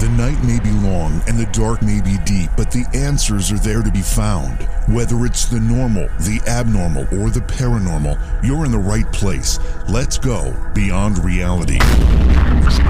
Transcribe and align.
The 0.00 0.08
night 0.08 0.42
may 0.44 0.58
be 0.58 0.70
long 0.80 1.20
and 1.28 1.38
the 1.38 1.44
dark 1.52 1.82
may 1.82 2.00
be 2.00 2.16
deep, 2.24 2.48
but 2.56 2.70
the 2.70 2.86
answers 2.94 3.52
are 3.52 3.58
there 3.58 3.82
to 3.82 3.90
be 3.90 4.00
found. 4.00 4.62
Whether 4.88 5.26
it's 5.26 5.44
the 5.44 5.60
normal, 5.60 6.08
the 6.20 6.40
abnormal, 6.48 7.02
or 7.20 7.28
the 7.28 7.40
paranormal, 7.40 8.16
you're 8.42 8.64
in 8.64 8.72
the 8.72 8.78
right 8.78 9.04
place. 9.12 9.58
Let's 9.90 10.16
go 10.16 10.56
beyond 10.74 11.22
reality. 11.22 11.76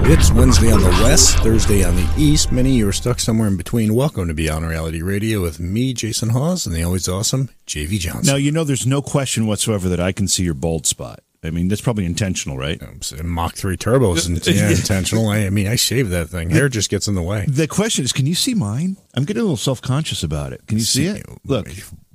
It's 0.06 0.30
Wednesday 0.30 0.70
on 0.70 0.82
the 0.82 0.90
west, 1.02 1.38
Thursday 1.38 1.82
on 1.82 1.96
the 1.96 2.08
east. 2.16 2.52
Many 2.52 2.70
of 2.70 2.76
you 2.76 2.88
are 2.88 2.92
stuck 2.92 3.18
somewhere 3.18 3.48
in 3.48 3.56
between. 3.56 3.92
Welcome 3.92 4.28
to 4.28 4.34
Beyond 4.34 4.68
Reality 4.68 5.02
Radio 5.02 5.42
with 5.42 5.58
me, 5.58 5.92
Jason 5.92 6.28
Hawes, 6.28 6.64
and 6.64 6.76
the 6.76 6.84
always 6.84 7.08
awesome 7.08 7.50
JV 7.66 7.98
Johnson. 7.98 8.32
Now, 8.32 8.36
you 8.36 8.52
know, 8.52 8.62
there's 8.62 8.86
no 8.86 9.02
question 9.02 9.48
whatsoever 9.48 9.88
that 9.88 9.98
I 9.98 10.12
can 10.12 10.28
see 10.28 10.44
your 10.44 10.54
bald 10.54 10.86
spot. 10.86 11.24
I 11.42 11.50
mean, 11.50 11.68
that's 11.68 11.80
probably 11.80 12.04
intentional, 12.04 12.58
right? 12.58 12.80
Mach 13.24 13.54
3 13.54 13.76
turbo 13.76 14.14
is 14.14 14.28
uh, 14.28 14.50
yeah, 14.50 14.70
intentional. 14.70 15.28
I, 15.28 15.46
I 15.46 15.50
mean, 15.50 15.66
I 15.66 15.76
shave 15.76 16.10
that 16.10 16.28
thing. 16.28 16.50
Hair 16.50 16.68
just 16.68 16.90
gets 16.90 17.08
in 17.08 17.14
the 17.14 17.22
way. 17.22 17.46
The 17.48 17.66
question 17.66 18.04
is, 18.04 18.12
can 18.12 18.26
you 18.26 18.34
see 18.34 18.52
mine? 18.52 18.98
I'm 19.14 19.24
getting 19.24 19.40
a 19.40 19.44
little 19.44 19.56
self 19.56 19.80
conscious 19.80 20.22
about 20.22 20.52
it. 20.52 20.66
Can 20.66 20.76
you 20.76 20.84
see, 20.84 21.06
it? 21.06 21.26
Look, 21.44 21.68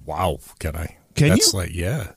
Wow, 0.05 0.39
can 0.59 0.75
I? 0.75 0.97
Can 1.15 1.29
That's 1.29 1.53
you? 1.53 1.59
like, 1.59 1.73
yeah. 1.73 2.11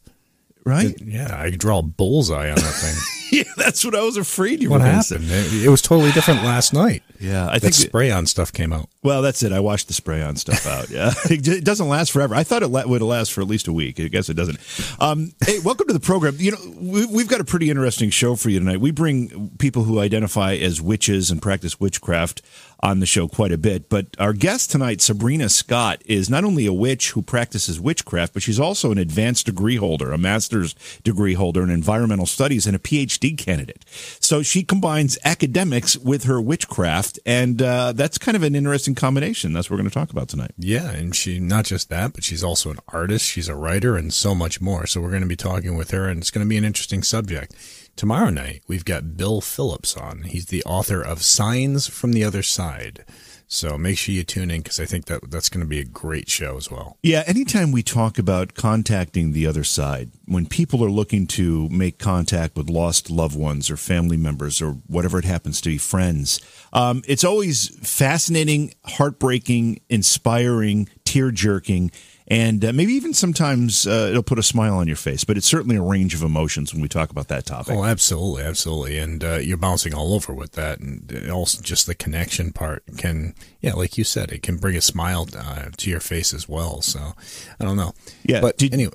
Right? 0.64 0.94
Yeah, 1.00 1.28
I 1.40 1.50
could 1.50 1.60
draw 1.60 1.78
a 1.78 1.82
bullseye 1.82 2.48
on 2.50 2.56
that 2.56 2.62
thing. 2.62 2.94
yeah, 3.46 3.52
that's 3.56 3.84
what 3.84 3.94
I 3.94 4.02
was 4.02 4.16
afraid 4.16 4.62
you 4.62 4.70
what 4.70 4.80
were 4.80 4.86
going 4.86 4.96
to 4.98 5.02
say. 5.02 5.14
happened? 5.16 5.30
It, 5.32 5.64
it 5.66 5.68
was 5.68 5.82
totally 5.82 6.12
different 6.12 6.42
last 6.44 6.72
night. 6.72 7.02
Yeah, 7.20 7.46
I 7.48 7.54
That 7.54 7.60
think. 7.60 7.74
spray 7.74 8.10
on 8.12 8.26
stuff 8.26 8.52
came 8.52 8.72
out. 8.72 8.88
well, 9.02 9.22
that's 9.22 9.42
it. 9.42 9.50
I 9.52 9.58
washed 9.60 9.88
the 9.88 9.92
spray 9.94 10.22
on 10.22 10.36
stuff 10.36 10.66
out. 10.68 10.88
Yeah, 10.88 11.12
it 11.30 11.42
j- 11.42 11.52
it 11.58 11.64
doesn't 11.64 11.88
last 11.88 12.12
forever. 12.12 12.34
I 12.34 12.44
thought 12.44 12.62
it 12.62 12.68
la- 12.68 12.86
would 12.86 13.02
last 13.02 13.32
for 13.32 13.40
at 13.40 13.48
least 13.48 13.66
a 13.66 13.72
week. 13.72 13.98
I 13.98 14.06
guess 14.08 14.28
it 14.28 14.34
doesn't. 14.34 14.58
Um, 15.00 15.32
hey, 15.44 15.58
welcome 15.58 15.88
to 15.88 15.92
the 15.92 15.98
program. 16.00 16.36
You 16.38 16.52
know, 16.52 16.58
we, 16.76 17.06
we've 17.06 17.28
got 17.28 17.40
a 17.40 17.44
pretty 17.44 17.70
interesting 17.70 18.10
show 18.10 18.36
for 18.36 18.50
you 18.50 18.60
tonight. 18.60 18.80
We 18.80 18.92
bring 18.92 19.50
people 19.58 19.82
who 19.84 19.98
identify 19.98 20.54
as 20.54 20.80
witches 20.80 21.30
and 21.32 21.42
practice 21.42 21.80
witchcraft 21.80 22.40
on 22.80 23.00
the 23.00 23.06
show 23.06 23.28
quite 23.28 23.52
a 23.52 23.58
bit. 23.58 23.88
But 23.88 24.06
our 24.18 24.32
guest 24.32 24.70
tonight, 24.70 25.00
Sabrina 25.00 25.48
Scott, 25.48 26.02
is 26.06 26.30
not 26.30 26.44
only 26.44 26.66
a 26.66 26.72
witch 26.72 27.10
who 27.12 27.22
practices 27.22 27.80
witchcraft, 27.80 28.34
but 28.34 28.42
she's 28.42 28.60
also 28.60 28.92
an 28.92 28.98
advanced 28.98 29.46
degree 29.46 29.76
holder, 29.76 30.12
a 30.12 30.18
master's 30.18 30.74
degree 31.02 31.34
holder 31.34 31.62
in 31.62 31.70
environmental 31.70 32.26
studies, 32.26 32.66
and 32.66 32.76
a 32.76 32.78
PhD 32.78 33.36
candidate. 33.36 33.84
So 34.20 34.42
she 34.42 34.62
combines 34.62 35.18
academics 35.24 35.96
with 35.96 36.24
her 36.24 36.40
witchcraft, 36.40 37.18
and 37.26 37.60
uh, 37.60 37.92
that's 37.92 38.18
kind 38.18 38.36
of 38.36 38.42
an 38.42 38.54
interesting 38.54 38.94
combination. 38.94 39.52
That's 39.52 39.68
what 39.68 39.76
we're 39.76 39.82
going 39.82 39.90
to 39.90 39.94
talk 39.94 40.10
about 40.10 40.28
tonight. 40.28 40.52
Yeah, 40.58 40.90
and 40.90 41.14
she 41.14 41.40
not 41.40 41.64
just 41.64 41.88
that, 41.88 42.12
but 42.12 42.24
she's 42.24 42.44
also 42.44 42.70
an 42.70 42.78
artist, 42.88 43.24
she's 43.26 43.48
a 43.48 43.56
writer, 43.56 43.96
and 43.96 44.12
so 44.12 44.34
much 44.34 44.60
more. 44.60 44.86
So 44.86 45.00
we're 45.00 45.10
going 45.10 45.22
to 45.22 45.28
be 45.28 45.36
talking 45.36 45.76
with 45.76 45.90
her, 45.90 46.08
and 46.08 46.20
it's 46.20 46.30
going 46.30 46.44
to 46.44 46.48
be 46.48 46.56
an 46.56 46.64
interesting 46.64 47.02
subject. 47.02 47.54
Tomorrow 47.98 48.30
night, 48.30 48.62
we've 48.68 48.84
got 48.84 49.16
Bill 49.16 49.40
Phillips 49.40 49.96
on. 49.96 50.22
He's 50.22 50.46
the 50.46 50.62
author 50.62 51.02
of 51.02 51.20
Signs 51.20 51.88
from 51.88 52.12
the 52.12 52.22
Other 52.22 52.44
Side. 52.44 53.04
So 53.48 53.76
make 53.76 53.98
sure 53.98 54.14
you 54.14 54.22
tune 54.22 54.52
in 54.52 54.60
because 54.60 54.78
I 54.78 54.84
think 54.84 55.06
that 55.06 55.32
that's 55.32 55.48
going 55.48 55.62
to 55.64 55.68
be 55.68 55.80
a 55.80 55.84
great 55.84 56.28
show 56.30 56.56
as 56.56 56.70
well. 56.70 56.96
Yeah, 57.02 57.24
anytime 57.26 57.72
we 57.72 57.82
talk 57.82 58.16
about 58.16 58.54
contacting 58.54 59.32
the 59.32 59.48
other 59.48 59.64
side, 59.64 60.12
when 60.26 60.46
people 60.46 60.84
are 60.84 60.90
looking 60.90 61.26
to 61.28 61.68
make 61.70 61.98
contact 61.98 62.54
with 62.56 62.70
lost 62.70 63.10
loved 63.10 63.36
ones 63.36 63.68
or 63.68 63.76
family 63.76 64.16
members 64.16 64.62
or 64.62 64.74
whatever 64.86 65.18
it 65.18 65.24
happens 65.24 65.60
to 65.62 65.70
be, 65.70 65.78
friends, 65.78 66.40
um, 66.72 67.02
it's 67.08 67.24
always 67.24 67.68
fascinating, 67.84 68.74
heartbreaking, 68.84 69.80
inspiring, 69.88 70.88
tear 71.04 71.32
jerking. 71.32 71.90
And 72.30 72.62
uh, 72.62 72.74
maybe 72.74 72.92
even 72.92 73.14
sometimes 73.14 73.86
uh, 73.86 74.08
it'll 74.10 74.22
put 74.22 74.38
a 74.38 74.42
smile 74.42 74.74
on 74.76 74.86
your 74.86 74.96
face, 74.96 75.24
but 75.24 75.38
it's 75.38 75.46
certainly 75.46 75.76
a 75.76 75.82
range 75.82 76.12
of 76.14 76.22
emotions 76.22 76.74
when 76.74 76.82
we 76.82 76.88
talk 76.88 77.10
about 77.10 77.28
that 77.28 77.46
topic. 77.46 77.74
Oh, 77.74 77.84
absolutely, 77.84 78.42
absolutely, 78.42 78.98
and 78.98 79.24
uh, 79.24 79.36
you're 79.36 79.56
bouncing 79.56 79.94
all 79.94 80.12
over 80.12 80.34
with 80.34 80.52
that, 80.52 80.78
and 80.78 81.30
also 81.30 81.62
just 81.62 81.86
the 81.86 81.94
connection 81.94 82.52
part 82.52 82.82
can, 82.98 83.34
yeah, 83.62 83.72
like 83.72 83.96
you 83.96 84.04
said, 84.04 84.30
it 84.30 84.42
can 84.42 84.58
bring 84.58 84.76
a 84.76 84.82
smile 84.82 85.26
uh, 85.38 85.70
to 85.78 85.88
your 85.88 86.00
face 86.00 86.34
as 86.34 86.46
well. 86.46 86.82
So, 86.82 87.14
I 87.58 87.64
don't 87.64 87.76
know, 87.78 87.94
Yeah, 88.24 88.42
but 88.42 88.58
did- 88.58 88.74
anyway, 88.74 88.92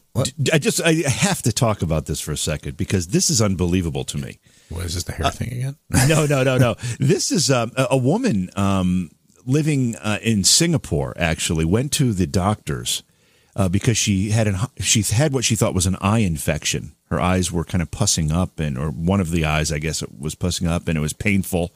I 0.54 0.60
just 0.60 0.80
I 0.80 0.94
have 1.08 1.42
to 1.42 1.52
talk 1.52 1.82
about 1.82 2.06
this 2.06 2.20
for 2.22 2.34
a 2.34 2.38
second 2.38 2.78
because 2.78 3.08
this 3.08 3.32
is 3.32 3.42
unbelievable 3.42 4.04
to 4.04 4.18
me. 4.20 4.38
what 4.70 4.86
is 4.86 4.94
this 4.94 5.06
the 5.06 5.12
hair 5.14 5.32
thing 5.32 5.52
again? 5.52 5.76
no, 6.08 6.28
no, 6.28 6.44
no, 6.44 6.60
no. 6.60 6.76
This 7.00 7.32
is 7.32 7.50
um, 7.50 7.72
a, 7.76 7.88
a 7.92 7.98
woman 7.98 8.52
um, 8.56 9.10
living 9.44 9.96
uh, 9.96 10.20
in 10.22 10.44
Singapore. 10.44 11.16
Actually, 11.18 11.66
went 11.66 11.92
to 11.94 12.14
the 12.14 12.28
doctors 12.28 13.02
uh, 13.56 13.70
because 13.70 13.98
she 13.98 14.32
had 14.32 14.48
an 14.48 14.58
she 14.80 15.02
had 15.02 15.34
what 15.34 15.44
she 15.44 15.56
thought 15.56 15.74
was 15.74 15.86
an 15.86 15.98
eye 16.02 16.20
infection. 16.20 16.94
Her 17.10 17.20
eyes 17.20 17.52
were 17.52 17.64
kind 17.64 17.82
of 17.82 17.92
pussing 17.92 18.32
up, 18.32 18.60
and 18.60 18.78
or 18.78 18.90
one 18.90 19.20
of 19.20 19.32
the 19.32 19.46
eyes, 19.46 19.72
I 19.72 19.80
guess, 19.80 20.02
it 20.02 20.20
was 20.20 20.36
pussing 20.36 20.68
up, 20.68 20.88
and 20.88 20.98
it 20.98 21.02
was 21.02 21.14
painful. 21.14 21.72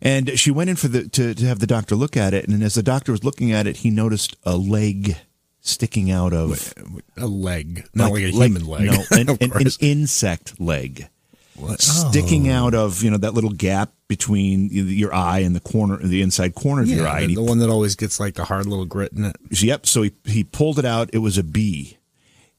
And 0.00 0.38
she 0.38 0.50
went 0.50 0.70
in 0.70 0.76
for 0.76 0.88
the 0.88 1.08
to, 1.08 1.34
to 1.34 1.46
have 1.46 1.60
the 1.60 1.66
doctor 1.66 1.94
look 1.94 2.16
at 2.16 2.34
it, 2.34 2.48
and 2.48 2.62
as 2.62 2.74
the 2.74 2.82
doctor 2.82 3.12
was 3.12 3.24
looking 3.24 3.52
at 3.52 3.66
it, 3.66 3.78
he 3.78 3.90
noticed 3.90 4.36
a 4.44 4.56
leg 4.56 5.16
sticking 5.60 6.10
out 6.10 6.32
of 6.32 6.74
a 7.16 7.26
leg, 7.26 7.86
not 7.94 8.12
like, 8.12 8.24
a 8.24 8.30
human 8.30 8.66
leg. 8.66 8.86
No, 8.86 9.04
an, 9.16 9.28
an, 9.28 9.52
an 9.52 9.68
insect 9.80 10.60
leg 10.60 11.08
What? 11.56 11.80
sticking 11.82 12.48
Oh. 12.50 12.66
out 12.66 12.74
of 12.74 13.02
you 13.02 13.10
know 13.10 13.18
that 13.18 13.34
little 13.34 13.50
gap 13.50 13.92
between 14.08 14.68
your 14.70 15.14
eye 15.14 15.40
and 15.40 15.54
the 15.56 15.60
corner, 15.60 15.96
the 15.98 16.22
inside 16.22 16.54
corner 16.54 16.82
of 16.82 16.88
your 16.88 17.06
eye. 17.06 17.22
the, 17.22 17.28
he, 17.28 17.34
the 17.34 17.42
one 17.42 17.58
that 17.58 17.70
always 17.70 17.94
gets 17.94 18.18
like 18.20 18.34
the 18.34 18.44
hard 18.44 18.66
little 18.66 18.84
grit 18.86 19.12
in 19.12 19.24
it. 19.24 19.36
yep. 19.62 19.86
So 19.86 20.02
he 20.02 20.12
he 20.24 20.44
pulled 20.44 20.78
it 20.78 20.84
out. 20.84 21.10
It 21.12 21.18
was 21.18 21.38
a 21.38 21.42
bee. 21.42 21.98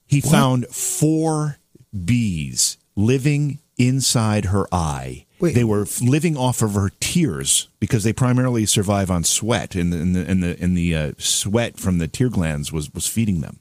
He 0.05 0.21
found 0.21 0.67
four 0.67 1.57
bees 2.05 2.77
living 2.95 3.59
inside 3.77 4.45
her 4.45 4.67
eye. 4.71 5.25
Wait. 5.39 5.55
They 5.55 5.63
were 5.63 5.85
living 6.01 6.37
off 6.37 6.61
of 6.61 6.73
her 6.75 6.91
tears 6.99 7.67
because 7.79 8.03
they 8.03 8.13
primarily 8.13 8.65
survive 8.65 9.11
on 9.11 9.23
sweat, 9.23 9.75
and 9.75 9.91
the 9.91 9.97
and 9.97 10.15
the 10.15 10.25
and 10.29 10.43
the, 10.43 10.57
and 10.61 10.77
the 10.77 10.95
uh, 10.95 11.11
sweat 11.17 11.77
from 11.79 11.97
the 11.97 12.07
tear 12.07 12.29
glands 12.29 12.71
was 12.71 12.93
was 12.93 13.07
feeding 13.07 13.41
them. 13.41 13.59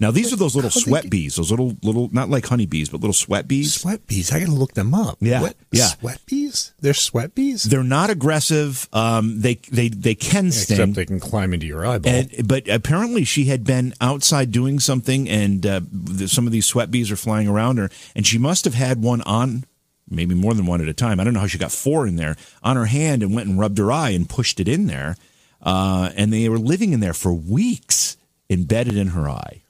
Now 0.00 0.10
these 0.10 0.32
are 0.32 0.36
those 0.36 0.56
little 0.56 0.70
sweat 0.70 1.04
get- 1.04 1.10
bees, 1.10 1.36
those 1.36 1.50
little 1.50 1.76
little 1.82 2.08
not 2.10 2.30
like 2.30 2.46
honeybees, 2.46 2.88
but 2.88 3.00
little 3.00 3.12
sweat 3.12 3.46
bees. 3.46 3.74
Sweat 3.74 4.06
bees. 4.06 4.32
I 4.32 4.40
gotta 4.40 4.52
look 4.52 4.72
them 4.72 4.94
up. 4.94 5.18
Yeah, 5.20 5.42
What? 5.42 5.56
yeah. 5.70 5.88
Sweat 5.88 6.20
bees? 6.24 6.72
They're 6.80 6.94
sweat 6.94 7.34
bees. 7.34 7.64
They're 7.64 7.84
not 7.84 8.08
aggressive. 8.08 8.88
Um, 8.94 9.42
they 9.42 9.56
they 9.70 9.88
they 9.90 10.14
can 10.14 10.50
sting. 10.52 10.76
Except 10.78 10.94
they 10.94 11.04
can 11.04 11.20
climb 11.20 11.52
into 11.52 11.66
your 11.66 11.84
eyeball. 11.86 12.10
And, 12.12 12.48
but 12.48 12.66
apparently, 12.66 13.24
she 13.24 13.44
had 13.44 13.62
been 13.62 13.92
outside 14.00 14.50
doing 14.50 14.80
something, 14.80 15.28
and 15.28 15.66
uh, 15.66 15.80
some 16.26 16.46
of 16.46 16.52
these 16.52 16.64
sweat 16.66 16.90
bees 16.90 17.10
are 17.10 17.16
flying 17.16 17.46
around 17.46 17.76
her, 17.76 17.90
and 18.16 18.26
she 18.26 18.38
must 18.38 18.64
have 18.64 18.74
had 18.74 19.02
one 19.02 19.20
on, 19.22 19.64
maybe 20.08 20.34
more 20.34 20.54
than 20.54 20.64
one 20.64 20.80
at 20.80 20.88
a 20.88 20.94
time. 20.94 21.20
I 21.20 21.24
don't 21.24 21.34
know 21.34 21.40
how 21.40 21.46
she 21.46 21.58
got 21.58 21.72
four 21.72 22.06
in 22.06 22.16
there 22.16 22.36
on 22.62 22.76
her 22.76 22.86
hand, 22.86 23.22
and 23.22 23.34
went 23.34 23.48
and 23.50 23.58
rubbed 23.58 23.76
her 23.76 23.92
eye 23.92 24.10
and 24.10 24.26
pushed 24.26 24.60
it 24.60 24.66
in 24.68 24.86
there, 24.86 25.16
uh, 25.62 26.10
and 26.16 26.32
they 26.32 26.48
were 26.48 26.58
living 26.58 26.94
in 26.94 27.00
there 27.00 27.12
for 27.12 27.34
weeks, 27.34 28.16
embedded 28.48 28.96
in 28.96 29.08
her 29.08 29.28
eye. 29.28 29.60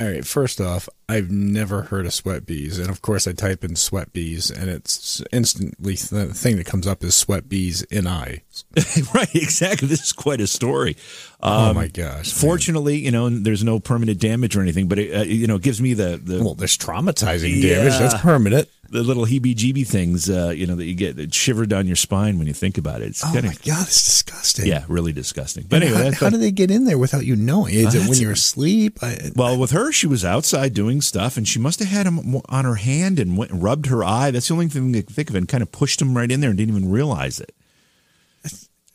All 0.00 0.08
right. 0.08 0.26
First 0.26 0.60
off, 0.60 0.88
I've 1.10 1.30
never 1.30 1.82
heard 1.82 2.04
of 2.04 2.12
sweat 2.12 2.44
bees, 2.44 2.78
and 2.78 2.90
of 2.90 3.00
course, 3.00 3.26
I 3.26 3.32
type 3.32 3.64
in 3.64 3.76
sweat 3.76 4.12
bees, 4.12 4.50
and 4.50 4.68
it's 4.68 5.22
instantly 5.32 5.94
the 5.94 6.26
thing 6.34 6.56
that 6.58 6.66
comes 6.66 6.86
up 6.86 7.02
is 7.02 7.14
sweat 7.14 7.48
bees 7.48 7.80
in 7.84 8.06
eye. 8.06 8.42
right, 9.14 9.34
exactly. 9.34 9.88
This 9.88 10.02
is 10.04 10.12
quite 10.12 10.40
a 10.42 10.46
story. 10.46 10.96
oh 11.42 11.72
my 11.72 11.86
gosh! 11.88 12.14
man. 12.42 12.48
Fortunately, 12.50 12.96
you 12.98 13.10
know, 13.10 13.30
there's 13.30 13.64
no 13.64 13.80
permanent 13.80 14.20
damage 14.20 14.54
or 14.56 14.60
anything, 14.60 14.86
but 14.86 14.98
it, 14.98 15.16
uh, 15.16 15.22
you 15.22 15.46
know, 15.46 15.56
it 15.56 15.62
gives 15.62 15.80
me 15.80 15.94
the 15.94 16.20
the 16.22 16.42
well, 16.44 16.54
there's 16.54 16.76
traumatizing 16.76 17.62
damage. 17.62 17.98
That's 17.98 18.20
permanent. 18.20 18.68
the 18.90 19.02
little 19.02 19.26
heebie-jeebie 19.26 19.86
things, 19.86 20.30
uh, 20.30 20.48
you 20.48 20.66
know, 20.66 20.74
that 20.74 20.86
you 20.86 20.94
get 20.94 21.16
that 21.16 21.32
shiver 21.34 21.66
down 21.66 21.86
your 21.86 21.94
spine 21.96 22.38
when 22.38 22.46
you 22.46 22.54
think 22.54 22.78
about 22.78 23.02
it. 23.02 23.08
It's 23.08 23.22
Oh 23.22 23.30
kinda, 23.32 23.48
my 23.48 23.54
god, 23.66 23.82
it's 23.86 24.02
disgusting. 24.02 24.66
yeah, 24.66 24.84
really 24.88 25.12
disgusting. 25.12 25.66
But 25.68 25.82
And 25.82 25.92
anyway, 25.94 26.10
how, 26.12 26.24
how 26.26 26.30
do 26.30 26.38
they 26.38 26.50
get 26.50 26.70
in 26.70 26.84
there 26.86 26.96
without 26.96 27.26
you 27.26 27.36
knowing? 27.36 27.74
Is 27.74 27.94
it 27.94 28.08
when 28.08 28.18
you're 28.18 28.32
asleep? 28.32 28.98
I, 29.02 29.30
well, 29.36 29.58
with 29.58 29.72
her, 29.72 29.92
she 29.92 30.06
was 30.06 30.24
outside 30.24 30.72
doing 30.72 30.97
stuff, 31.00 31.36
and 31.36 31.46
she 31.46 31.58
must 31.58 31.78
have 31.80 31.88
had 31.88 32.06
him 32.06 32.40
on 32.48 32.64
her 32.64 32.76
hand 32.76 33.18
and 33.18 33.36
went 33.36 33.50
and 33.50 33.62
rubbed 33.62 33.86
her 33.86 34.02
eye. 34.04 34.30
That's 34.30 34.48
the 34.48 34.54
only 34.54 34.68
thing 34.68 34.94
I 34.96 35.02
can 35.02 35.14
think 35.14 35.30
of, 35.30 35.36
and 35.36 35.48
kind 35.48 35.62
of 35.62 35.72
pushed 35.72 36.00
him 36.02 36.16
right 36.16 36.30
in 36.30 36.40
there 36.40 36.50
and 36.50 36.58
didn't 36.58 36.76
even 36.76 36.90
realize 36.90 37.40
it. 37.40 37.54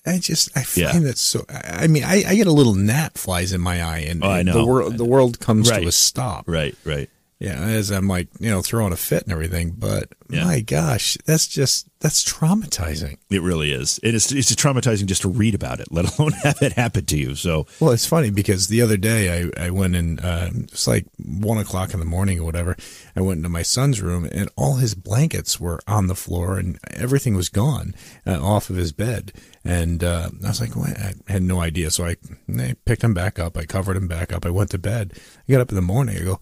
I 0.06 0.18
just 0.20 0.50
I 0.58 0.66
Yeah. 0.76 0.92
find 0.92 1.06
that 1.06 1.18
so. 1.18 1.46
I 1.50 1.88
mean, 1.88 2.04
I, 2.04 2.24
I 2.28 2.36
get 2.36 2.46
a 2.48 2.52
little 2.52 2.76
gnat 2.76 3.18
flies 3.18 3.54
in 3.54 3.62
my 3.62 3.82
eye, 3.82 4.00
and 4.00 4.22
Oh, 4.24 4.32
and 4.32 4.50
the 4.50 4.66
world 4.66 4.98
the 4.98 5.06
world 5.06 5.40
comes 5.40 5.70
Right. 5.72 5.82
to 5.84 5.88
a 5.88 5.92
stop. 5.94 6.44
Right, 6.46 6.76
right. 6.84 7.10
Yeah, 7.40 7.60
as 7.62 7.92
I'm 7.92 8.08
like 8.08 8.30
you 8.40 8.50
know 8.50 8.62
throwing 8.62 8.94
a 8.94 8.98
fit 8.98 9.24
and 9.24 9.32
everything, 9.34 9.72
but 9.78 10.10
Yeah. 10.30 10.46
my 10.46 10.62
gosh, 10.62 11.18
that's 11.26 11.48
just 11.48 11.88
that's 12.00 12.24
traumatizing. 12.24 13.18
It 13.30 13.42
really 13.42 13.72
is. 13.72 14.00
It 14.04 14.14
is. 14.16 14.32
It's 14.32 14.54
traumatizing 14.56 15.06
just 15.08 15.22
to 15.24 15.30
read 15.30 15.56
about 15.56 15.80
it, 15.80 15.88
let 15.92 16.06
alone 16.20 16.32
have 16.44 16.62
it 16.62 16.74
happen 16.74 17.06
to 17.06 17.18
you. 17.18 17.36
So, 17.36 17.66
Well, 17.80 17.92
it's 17.92 18.06
funny 18.06 18.30
because 18.30 18.68
the 18.68 18.82
other 18.82 18.98
day 18.98 19.50
I, 19.58 19.66
I 19.68 19.70
went 19.72 19.96
in, 19.96 20.20
uh, 20.20 20.52
it's 20.54 20.88
like 20.88 21.06
one 21.18 21.58
o'clock 21.58 21.94
in 21.94 22.00
the 22.00 22.06
morning 22.06 22.40
or 22.40 22.44
whatever. 22.46 22.76
I 23.16 23.22
went 23.22 23.38
into 23.38 23.50
my 23.50 23.62
son's 23.62 24.02
room 24.02 24.28
and 24.32 24.50
all 24.56 24.76
his 24.76 24.96
blankets 24.96 25.60
were 25.60 25.80
on 25.88 26.08
the 26.08 26.16
floor 26.16 26.58
and 26.58 26.78
everything 26.92 27.36
was 27.36 27.50
gone 27.50 27.94
uh, 28.28 28.42
off 28.42 28.70
of 28.70 28.76
his 28.76 28.92
bed. 28.92 29.32
And 29.66 30.04
uh, 30.04 30.30
I 30.44 30.48
was 30.50 30.60
like, 30.62 30.76
well, 30.76 30.86
I 30.98 31.14
had 31.32 31.44
no 31.44 31.62
idea. 31.62 31.90
So 31.92 32.06
I, 32.06 32.16
I 32.58 32.76
picked 32.86 33.04
him 33.04 33.14
back 33.14 33.40
up. 33.40 33.58
I 33.58 33.66
covered 33.66 33.96
him 33.98 34.08
back 34.10 34.32
up. 34.34 34.46
I 34.46 34.50
went 34.50 34.72
to 34.72 34.78
bed. 34.78 35.14
I 35.48 35.52
got 35.54 35.62
up 35.62 35.70
in 35.70 35.76
the 35.76 35.82
morning. 35.82 36.18
I 36.18 36.24
go, 36.24 36.40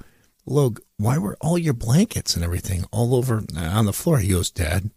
Log, 0.52 0.82
why 0.98 1.18
were 1.18 1.38
all 1.42 1.58
your 1.58 1.74
blankets 1.74 2.36
and 2.36 2.44
everything 2.44 2.86
all 2.92 3.16
over 3.16 3.44
uh, 3.56 3.60
on 3.60 3.86
the 3.86 3.94
floor? 3.94 4.20
He 4.20 4.30
goes, 4.30 4.52
Dad, 4.52 4.92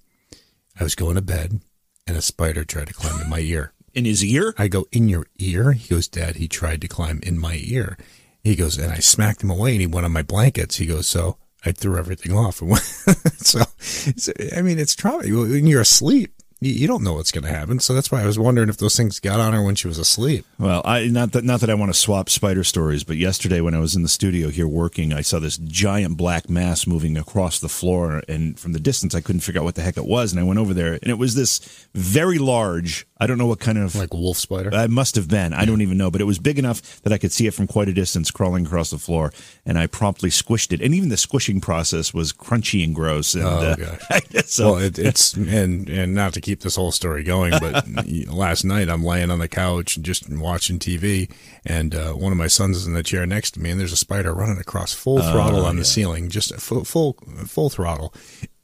I 0.79 0.83
was 0.83 0.95
going 0.95 1.15
to 1.15 1.23
bed 1.23 1.61
and 2.06 2.17
a 2.17 2.23
spider 2.23 2.65
tried 2.65 2.89
to 2.89 2.95
climb 2.95 3.21
in 3.21 3.31
my 3.31 3.41
ear. 3.41 3.73
In 3.95 4.05
his 4.05 4.25
ear? 4.25 4.55
I 4.59 4.69
go, 4.69 4.87
in 4.91 5.09
your 5.09 5.27
ear? 5.39 5.73
He 5.73 5.89
goes, 5.89 6.09
Dad, 6.09 6.37
he 6.37 6.49
tried 6.49 6.81
to 6.81 6.89
climb 6.89 7.21
in 7.23 7.39
my 7.39 7.61
ear. 7.62 7.97
He 8.43 8.56
goes, 8.56 8.77
and 8.77 8.93
I 8.93 8.99
smacked 8.99 9.43
him 9.43 9.51
away 9.51 9.73
and 9.73 9.81
he 9.81 9.87
went 9.87 10.05
on 10.05 10.12
my 10.12 10.23
blankets. 10.23 10.77
He 10.77 10.87
goes, 10.87 11.06
so 11.06 11.39
I 11.65 11.73
threw 11.73 11.97
everything 11.97 12.37
off. 12.37 12.56
so, 13.37 13.62
so, 13.79 14.33
I 14.55 14.62
mean, 14.62 14.79
it's 14.79 14.95
trauma. 14.95 15.23
When 15.25 15.67
you're 15.67 15.81
asleep, 15.81 16.34
you, 16.65 16.87
don't 16.87 17.03
know 17.03 17.15
what's 17.15 17.33
going 17.33 17.45
to 17.45 17.51
happen. 17.51 17.79
So 17.79 17.95
that's 17.95 18.11
why 18.11 18.23
I 18.23 18.27
was 18.27 18.39
wondering 18.39 18.69
if 18.69 18.77
those 18.77 18.97
things 18.97 19.21
got 19.21 19.41
on 19.41 19.53
her 19.53 19.63
when 19.63 19.75
she 19.75 19.89
was 19.89 19.99
asleep. 19.99 20.45
Well, 20.59 20.83
I 20.85 21.07
not 21.07 21.33
that 21.33 21.45
not 21.45 21.61
that 21.61 21.71
I 21.71 21.75
want 21.75 21.93
to 21.93 21.99
swap 21.99 22.29
spider 22.29 22.65
stories, 22.65 23.05
but 23.05 23.17
yesterday 23.17 23.61
when 23.61 23.75
I 23.75 23.79
was 23.79 23.95
in 23.95 24.03
the 24.03 24.09
studio 24.09 24.49
here 24.49 24.67
working, 24.67 25.13
I 25.13 25.21
saw 25.21 25.39
this 25.39 25.59
giant 25.59 26.17
black 26.17 26.49
mass 26.49 26.87
moving 26.87 27.17
across 27.17 27.61
the 27.61 27.69
floor, 27.69 28.23
and 28.29 28.59
from 28.59 28.73
the 28.73 28.81
distance, 28.81 29.15
I 29.15 29.21
couldn't 29.21 29.41
figure 29.41 29.61
out 29.61 29.65
what 29.65 29.75
the 29.75 29.83
heck 29.83 29.97
it 29.97 30.07
was. 30.07 30.33
And 30.33 30.41
I 30.41 30.45
went 30.45 30.59
over 30.59 30.75
there, 30.75 30.95
and 30.95 31.11
it 31.11 31.19
was 31.19 31.35
this 31.35 31.61
very 31.95 32.39
large. 32.39 33.07
I 33.19 33.29
don't 33.29 33.39
know 33.39 33.47
what 33.47 33.61
kind 33.61 33.79
of 33.79 33.95
like 33.95 34.13
wolf 34.13 34.39
spider. 34.39 34.75
I 34.75 34.89
must 34.89 35.15
have 35.15 35.29
been. 35.29 35.53
I 35.53 35.65
don't 35.65 35.83
even 35.83 35.97
know, 35.97 36.11
but 36.11 36.21
it 36.21 36.25
was 36.25 36.41
big 36.41 36.59
enough 36.59 37.01
that 37.03 37.13
I 37.13 37.19
could 37.19 37.31
see 37.31 37.47
it 37.47 37.55
from 37.55 37.69
quite 37.69 37.89
a 37.89 37.93
distance 37.93 38.33
crawling 38.33 38.67
across 38.67 38.91
the 38.91 38.99
floor, 38.99 39.33
and 39.65 39.79
I 39.79 39.87
promptly 39.87 40.31
squished 40.31 40.73
it. 40.73 40.81
And 40.81 40.93
even 40.93 41.11
the 41.11 41.17
squishing 41.17 41.61
process 41.61 42.13
was 42.13 42.33
crunchy 42.33 42.83
and 42.83 42.93
gross. 42.93 43.35
And, 43.35 43.45
oh 43.45 43.49
uh, 43.49 43.77
gosh! 43.77 44.01
so 44.47 44.73
well, 44.73 44.83
it, 44.83 44.99
it's 44.99 45.35
and 45.35 45.89
and 45.89 46.15
not 46.15 46.35
to 46.35 46.41
keep 46.41 46.61
this 46.61 46.75
whole 46.75 46.91
story 46.91 47.23
going, 47.23 47.53
but 47.61 47.87
last 48.29 48.65
night 48.65 48.89
I'm 48.89 49.05
laying 49.05 49.31
on 49.31 49.39
the 49.39 49.49
couch 49.49 49.97
just 50.03 50.29
watching 50.29 50.81
TV, 50.81 51.31
and 51.65 51.95
uh, 51.95 52.15
one 52.15 52.33
of 52.33 52.39
my 52.39 52.49
sons 52.49 52.79
is 52.79 52.87
in 52.89 52.95
the 52.95 53.05
chair 53.05 53.27
next 53.27 53.53
to 53.53 53.61
me, 53.61 53.71
and 53.71 53.79
there's 53.79 53.93
a 53.93 53.97
spider 53.97 54.35
running 54.35 54.59
across 54.59 54.93
full 54.93 55.21
oh, 55.21 55.33
throttle 55.33 55.65
on 55.65 55.77
yeah. 55.77 55.83
the 55.83 55.85
ceiling, 55.85 56.31
just 56.31 56.53
full, 56.57 56.85
full 56.85 57.17
full 57.47 57.71
throttle. 57.71 58.13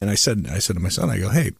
And 0.00 0.10
I 0.10 0.14
said, 0.16 0.48
I 0.50 0.58
said 0.58 0.74
to 0.74 0.80
my 0.80 0.88
son, 0.88 1.10
I 1.10 1.18
go, 1.18 1.28
hey, 1.28 1.52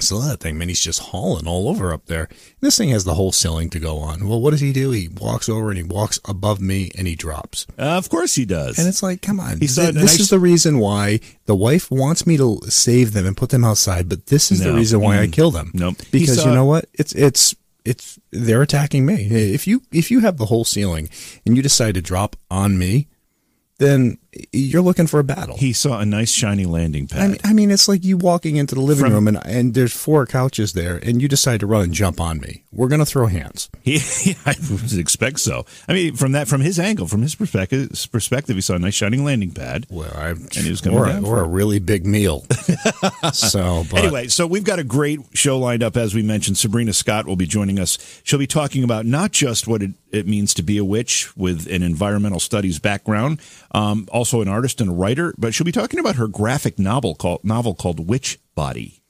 so 0.00 0.20
that 0.20 0.40
thing, 0.40 0.58
man, 0.58 0.68
he's 0.68 0.80
just 0.80 1.00
hauling 1.00 1.46
all 1.46 1.68
over 1.68 1.92
up 1.92 2.06
there. 2.06 2.28
This 2.60 2.76
thing 2.76 2.90
has 2.90 3.04
the 3.04 3.14
whole 3.14 3.32
ceiling 3.32 3.70
to 3.70 3.78
go 3.78 3.98
on. 3.98 4.28
Well, 4.28 4.40
what 4.40 4.50
does 4.50 4.60
he 4.60 4.72
do? 4.72 4.90
He 4.90 5.08
walks 5.08 5.48
over 5.48 5.68
and 5.70 5.78
he 5.78 5.84
walks 5.84 6.18
above 6.24 6.60
me 6.60 6.90
and 6.96 7.06
he 7.06 7.14
drops. 7.14 7.66
Uh, 7.78 7.96
of 7.96 8.08
course 8.08 8.34
he 8.34 8.44
does. 8.44 8.78
And 8.78 8.88
it's 8.88 9.02
like, 9.02 9.22
come 9.22 9.40
on. 9.40 9.58
Th- 9.58 9.70
this 9.70 9.94
nice... 9.94 10.20
is 10.20 10.30
the 10.30 10.38
reason 10.38 10.78
why 10.78 11.20
the 11.46 11.56
wife 11.56 11.90
wants 11.90 12.26
me 12.26 12.36
to 12.36 12.60
save 12.68 13.12
them 13.12 13.26
and 13.26 13.36
put 13.36 13.50
them 13.50 13.64
outside, 13.64 14.08
but 14.08 14.26
this 14.26 14.50
is 14.50 14.60
no. 14.60 14.72
the 14.72 14.74
reason 14.74 15.00
why 15.00 15.16
mm. 15.16 15.20
I 15.20 15.26
kill 15.28 15.50
them. 15.50 15.70
Nope. 15.74 15.96
Because 16.10 16.40
saw... 16.40 16.48
you 16.48 16.54
know 16.54 16.64
what? 16.64 16.86
It's 16.94 17.14
it's 17.14 17.54
it's 17.84 18.18
they're 18.30 18.62
attacking 18.62 19.06
me. 19.06 19.26
If 19.30 19.66
you 19.66 19.82
if 19.92 20.10
you 20.10 20.20
have 20.20 20.36
the 20.36 20.46
whole 20.46 20.64
ceiling 20.64 21.08
and 21.44 21.56
you 21.56 21.62
decide 21.62 21.94
to 21.94 22.02
drop 22.02 22.36
on 22.50 22.78
me, 22.78 23.08
then 23.78 24.18
you're 24.52 24.82
looking 24.82 25.06
for 25.06 25.20
a 25.20 25.24
battle. 25.24 25.56
He 25.56 25.72
saw 25.72 26.00
a 26.00 26.06
nice 26.06 26.30
shiny 26.30 26.64
landing 26.64 27.06
pad. 27.08 27.20
I 27.20 27.28
mean, 27.28 27.40
I 27.44 27.52
mean 27.52 27.70
it's 27.70 27.88
like 27.88 28.04
you 28.04 28.16
walking 28.16 28.56
into 28.56 28.74
the 28.74 28.80
living 28.80 29.04
From, 29.04 29.12
room 29.12 29.28
and, 29.28 29.46
and 29.46 29.74
there's 29.74 29.92
four 29.92 30.26
couches 30.26 30.72
there, 30.72 30.96
and 30.96 31.22
you 31.22 31.28
decide 31.28 31.60
to 31.60 31.66
run 31.66 31.84
and 31.84 31.92
jump 31.92 32.20
on 32.20 32.40
me. 32.40 32.64
We're 32.76 32.88
going 32.88 33.00
to 33.00 33.06
throw 33.06 33.26
hands. 33.26 33.68
He, 33.86 34.36
I 34.44 34.54
would 34.70 34.92
expect 34.94 35.38
so. 35.38 35.64
I 35.88 35.92
mean, 35.92 36.16
from 36.16 36.32
that, 36.32 36.48
from 36.48 36.60
his 36.60 36.78
angle, 36.80 37.06
from 37.06 37.22
his 37.22 37.36
perspective, 37.36 37.90
perspective, 38.10 38.56
he 38.56 38.60
saw 38.60 38.74
a 38.74 38.78
nice 38.80 38.94
shining 38.94 39.24
landing 39.24 39.52
pad. 39.52 39.86
Well, 39.88 40.12
I, 40.12 40.30
and 40.30 40.52
he 40.52 40.70
was 40.70 40.80
going 40.80 41.24
or, 41.24 41.24
or 41.24 41.40
a 41.40 41.46
really 41.46 41.78
big 41.78 42.04
meal. 42.04 42.44
so, 43.32 43.84
but. 43.88 44.00
anyway, 44.00 44.26
so 44.26 44.46
we've 44.46 44.64
got 44.64 44.80
a 44.80 44.84
great 44.84 45.20
show 45.34 45.58
lined 45.58 45.84
up. 45.84 45.96
As 45.96 46.16
we 46.16 46.22
mentioned, 46.22 46.58
Sabrina 46.58 46.92
Scott 46.92 47.26
will 47.26 47.36
be 47.36 47.46
joining 47.46 47.78
us. 47.78 48.20
She'll 48.24 48.40
be 48.40 48.48
talking 48.48 48.82
about 48.82 49.06
not 49.06 49.30
just 49.30 49.68
what 49.68 49.82
it, 49.82 49.92
it 50.10 50.26
means 50.26 50.52
to 50.54 50.62
be 50.64 50.78
a 50.78 50.84
witch 50.84 51.36
with 51.36 51.68
an 51.68 51.84
environmental 51.84 52.40
studies 52.40 52.80
background, 52.80 53.40
um, 53.70 54.08
also 54.10 54.42
an 54.42 54.48
artist 54.48 54.66
artist 54.66 54.80
and 54.80 54.90
a 54.90 54.92
writer, 54.92 55.32
but 55.38 55.54
she'll 55.54 55.64
be 55.64 55.70
talking 55.70 56.00
about 56.00 56.16
her 56.16 56.26
graphic 56.26 56.78
novel 56.78 57.14
called 57.14 57.44
novel 57.44 57.74
called 57.74 58.08
Witch 58.08 58.40
Body. 58.56 59.00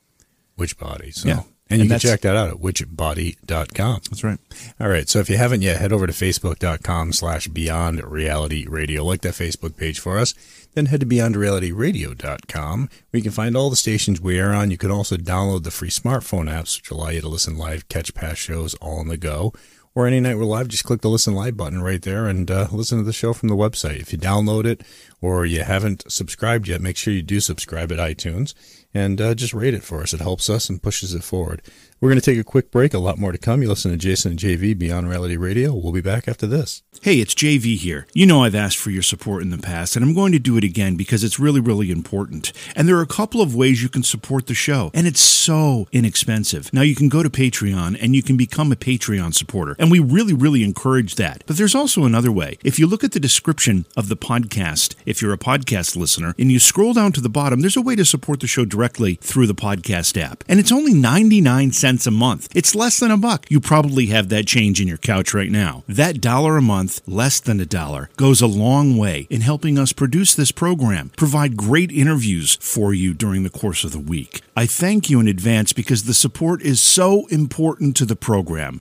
Witch 0.59 0.79
Body. 0.79 1.11
So. 1.11 1.29
Yeah. 1.29 1.43
And, 1.69 1.81
and 1.81 1.91
you 1.91 1.95
can 1.95 1.99
check 1.99 2.21
that 2.21 2.37
out 2.37 2.49
at 2.49 2.57
witchbody.com. 2.57 4.01
That's 4.09 4.23
right. 4.23 4.39
All 4.79 4.89
right. 4.89 5.09
So 5.09 5.19
if 5.19 5.29
you 5.29 5.37
haven't 5.37 5.63
yet, 5.63 5.81
head 5.81 5.93
over 5.93 6.07
to 6.07 6.13
facebook.com 6.13 7.13
slash 7.13 7.49
beyond 7.49 8.05
reality 8.05 8.67
radio. 8.69 9.05
Like 9.05 9.23
that 9.23 9.35
Facebook 9.35 9.77
page 9.77 9.99
for 9.99 10.19
us. 10.19 10.33
Then 10.75 10.87
head 10.87 11.01
to 11.01 11.07
beyondrealityradio.com 11.07 12.81
where 13.11 13.19
you 13.19 13.23
can 13.23 13.33
find 13.33 13.57
all 13.57 13.71
the 13.71 13.77
stations 13.77 14.21
we 14.21 14.39
are 14.39 14.53
on. 14.53 14.71
You 14.71 14.79
can 14.79 14.93
also 14.93 15.17
download 15.17 15.65
the 15.65 15.71
free 15.73 15.91
smartphone 15.91 16.49
apps, 16.49 16.79
which 16.79 16.91
allow 16.91 17.09
you 17.09 17.21
to 17.21 17.29
listen 17.29 17.59
live, 17.59 17.89
catch 17.89 18.15
past 18.15 18.41
shows 18.41 18.75
all 18.75 19.01
on 19.01 19.09
the 19.09 19.17
go 19.17 19.53
or 19.97 20.07
any 20.07 20.21
night 20.21 20.37
we're 20.37 20.45
live, 20.45 20.69
just 20.69 20.85
click 20.85 21.01
the 21.01 21.09
listen 21.09 21.35
live 21.35 21.57
button 21.57 21.83
right 21.83 22.03
there 22.03 22.27
and 22.27 22.51
uh, 22.51 22.69
listen 22.71 22.99
to 22.99 23.05
the 23.05 23.15
show 23.15 23.33
from 23.33 23.49
the 23.49 23.57
website. 23.57 23.99
If 23.99 24.13
you 24.13 24.19
download 24.19 24.67
it 24.67 24.83
or 25.23 25.47
you 25.47 25.63
haven't 25.63 26.05
subscribed 26.13 26.69
yet, 26.69 26.83
make 26.83 26.99
sure 26.99 27.15
you 27.15 27.23
do 27.23 27.41
subscribe 27.41 27.91
at 27.91 27.99
iTunes 27.99 28.53
and 28.97 29.21
uh, 29.21 29.35
just 29.35 29.53
rate 29.53 29.75
it 29.75 29.85
for 29.85 30.01
us. 30.01 30.15
It 30.15 30.21
helps 30.21 30.49
us 30.49 30.71
and 30.71 30.83
pushes 30.83 31.13
it 31.13 31.23
forward. 31.23 31.61
We're 31.99 32.11
going 32.11 32.21
to 32.21 32.31
take 32.31 32.39
a 32.39 32.45
quick 32.45 32.71
break. 32.71 32.93
A 32.93 32.99
lot 32.99 33.17
more 33.17 33.33
to 33.33 33.39
come. 33.39 33.63
You 33.63 33.71
listen 33.71 33.91
to 33.91 33.97
Jason 33.97 34.33
and 34.33 34.41
JV 34.41 34.77
Beyond 34.77 35.09
Reality 35.09 35.39
Radio. 35.39 35.73
We'll 35.73 35.95
be 35.95 36.03
back 36.03 36.29
after 36.29 36.47
this. 36.47 36.83
Hey, 37.01 37.21
it's 37.21 37.35
JV 37.35 37.79
here. 37.79 38.07
You 38.13 38.27
know 38.27 38.45
I've 38.45 38.55
asked 38.55 38.77
for 38.77 38.91
your 38.91 39.03
support 39.03 39.43
in 39.43 39.49
the 39.49 39.57
past, 39.57 39.97
and 39.97 40.05
I'm 40.05 40.13
going 40.13 40.33
to 40.33 40.39
do 40.39 40.59
it 40.59 40.65
again 40.65 40.97
because 40.97 41.25
it's 41.25 41.39
really, 41.39 41.61
really 41.61 41.91
important. 41.91 42.53
And 42.75 42.87
there 42.87 42.99
are 42.99 43.03
a 43.03 43.07
couple 43.07 43.41
of 43.41 43.55
ways 43.55 43.83
you 43.83 43.89
can 43.89 44.03
support 44.03 44.47
the 44.47 44.53
show, 44.53 44.91
and 44.93 45.07
it's 45.07 45.23
so 45.23 45.89
inexpensive. 45.91 46.71
Now, 46.71 46.83
you 46.83 46.95
can 46.95 47.09
go 47.09 47.23
to 47.23 47.31
Patreon 47.31 47.97
and 48.03 48.15
you 48.15 48.23
can 48.23 48.37
become 48.37 48.73
a 48.73 48.77
Patreon 48.77 49.33
supporter, 49.33 49.75
and 49.79 49.91
we 49.91 49.99
really, 49.99 50.35
really 50.35 50.65
encourage 50.65 51.15
that. 51.15 51.45
But 51.47 51.57
there's 51.57 51.75
also 51.75 52.05
another 52.05 52.31
way. 52.31 52.59
If 52.63 52.79
you 52.79 52.87
look 52.87 53.05
at 53.05 53.13
the 53.13 53.21
description 53.21 53.87
of 53.97 54.11
the 54.11 54.19
podcast, 54.19 54.97
if 55.07 55.23
you're 55.23 55.33
a 55.33 55.39
podcast 55.39 55.97
listener, 55.97 56.35
and 56.39 56.53
you 56.53 56.59
scroll 56.59 56.93
down 56.93 57.13
to 57.13 57.23
the 57.23 57.31
bottom, 57.31 57.61
there's 57.61 57.77
a 57.77 57.81
way 57.83 57.97
to 57.97 58.05
support 58.05 58.41
the 58.41 58.47
show 58.47 58.67
directly 58.67 59.15
through 59.23 59.47
the 59.47 59.55
podcast 59.55 60.21
app. 60.21 60.45
And 60.47 60.61
it's 60.61 60.73
only 60.73 60.93
99 60.93 61.73
cents 61.73 61.86
cents 61.87 62.05
a 62.05 62.11
month. 62.11 62.49
It's 62.53 62.75
less 62.75 62.99
than 62.99 63.13
a 63.13 63.17
buck. 63.17 63.47
You 63.49 63.61
probably 63.61 64.07
have 64.07 64.29
that 64.31 64.49
change 64.49 64.81
in 64.81 64.89
your 64.89 64.99
couch 64.99 65.33
right 65.33 65.53
now. 65.53 65.85
That 65.87 66.21
dollar 66.21 66.57
a 66.57 66.63
month, 66.63 67.01
less 67.07 67.39
than 67.39 67.61
a 67.61 67.65
dollar, 67.81 68.11
goes 68.17 68.41
a 68.41 68.49
long 68.49 68.97
way 68.97 69.29
in 69.31 69.41
helping 69.41 69.79
us 69.79 69.93
produce 69.93 70.35
this 70.35 70.51
program, 70.51 71.13
provide 71.17 71.57
great 71.57 71.93
interviews 71.93 72.59
for 72.61 72.93
you 72.93 73.15
during 73.15 73.45
the 73.45 73.57
course 73.61 73.85
of 73.85 73.93
the 73.93 74.01
week. 74.01 74.43
I 74.57 74.67
thank 74.67 75.09
you 75.09 75.21
in 75.21 75.29
advance 75.29 75.73
because 75.73 76.03
the 76.03 76.15
support 76.15 76.61
is 76.61 76.81
so 76.81 77.27
important 77.27 77.97
to 77.99 78.05
the 78.05 78.17
program. 78.17 78.81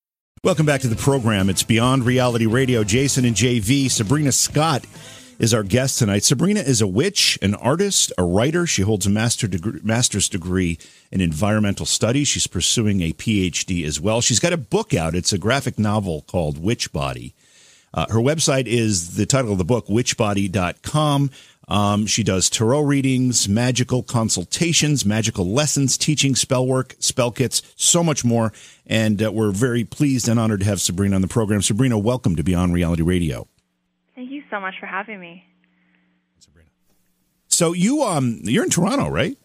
Welcome 0.43 0.65
back 0.65 0.81
to 0.81 0.87
the 0.87 0.95
program. 0.95 1.51
It's 1.51 1.61
Beyond 1.61 2.03
Reality 2.03 2.47
Radio. 2.47 2.83
Jason 2.83 3.25
and 3.25 3.35
JV. 3.35 3.91
Sabrina 3.91 4.31
Scott 4.31 4.85
is 5.37 5.53
our 5.53 5.61
guest 5.61 5.99
tonight. 5.99 6.23
Sabrina 6.23 6.61
is 6.61 6.81
a 6.81 6.87
witch, 6.87 7.37
an 7.43 7.53
artist, 7.53 8.11
a 8.17 8.23
writer. 8.23 8.65
She 8.65 8.81
holds 8.81 9.05
a 9.05 9.11
master 9.11 9.47
master's 9.83 10.27
degree 10.27 10.79
in 11.11 11.21
environmental 11.21 11.85
studies. 11.85 12.27
She's 12.27 12.47
pursuing 12.47 13.01
a 13.01 13.13
PhD 13.13 13.85
as 13.85 14.01
well. 14.01 14.19
She's 14.19 14.39
got 14.39 14.51
a 14.51 14.57
book 14.57 14.95
out. 14.95 15.13
It's 15.13 15.31
a 15.31 15.37
graphic 15.37 15.77
novel 15.77 16.23
called 16.23 16.57
Witch 16.57 16.91
Body. 16.91 17.35
Uh, 17.93 18.07
her 18.09 18.17
website 18.17 18.65
is 18.65 19.17
the 19.17 19.27
title 19.27 19.51
of 19.51 19.59
the 19.59 19.63
book, 19.63 19.85
witchbody.com. 19.89 21.29
Um, 21.71 22.05
she 22.05 22.21
does 22.21 22.49
tarot 22.49 22.81
readings, 22.81 23.47
magical 23.47 24.03
consultations, 24.03 25.05
magical 25.05 25.45
lessons, 25.45 25.97
teaching 25.97 26.35
spell 26.35 26.67
work, 26.67 26.97
spell 26.99 27.31
kits, 27.31 27.61
so 27.77 28.03
much 28.03 28.25
more. 28.25 28.51
And 28.85 29.23
uh, 29.23 29.31
we're 29.31 29.51
very 29.51 29.85
pleased 29.85 30.27
and 30.27 30.37
honored 30.37 30.59
to 30.59 30.65
have 30.65 30.81
Sabrina 30.81 31.15
on 31.15 31.21
the 31.21 31.29
program. 31.29 31.61
Sabrina, 31.61 31.97
welcome 31.97 32.35
to 32.35 32.43
Beyond 32.43 32.73
Reality 32.73 33.03
Radio. 33.03 33.47
Thank 34.15 34.31
you 34.31 34.43
so 34.51 34.59
much 34.59 34.73
for 34.81 34.85
having 34.85 35.21
me. 35.21 35.45
Sabrina. 36.39 36.67
So 37.47 37.71
you 37.71 38.03
um 38.03 38.41
you're 38.43 38.65
in 38.65 38.69
Toronto, 38.69 39.07
right? 39.07 39.37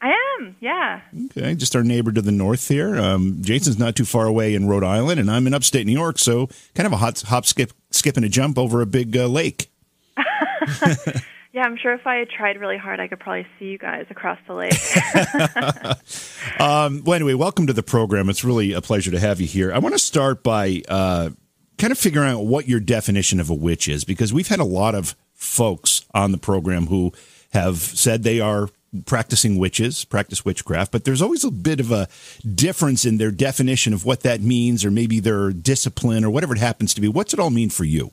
I 0.00 0.14
am, 0.40 0.56
yeah. 0.58 1.02
Okay, 1.26 1.54
just 1.54 1.76
our 1.76 1.84
neighbor 1.84 2.10
to 2.10 2.22
the 2.22 2.32
north 2.32 2.66
here. 2.66 2.96
Um, 2.98 3.38
Jason's 3.40 3.78
not 3.78 3.94
too 3.94 4.04
far 4.04 4.26
away 4.26 4.56
in 4.56 4.66
Rhode 4.66 4.84
Island, 4.84 5.20
and 5.20 5.30
I'm 5.30 5.46
in 5.46 5.54
upstate 5.54 5.86
New 5.86 5.92
York, 5.92 6.18
so 6.18 6.48
kind 6.74 6.88
of 6.88 6.92
a 6.92 6.96
hot 6.96 7.20
hop, 7.20 7.46
skip, 7.46 7.72
skip, 7.92 8.16
and 8.16 8.26
a 8.26 8.28
jump 8.28 8.58
over 8.58 8.80
a 8.80 8.86
big 8.86 9.16
uh, 9.16 9.26
lake. 9.26 9.70
Yeah, 11.58 11.64
I'm 11.64 11.76
sure 11.76 11.92
if 11.92 12.06
I 12.06 12.22
tried 12.22 12.60
really 12.60 12.76
hard, 12.76 13.00
I 13.00 13.08
could 13.08 13.18
probably 13.18 13.44
see 13.58 13.64
you 13.64 13.78
guys 13.78 14.06
across 14.10 14.38
the 14.46 14.54
lake. 14.54 14.74
um, 16.60 17.02
well, 17.02 17.14
anyway, 17.14 17.34
welcome 17.34 17.66
to 17.66 17.72
the 17.72 17.82
program. 17.82 18.28
It's 18.28 18.44
really 18.44 18.74
a 18.74 18.80
pleasure 18.80 19.10
to 19.10 19.18
have 19.18 19.40
you 19.40 19.48
here. 19.48 19.72
I 19.72 19.78
want 19.78 19.92
to 19.92 19.98
start 19.98 20.44
by 20.44 20.82
uh, 20.88 21.30
kind 21.76 21.90
of 21.90 21.98
figuring 21.98 22.30
out 22.30 22.46
what 22.46 22.68
your 22.68 22.78
definition 22.78 23.40
of 23.40 23.50
a 23.50 23.54
witch 23.54 23.88
is, 23.88 24.04
because 24.04 24.32
we've 24.32 24.46
had 24.46 24.60
a 24.60 24.64
lot 24.64 24.94
of 24.94 25.16
folks 25.34 26.04
on 26.14 26.30
the 26.30 26.38
program 26.38 26.86
who 26.86 27.12
have 27.52 27.78
said 27.78 28.22
they 28.22 28.38
are 28.38 28.68
practicing 29.04 29.58
witches, 29.58 30.04
practice 30.04 30.44
witchcraft, 30.44 30.92
but 30.92 31.02
there's 31.02 31.20
always 31.20 31.42
a 31.42 31.50
bit 31.50 31.80
of 31.80 31.90
a 31.90 32.06
difference 32.54 33.04
in 33.04 33.18
their 33.18 33.32
definition 33.32 33.92
of 33.92 34.04
what 34.04 34.20
that 34.20 34.40
means, 34.40 34.84
or 34.84 34.92
maybe 34.92 35.18
their 35.18 35.50
discipline, 35.50 36.24
or 36.24 36.30
whatever 36.30 36.54
it 36.54 36.60
happens 36.60 36.94
to 36.94 37.00
be. 37.00 37.08
What's 37.08 37.34
it 37.34 37.40
all 37.40 37.50
mean 37.50 37.68
for 37.68 37.82
you? 37.82 38.12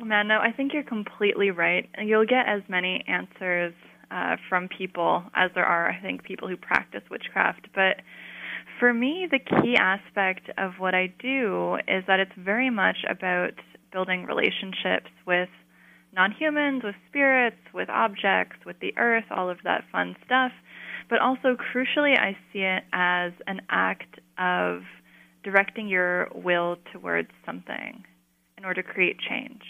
Oh 0.00 0.04
man, 0.04 0.28
no, 0.28 0.38
I 0.38 0.50
think 0.50 0.72
you're 0.72 0.82
completely 0.82 1.50
right. 1.50 1.88
You'll 2.02 2.24
get 2.24 2.48
as 2.48 2.62
many 2.68 3.04
answers 3.06 3.74
uh, 4.10 4.36
from 4.48 4.68
people 4.68 5.24
as 5.34 5.50
there 5.54 5.64
are, 5.64 5.90
I 5.90 6.00
think, 6.00 6.24
people 6.24 6.48
who 6.48 6.56
practice 6.56 7.02
witchcraft. 7.10 7.68
But 7.74 7.96
for 8.78 8.94
me, 8.94 9.28
the 9.30 9.38
key 9.38 9.76
aspect 9.76 10.48
of 10.56 10.72
what 10.78 10.94
I 10.94 11.12
do 11.20 11.76
is 11.86 12.04
that 12.06 12.18
it's 12.18 12.32
very 12.38 12.70
much 12.70 12.96
about 13.10 13.52
building 13.92 14.24
relationships 14.24 15.10
with 15.26 15.50
non 16.14 16.32
humans, 16.32 16.82
with 16.82 16.94
spirits, 17.08 17.60
with 17.74 17.90
objects, 17.90 18.56
with 18.64 18.80
the 18.80 18.96
earth, 18.96 19.24
all 19.30 19.50
of 19.50 19.58
that 19.64 19.84
fun 19.92 20.16
stuff. 20.24 20.52
But 21.10 21.18
also, 21.18 21.56
crucially, 21.56 22.18
I 22.18 22.38
see 22.52 22.60
it 22.60 22.84
as 22.94 23.32
an 23.46 23.60
act 23.68 24.18
of 24.38 24.80
directing 25.44 25.88
your 25.88 26.30
will 26.34 26.76
towards 26.90 27.28
something 27.44 28.04
in 28.56 28.64
order 28.64 28.82
to 28.82 28.88
create 28.88 29.18
change. 29.18 29.62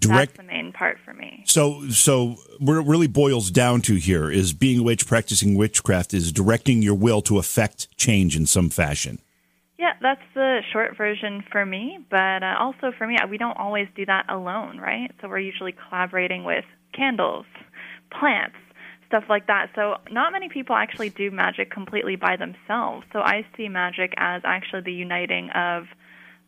Direct. 0.00 0.36
That's 0.36 0.48
the 0.48 0.52
main 0.52 0.72
part 0.72 0.98
for 1.04 1.12
me. 1.12 1.44
So, 1.46 1.88
so 1.90 2.36
what 2.58 2.78
it 2.78 2.86
really 2.86 3.06
boils 3.06 3.50
down 3.50 3.82
to 3.82 3.96
here 3.96 4.30
is 4.30 4.54
being 4.54 4.80
a 4.80 4.82
witch, 4.82 5.06
practicing 5.06 5.56
witchcraft, 5.56 6.14
is 6.14 6.32
directing 6.32 6.80
your 6.80 6.94
will 6.94 7.20
to 7.22 7.38
affect 7.38 7.94
change 7.98 8.34
in 8.34 8.46
some 8.46 8.70
fashion. 8.70 9.20
Yeah, 9.78 9.92
that's 10.00 10.22
the 10.34 10.60
short 10.72 10.96
version 10.96 11.44
for 11.52 11.66
me. 11.66 11.98
But 12.10 12.42
uh, 12.42 12.56
also 12.58 12.92
for 12.96 13.06
me, 13.06 13.16
we 13.28 13.38
don't 13.38 13.58
always 13.58 13.88
do 13.94 14.06
that 14.06 14.26
alone, 14.28 14.78
right? 14.78 15.10
So 15.20 15.28
we're 15.28 15.38
usually 15.38 15.74
collaborating 15.88 16.44
with 16.44 16.64
candles, 16.94 17.46
plants, 18.10 18.56
stuff 19.06 19.24
like 19.28 19.48
that. 19.48 19.70
So 19.74 19.96
not 20.10 20.32
many 20.32 20.48
people 20.48 20.76
actually 20.76 21.10
do 21.10 21.30
magic 21.30 21.70
completely 21.70 22.16
by 22.16 22.36
themselves. 22.36 23.06
So 23.12 23.18
I 23.18 23.44
see 23.56 23.68
magic 23.68 24.14
as 24.16 24.42
actually 24.44 24.82
the 24.82 24.92
uniting 24.92 25.50
of 25.50 25.84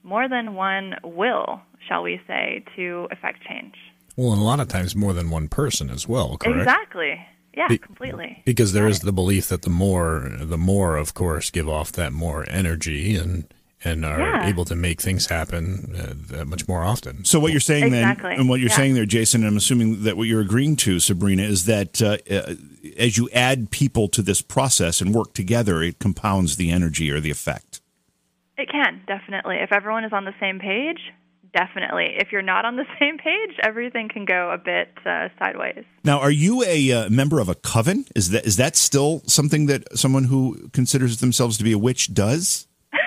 more 0.02 0.28
than 0.28 0.54
one 0.54 0.94
will, 1.04 1.61
shall 1.88 2.02
we 2.02 2.21
say, 2.26 2.64
to 2.76 3.09
affect 3.11 3.42
change. 3.47 3.75
Well, 4.16 4.32
and 4.32 4.40
a 4.42 4.44
lot 4.44 4.61
of 4.61 4.68
times 4.68 4.94
more 4.94 5.12
than 5.12 5.30
one 5.30 5.49
person 5.49 5.88
as 5.90 6.06
well, 6.06 6.37
correct? 6.37 6.59
Exactly. 6.59 7.26
Yeah, 7.56 7.68
Be- 7.68 7.78
completely. 7.78 8.42
Because 8.44 8.73
there 8.73 8.87
is 8.88 9.00
the 9.00 9.12
belief 9.12 9.49
that 9.49 9.62
the 9.62 9.71
more, 9.71 10.30
the 10.38 10.59
more, 10.59 10.97
of 10.97 11.14
course, 11.14 11.50
give 11.50 11.68
off 11.68 11.92
that 11.92 12.12
more 12.12 12.47
energy 12.49 13.16
and 13.16 13.52
and 13.85 14.04
are 14.04 14.21
Yeah. 14.21 14.47
able 14.49 14.64
to 14.66 14.76
make 14.76 15.00
things 15.00 15.26
happen 15.26 15.92
uh, 15.99 16.14
that 16.37 16.47
much 16.47 16.68
more 16.68 16.85
often. 16.85 17.25
So 17.25 17.40
what 17.40 17.50
you're 17.50 17.59
saying 17.61 17.87
Exactly. 17.92 18.30
then, 18.30 18.38
and 18.38 18.49
what 18.49 18.61
you're 18.61 18.68
Yeah. 18.71 18.76
saying 18.76 18.94
there, 18.94 19.06
Jason, 19.06 19.40
and 19.40 19.49
I'm 19.50 19.56
assuming 19.56 20.04
that 20.04 20.16
what 20.16 20.28
you're 20.28 20.40
agreeing 20.40 20.76
to, 20.76 21.00
Sabrina, 21.00 21.42
is 21.42 21.64
that 21.64 22.00
uh, 22.00 22.18
uh, 22.30 22.54
as 22.97 23.18
you 23.18 23.28
add 23.32 23.73
people 23.73 24.06
to 24.11 24.23
this 24.23 24.40
process 24.40 25.00
and 25.00 25.12
work 25.12 25.35
together, 25.35 25.82
it 25.82 25.99
compounds 25.99 26.56
the 26.59 26.71
energy 26.71 27.11
or 27.11 27.18
the 27.18 27.32
effect. 27.32 27.80
It 28.56 28.68
can, 28.71 28.91
definitely. 29.12 29.57
If 29.57 29.73
everyone 29.73 30.04
is 30.04 30.12
on 30.12 30.25
the 30.25 30.35
same 30.40 30.59
page, 30.59 31.00
definitely. 31.54 32.14
If 32.16 32.33
you're 32.33 32.42
not 32.42 32.64
on 32.64 32.76
the 32.76 32.85
same 32.99 33.19
page, 33.19 33.59
everything 33.62 34.09
can 34.09 34.25
go 34.25 34.50
a 34.50 34.59
bit 34.59 34.88
uh, 35.04 35.28
sideways. 35.38 35.85
Now, 36.04 36.19
are 36.21 36.31
you 36.31 36.62
a 36.64 36.92
uh, 36.92 37.11
member 37.11 37.40
of 37.40 37.49
a 37.49 37.54
coven? 37.54 38.07
Is 38.14 38.31
that 38.31 38.47
is 38.47 38.57
that 38.57 38.76
still 38.76 39.23
something 39.26 39.66
that 39.66 39.97
someone 39.97 40.25
who 40.25 40.69
considers 40.73 41.19
themselves 41.19 41.59
to 41.59 41.64
be 41.64 41.73
a 41.73 41.78
witch 41.78 42.14
does? 42.14 42.66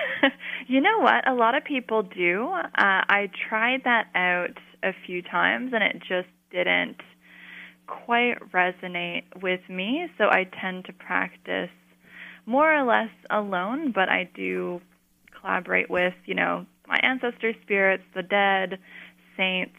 You 0.68 0.80
know 0.80 0.98
what? 0.98 1.28
A 1.28 1.32
lot 1.32 1.54
of 1.54 1.62
people 1.62 2.02
do. 2.02 2.48
Uh, 2.48 2.68
I 2.76 3.30
tried 3.48 3.84
that 3.84 4.08
out 4.16 4.58
a 4.82 4.90
few 5.06 5.22
times, 5.22 5.72
and 5.72 5.80
it 5.82 6.00
just 6.00 6.28
didn't 6.50 7.00
quite 7.86 8.34
resonate 8.52 9.22
with 9.40 9.60
me. 9.68 10.08
So 10.18 10.24
I 10.24 10.44
tend 10.60 10.86
to 10.86 10.92
practice 10.92 11.70
more 12.46 12.74
or 12.74 12.84
less 12.84 13.10
alone, 13.30 13.92
but 13.92 14.08
I 14.08 14.28
do 14.34 14.80
collaborate 15.46 15.88
with, 15.88 16.14
you 16.24 16.34
know, 16.34 16.66
my 16.88 16.98
ancestor 17.02 17.52
spirits, 17.62 18.02
the 18.14 18.22
dead, 18.22 18.78
saints, 19.36 19.76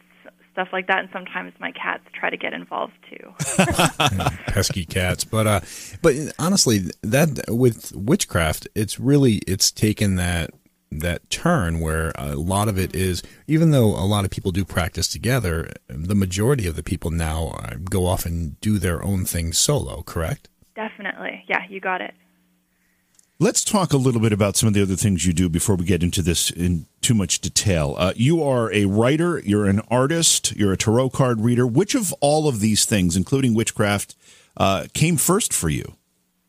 stuff 0.51 0.69
like 0.71 0.87
that. 0.87 0.99
And 0.99 1.09
sometimes 1.11 1.53
my 1.59 1.71
cats 1.71 2.03
try 2.13 2.29
to 2.29 2.37
get 2.37 2.53
involved 2.53 2.93
too. 3.09 3.33
pesky 4.47 4.85
cats. 4.85 5.23
But 5.23 5.47
uh, 5.47 5.59
but 6.01 6.15
honestly, 6.39 6.79
that 7.03 7.45
with 7.47 7.93
witchcraft, 7.95 8.67
it's 8.75 8.99
really 8.99 9.35
it's 9.47 9.71
taken 9.71 10.15
that 10.15 10.51
that 10.89 11.29
turn 11.29 11.81
where 11.81 12.13
a 12.15 12.35
lot 12.35 12.69
of 12.69 12.79
it 12.79 12.95
is 12.95 13.21
even 13.45 13.71
though 13.71 13.87
a 13.87 14.07
lot 14.07 14.23
of 14.23 14.31
people 14.31 14.53
do 14.53 14.63
practice 14.63 15.09
together 15.09 15.69
the 15.89 16.15
majority 16.15 16.65
of 16.65 16.77
the 16.77 16.81
people 16.81 17.11
now 17.11 17.47
uh, 17.61 17.75
go 17.89 18.05
off 18.05 18.25
and 18.25 18.57
do 18.61 18.79
their 18.79 19.03
own 19.03 19.25
thing 19.25 19.51
solo 19.51 20.01
correct 20.03 20.47
Definitely. 20.77 21.43
Yeah, 21.49 21.63
you 21.67 21.79
got 21.79 22.01
it. 22.01 22.13
Let's 23.39 23.63
talk 23.63 23.93
a 23.93 23.97
little 23.97 24.19
bit 24.19 24.33
about 24.33 24.55
some 24.55 24.65
of 24.65 24.73
the 24.73 24.81
other 24.81 24.95
things 24.95 25.27
you 25.27 25.31
do 25.31 25.47
before 25.47 25.75
we 25.75 25.85
get 25.85 26.01
into 26.01 26.23
this 26.23 26.49
in 26.49 26.87
too 27.01 27.13
much 27.13 27.39
detail. 27.39 27.93
Uh, 27.95 28.11
you 28.15 28.41
are 28.41 28.73
a 28.73 28.85
writer, 28.85 29.37
you're 29.37 29.67
an 29.67 29.81
artist, 29.91 30.55
you're 30.55 30.73
a 30.73 30.77
tarot 30.77 31.11
card 31.11 31.41
reader. 31.41 31.67
Which 31.67 31.93
of 31.93 32.11
all 32.13 32.47
of 32.47 32.61
these 32.61 32.85
things, 32.85 33.15
including 33.15 33.53
witchcraft, 33.53 34.15
uh, 34.57 34.87
came 34.95 35.17
first 35.17 35.53
for 35.53 35.69
you? 35.69 35.97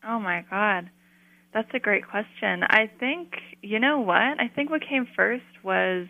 Oh 0.03 0.19
my 0.19 0.43
God. 0.49 0.89
That's 1.53 1.69
a 1.75 1.79
great 1.79 2.07
question. 2.07 2.63
I 2.63 2.89
think, 2.99 3.33
you 3.61 3.77
know 3.77 3.99
what? 3.99 4.39
I 4.39 4.49
think 4.55 4.71
what 4.71 4.81
came 4.81 5.05
first 5.15 5.45
was 5.63 6.07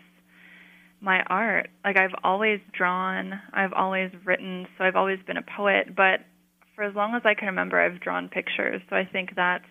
my 1.02 1.22
art. 1.26 1.68
Like, 1.84 1.98
I've 1.98 2.14
always 2.24 2.58
drawn, 2.72 3.38
I've 3.52 3.74
always 3.74 4.12
written, 4.24 4.66
so 4.78 4.84
I've 4.84 4.96
always 4.96 5.18
been 5.26 5.36
a 5.36 5.44
poet, 5.58 5.94
but 5.94 6.20
for 6.74 6.84
as 6.84 6.94
long 6.94 7.14
as 7.16 7.22
I 7.26 7.34
can 7.34 7.48
remember, 7.48 7.78
I've 7.78 8.00
drawn 8.00 8.30
pictures. 8.30 8.80
So 8.88 8.96
I 8.96 9.04
think 9.04 9.34
that's 9.36 9.66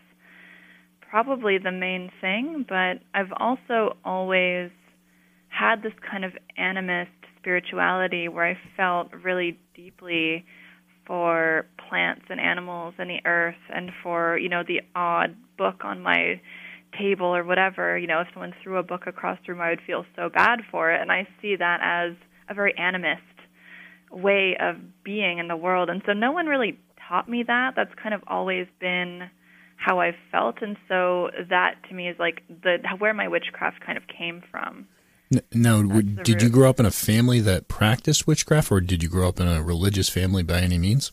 probably 1.10 1.58
the 1.58 1.72
main 1.72 2.12
thing, 2.22 2.66
but 2.68 3.00
I've 3.14 3.32
also 3.38 3.98
always 4.06 4.70
had 5.48 5.82
this 5.82 5.94
kind 6.10 6.24
of 6.24 6.34
animist 6.60 7.08
spirituality 7.40 8.28
where 8.28 8.46
I 8.46 8.58
felt 8.78 9.12
really 9.24 9.58
deeply 9.76 10.46
for 11.08 11.66
plants 11.90 12.26
and 12.30 12.40
animals 12.40 12.94
and 13.00 13.10
the 13.10 13.20
earth 13.26 13.56
and 13.74 13.92
for, 14.04 14.38
you 14.38 14.50
know, 14.50 14.62
the 14.68 14.82
odd 14.96 15.36
book 15.58 15.84
on 15.84 16.02
my 16.02 16.40
table 16.98 17.36
or 17.36 17.44
whatever. 17.44 17.98
You 17.98 18.08
know, 18.08 18.22
if 18.22 18.28
someone 18.34 18.54
threw 18.64 18.78
a 18.78 18.84
book 18.84 19.08
across 19.08 19.40
the 19.46 19.54
room, 19.54 19.62
I 19.62 19.70
would 19.70 19.82
feel 19.88 20.06
so 20.16 20.30
bad 20.30 20.60
for 20.70 20.92
it. 20.92 21.02
And 21.02 21.12
I 21.12 21.28
see 21.42 21.56
that 21.56 21.80
as 21.82 22.16
a 22.48 22.54
very 22.54 22.74
animist 22.80 23.18
way 24.12 24.56
of 24.60 24.76
being 25.04 25.40
in 25.40 25.48
the 25.48 25.58
world. 25.58 25.90
And 25.90 26.04
so 26.06 26.14
no 26.14 26.32
one 26.32 26.46
really 26.46 26.78
taught 27.08 27.28
me 27.28 27.44
that. 27.48 27.72
That's 27.76 27.94
kind 28.02 28.14
of 28.14 28.22
always 28.28 28.68
been 28.80 29.30
how 29.80 30.00
I've 30.00 30.16
felt. 30.32 30.62
And 30.62 30.78
so 30.88 31.30
that 31.50 31.76
to 31.88 31.96
me 31.96 32.10
is 32.10 32.18
like 32.20 32.44
the 32.48 32.78
where 32.98 33.14
my 33.14 33.28
witchcraft 33.28 33.80
kind 33.86 33.98
of 33.98 34.04
came 34.08 34.44
from. 34.52 34.88
N- 35.34 35.42
now 35.54 35.82
w- 35.82 36.02
the 36.02 36.24
did 36.24 36.42
you 36.42 36.50
grow 36.50 36.70
up 36.70 36.80
in 36.80 36.86
a 36.86 36.92
family 36.92 37.40
that 37.40 37.68
practiced 37.68 38.28
witchcraft 38.28 38.72
or 38.72 38.82
did 38.82 39.02
you 39.02 39.10
grow 39.10 39.30
up 39.30 39.40
in 39.40 39.48
a 39.48 39.62
religious 39.62 40.10
family 40.10 40.44
by 40.44 40.60
any 40.60 40.78
means 40.78 41.12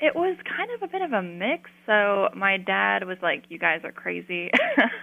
It 0.00 0.14
was 0.14 0.36
kind 0.46 0.70
of 0.74 0.82
a 0.82 0.92
bit 0.92 1.02
of 1.02 1.12
a 1.12 1.22
mix. 1.22 1.70
So 1.86 2.28
my 2.34 2.56
dad 2.56 3.04
was 3.06 3.18
like, 3.22 3.44
"You 3.48 3.58
guys 3.58 3.80
are 3.84 3.92
crazy," 3.92 4.50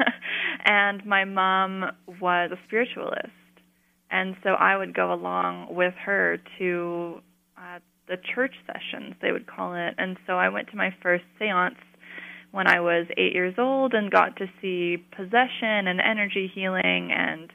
and 0.66 1.06
my 1.06 1.26
mom 1.26 1.92
was 2.22 2.52
a 2.52 2.60
spiritualist, 2.68 3.30
and 4.10 4.36
so 4.44 4.50
I 4.52 4.78
would 4.78 4.94
go 4.94 5.12
along 5.12 5.74
with 5.76 5.94
her 6.06 6.38
to 6.60 7.22
uh, 7.58 7.80
the 8.08 8.18
church 8.36 8.54
sessions, 8.68 9.16
they 9.22 9.32
would 9.32 9.48
call 9.48 9.74
it. 9.76 9.96
And 9.98 10.18
so 10.28 10.34
I 10.34 10.50
went 10.50 10.70
to 10.70 10.76
my 10.76 10.94
first 11.02 11.24
séance 11.40 11.78
when 12.54 12.68
I 12.68 12.80
was 12.82 13.08
eight 13.18 13.34
years 13.34 13.56
old 13.58 13.96
and 13.96 14.12
got 14.12 14.38
to 14.38 14.46
see 14.62 15.04
possession 15.18 15.88
and 15.88 16.00
energy 16.00 16.50
healing 16.54 17.12
and 17.12 17.52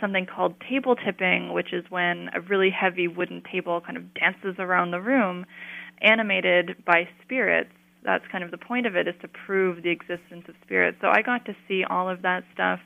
something 0.00 0.24
called 0.24 0.54
table 0.70 0.94
tipping, 0.94 1.52
which 1.52 1.72
is 1.72 1.84
when 1.88 2.30
a 2.32 2.40
really 2.40 2.70
heavy 2.70 3.08
wooden 3.08 3.42
table 3.50 3.80
kind 3.80 3.96
of 3.96 4.14
dances 4.14 4.54
around 4.60 4.92
the 4.92 5.00
room, 5.00 5.44
animated 6.00 6.76
by 6.86 7.08
spirits. 7.24 7.72
That's 8.04 8.22
kind 8.30 8.44
of 8.44 8.52
the 8.52 8.58
point 8.58 8.86
of 8.86 8.94
it, 8.94 9.08
is 9.08 9.16
to 9.22 9.28
prove 9.28 9.82
the 9.82 9.90
existence 9.90 10.44
of 10.48 10.54
spirits. 10.62 10.98
So 11.00 11.08
I 11.08 11.22
got 11.22 11.44
to 11.46 11.56
see 11.66 11.82
all 11.82 12.08
of 12.08 12.22
that 12.22 12.44
stuff 12.54 12.78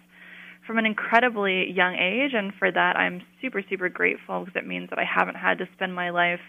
from 0.66 0.78
an 0.78 0.86
incredibly 0.86 1.70
young 1.70 1.94
age, 1.94 2.32
and 2.32 2.54
for 2.58 2.72
that 2.72 2.96
I'm 2.96 3.20
super, 3.42 3.62
super 3.68 3.90
grateful 3.90 4.46
because 4.46 4.56
it 4.56 4.66
means 4.66 4.88
that 4.88 4.98
I 4.98 5.04
haven't 5.04 5.36
had 5.36 5.58
to 5.58 5.68
spend 5.74 5.94
my 5.94 6.08
life 6.08 6.40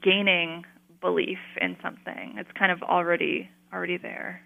gaining 0.00 0.62
belief 1.00 1.38
in 1.60 1.76
something. 1.82 2.36
It's 2.38 2.50
kind 2.56 2.70
of 2.70 2.82
already 2.84 3.50
already 3.72 3.96
there. 3.96 4.42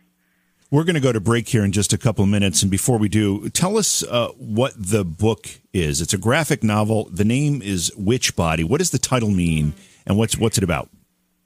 We're 0.70 0.84
going 0.84 0.94
to 0.94 1.00
go 1.00 1.12
to 1.12 1.20
break 1.20 1.48
here 1.48 1.64
in 1.64 1.72
just 1.72 1.92
a 1.92 1.98
couple 1.98 2.24
of 2.24 2.30
minutes. 2.30 2.62
And 2.62 2.70
before 2.70 2.96
we 2.96 3.10
do, 3.10 3.50
tell 3.50 3.76
us 3.76 4.02
uh, 4.04 4.28
what 4.38 4.72
the 4.74 5.04
book 5.04 5.46
is. 5.74 6.00
It's 6.00 6.14
a 6.14 6.18
graphic 6.18 6.62
novel. 6.62 7.10
The 7.12 7.26
name 7.26 7.60
is 7.60 7.92
Witch 7.94 8.34
Body. 8.36 8.64
What 8.64 8.78
does 8.78 8.90
the 8.90 8.98
title 8.98 9.30
mean, 9.30 9.74
and 10.06 10.16
what's 10.16 10.38
what's 10.38 10.56
it 10.56 10.64
about? 10.64 10.88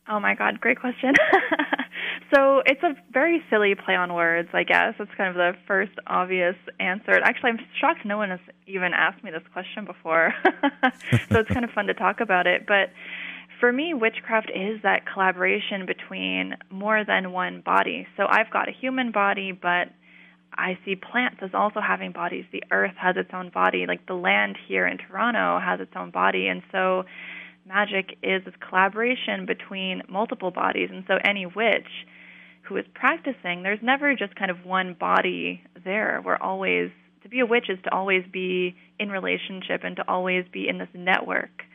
Oh 0.09 0.21
my 0.21 0.37
God, 0.37 0.61
great 0.61 0.79
question. 0.79 1.15
so 2.35 2.63
it's 2.67 2.83
a 2.85 2.95
very 3.13 3.43
silly 3.51 3.75
play 3.75 3.97
on 3.97 4.15
words, 4.15 4.49
I 4.53 4.63
guess. 4.63 4.95
It's 5.01 5.11
kind 5.17 5.31
of 5.31 5.35
the 5.35 5.55
first 5.67 5.93
obvious 6.07 6.55
answer. 6.79 7.19
Actually, 7.21 7.51
I'm 7.51 7.59
shocked 7.81 8.05
no 8.05 8.19
one 8.19 8.31
has 8.31 8.39
even 8.69 8.93
asked 8.95 9.25
me 9.25 9.33
this 9.33 9.43
question 9.53 9.85
before. 9.85 10.33
so 11.31 11.41
it's 11.41 11.51
kind 11.51 11.65
of 11.65 11.73
fun 11.73 11.89
to 11.89 11.95
talk 11.95 12.21
about 12.21 12.47
it. 12.47 12.65
But 12.65 12.91
for 13.61 13.73
me, 13.73 13.95
witchcraft 13.95 14.51
is 14.51 14.81
that 14.83 15.07
collaboration 15.13 15.87
between 15.87 16.57
more 16.71 17.05
than 17.05 17.33
one 17.33 17.61
body. 17.61 18.07
So 18.17 18.25
I've 18.29 18.51
got 18.51 18.69
a 18.69 18.73
human 18.73 19.13
body, 19.13 19.53
but 19.53 19.89
I 20.53 20.79
see 20.85 20.97
plants 20.97 21.39
as 21.43 21.51
also 21.55 21.81
having 21.81 22.13
bodies. 22.13 22.45
The 22.53 22.63
earth 22.71 22.95
has 22.97 23.17
its 23.17 23.31
own 23.33 23.51
body, 23.51 23.87
like 23.87 24.07
the 24.07 24.15
land 24.15 24.57
here 24.69 24.87
in 24.87 24.99
Toronto 24.99 25.61
has 25.61 25.81
its 25.81 25.93
own 25.97 26.11
body. 26.11 26.49
And 26.49 26.63
so 26.73 27.05
magic 27.67 28.17
is 28.23 28.45
this 28.45 28.55
collaboration 28.67 29.47
between 29.47 30.03
multiple 30.09 30.51
bodies. 30.51 30.89
And 30.93 31.05
so 31.07 31.19
any 31.25 31.47
witch 31.47 32.07
who 32.63 32.77
is 32.77 32.85
practicing, 32.95 33.63
there's 33.63 33.83
never 33.83 34.15
just 34.15 34.35
kind 34.35 34.51
of 34.51 34.65
one 34.65 34.95
body 34.99 35.63
there. 35.85 36.21
We're 36.25 36.37
always, 36.37 36.91
to 37.23 37.29
be 37.29 37.41
a 37.41 37.47
witch 37.47 37.67
is 37.69 37.79
to 37.85 37.95
always 37.95 38.25
be 38.33 38.75
in 38.99 39.11
relationship 39.11 39.83
and 39.85 39.97
to 39.97 40.05
always 40.09 40.45
be 40.53 40.69
in 40.69 40.79
this 40.79 40.89
network 40.95 41.66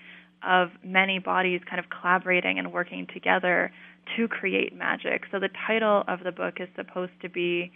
of 0.47 0.69
many 0.83 1.19
bodies 1.19 1.61
kind 1.69 1.79
of 1.79 1.85
collaborating 1.89 2.59
and 2.59 2.71
working 2.71 3.07
together 3.13 3.71
to 4.17 4.27
create 4.27 4.75
magic. 4.75 5.23
So 5.31 5.39
the 5.39 5.49
title 5.67 6.03
of 6.07 6.23
the 6.23 6.31
book 6.31 6.55
is 6.59 6.67
supposed 6.75 7.13
to 7.21 7.29
be 7.29 7.71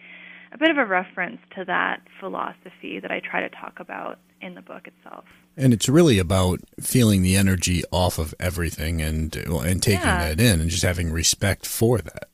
a 0.52 0.58
bit 0.58 0.70
of 0.70 0.78
a 0.78 0.86
reference 0.86 1.40
to 1.56 1.66
that 1.66 2.02
philosophy 2.20 3.00
that 3.00 3.12
I 3.12 3.20
try 3.20 3.42
to 3.42 3.50
talk 3.50 3.80
about 3.80 4.20
in 4.42 4.56
the 4.56 4.62
book 4.62 4.88
itself. 4.88 5.26
And 5.58 5.74
it's 5.74 5.88
really 5.88 6.20
about 6.20 6.60
feeling 6.80 7.22
the 7.22 7.36
energy 7.36 7.84
off 7.92 8.18
of 8.18 8.34
everything 8.40 9.02
and 9.02 9.36
and 9.36 9.82
taking 9.82 10.02
yeah. 10.02 10.36
that 10.36 10.40
in 10.40 10.60
and 10.60 10.70
just 10.70 10.84
having 10.84 11.12
respect 11.12 11.66
for 11.66 12.00
that. 12.00 12.30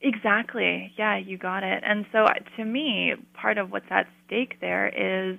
Exactly. 0.00 0.92
Yeah, 0.96 1.16
you 1.16 1.38
got 1.38 1.62
it. 1.62 1.82
And 1.84 2.06
so 2.12 2.24
uh, 2.24 2.34
to 2.56 2.64
me, 2.64 3.14
part 3.32 3.58
of 3.58 3.72
what's 3.72 3.90
at 3.90 4.06
stake 4.26 4.60
there 4.60 4.88
is 4.88 5.38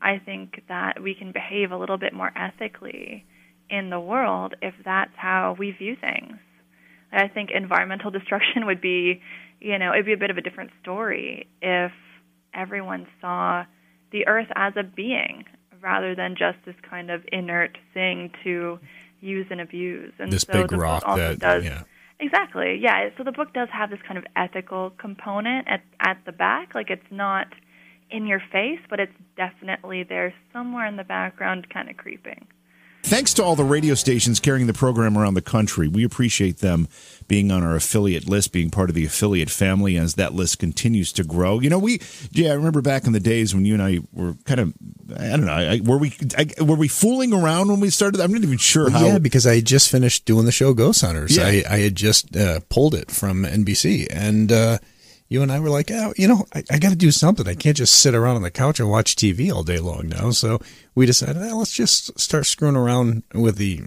I 0.00 0.18
think 0.18 0.62
that 0.68 1.02
we 1.02 1.14
can 1.14 1.32
behave 1.32 1.72
a 1.72 1.76
little 1.76 1.98
bit 1.98 2.14
more 2.14 2.32
ethically 2.36 3.24
in 3.70 3.90
the 3.90 4.00
world 4.00 4.54
if 4.62 4.74
that's 4.84 5.12
how 5.16 5.56
we 5.58 5.72
view 5.72 5.96
things. 6.00 6.38
I 7.12 7.28
think 7.28 7.50
environmental 7.54 8.10
destruction 8.18 8.66
would 8.66 8.80
be, 8.80 9.20
you 9.60 9.78
know, 9.78 9.92
it'd 9.92 10.06
be 10.06 10.12
a 10.12 10.18
bit 10.18 10.30
of 10.30 10.36
a 10.36 10.42
different 10.42 10.70
story 10.82 11.46
if 11.62 11.92
everyone 12.54 13.06
saw 13.20 13.64
the 14.12 14.26
earth 14.26 14.48
as 14.54 14.74
a 14.76 14.82
being 14.82 15.44
rather 15.80 16.14
than 16.14 16.34
just 16.36 16.58
this 16.66 16.74
kind 16.88 17.10
of 17.10 17.22
inert 17.30 17.78
thing 17.94 18.30
to 18.44 18.78
use 19.20 19.46
and 19.50 19.60
abuse. 19.60 20.12
And 20.18 20.32
this 20.32 20.42
so 20.42 20.52
big 20.52 20.72
rock 20.72 21.04
that 21.16 21.38
does, 21.38 21.64
yeah. 21.64 21.82
Exactly. 22.20 22.78
Yeah. 22.82 23.10
So 23.16 23.22
the 23.22 23.32
book 23.32 23.52
does 23.54 23.68
have 23.72 23.90
this 23.90 24.00
kind 24.06 24.18
of 24.18 24.24
ethical 24.34 24.90
component 24.98 25.68
at 25.68 25.82
at 26.00 26.18
the 26.26 26.32
back. 26.32 26.74
Like 26.74 26.90
it's 26.90 27.10
not 27.10 27.46
in 28.10 28.26
your 28.26 28.42
face, 28.50 28.80
but 28.90 28.98
it's 28.98 29.12
definitely 29.36 30.02
there 30.02 30.34
somewhere 30.52 30.86
in 30.86 30.96
the 30.96 31.04
background 31.04 31.68
kind 31.70 31.88
of 31.88 31.96
creeping. 31.96 32.46
Thanks 33.08 33.32
to 33.34 33.42
all 33.42 33.56
the 33.56 33.64
radio 33.64 33.94
stations 33.94 34.38
carrying 34.38 34.66
the 34.66 34.74
program 34.74 35.16
around 35.16 35.32
the 35.32 35.40
country. 35.40 35.88
We 35.88 36.04
appreciate 36.04 36.58
them 36.58 36.88
being 37.26 37.50
on 37.50 37.62
our 37.62 37.74
affiliate 37.74 38.28
list, 38.28 38.52
being 38.52 38.68
part 38.68 38.90
of 38.90 38.94
the 38.94 39.06
affiliate 39.06 39.48
family 39.48 39.96
as 39.96 40.16
that 40.16 40.34
list 40.34 40.58
continues 40.58 41.10
to 41.14 41.24
grow. 41.24 41.58
You 41.58 41.70
know, 41.70 41.78
we, 41.78 42.02
yeah, 42.32 42.50
I 42.50 42.52
remember 42.52 42.82
back 42.82 43.06
in 43.06 43.14
the 43.14 43.20
days 43.20 43.54
when 43.54 43.64
you 43.64 43.72
and 43.72 43.82
I 43.82 44.00
were 44.12 44.34
kind 44.44 44.60
of, 44.60 44.74
I 45.16 45.28
don't 45.30 45.46
know, 45.46 45.52
I, 45.52 45.80
were 45.82 45.96
we 45.96 46.12
I, 46.36 46.62
were 46.62 46.76
we 46.76 46.86
fooling 46.86 47.32
around 47.32 47.68
when 47.68 47.80
we 47.80 47.88
started? 47.88 48.20
I'm 48.20 48.30
not 48.30 48.42
even 48.42 48.58
sure 48.58 48.90
how. 48.90 49.06
Yeah, 49.06 49.18
because 49.18 49.46
I 49.46 49.54
had 49.54 49.64
just 49.64 49.90
finished 49.90 50.26
doing 50.26 50.44
the 50.44 50.52
show 50.52 50.74
Ghost 50.74 51.00
Hunters. 51.00 51.34
Yeah. 51.34 51.46
I, 51.46 51.64
I 51.66 51.78
had 51.78 51.94
just 51.94 52.36
uh, 52.36 52.60
pulled 52.68 52.94
it 52.94 53.10
from 53.10 53.44
NBC 53.44 54.06
and. 54.10 54.52
Uh, 54.52 54.78
you 55.28 55.42
and 55.42 55.52
I 55.52 55.60
were 55.60 55.68
like, 55.68 55.90
oh, 55.90 56.14
you 56.16 56.26
know, 56.26 56.46
I, 56.54 56.64
I 56.70 56.78
got 56.78 56.90
to 56.90 56.96
do 56.96 57.10
something. 57.10 57.46
I 57.46 57.54
can't 57.54 57.76
just 57.76 57.94
sit 57.94 58.14
around 58.14 58.36
on 58.36 58.42
the 58.42 58.50
couch 58.50 58.80
and 58.80 58.90
watch 58.90 59.14
TV 59.14 59.52
all 59.52 59.62
day 59.62 59.78
long 59.78 60.08
now. 60.08 60.30
So 60.30 60.60
we 60.94 61.06
decided, 61.06 61.42
eh, 61.42 61.52
let's 61.52 61.72
just 61.72 62.18
start 62.18 62.46
screwing 62.46 62.76
around 62.76 63.22
with 63.34 63.56
the 63.56 63.78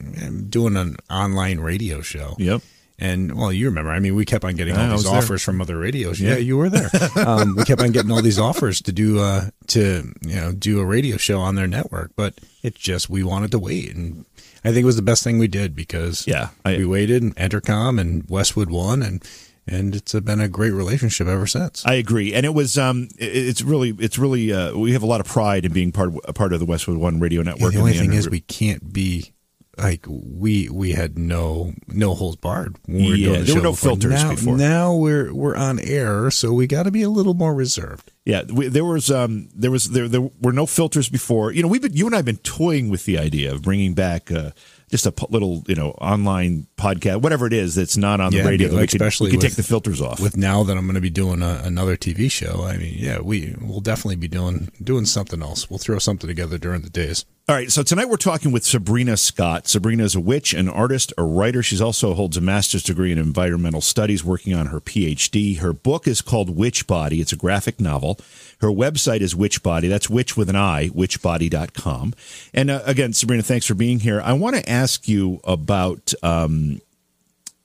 doing 0.50 0.78
an 0.78 0.98
online 1.10 1.60
radio 1.60 2.02
show. 2.02 2.36
Yep. 2.38 2.62
And 3.00 3.36
well, 3.36 3.52
you 3.52 3.66
remember, 3.66 3.90
I 3.90 4.00
mean, 4.00 4.14
we 4.14 4.26
kept 4.26 4.46
on 4.46 4.56
getting 4.56 4.78
all 4.78 4.92
these 4.92 5.08
offers 5.08 5.28
there. 5.28 5.38
from 5.40 5.60
other 5.60 5.80
radios. 5.80 6.22
Yeah, 6.22 6.34
yeah 6.34 6.38
you 6.38 6.56
were 6.56 6.70
there. 6.70 6.88
um, 7.26 7.56
we 7.56 7.64
kept 7.64 7.82
on 7.82 7.92
getting 7.92 8.12
all 8.12 8.22
these 8.22 8.38
offers 8.38 8.80
to 8.84 8.92
do 8.92 9.20
uh, 9.20 9.50
to 9.68 10.14
you 10.22 10.36
know 10.36 10.52
do 10.52 10.80
a 10.80 10.86
radio 10.86 11.18
show 11.18 11.40
on 11.40 11.56
their 11.56 11.66
network, 11.66 12.12
but 12.16 12.36
it 12.62 12.76
just 12.76 13.10
we 13.10 13.24
wanted 13.24 13.50
to 13.52 13.60
wait, 13.60 13.96
and 13.96 14.24
I 14.64 14.70
think 14.70 14.84
it 14.84 14.86
was 14.86 14.98
the 14.98 15.02
best 15.02 15.24
thing 15.24 15.40
we 15.40 15.48
did 15.48 15.76
because 15.76 16.28
yeah, 16.28 16.50
I, 16.64 16.78
we 16.78 16.86
waited. 16.86 17.24
And 17.24 17.36
Entercom 17.38 18.00
and 18.00 18.30
Westwood 18.30 18.70
One, 18.70 19.02
and 19.02 19.28
and 19.68 19.96
it's 19.96 20.14
been 20.14 20.40
a 20.40 20.48
great 20.48 20.72
relationship 20.72 21.28
ever 21.28 21.48
since. 21.48 21.86
I 21.86 21.94
agree, 21.96 22.34
and 22.34 22.46
it 22.46 22.54
was 22.54 22.78
um, 22.78 23.10
it's 23.18 23.62
really 23.62 23.96
it's 24.00 24.18
really 24.18 24.52
uh, 24.52 24.76
we 24.78 24.94
have 24.94 25.04
a 25.04 25.08
lot 25.08 25.22
of 25.22 25.28
pride 25.28 25.66
in 25.66 25.74
being 25.74 25.92
part 25.92 26.14
a 26.26 26.34
part 26.34 26.54
of 26.54 26.60
the 26.60 26.66
Westwood 26.66 26.98
One 26.98 27.20
Radio 27.20 27.42
Network. 27.42 27.74
Yeah, 27.74 27.78
the 27.78 27.80
only 27.80 27.94
the 27.94 28.00
thing 28.00 28.14
is, 28.14 28.30
we 28.30 28.42
can't 28.42 28.92
be 28.92 29.34
like 29.78 30.06
we 30.08 30.70
we 30.70 30.92
had 30.92 31.18
no 31.18 31.74
no 31.88 32.14
holes 32.14 32.36
barred. 32.36 32.78
When 32.86 32.98
we 32.98 33.16
yeah, 33.16 33.38
the 33.40 33.44
there 33.44 33.56
were 33.56 33.62
no 33.62 33.72
before. 33.72 33.90
filters 33.92 34.24
now, 34.24 34.30
before. 34.32 34.58
Now 34.58 34.96
we're 34.96 35.34
we're 35.34 35.56
on 35.56 35.80
air, 35.80 36.30
so 36.32 36.52
we 36.52 36.68
got 36.68 36.84
to 36.84 36.92
be 36.92 37.04
a 37.04 37.10
little 37.10 37.34
more 37.34 37.54
reserved. 37.54 38.12
Yeah, 38.26 38.44
we, 38.44 38.68
there 38.68 38.86
was 38.86 39.10
um 39.10 39.50
there 39.56 39.72
was 39.72 39.92
there 39.92 40.08
there 40.08 40.30
were 40.42 40.54
no 40.54 40.66
filters 40.66 41.10
before. 41.10 41.52
You 41.52 41.64
know, 41.64 41.68
we've 41.68 41.82
been 41.82 41.94
you 41.94 42.06
and 42.06 42.16
I've 42.16 42.26
been 42.26 42.38
toying 42.38 42.90
with 42.90 43.06
the 43.06 43.18
idea 43.18 43.54
of 43.54 43.62
bringing 43.62 43.94
back. 43.94 44.32
Uh, 44.32 44.52
just 44.92 45.06
a 45.06 45.14
little, 45.30 45.64
you 45.68 45.76
know, 45.76 45.92
online 45.92 46.68
podcast, 46.78 47.22
whatever 47.22 47.48
it 47.48 47.54
is 47.54 47.76
that's 47.76 47.98
not 47.98 48.20
on 48.20 48.32
yeah, 48.32 48.44
the 48.44 48.50
radio. 48.50 48.68
Like 48.68 48.82
we 48.82 48.88
could, 48.88 49.02
especially 49.02 49.28
we 49.28 49.32
could 49.32 49.38
with, 49.38 49.46
take 49.52 49.56
the 49.56 49.64
filters 49.64 50.02
off. 50.02 50.20
With 50.20 50.38
now 50.38 50.64
that 50.64 50.78
I'm 50.78 50.86
going 50.86 50.96
to 50.96 51.02
be 51.02 51.10
doing 51.10 51.42
a, 51.42 51.62
another 51.64 51.96
TV 51.96 52.30
show, 52.30 52.64
I 52.64 52.78
mean, 52.78 52.96
yeah, 52.98 53.20
we 53.20 53.56
will 53.60 53.80
definitely 53.80 54.18
be 54.18 54.28
doing 54.28 54.70
doing 54.84 55.06
something 55.06 55.42
else. 55.42 55.70
We'll 55.70 55.80
throw 55.80 55.98
something 55.98 56.28
together 56.28 56.58
during 56.58 56.82
the 56.82 56.90
days. 56.90 57.26
All 57.50 57.56
right, 57.56 57.72
so 57.72 57.84
tonight 57.84 58.08
we're 58.08 58.18
talking 58.18 58.52
with 58.52 58.64
Sabrina 58.64 59.18
Scott. 59.18 59.68
Sabrina 59.68 60.04
is 60.04 60.16
a 60.16 60.20
witch, 60.20 60.54
an 60.54 60.70
artist, 60.70 61.12
a 61.18 61.24
writer. 61.24 61.64
She 61.64 61.82
also 61.82 62.14
holds 62.14 62.38
a 62.38 62.42
master's 62.42 62.84
degree 62.84 63.12
in 63.12 63.18
environmental 63.18 63.82
studies, 63.82 64.24
working 64.24 64.54
on 64.54 64.68
her 64.68 64.80
PhD. 64.80 65.58
Her 65.58 65.74
book 65.74 66.08
is 66.08 66.22
called 66.22 66.56
Witch 66.56 66.86
Body. 66.86 67.20
It's 67.20 67.34
a 67.34 67.36
graphic 67.36 67.82
novel. 67.82 68.20
Her 68.62 68.68
website 68.68 69.22
is 69.22 69.34
Witchbody. 69.34 69.90
That's 69.90 70.10
witch 70.10 70.38
with 70.38 70.50
an 70.50 70.56
I, 70.56 70.90
witchbody.com. 70.90 72.14
And 72.54 72.70
uh, 72.70 72.82
again, 72.86 73.14
Sabrina, 73.14 73.44
thanks 73.44 73.66
for 73.66 73.74
being 73.74 74.00
here. 74.00 74.22
I 74.22 74.34
want 74.34 74.56
to 74.56 74.70
ask 74.70 75.08
you 75.08 75.42
about 75.44 76.14
um, 76.22 76.80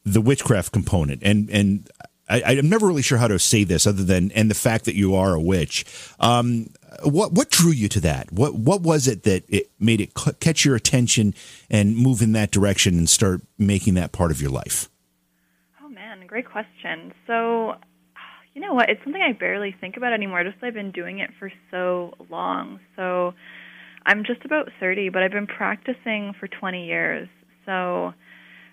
the 0.05 0.23
witchcraft 0.23 0.73
component. 0.73 1.23
And, 1.23 1.51
and 1.51 1.91
I, 2.29 2.55
am 2.55 2.71
never 2.71 2.87
really 2.87 3.03
sure 3.03 3.19
how 3.19 3.29
to 3.29 3.39
say 3.39 3.65
this 3.65 3.87
other 3.87 4.05
than, 4.05 4.33
and 4.33 4.51
the 4.51 4.55
fact 4.55 4.87
that 4.87 4.97
you 4.97 5.15
are 5.15 5.35
a 5.35 5.41
witch. 5.41 5.85
Um, 6.19 6.71
what 7.03 7.33
what 7.33 7.51
drew 7.51 7.73
you 7.73 7.89
to 7.91 8.01
that? 8.01 8.33
What 8.33 8.55
what 8.55 8.81
was 8.81 9.07
it 9.07 9.25
that 9.25 9.45
it 9.49 9.71
made 9.79 10.01
it 10.01 10.13
catch 10.41 10.65
your 10.65 10.77
attention 10.77 11.35
and 11.69 11.95
move 11.95 12.23
in 12.23 12.33
that 12.33 12.51
direction 12.51 12.97
and 12.97 13.09
start 13.09 13.43
making 13.59 13.95
that 13.95 14.13
part 14.13 14.31
of 14.31 14.41
your 14.41 14.51
life? 14.51 14.89
Oh 15.85 15.89
man, 15.89 16.27
great 16.27 16.51
question. 16.51 17.13
So 17.27 17.75
you 18.57 18.63
know 18.63 18.73
what? 18.73 18.89
It's 18.89 19.03
something 19.05 19.21
I 19.21 19.35
barely 19.35 19.77
think 19.79 19.99
about 19.99 20.15
anymore. 20.15 20.43
Just 20.43 20.57
I've 20.65 20.73
been 20.73 20.91
doing 20.91 21.19
it 21.19 21.29
for 21.39 21.53
so 21.71 22.15
long. 22.31 22.81
So 22.97 23.35
I'm 24.07 24.25
just 24.25 24.47
about 24.47 24.71
30, 24.81 25.11
but 25.11 25.23
I've 25.23 25.31
been 25.31 25.47
practicing 25.47 26.33
for 26.41 26.49
20 26.49 26.87
years. 26.87 27.29
So 27.67 28.15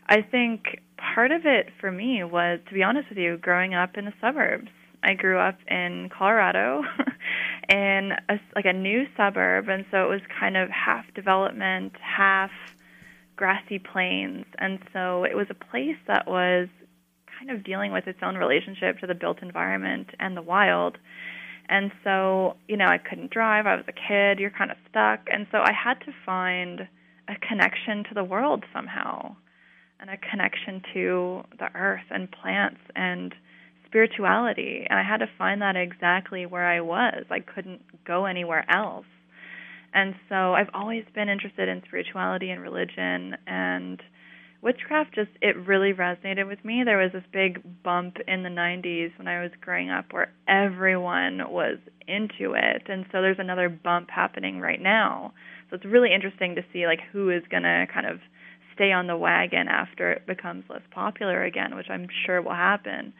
I 0.07 0.21
think 0.21 0.79
part 0.95 1.33
of 1.33 1.41
it 1.43 1.67
for 1.81 1.91
me 1.91 2.23
was, 2.23 2.61
to 2.69 2.73
be 2.73 2.81
honest 2.81 3.09
with 3.09 3.17
you, 3.17 3.35
growing 3.35 3.73
up 3.73 3.97
in 3.97 4.05
the 4.05 4.13
suburbs. 4.21 4.69
I 5.03 5.15
grew 5.15 5.37
up 5.37 5.57
in 5.67 6.09
Colorado, 6.17 6.83
in 7.67 8.13
a, 8.29 8.39
like 8.55 8.63
a 8.63 8.71
new 8.71 9.03
suburb, 9.17 9.67
and 9.67 9.83
so 9.91 10.05
it 10.05 10.09
was 10.09 10.21
kind 10.39 10.55
of 10.55 10.69
half 10.69 11.03
development, 11.13 11.91
half 12.01 12.51
grassy 13.35 13.79
plains, 13.79 14.45
and 14.59 14.79
so 14.93 15.25
it 15.25 15.35
was 15.35 15.47
a 15.49 15.53
place 15.53 15.97
that 16.07 16.25
was 16.25 16.69
kind 17.45 17.57
of 17.57 17.63
dealing 17.63 17.91
with 17.91 18.07
its 18.07 18.19
own 18.21 18.35
relationship 18.35 18.99
to 18.99 19.07
the 19.07 19.13
built 19.13 19.41
environment 19.41 20.07
and 20.19 20.37
the 20.37 20.41
wild. 20.41 20.97
And 21.69 21.91
so, 22.03 22.55
you 22.67 22.77
know, 22.77 22.85
I 22.85 22.97
couldn't 22.97 23.31
drive. 23.31 23.65
I 23.65 23.75
was 23.75 23.85
a 23.87 23.93
kid. 23.93 24.39
You're 24.39 24.51
kind 24.51 24.71
of 24.71 24.77
stuck. 24.89 25.27
And 25.31 25.47
so 25.51 25.59
I 25.59 25.71
had 25.71 25.99
to 26.05 26.11
find 26.25 26.81
a 27.27 27.35
connection 27.47 28.03
to 28.09 28.13
the 28.13 28.23
world 28.23 28.65
somehow 28.73 29.35
and 29.99 30.09
a 30.09 30.17
connection 30.17 30.81
to 30.93 31.43
the 31.57 31.69
earth 31.75 32.03
and 32.09 32.29
plants 32.31 32.81
and 32.95 33.33
spirituality. 33.85 34.85
And 34.89 34.99
I 34.99 35.03
had 35.03 35.17
to 35.17 35.27
find 35.37 35.61
that 35.61 35.75
exactly 35.75 36.45
where 36.45 36.65
I 36.65 36.81
was. 36.81 37.23
I 37.29 37.39
couldn't 37.39 37.81
go 38.05 38.25
anywhere 38.25 38.65
else. 38.69 39.05
And 39.93 40.15
so 40.27 40.53
I've 40.53 40.69
always 40.73 41.05
been 41.13 41.29
interested 41.29 41.69
in 41.69 41.81
spirituality 41.85 42.49
and 42.49 42.61
religion 42.61 43.37
and 43.47 44.01
witchcraft 44.63 45.13
just 45.13 45.29
it 45.41 45.57
really 45.67 45.93
resonated 45.93 46.47
with 46.47 46.63
me. 46.63 46.83
There 46.83 46.97
was 46.97 47.11
this 47.11 47.23
big 47.31 47.61
bump 47.83 48.17
in 48.27 48.43
the 48.43 48.49
90s 48.49 49.15
when 49.17 49.27
I 49.27 49.41
was 49.41 49.51
growing 49.59 49.89
up 49.89 50.13
where 50.13 50.31
everyone 50.47 51.51
was 51.51 51.77
into 52.07 52.53
it. 52.53 52.83
And 52.87 53.05
so 53.11 53.21
there's 53.21 53.39
another 53.39 53.67
bump 53.69 54.09
happening 54.09 54.59
right 54.59 54.81
now. 54.81 55.33
So 55.69 55.75
it's 55.75 55.85
really 55.85 56.13
interesting 56.13 56.55
to 56.55 56.63
see 56.71 56.85
like 56.85 57.01
who 57.11 57.29
is 57.29 57.43
going 57.51 57.63
to 57.63 57.85
kind 57.93 58.07
of 58.07 58.19
stay 58.73 58.91
on 58.91 59.07
the 59.07 59.17
wagon 59.17 59.67
after 59.67 60.11
it 60.13 60.25
becomes 60.25 60.63
less 60.69 60.81
popular 60.91 61.43
again, 61.43 61.75
which 61.75 61.89
I'm 61.89 62.07
sure 62.25 62.41
will 62.41 62.53
happen. 62.53 63.13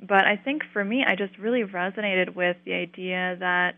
But 0.00 0.26
I 0.26 0.36
think 0.36 0.62
for 0.72 0.84
me 0.84 1.04
I 1.06 1.14
just 1.14 1.38
really 1.38 1.62
resonated 1.62 2.34
with 2.34 2.56
the 2.64 2.74
idea 2.74 3.36
that 3.38 3.76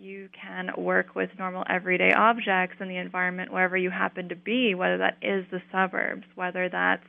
you 0.00 0.28
can 0.40 0.70
work 0.76 1.14
with 1.14 1.30
normal 1.38 1.64
everyday 1.68 2.12
objects 2.12 2.76
in 2.80 2.88
the 2.88 2.96
environment 2.96 3.52
wherever 3.52 3.76
you 3.76 3.90
happen 3.90 4.28
to 4.28 4.36
be, 4.36 4.74
whether 4.74 4.98
that 4.98 5.16
is 5.22 5.44
the 5.50 5.60
suburbs, 5.72 6.24
whether 6.34 6.68
that's 6.68 7.06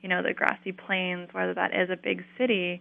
you 0.00 0.08
know 0.08 0.22
the 0.22 0.32
grassy 0.32 0.72
plains, 0.72 1.28
whether 1.32 1.54
that 1.54 1.74
is 1.74 1.90
a 1.90 1.96
big 1.96 2.24
city, 2.38 2.80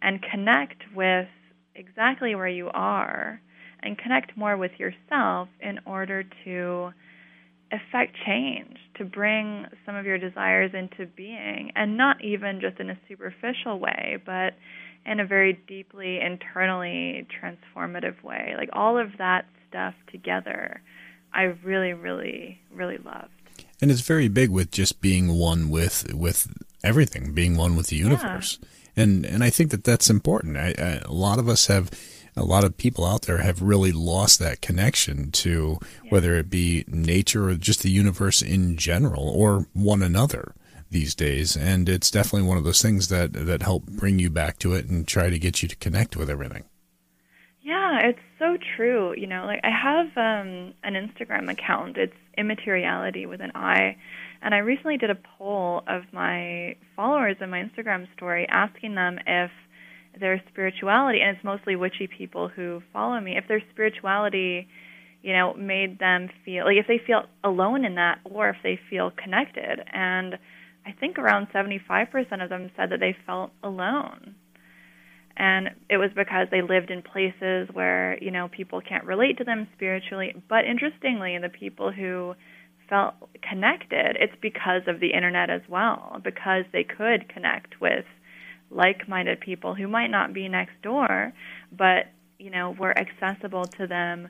and 0.00 0.20
connect 0.22 0.82
with 0.94 1.28
exactly 1.74 2.34
where 2.34 2.48
you 2.48 2.68
are 2.72 3.40
and 3.82 3.98
connect 3.98 4.36
more 4.36 4.56
with 4.56 4.72
yourself 4.78 5.48
in 5.60 5.80
order 5.86 6.24
to 6.44 6.92
affect 7.72 8.14
change, 8.26 8.76
to 8.96 9.04
bring 9.04 9.66
some 9.86 9.96
of 9.96 10.04
your 10.04 10.18
desires 10.18 10.70
into 10.74 11.06
being, 11.16 11.72
and 11.74 11.96
not 11.96 12.22
even 12.22 12.60
just 12.60 12.78
in 12.78 12.90
a 12.90 12.98
superficial 13.08 13.78
way, 13.78 14.18
but 14.24 14.54
in 15.04 15.20
a 15.20 15.26
very 15.26 15.54
deeply 15.66 16.20
internally 16.20 17.26
transformative 17.40 18.22
way. 18.22 18.54
Like 18.56 18.70
all 18.72 18.98
of 18.98 19.18
that 19.18 19.46
stuff 19.68 19.94
together, 20.10 20.80
I 21.32 21.42
really, 21.64 21.92
really, 21.92 22.60
really 22.72 22.98
loved. 22.98 23.30
And 23.80 23.90
it's 23.90 24.00
very 24.00 24.28
big 24.28 24.50
with 24.50 24.70
just 24.70 25.00
being 25.00 25.28
one 25.38 25.68
with 25.68 26.12
with 26.14 26.52
everything, 26.84 27.32
being 27.32 27.56
one 27.56 27.74
with 27.74 27.88
the 27.88 27.96
universe. 27.96 28.58
Yeah. 28.60 28.68
And 29.04 29.26
and 29.26 29.42
I 29.42 29.50
think 29.50 29.70
that 29.70 29.84
that's 29.84 30.08
important. 30.08 30.56
I, 30.56 30.74
I, 30.78 31.00
a 31.04 31.12
lot 31.12 31.38
of 31.38 31.48
us 31.48 31.66
have 31.66 31.90
a 32.36 32.44
lot 32.44 32.64
of 32.64 32.76
people 32.76 33.04
out 33.04 33.22
there 33.22 33.38
have 33.38 33.60
really 33.60 33.92
lost 33.92 34.38
that 34.38 34.60
connection 34.60 35.30
to 35.32 35.78
yeah. 35.80 36.10
whether 36.10 36.34
it 36.36 36.48
be 36.48 36.84
nature 36.86 37.48
or 37.48 37.54
just 37.54 37.82
the 37.82 37.90
universe 37.90 38.40
in 38.40 38.76
general 38.76 39.28
or 39.28 39.66
one 39.72 40.02
another 40.02 40.54
these 40.92 41.14
days 41.14 41.56
and 41.56 41.88
it's 41.88 42.10
definitely 42.10 42.46
one 42.46 42.58
of 42.58 42.64
those 42.64 42.82
things 42.82 43.08
that 43.08 43.32
that 43.32 43.62
help 43.62 43.84
bring 43.86 44.18
you 44.18 44.30
back 44.30 44.58
to 44.58 44.74
it 44.74 44.86
and 44.86 45.08
try 45.08 45.28
to 45.30 45.38
get 45.38 45.62
you 45.62 45.68
to 45.68 45.76
connect 45.76 46.16
with 46.16 46.30
everything. 46.30 46.64
Yeah 47.62 48.00
it's 48.04 48.18
so 48.38 48.56
true 48.76 49.14
you 49.16 49.26
know 49.26 49.44
like 49.46 49.60
i 49.64 49.70
have 49.70 50.06
um 50.16 50.74
an 50.84 50.94
instagram 50.94 51.50
account. 51.50 51.96
It's 51.96 52.14
immateriality 52.36 53.26
with 53.26 53.40
an 53.40 53.52
i. 53.54 53.96
And 54.42 54.54
i 54.54 54.58
recently 54.58 54.98
did 54.98 55.10
a 55.10 55.18
poll 55.38 55.82
of 55.86 56.02
my 56.12 56.76
followers 56.96 57.36
in 57.40 57.50
my 57.50 57.62
instagram 57.62 58.06
story 58.14 58.46
asking 58.48 58.94
them 58.94 59.18
if 59.26 59.50
their 60.18 60.42
spirituality, 60.50 61.20
and 61.20 61.36
it's 61.36 61.44
mostly 61.44 61.76
witchy 61.76 62.06
people 62.06 62.48
who 62.48 62.82
follow 62.92 63.20
me, 63.20 63.36
if 63.36 63.48
their 63.48 63.62
spirituality, 63.72 64.68
you 65.22 65.32
know, 65.32 65.54
made 65.54 65.98
them 65.98 66.28
feel 66.44 66.64
like 66.64 66.76
if 66.76 66.86
they 66.86 67.00
feel 67.06 67.22
alone 67.44 67.84
in 67.84 67.94
that 67.94 68.18
or 68.24 68.48
if 68.50 68.56
they 68.62 68.78
feel 68.90 69.10
connected. 69.10 69.82
And 69.92 70.38
I 70.86 70.92
think 70.92 71.18
around 71.18 71.48
75% 71.54 72.42
of 72.42 72.48
them 72.48 72.70
said 72.76 72.90
that 72.90 73.00
they 73.00 73.16
felt 73.26 73.52
alone. 73.62 74.34
And 75.36 75.70
it 75.88 75.96
was 75.96 76.10
because 76.14 76.48
they 76.50 76.60
lived 76.60 76.90
in 76.90 77.02
places 77.02 77.68
where, 77.72 78.18
you 78.22 78.30
know, 78.30 78.48
people 78.48 78.80
can't 78.80 79.04
relate 79.04 79.38
to 79.38 79.44
them 79.44 79.66
spiritually. 79.74 80.34
But 80.48 80.66
interestingly, 80.66 81.38
the 81.38 81.48
people 81.48 81.90
who 81.90 82.34
felt 82.88 83.14
connected, 83.48 84.16
it's 84.20 84.34
because 84.42 84.82
of 84.86 85.00
the 85.00 85.12
internet 85.14 85.48
as 85.48 85.62
well, 85.68 86.20
because 86.22 86.64
they 86.72 86.84
could 86.84 87.28
connect 87.32 87.80
with 87.80 88.04
like 88.70 89.08
minded 89.08 89.40
people 89.40 89.74
who 89.74 89.88
might 89.88 90.08
not 90.08 90.34
be 90.34 90.48
next 90.48 90.80
door, 90.82 91.32
but 91.70 92.06
you 92.38 92.50
know, 92.50 92.74
were 92.78 92.96
accessible 92.98 93.68
to 93.78 93.86
them 93.86 94.28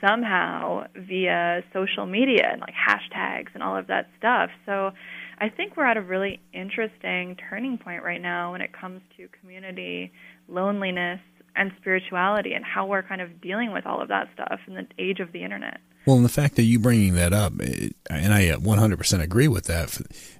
somehow 0.00 0.84
via 0.94 1.62
social 1.72 2.06
media 2.06 2.48
and 2.50 2.60
like 2.60 2.74
hashtags 2.74 3.48
and 3.54 3.62
all 3.62 3.76
of 3.76 3.88
that 3.88 4.08
stuff. 4.16 4.50
So 4.64 4.92
I 5.40 5.48
think 5.48 5.76
we're 5.76 5.86
at 5.86 5.96
a 5.96 6.02
really 6.02 6.40
interesting 6.52 7.36
turning 7.48 7.78
point 7.78 8.02
right 8.02 8.20
now 8.20 8.52
when 8.52 8.60
it 8.60 8.70
comes 8.72 9.00
to 9.16 9.28
community, 9.40 10.12
loneliness, 10.48 11.20
and 11.54 11.72
spirituality 11.80 12.54
and 12.54 12.64
how 12.64 12.86
we're 12.86 13.02
kind 13.02 13.20
of 13.20 13.40
dealing 13.40 13.72
with 13.72 13.86
all 13.86 14.00
of 14.00 14.08
that 14.08 14.28
stuff 14.34 14.60
in 14.66 14.74
the 14.74 14.86
age 14.98 15.20
of 15.20 15.32
the 15.32 15.42
internet. 15.42 15.78
Well, 16.08 16.16
and 16.16 16.24
the 16.24 16.30
fact 16.30 16.56
that 16.56 16.62
you 16.62 16.78
bringing 16.78 17.16
that 17.16 17.34
up, 17.34 17.52
and 17.60 17.92
I 18.08 18.46
100% 18.46 19.20
agree 19.20 19.46
with 19.46 19.66
that, 19.66 19.94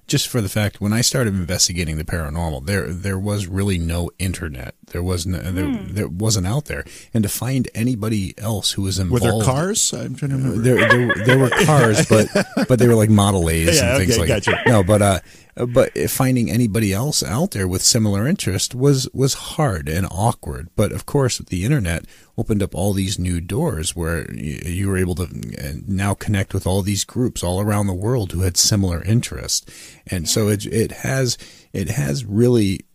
just 0.07 0.27
for 0.27 0.41
the 0.41 0.49
fact 0.49 0.81
when 0.81 0.93
I 0.93 1.01
started 1.01 1.35
investigating 1.35 1.97
the 1.97 2.03
paranormal, 2.03 2.65
there 2.65 2.91
there 2.91 3.19
was 3.19 3.45
really 3.45 3.77
no 3.77 4.09
internet. 4.17 4.73
There 4.87 5.03
was 5.03 5.27
no, 5.27 5.37
there, 5.37 5.65
hmm. 5.65 5.93
there 5.93 6.07
wasn't 6.07 6.47
out 6.47 6.65
there, 6.65 6.85
and 7.13 7.21
to 7.21 7.29
find 7.29 7.69
anybody 7.75 8.33
else 8.39 8.71
who 8.71 8.81
was 8.81 8.97
involved. 8.97 9.23
Were 9.23 9.31
there 9.31 9.45
cars? 9.45 9.93
I'm 9.93 10.15
trying 10.15 10.31
to 10.31 10.37
remember. 10.37 10.57
There, 10.57 10.89
there, 10.89 11.25
there 11.25 11.37
were 11.37 11.51
cars, 11.51 12.03
but 12.07 12.25
but 12.67 12.79
they 12.79 12.87
were 12.87 12.95
like 12.95 13.11
Model 13.11 13.47
A's 13.47 13.77
yeah, 13.79 13.89
and 13.89 13.97
things 13.99 14.13
okay, 14.13 14.21
like 14.21 14.27
gotcha. 14.27 14.49
that. 14.49 14.65
No, 14.65 14.83
but 14.83 15.03
uh, 15.03 15.19
but 15.65 15.97
finding 16.09 16.49
anybody 16.49 16.93
else 16.93 17.21
out 17.21 17.51
there 17.51 17.67
with 17.67 17.81
similar 17.81 18.27
interest 18.27 18.73
was 18.73 19.09
was 19.13 19.33
hard 19.33 19.89
and 19.89 20.07
awkward. 20.09 20.69
But 20.75 20.91
of 20.91 21.05
course, 21.05 21.39
the 21.39 21.65
internet 21.65 22.05
opened 22.37 22.63
up 22.63 22.73
all 22.73 22.93
these 22.93 23.19
new 23.19 23.41
doors 23.41 23.95
where 23.95 24.31
you 24.33 24.87
were 24.87 24.97
able 24.97 25.15
to 25.15 25.23
uh, 25.23 25.73
now 25.85 26.13
connect 26.13 26.53
with 26.53 26.65
all 26.65 26.81
these 26.81 27.03
groups 27.03 27.43
all 27.43 27.59
around 27.59 27.87
the 27.87 27.93
world 27.93 28.31
who 28.31 28.41
had 28.41 28.55
similar 28.55 29.03
interest. 29.03 29.69
And 30.07 30.29
so 30.29 30.47
it, 30.47 30.65
it 30.65 30.91
has, 30.91 31.37
it 31.73 31.89
has 31.89 32.23
really 32.23 32.85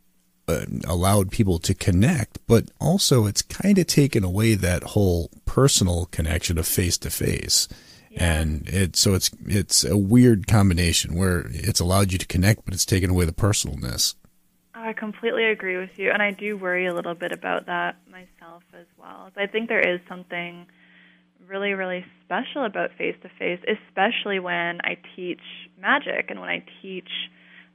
uh, 0.48 0.64
allowed 0.87 1.31
people 1.31 1.59
to 1.59 1.74
connect, 1.74 2.38
but 2.46 2.70
also 2.81 3.27
it's 3.27 3.42
kind 3.42 3.79
of 3.79 3.87
taken 3.87 4.24
away 4.24 4.55
that 4.55 4.83
whole 4.83 5.31
personal 5.44 6.07
connection 6.07 6.59
of 6.59 6.66
face 6.66 6.96
to 6.98 7.11
face. 7.11 7.68
And 8.16 8.68
it 8.68 8.96
so 8.96 9.14
it's 9.14 9.31
it's 9.46 9.85
a 9.85 9.96
weird 9.96 10.46
combination 10.46 11.14
where 11.14 11.46
it's 11.50 11.81
allowed 11.81 12.12
you 12.12 12.18
to 12.18 12.27
connect, 12.27 12.64
but 12.64 12.74
it's 12.74 12.85
taken 12.85 13.11
away 13.11 13.24
the 13.24 13.33
personalness. 13.33 14.14
I 14.74 14.92
completely 14.92 15.44
agree 15.44 15.79
with 15.79 15.98
you, 15.98 16.11
and 16.11 16.22
I 16.22 16.33
do 16.33 16.57
worry 16.57 16.87
a 16.87 16.94
little 16.94 17.14
bit 17.14 17.33
about 17.33 17.66
that 17.66 17.96
myself 18.11 18.62
as 18.74 18.87
well. 18.98 19.31
I 19.37 19.46
think 19.46 19.68
there 19.68 19.81
is 19.81 20.00
something 20.09 20.66
really, 21.48 21.72
really 21.72 22.05
special 22.24 22.64
about 22.64 22.90
face 22.96 23.16
to 23.22 23.29
face, 23.38 23.61
especially 23.66 24.38
when 24.38 24.81
I 24.83 24.98
teach 25.16 25.40
magic 25.81 26.27
and 26.29 26.40
when 26.40 26.48
I 26.48 26.64
teach 26.83 27.09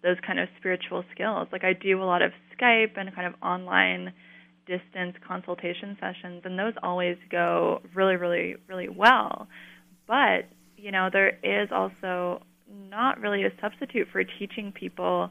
those 0.04 0.17
kind 0.25 0.39
of 0.39 0.47
spiritual 0.58 1.04
skills. 1.12 1.47
Like 1.52 1.63
I 1.63 1.73
do 1.73 2.02
a 2.02 2.06
lot 2.06 2.21
of 2.21 2.32
Skype 2.58 2.97
and 2.97 3.13
kind 3.13 3.28
of 3.28 3.34
online 3.41 4.13
distance 4.65 5.15
consultation 5.28 5.97
sessions, 5.99 6.41
and 6.45 6.58
those 6.58 6.73
always 6.84 7.17
go 7.30 7.82
really, 7.93 8.15
really, 8.15 8.56
really 8.67 8.89
well. 8.89 9.47
But, 10.10 10.50
you 10.76 10.91
know, 10.91 11.10
there 11.13 11.38
is 11.43 11.69
also 11.72 12.41
not 12.89 13.22
really 13.22 13.43
a 13.43 13.52
substitute 13.62 14.08
for 14.12 14.24
teaching 14.24 14.74
people 14.74 15.30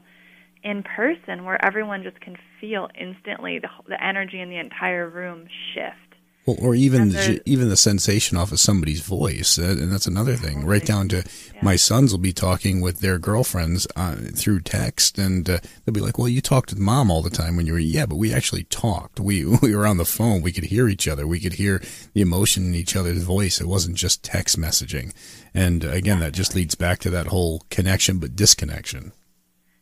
in 0.63 0.83
person 0.83 1.43
where 1.43 1.63
everyone 1.63 2.01
just 2.01 2.19
can 2.21 2.37
feel 2.61 2.87
instantly 2.99 3.59
the, 3.59 3.67
the 3.89 4.01
energy 4.01 4.39
in 4.39 4.49
the 4.49 4.57
entire 4.57 5.09
room 5.09 5.47
shift. 5.73 6.08
Well, 6.49 6.67
or 6.67 6.73
even 6.73 7.09
the, 7.09 7.41
even 7.45 7.69
the 7.69 7.77
sensation 7.77 8.37
off 8.37 8.51
of 8.51 8.59
somebody's 8.59 9.01
voice, 9.01 9.57
and 9.59 9.91
that's 9.91 10.07
another 10.07 10.35
thing. 10.35 10.65
Right 10.65 10.83
down 10.83 11.07
to 11.09 11.17
yeah. 11.17 11.59
my 11.61 11.75
sons 11.75 12.11
will 12.11 12.19
be 12.19 12.33
talking 12.33 12.81
with 12.81 13.01
their 13.01 13.19
girlfriends 13.19 13.87
uh, 13.95 14.15
through 14.33 14.61
text, 14.61 15.19
and 15.19 15.47
uh, 15.47 15.59
they'll 15.85 15.93
be 15.93 16.01
like, 16.01 16.17
"Well, 16.17 16.27
you 16.27 16.41
talked 16.41 16.71
with 16.71 16.79
mom 16.79 17.11
all 17.11 17.21
the 17.21 17.29
time 17.29 17.55
when 17.55 17.67
you 17.67 17.73
were 17.73 17.79
yeah, 17.79 18.07
but 18.07 18.15
we 18.15 18.33
actually 18.33 18.63
talked. 18.63 19.19
We 19.19 19.45
we 19.61 19.75
were 19.75 19.85
on 19.85 19.97
the 19.97 20.05
phone. 20.05 20.41
We 20.41 20.51
could 20.51 20.65
hear 20.65 20.89
each 20.89 21.07
other. 21.07 21.27
We 21.27 21.39
could 21.39 21.53
hear 21.53 21.83
the 22.13 22.21
emotion 22.21 22.65
in 22.65 22.75
each 22.75 22.95
other's 22.95 23.21
voice. 23.23 23.61
It 23.61 23.67
wasn't 23.67 23.95
just 23.95 24.23
text 24.23 24.59
messaging." 24.59 25.13
And 25.53 25.85
uh, 25.85 25.89
again, 25.89 26.19
that 26.21 26.33
just 26.33 26.55
leads 26.55 26.73
back 26.73 26.97
to 26.99 27.11
that 27.11 27.27
whole 27.27 27.63
connection 27.69 28.17
but 28.17 28.35
disconnection. 28.35 29.11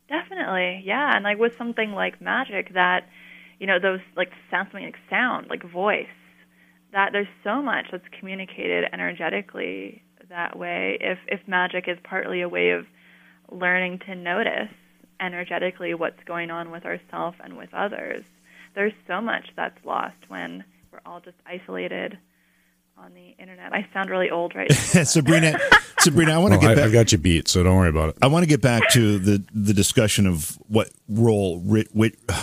Definitely, 0.08 0.82
yeah. 0.84 1.14
And 1.14 1.24
like 1.24 1.38
with 1.38 1.52
something 1.56 1.92
like 1.92 2.20
magic, 2.20 2.74
that 2.74 3.08
you 3.58 3.66
know 3.66 3.78
those 3.78 4.00
like 4.16 4.30
sound 4.50 4.68
something 4.70 4.84
like 4.84 4.98
sound, 5.08 5.46
like 5.48 5.62
voice. 5.62 6.06
That 6.92 7.12
there's 7.12 7.28
so 7.44 7.62
much 7.62 7.86
that's 7.90 8.08
communicated 8.18 8.88
energetically 8.92 10.02
that 10.28 10.58
way. 10.58 10.98
If 11.00 11.18
if 11.26 11.40
magic 11.46 11.88
is 11.88 11.98
partly 12.02 12.40
a 12.40 12.48
way 12.48 12.70
of 12.70 12.86
learning 13.50 14.00
to 14.06 14.14
notice 14.14 14.72
energetically 15.20 15.94
what's 15.94 16.22
going 16.24 16.50
on 16.50 16.70
with 16.70 16.84
ourselves 16.84 17.36
and 17.42 17.56
with 17.56 17.72
others, 17.72 18.24
there's 18.74 18.92
so 19.06 19.20
much 19.20 19.50
that's 19.56 19.84
lost 19.84 20.16
when 20.28 20.64
we're 20.92 21.00
all 21.04 21.20
just 21.20 21.36
isolated 21.46 22.18
on 22.96 23.14
the 23.14 23.34
internet. 23.38 23.72
I 23.72 23.86
sound 23.92 24.10
really 24.10 24.30
old 24.30 24.54
right 24.54 24.68
now. 24.94 25.04
Sabrina, 25.04 25.58
Sabrina, 26.00 26.32
I 26.32 26.38
want 26.38 26.54
to 26.54 26.58
well, 26.58 26.68
get 26.68 26.76
back. 26.76 26.88
I 26.88 26.92
got 26.92 27.12
you 27.12 27.18
beat, 27.18 27.48
so 27.48 27.62
don't 27.62 27.76
worry 27.76 27.88
about 27.88 28.10
it. 28.10 28.16
I 28.22 28.26
want 28.26 28.42
to 28.42 28.48
get 28.48 28.60
back 28.60 28.88
to 28.90 29.18
the 29.18 29.42
the 29.54 29.74
discussion 29.74 30.26
of 30.26 30.58
what 30.66 30.90
role 31.08 31.62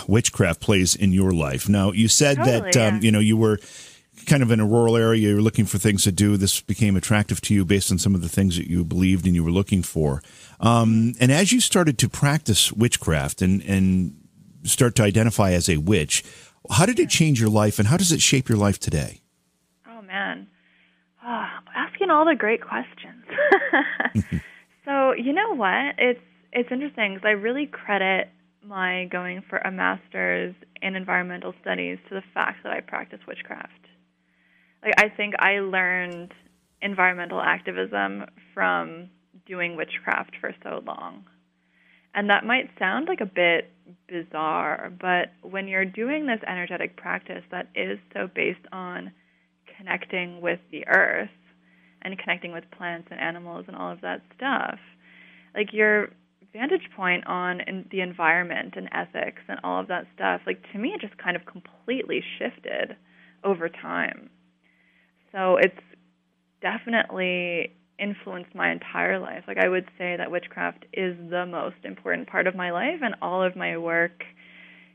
witchcraft 0.08 0.60
plays 0.60 0.94
in 0.94 1.12
your 1.12 1.32
life. 1.32 1.68
Now, 1.68 1.92
you 1.92 2.08
said 2.08 2.36
totally, 2.36 2.72
that 2.72 2.76
um, 2.76 3.02
you 3.02 3.12
know 3.12 3.20
you 3.20 3.36
were 3.36 3.58
kind 4.26 4.42
of 4.42 4.50
in 4.50 4.60
a 4.60 4.66
rural 4.66 4.96
area. 4.96 5.28
you're 5.28 5.40
looking 5.40 5.64
for 5.64 5.78
things 5.78 6.04
to 6.04 6.12
do. 6.12 6.36
This 6.36 6.60
became 6.60 6.96
attractive 6.96 7.40
to 7.42 7.54
you 7.54 7.64
based 7.64 7.90
on 7.90 7.98
some 7.98 8.14
of 8.14 8.22
the 8.22 8.28
things 8.28 8.56
that 8.56 8.68
you 8.68 8.84
believed 8.84 9.26
and 9.26 9.34
you 9.34 9.44
were 9.44 9.50
looking 9.50 9.82
for. 9.82 10.22
Um, 10.60 11.14
and 11.20 11.32
as 11.32 11.52
you 11.52 11.60
started 11.60 11.98
to 11.98 12.08
practice 12.08 12.72
witchcraft 12.72 13.42
and 13.42 13.62
and 13.62 14.16
start 14.64 14.96
to 14.96 15.02
identify 15.02 15.52
as 15.52 15.68
a 15.68 15.76
witch, 15.76 16.24
how 16.70 16.86
did 16.86 16.98
it 16.98 17.08
change 17.08 17.40
your 17.40 17.50
life, 17.50 17.78
and 17.78 17.88
how 17.88 17.96
does 17.96 18.12
it 18.12 18.20
shape 18.20 18.48
your 18.48 18.58
life 18.58 18.78
today? 18.78 19.20
Oh, 19.88 20.02
man. 20.02 20.48
Oh, 21.24 21.46
asking 21.74 22.10
all 22.10 22.24
the 22.24 22.34
great 22.34 22.60
questions. 22.60 23.24
so, 24.84 25.12
you 25.12 25.32
know 25.32 25.54
what? 25.54 25.94
It's 25.98 26.20
it's 26.52 26.70
interesting 26.72 27.14
because 27.14 27.26
I 27.26 27.32
really 27.32 27.66
credit 27.66 28.30
my 28.64 29.04
going 29.06 29.42
for 29.48 29.58
a 29.58 29.70
master's 29.70 30.54
in 30.82 30.96
environmental 30.96 31.54
studies 31.60 31.98
to 32.08 32.14
the 32.14 32.22
fact 32.34 32.62
that 32.64 32.72
I 32.72 32.80
practice 32.80 33.20
witchcraft. 33.26 33.72
Like 34.86 34.94
I 34.98 35.14
think 35.14 35.34
I 35.38 35.58
learned 35.58 36.32
environmental 36.80 37.40
activism 37.40 38.24
from 38.54 39.10
doing 39.46 39.76
witchcraft 39.76 40.36
for 40.40 40.54
so 40.62 40.82
long. 40.86 41.24
And 42.14 42.30
that 42.30 42.44
might 42.44 42.70
sound 42.78 43.08
like 43.08 43.20
a 43.20 43.26
bit 43.26 43.72
bizarre, 44.08 44.92
but 44.98 45.32
when 45.42 45.68
you're 45.68 45.84
doing 45.84 46.26
this 46.26 46.40
energetic 46.46 46.96
practice 46.96 47.42
that 47.50 47.68
is 47.74 47.98
so 48.14 48.28
based 48.32 48.66
on 48.72 49.12
connecting 49.76 50.40
with 50.40 50.60
the 50.70 50.86
earth 50.86 51.28
and 52.02 52.18
connecting 52.18 52.52
with 52.52 52.64
plants 52.70 53.08
and 53.10 53.20
animals 53.20 53.64
and 53.66 53.76
all 53.76 53.92
of 53.92 54.00
that 54.00 54.22
stuff, 54.36 54.78
like 55.54 55.72
your 55.72 56.10
vantage 56.52 56.88
point 56.96 57.26
on 57.26 57.60
the 57.90 58.00
environment 58.00 58.74
and 58.76 58.88
ethics 58.92 59.42
and 59.48 59.58
all 59.62 59.80
of 59.80 59.88
that 59.88 60.06
stuff, 60.14 60.40
like 60.46 60.62
to 60.72 60.78
me, 60.78 60.90
it 60.94 61.00
just 61.00 61.18
kind 61.18 61.36
of 61.36 61.44
completely 61.44 62.22
shifted 62.38 62.96
over 63.44 63.68
time. 63.68 64.30
So 65.36 65.56
it's 65.56 65.78
definitely 66.62 67.70
influenced 67.98 68.54
my 68.54 68.72
entire 68.72 69.18
life. 69.18 69.44
Like 69.46 69.58
I 69.58 69.68
would 69.68 69.84
say 69.98 70.16
that 70.16 70.30
witchcraft 70.30 70.86
is 70.94 71.14
the 71.30 71.44
most 71.44 71.76
important 71.84 72.26
part 72.26 72.46
of 72.46 72.54
my 72.54 72.70
life 72.70 73.00
and 73.02 73.14
all 73.20 73.42
of 73.42 73.54
my 73.54 73.76
work 73.76 74.24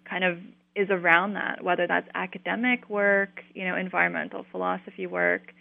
kind 0.10 0.24
of 0.24 0.40
is 0.76 0.88
around 0.90 1.34
that, 1.34 1.64
whether 1.64 1.86
that's 1.86 2.08
academic 2.16 2.90
work, 2.90 3.42
you 3.54 3.66
know, 3.66 3.76
environmental 3.76 4.46
philosophy 4.52 5.06
work, 5.06 5.54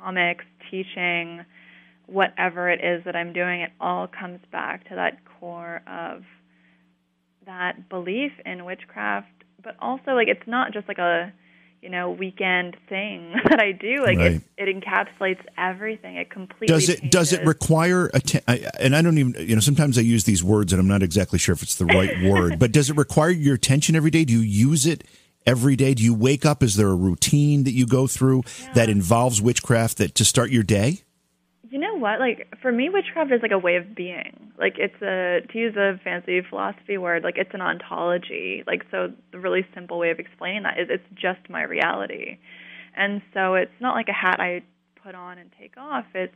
comics, 0.00 0.44
teaching, 0.70 1.44
whatever 2.06 2.68
it 2.68 2.80
is 2.82 3.04
that 3.04 3.14
I'm 3.14 3.32
doing, 3.32 3.60
it 3.60 3.70
all 3.80 4.08
comes 4.08 4.40
back 4.50 4.88
to 4.88 4.96
that 4.96 5.18
core 5.38 5.82
of 5.86 6.22
that 7.44 7.88
belief 7.88 8.32
in 8.44 8.64
witchcraft, 8.64 9.28
but 9.62 9.76
also 9.78 10.12
like 10.12 10.26
it's 10.26 10.48
not 10.48 10.72
just 10.72 10.88
like 10.88 10.98
a 10.98 11.32
you 11.82 11.90
know 11.90 12.10
weekend 12.10 12.76
thing 12.88 13.32
that 13.44 13.60
I 13.60 13.72
do. 13.72 14.02
Like 14.02 14.18
right. 14.18 14.32
it, 14.32 14.68
it 14.68 14.82
encapsulates 14.82 15.40
everything. 15.56 16.16
It 16.16 16.30
completely 16.30 16.66
does 16.66 16.88
it 16.88 17.00
changes. 17.00 17.10
does 17.10 17.32
it 17.32 17.46
require 17.46 18.10
a 18.12 18.20
and 18.80 18.96
I 18.96 19.02
don't 19.02 19.18
even 19.18 19.34
you 19.46 19.54
know 19.54 19.60
sometimes 19.60 19.98
I 19.98 20.02
use 20.02 20.24
these 20.24 20.42
words 20.42 20.72
and 20.72 20.80
I'm 20.80 20.88
not 20.88 21.02
exactly 21.02 21.38
sure 21.38 21.52
if 21.52 21.62
it's 21.62 21.76
the 21.76 21.86
right 21.86 22.22
word, 22.24 22.58
but 22.58 22.72
does 22.72 22.90
it 22.90 22.96
require 22.96 23.30
your 23.30 23.54
attention 23.54 23.96
every 23.96 24.10
day? 24.10 24.24
Do 24.24 24.32
you 24.32 24.40
use 24.40 24.86
it? 24.86 25.04
Every 25.46 25.76
day, 25.76 25.94
do 25.94 26.02
you 26.02 26.12
wake 26.12 26.44
up? 26.44 26.60
Is 26.60 26.74
there 26.74 26.88
a 26.88 26.94
routine 26.96 27.62
that 27.64 27.70
you 27.70 27.86
go 27.86 28.08
through 28.08 28.42
yeah. 28.60 28.72
that 28.72 28.88
involves 28.88 29.40
witchcraft 29.40 29.98
that 29.98 30.16
to 30.16 30.24
start 30.24 30.50
your 30.50 30.64
day? 30.64 31.04
You 31.68 31.78
know 31.78 31.96
what? 31.96 32.20
Like 32.20 32.48
for 32.62 32.70
me, 32.70 32.88
witchcraft 32.88 33.32
is 33.32 33.42
like 33.42 33.50
a 33.50 33.58
way 33.58 33.76
of 33.76 33.94
being. 33.94 34.52
Like 34.58 34.76
it's 34.78 35.00
a 35.02 35.40
to 35.52 35.58
use 35.58 35.76
a 35.76 35.98
fancy 36.02 36.40
philosophy 36.48 36.98
word, 36.98 37.24
like 37.24 37.36
it's 37.38 37.50
an 37.54 37.60
ontology. 37.60 38.62
Like 38.66 38.82
so, 38.90 39.12
the 39.32 39.38
really 39.38 39.66
simple 39.74 39.98
way 39.98 40.10
of 40.10 40.18
explaining 40.18 40.62
that 40.62 40.78
is 40.78 40.88
it's 40.90 41.04
just 41.14 41.50
my 41.50 41.62
reality, 41.62 42.38
and 42.96 43.20
so 43.34 43.54
it's 43.54 43.72
not 43.80 43.94
like 43.94 44.08
a 44.08 44.12
hat 44.12 44.38
I 44.40 44.62
put 45.02 45.14
on 45.14 45.38
and 45.38 45.50
take 45.58 45.76
off. 45.76 46.04
It's 46.14 46.34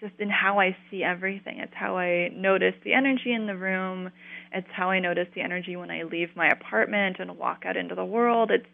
just 0.00 0.14
in 0.18 0.30
how 0.30 0.58
I 0.58 0.76
see 0.90 1.04
everything. 1.04 1.58
It's 1.60 1.74
how 1.74 1.96
I 1.96 2.28
notice 2.34 2.74
the 2.84 2.92
energy 2.92 3.32
in 3.32 3.46
the 3.46 3.56
room. 3.56 4.10
It's 4.52 4.68
how 4.72 4.90
I 4.90 4.98
notice 4.98 5.28
the 5.34 5.42
energy 5.42 5.76
when 5.76 5.90
I 5.90 6.02
leave 6.02 6.28
my 6.34 6.48
apartment 6.48 7.16
and 7.20 7.38
walk 7.38 7.62
out 7.64 7.76
into 7.76 7.94
the 7.94 8.04
world. 8.04 8.50
It's 8.50 8.66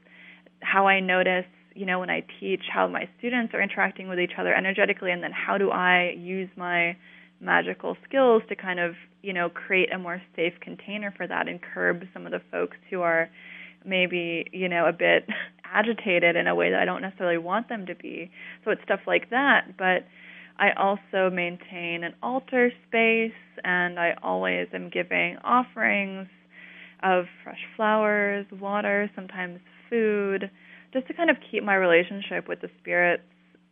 how 0.61 0.87
I 0.87 1.01
notice 1.01 1.45
you 1.79 1.87
know, 1.87 2.01
when 2.01 2.11
I 2.11 2.25
teach, 2.41 2.63
how 2.75 2.89
my 2.89 3.09
students 3.19 3.55
are 3.55 3.63
interacting 3.63 4.09
with 4.09 4.19
each 4.19 4.33
other 4.37 4.53
energetically, 4.53 5.13
and 5.13 5.23
then 5.23 5.31
how 5.31 5.59
do 5.59 5.71
I 5.71 6.13
use 6.19 6.49
my 6.57 6.97
magical 7.41 7.97
skills 8.07 8.43
to 8.49 8.57
kind 8.57 8.81
of, 8.81 8.95
you 9.23 9.33
know, 9.33 9.49
create 9.49 9.93
a 9.95 9.99
more 9.99 10.21
safe 10.35 10.55
container 10.61 11.15
for 11.17 11.29
that 11.29 11.47
and 11.47 11.61
curb 11.63 12.03
some 12.13 12.27
of 12.27 12.33
the 12.33 12.41
folks 12.51 12.77
who 12.91 13.03
are 13.03 13.31
maybe, 13.85 14.45
you 14.53 14.69
know, 14.69 14.87
a 14.87 14.93
bit 14.93 15.29
agitated 15.65 16.35
in 16.35 16.49
a 16.49 16.55
way 16.55 16.73
that 16.73 16.81
I 16.81 16.85
don't 16.85 17.01
necessarily 17.01 17.39
want 17.39 17.69
them 17.69 17.87
to 17.87 17.95
be. 17.95 18.29
So 18.65 18.73
it's 18.73 18.83
stuff 18.83 19.01
like 19.07 19.31
that, 19.31 19.77
but 19.79 20.05
I 20.59 20.73
also 20.77 21.31
maintain 21.33 22.03
an 22.03 22.15
altar 22.25 22.73
space 22.89 23.31
and 23.63 24.01
I 24.01 24.17
always 24.21 24.67
am 24.75 24.91
giving 24.91 25.37
offerings 25.45 26.27
of 27.05 27.27
fresh 27.45 27.61
flowers, 27.77 28.47
water, 28.51 29.09
sometimes 29.15 29.61
food, 29.89 30.51
just 30.93 31.07
to 31.09 31.15
kind 31.15 31.31
of 31.31 31.37
keep 31.51 31.63
my 31.63 31.75
relationship 31.75 32.49
with 32.49 32.61
the 32.61 32.71
spirits 32.81 33.23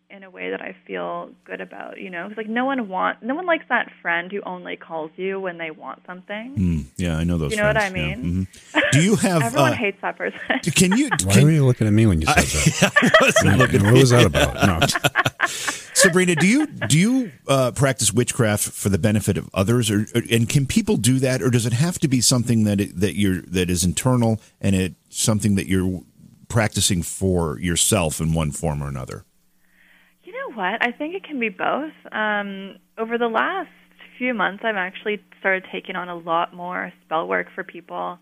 in 0.09 0.23
a 0.23 0.31
way 0.31 0.51
that 0.51 0.61
I 0.61 0.77
feel 0.87 1.31
good 1.45 1.61
about, 1.61 2.01
you 2.01 2.11
know, 2.11 2.29
because 2.29 2.37
like 2.37 2.49
no 2.49 2.65
one 2.65 2.89
want, 2.89 3.23
no 3.23 3.35
one 3.35 3.47
likes 3.47 3.65
that 3.69 3.91
friend 4.01 4.31
who 4.31 4.41
only 4.43 4.77
calls 4.77 5.11
you 5.17 5.41
when 5.41 5.59
they 5.59 5.71
want 5.71 6.03
something. 6.07 6.55
Mm, 6.57 6.85
yeah, 6.97 7.17
I 7.17 7.25
know 7.25 7.39
those. 7.39 7.51
You 7.51 7.57
know 7.57 7.65
friends. 7.65 7.77
what 7.77 7.85
I 7.85 7.91
mean? 7.91 8.47
Yeah. 8.73 8.81
Mm-hmm. 8.81 8.91
Do 8.93 9.03
you 9.03 9.17
have? 9.17 9.43
Everyone 9.47 9.73
uh, 9.73 9.77
hates 9.77 9.99
that 10.03 10.17
person. 10.17 10.39
Can 10.75 10.97
you? 10.97 11.09
Why 11.25 11.35
can, 11.35 11.45
were 11.45 11.51
you 11.51 11.67
looking 11.67 11.87
at 11.87 11.93
me 11.93 12.07
when 12.07 12.21
you 12.21 12.27
said 12.27 12.91
that? 12.91 12.93
I 13.21 13.25
wasn't 13.25 13.59
looking. 13.59 13.85
What 13.85 13.95
was 13.95 14.11
that 14.11 14.27
about? 14.27 14.55
No. 14.55 15.47
Sabrina, 15.95 16.35
do 16.35 16.47
you 16.47 16.67
do 16.67 16.99
you 16.99 17.33
uh, 17.49 17.73
practice 17.73 18.13
witchcraft 18.13 18.69
for 18.69 18.91
the 18.91 18.99
benefit 18.99 19.37
of 19.39 19.51
others, 19.55 19.91
or, 19.91 20.07
or, 20.15 20.23
and 20.31 20.49
can 20.49 20.67
people 20.67 20.97
do 20.97 21.19
that, 21.19 21.43
or 21.43 21.51
does 21.51 21.67
it 21.67 21.73
have 21.73 21.99
to 22.01 22.09
be 22.09 22.21
something 22.21 22.65
that 22.65 22.81
it, 22.81 23.01
that 23.01 23.17
you're 23.17 23.41
that 23.43 23.71
is 23.71 23.83
internal 23.83 24.41
and 24.61 24.77
it 24.77 24.95
something 25.09 25.55
that 25.57 25.67
you're 25.67 26.03
practicing 26.49 27.03
for 27.03 27.59
yourself 27.59 28.21
in 28.21 28.33
one 28.33 28.51
form 28.51 28.83
or 28.83 28.89
another? 28.89 29.25
You 30.25 30.33
know 30.33 30.55
what? 30.55 30.85
I 30.87 30.93
think 30.93 31.15
it 31.15 31.25
can 31.25 31.39
be 31.39 31.49
both. 31.49 31.93
Um, 32.13 32.77
over 32.99 33.19
the 33.19 33.29
last 33.29 33.69
few 34.19 34.35
months, 34.35 34.63
I've 34.65 34.77
actually 34.77 35.23
started 35.41 35.65
taking 35.71 35.97
on 35.97 36.09
a 36.09 36.17
lot 36.17 36.55
more 36.55 36.93
spell 37.05 37.29
work 37.29 37.49
for 37.55 37.63
people, 37.65 38.19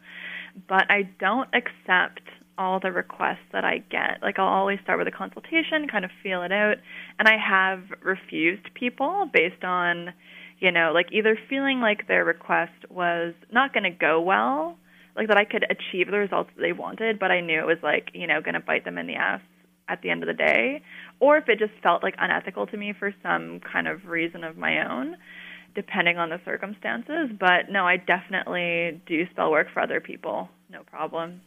but 0.68 0.84
I 0.90 1.08
don't 1.18 1.48
accept 1.54 2.20
all 2.56 2.78
the 2.80 2.92
requests 2.92 3.46
that 3.52 3.64
I 3.64 3.78
get. 3.90 4.22
Like 4.22 4.38
I'll 4.38 4.46
always 4.46 4.78
start 4.82 4.98
with 4.98 5.08
a 5.08 5.16
consultation, 5.16 5.88
kind 5.90 6.04
of 6.04 6.10
feel 6.22 6.42
it 6.42 6.52
out, 6.52 6.76
and 7.18 7.28
I 7.28 7.36
have 7.36 7.82
refused 8.02 8.72
people 8.74 9.28
based 9.32 9.64
on, 9.64 10.12
you 10.60 10.70
know, 10.70 10.92
like 10.94 11.06
either 11.12 11.38
feeling 11.48 11.80
like 11.80 12.06
their 12.06 12.24
request 12.24 12.72
was 12.90 13.34
not 13.52 13.72
going 13.72 13.84
to 13.84 13.90
go 13.90 14.20
well 14.20 14.76
like 15.16 15.28
that 15.28 15.36
I 15.36 15.44
could 15.44 15.64
achieve 15.70 16.10
the 16.10 16.18
results 16.18 16.50
that 16.56 16.62
they 16.62 16.72
wanted, 16.72 17.18
but 17.18 17.30
I 17.30 17.40
knew 17.40 17.60
it 17.60 17.66
was 17.66 17.82
like, 17.82 18.10
you 18.14 18.26
know, 18.26 18.40
going 18.40 18.54
to 18.54 18.60
bite 18.60 18.84
them 18.84 18.98
in 18.98 19.06
the 19.06 19.14
ass 19.14 19.40
at 19.88 20.02
the 20.02 20.10
end 20.10 20.22
of 20.22 20.26
the 20.26 20.34
day, 20.34 20.82
or 21.20 21.36
if 21.36 21.48
it 21.48 21.58
just 21.58 21.72
felt 21.82 22.02
like 22.02 22.14
unethical 22.18 22.66
to 22.66 22.76
me 22.76 22.94
for 22.98 23.14
some 23.22 23.60
kind 23.60 23.86
of 23.86 24.06
reason 24.06 24.42
of 24.42 24.56
my 24.56 24.90
own, 24.90 25.16
depending 25.74 26.16
on 26.16 26.30
the 26.30 26.40
circumstances. 26.44 27.30
But 27.38 27.70
no, 27.70 27.86
I 27.86 27.98
definitely 27.98 29.02
do 29.06 29.28
spell 29.30 29.50
work 29.50 29.68
for 29.72 29.80
other 29.80 30.00
people, 30.00 30.48
no 30.70 30.82
problem. 30.84 31.42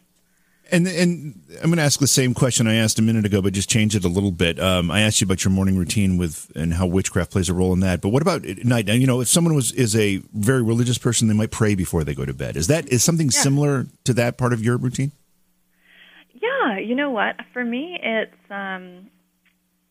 And 0.70 0.86
and 0.86 1.40
I'm 1.62 1.70
going 1.70 1.78
to 1.78 1.82
ask 1.82 1.98
the 1.98 2.06
same 2.06 2.34
question 2.34 2.66
I 2.66 2.74
asked 2.74 2.98
a 2.98 3.02
minute 3.02 3.24
ago, 3.24 3.40
but 3.40 3.54
just 3.54 3.70
change 3.70 3.96
it 3.96 4.04
a 4.04 4.08
little 4.08 4.30
bit. 4.30 4.60
Um, 4.60 4.90
I 4.90 5.00
asked 5.00 5.20
you 5.20 5.24
about 5.24 5.42
your 5.42 5.50
morning 5.50 5.78
routine 5.78 6.18
with 6.18 6.52
and 6.54 6.74
how 6.74 6.86
witchcraft 6.86 7.30
plays 7.30 7.48
a 7.48 7.54
role 7.54 7.72
in 7.72 7.80
that. 7.80 8.02
But 8.02 8.10
what 8.10 8.20
about 8.20 8.44
at 8.44 8.64
night? 8.64 8.86
Now, 8.86 8.92
you 8.92 9.06
know, 9.06 9.22
if 9.22 9.28
someone 9.28 9.54
was 9.54 9.72
is 9.72 9.96
a 9.96 10.18
very 10.34 10.62
religious 10.62 10.98
person, 10.98 11.26
they 11.26 11.34
might 11.34 11.50
pray 11.50 11.74
before 11.74 12.04
they 12.04 12.14
go 12.14 12.26
to 12.26 12.34
bed. 12.34 12.56
Is 12.56 12.66
that 12.66 12.86
is 12.88 13.02
something 13.02 13.28
yeah. 13.28 13.40
similar 13.40 13.86
to 14.04 14.12
that 14.14 14.36
part 14.36 14.52
of 14.52 14.62
your 14.62 14.76
routine? 14.76 15.12
Yeah, 16.34 16.78
you 16.78 16.94
know 16.94 17.10
what? 17.10 17.36
For 17.54 17.64
me, 17.64 17.98
it's 18.02 18.50
um, 18.50 19.08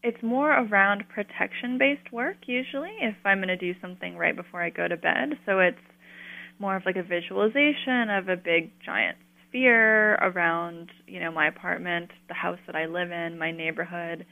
it's 0.03 0.21
more 0.21 0.51
around 0.51 1.09
protection 1.09 1.79
based 1.79 2.11
work 2.13 2.37
usually. 2.45 2.93
If 3.01 3.15
I'm 3.25 3.39
going 3.39 3.47
to 3.47 3.57
do 3.57 3.73
something 3.81 4.15
right 4.15 4.35
before 4.35 4.61
I 4.61 4.69
go 4.69 4.87
to 4.87 4.95
bed, 4.95 5.39
so 5.45 5.59
it's 5.59 5.77
more 6.59 6.75
of 6.75 6.85
like 6.85 6.97
a 6.97 7.03
visualization 7.03 8.09
of 8.09 8.29
a 8.29 8.35
big 8.35 8.71
giant 8.85 9.17
sphere 9.47 10.15
around, 10.15 10.91
you 11.07 11.19
know, 11.19 11.31
my 11.31 11.47
apartment, 11.47 12.11
the 12.27 12.33
house 12.33 12.59
that 12.67 12.75
I 12.75 12.85
live 12.85 13.11
in, 13.11 13.37
my 13.37 13.51
neighborhood, 13.51 14.25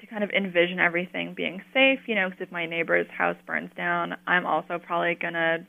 to 0.00 0.06
kind 0.06 0.22
of 0.22 0.30
envision 0.30 0.78
everything 0.78 1.34
being 1.34 1.62
safe, 1.74 2.00
you 2.06 2.14
know, 2.14 2.28
because 2.28 2.46
if 2.46 2.52
my 2.52 2.66
neighbor's 2.66 3.06
house 3.16 3.36
burns 3.46 3.70
down, 3.76 4.14
I'm 4.26 4.46
also 4.46 4.78
probably 4.78 5.16
going 5.20 5.34
to 5.34 5.66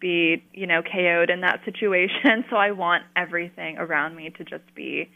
be, 0.00 0.44
you 0.52 0.66
know, 0.66 0.82
KO'd 0.82 1.30
in 1.30 1.40
that 1.40 1.60
situation. 1.64 2.44
So 2.50 2.56
I 2.56 2.70
want 2.72 3.04
everything 3.16 3.78
around 3.78 4.16
me 4.16 4.30
to 4.38 4.44
just 4.44 4.74
be 4.74 5.08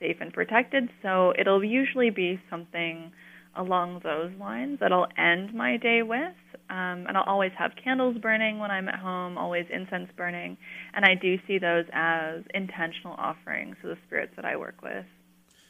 safe 0.00 0.16
and 0.20 0.32
protected. 0.32 0.88
So 1.02 1.32
it'll 1.38 1.64
usually 1.64 2.10
be 2.10 2.40
something 2.50 3.12
along 3.58 4.00
those 4.04 4.30
lines 4.38 4.78
that 4.80 4.92
I'll 4.92 5.08
end 5.18 5.52
my 5.54 5.76
day 5.76 6.02
with. 6.02 6.34
Um, 6.70 7.06
and 7.08 7.16
I'll 7.16 7.24
always 7.24 7.52
have 7.58 7.72
candles 7.82 8.16
burning 8.18 8.58
when 8.58 8.70
I'm 8.70 8.88
at 8.88 8.98
home, 8.98 9.38
always 9.38 9.66
incense 9.72 10.10
burning. 10.16 10.56
And 10.94 11.04
I 11.04 11.14
do 11.14 11.36
see 11.46 11.58
those 11.58 11.86
as 11.92 12.42
intentional 12.54 13.14
offerings 13.14 13.76
to 13.82 13.88
the 13.88 13.96
spirits 14.06 14.32
that 14.36 14.44
I 14.44 14.56
work 14.56 14.82
with. 14.82 15.04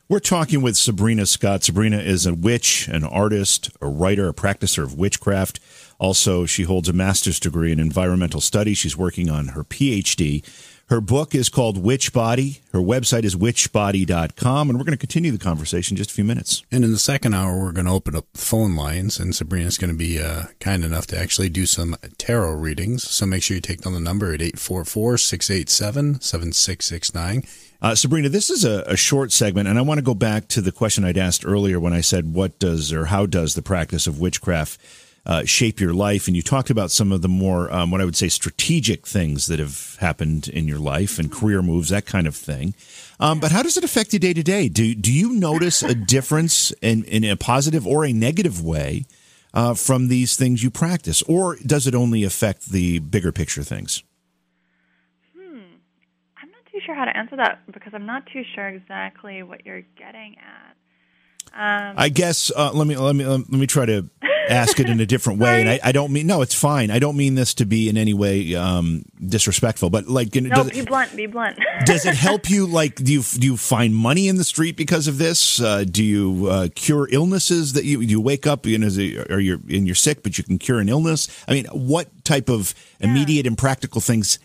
We're 0.09 0.21
talking 0.21 0.63
with 0.63 0.77
Sabrina 0.77 1.27
Scott. 1.27 1.65
Sabrina 1.65 1.99
is 1.99 2.25
a 2.25 2.33
witch, 2.33 2.89
an 2.89 3.05
artist, 3.05 3.71
a 3.83 3.89
writer, 3.89 4.29
a 4.29 4.33
practicer 4.33 4.83
of 4.83 4.95
witchcraft. 4.95 5.61
Also, 5.99 6.47
she 6.47 6.63
holds 6.63 6.89
a 6.89 6.95
master's 6.95 7.39
degree 7.39 7.73
in 7.73 7.79
environmental 7.79 8.41
studies. 8.41 8.79
She's 8.79 8.97
working 8.97 9.29
on 9.29 9.49
her 9.49 9.65
PhD. 9.65 10.43
Her 10.89 11.03
book 11.03 11.35
is 11.35 11.51
called 11.51 11.77
Witch 11.77 12.15
Body. 12.15 12.63
Her 12.73 12.79
website 12.79 13.25
is 13.25 13.37
witchbody.com. 13.37 14.71
And 14.71 14.79
we're 14.79 14.85
going 14.85 14.97
to 14.97 15.07
continue 15.07 15.31
the 15.31 15.37
conversation 15.37 15.95
in 15.95 15.99
just 15.99 16.11
a 16.11 16.15
few 16.15 16.25
minutes. 16.25 16.63
And 16.73 16.83
in 16.83 16.93
the 16.93 16.99
second 16.99 17.35
hour, 17.35 17.61
we're 17.61 17.73
going 17.73 17.85
to 17.85 17.93
open 17.93 18.17
up 18.17 18.25
phone 18.33 18.75
lines, 18.75 19.21
and 19.21 19.35
Sabrina's 19.35 19.77
going 19.77 19.93
to 19.93 19.97
be 19.97 20.19
uh, 20.19 20.45
kind 20.61 20.87
enough 20.87 21.07
to 21.09 21.19
actually 21.19 21.51
do 21.51 21.67
some 21.67 21.95
tarot 22.17 22.53
readings. 22.53 23.03
So 23.03 23.27
make 23.27 23.43
sure 23.43 23.55
you 23.55 23.61
take 23.61 23.83
down 23.83 23.93
the 23.93 24.01
number 24.01 24.33
at 24.33 24.41
844 24.41 25.19
687 25.19 26.23
7669. 26.23 27.45
Uh, 27.83 27.95
Sabrina, 27.95 28.31
this 28.31 28.49
is 28.49 28.65
a, 28.65 28.83
a, 28.87 28.97
short 28.97 29.31
segment, 29.31 29.69
and 29.69 29.79
I 29.79 29.83
want 29.83 29.99
to 29.99 30.03
go 30.03 30.15
back 30.15 30.49
to 30.49 30.63
the 30.63 30.73
question 30.73 31.05
I'd 31.05 31.19
asked 31.19 31.47
earlier 31.47 31.79
when 31.79 31.93
I 31.93 32.01
said, 32.01 32.33
What 32.33 32.59
does 32.59 32.95
or 32.95 33.05
how 33.05 33.27
does 33.27 33.55
the 33.55 33.63
practice 33.63 34.07
of 34.07 34.19
witchcraft 34.19 34.81
uh, 35.27 35.45
shape 35.45 35.81
your 35.81 35.93
life? 35.93 36.27
And 36.27 36.37
you 36.37 36.43
talked 36.43 36.71
about 36.71 36.91
some 36.91 37.13
of 37.13 37.23
the 37.23 37.29
more, 37.29 37.73
um, 37.73 37.91
what 37.91 38.01
I 38.01 38.05
would 38.05 38.17
say, 38.17 38.29
strategic 38.29 39.07
things 39.07 39.47
that 39.47 39.59
have 39.59 39.97
happened 40.01 40.49
in 40.49 40.67
your 40.69 40.79
life 40.79 41.19
and 41.19 41.31
career 41.31 41.63
moves, 41.63 41.89
that 41.91 42.07
kind 42.07 42.27
of 42.27 42.35
thing. 42.35 42.75
Um, 43.21 43.41
but 43.41 43.53
how 43.53 43.63
does 43.63 43.77
it 43.77 43.85
affect 43.85 44.13
you 44.13 44.19
day 44.19 44.33
to 44.33 44.43
day? 44.43 44.69
Do, 44.69 44.95
do 44.95 45.13
you 45.13 45.33
notice 45.33 45.83
a 45.83 45.95
difference 45.95 46.73
in, 46.83 47.05
in 47.05 47.25
a 47.25 47.37
positive 47.37 47.87
or 47.87 48.05
a 48.05 48.13
negative 48.13 48.63
way 48.63 49.07
uh, 49.53 49.75
from 49.75 50.09
these 50.09 50.37
things 50.37 50.63
you 50.63 50.71
practice? 50.71 51.23
Or 51.23 51.57
does 51.57 51.87
it 51.87 51.95
only 51.95 52.25
affect 52.25 52.71
the 52.71 53.01
bigger 53.01 53.33
picture 53.33 53.63
things? 53.63 54.03
Hmm. 55.37 55.59
I'm 56.41 56.51
not 56.51 56.65
too 56.73 56.79
sure 56.85 56.95
how 56.95 57.05
to 57.05 57.17
answer 57.17 57.37
that 57.37 57.61
because 57.73 57.93
I'm 57.95 58.07
not 58.07 58.25
too 58.33 58.43
sure 58.55 58.69
exactly 58.69 59.43
what 59.43 59.67
you're 59.67 59.83
getting 59.97 60.37
at. 60.39 60.78
Um, 61.59 61.95
I 61.97 62.09
guess 62.09 62.53
uh, 62.55 62.71
let 62.73 62.87
me 62.87 62.97
let 62.97 63.17
me 63.17 63.27
let 63.27 63.51
me 63.51 63.67
try 63.67 63.85
to 63.85 64.09
ask 64.49 64.79
it 64.79 64.89
in 64.89 65.01
a 65.01 65.07
different 65.07 65.41
way, 65.41 65.61
and 65.61 65.69
I, 65.69 65.81
I, 65.83 65.91
don't 65.91 66.13
mean 66.13 66.29
no, 66.29 66.41
it's 66.41 66.55
fine. 66.55 66.93
I 66.93 67.01
don't 67.01 67.17
mean 67.17 67.35
this 67.35 67.55
to 67.55 67.67
be 67.67 67.89
in 67.89 67.97
any 67.97 68.15
way 68.15 68.55
um, 68.55 69.03
disrespectful, 69.21 69.91
but 69.91 70.07
like, 70.07 70.33
no, 70.37 70.51
does 70.51 70.71
be 70.71 70.83
blunt, 70.83 71.17
be 71.17 71.27
blunt. 71.27 71.59
does 71.85 72.07
it 72.07 72.15
help 72.15 72.49
you? 72.49 72.65
Like, 72.65 72.95
do 72.95 73.13
you 73.13 73.23
do 73.23 73.45
you 73.45 73.57
find 73.57 73.93
money 73.93 74.29
in 74.29 74.37
the 74.37 74.45
street 74.45 74.77
because 74.77 75.09
of 75.09 75.19
this? 75.19 75.61
Uh, 75.61 75.83
do 75.83 76.05
you 76.05 76.47
uh, 76.49 76.69
cure 76.77 77.09
illnesses 77.11 77.73
that 77.73 77.85
you 77.85 78.01
you 78.03 78.21
wake 78.21 78.47
up 78.47 78.65
you 78.65 78.79
know, 78.79 78.87
or 79.29 79.41
you're 79.41 79.61
and 79.69 79.87
you're 79.87 79.97
sick, 79.97 80.23
but 80.23 80.39
you 80.39 80.45
can 80.45 80.59
cure 80.59 80.79
an 80.79 80.89
illness? 80.89 81.27
I 81.49 81.55
mean, 81.55 81.67
what 81.73 82.25
type 82.25 82.49
of 82.49 82.73
yeah. 83.01 83.09
immediate 83.09 83.49
and 83.49 83.59
practical 83.59 84.01
things 84.01 84.39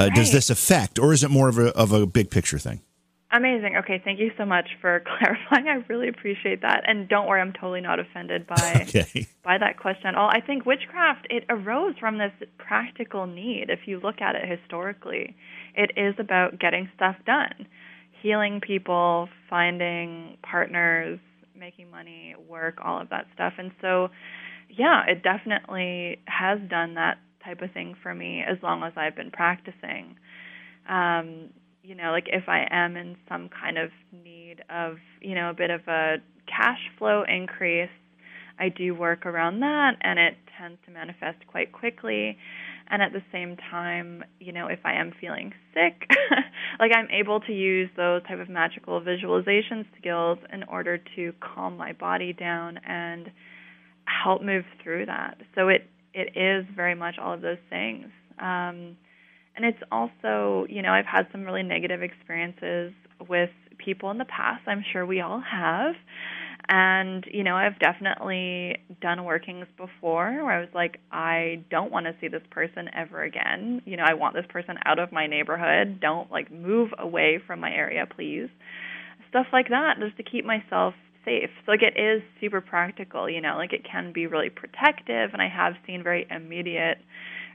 uh, 0.00 0.04
right. 0.04 0.14
Does 0.14 0.32
this 0.32 0.48
affect, 0.48 0.98
or 0.98 1.12
is 1.12 1.22
it 1.22 1.30
more 1.30 1.48
of 1.48 1.58
a 1.58 1.68
of 1.76 1.92
a 1.92 2.06
big 2.06 2.30
picture 2.30 2.58
thing? 2.58 2.80
Amazing. 3.32 3.76
Okay, 3.76 4.00
thank 4.04 4.18
you 4.18 4.32
so 4.36 4.44
much 4.44 4.68
for 4.80 5.02
clarifying. 5.18 5.68
I 5.68 5.84
really 5.88 6.08
appreciate 6.08 6.62
that. 6.62 6.82
And 6.86 7.08
don't 7.08 7.28
worry, 7.28 7.40
I'm 7.40 7.52
totally 7.52 7.80
not 7.80 8.00
offended 8.00 8.46
by 8.46 8.86
okay. 8.88 9.26
by 9.44 9.58
that 9.58 9.78
question 9.78 10.06
at 10.06 10.14
all. 10.16 10.28
I 10.28 10.40
think 10.40 10.66
witchcraft 10.66 11.28
it 11.30 11.44
arose 11.48 11.94
from 12.00 12.18
this 12.18 12.32
practical 12.58 13.26
need. 13.26 13.66
If 13.68 13.80
you 13.86 14.00
look 14.00 14.20
at 14.20 14.34
it 14.34 14.48
historically, 14.48 15.36
it 15.76 15.92
is 15.96 16.14
about 16.18 16.58
getting 16.58 16.88
stuff 16.96 17.16
done, 17.24 17.66
healing 18.20 18.60
people, 18.60 19.28
finding 19.48 20.36
partners, 20.42 21.20
making 21.56 21.90
money, 21.90 22.34
work, 22.48 22.78
all 22.84 23.00
of 23.00 23.10
that 23.10 23.26
stuff. 23.34 23.52
And 23.58 23.70
so, 23.80 24.08
yeah, 24.68 25.04
it 25.06 25.22
definitely 25.22 26.18
has 26.26 26.58
done 26.68 26.94
that 26.94 27.18
type 27.44 27.62
of 27.62 27.70
thing 27.72 27.94
for 28.02 28.12
me 28.12 28.42
as 28.42 28.56
long 28.62 28.82
as 28.82 28.92
I've 28.96 29.14
been 29.14 29.30
practicing. 29.30 30.16
Um, 30.88 31.50
you 31.82 31.94
know, 31.94 32.10
like 32.10 32.26
if 32.28 32.48
I 32.48 32.66
am 32.70 32.96
in 32.96 33.16
some 33.28 33.48
kind 33.48 33.78
of 33.78 33.90
need 34.12 34.56
of, 34.70 34.96
you 35.20 35.34
know, 35.34 35.50
a 35.50 35.54
bit 35.54 35.70
of 35.70 35.80
a 35.88 36.16
cash 36.46 36.80
flow 36.98 37.22
increase, 37.26 37.88
I 38.58 38.68
do 38.68 38.94
work 38.94 39.24
around 39.24 39.60
that 39.60 39.92
and 40.02 40.18
it 40.18 40.34
tends 40.58 40.78
to 40.84 40.92
manifest 40.92 41.46
quite 41.46 41.72
quickly. 41.72 42.36
And 42.90 43.02
at 43.02 43.12
the 43.12 43.22
same 43.32 43.56
time, 43.70 44.24
you 44.40 44.52
know, 44.52 44.66
if 44.66 44.80
I 44.84 44.94
am 44.94 45.12
feeling 45.20 45.52
sick, 45.72 46.08
like 46.80 46.90
I'm 46.94 47.08
able 47.10 47.40
to 47.40 47.52
use 47.52 47.88
those 47.96 48.22
type 48.24 48.40
of 48.40 48.48
magical 48.48 49.00
visualization 49.00 49.86
skills 49.98 50.38
in 50.52 50.64
order 50.64 50.98
to 51.16 51.32
calm 51.40 51.76
my 51.76 51.92
body 51.92 52.32
down 52.32 52.78
and 52.86 53.30
help 54.04 54.42
move 54.42 54.64
through 54.82 55.06
that. 55.06 55.38
So 55.54 55.68
it 55.68 55.88
it 56.12 56.36
is 56.36 56.66
very 56.74 56.96
much 56.96 57.14
all 57.22 57.32
of 57.32 57.40
those 57.40 57.62
things. 57.70 58.06
Um, 58.40 58.96
and 59.60 59.74
it's 59.74 59.82
also, 59.92 60.64
you 60.70 60.80
know, 60.80 60.90
I've 60.90 61.04
had 61.04 61.26
some 61.32 61.44
really 61.44 61.62
negative 61.62 62.02
experiences 62.02 62.94
with 63.28 63.50
people 63.76 64.10
in 64.10 64.16
the 64.16 64.24
past. 64.24 64.62
I'm 64.66 64.82
sure 64.90 65.04
we 65.04 65.20
all 65.20 65.42
have. 65.42 65.94
And, 66.66 67.26
you 67.30 67.44
know, 67.44 67.56
I've 67.56 67.78
definitely 67.78 68.78
done 69.02 69.24
workings 69.24 69.66
before 69.76 70.32
where 70.44 70.50
I 70.50 70.60
was 70.60 70.70
like, 70.74 70.98
I 71.12 71.62
don't 71.70 71.92
want 71.92 72.06
to 72.06 72.14
see 72.22 72.28
this 72.28 72.42
person 72.50 72.88
ever 72.96 73.22
again. 73.22 73.82
You 73.84 73.98
know, 73.98 74.04
I 74.06 74.14
want 74.14 74.34
this 74.34 74.46
person 74.48 74.76
out 74.86 74.98
of 74.98 75.12
my 75.12 75.26
neighborhood. 75.26 76.00
Don't 76.00 76.30
like 76.30 76.50
move 76.50 76.90
away 76.98 77.38
from 77.46 77.60
my 77.60 77.70
area, 77.70 78.06
please. 78.06 78.48
Stuff 79.28 79.46
like 79.52 79.68
that, 79.68 79.96
just 80.00 80.16
to 80.16 80.22
keep 80.22 80.46
myself 80.46 80.94
safe. 81.26 81.50
So 81.66 81.72
like 81.72 81.82
it 81.82 82.00
is 82.00 82.22
super 82.40 82.62
practical, 82.62 83.28
you 83.28 83.42
know, 83.42 83.56
like 83.58 83.74
it 83.74 83.84
can 83.84 84.12
be 84.14 84.26
really 84.26 84.48
protective 84.48 85.30
and 85.34 85.42
I 85.42 85.48
have 85.48 85.74
seen 85.86 86.02
very 86.02 86.26
immediate 86.30 86.96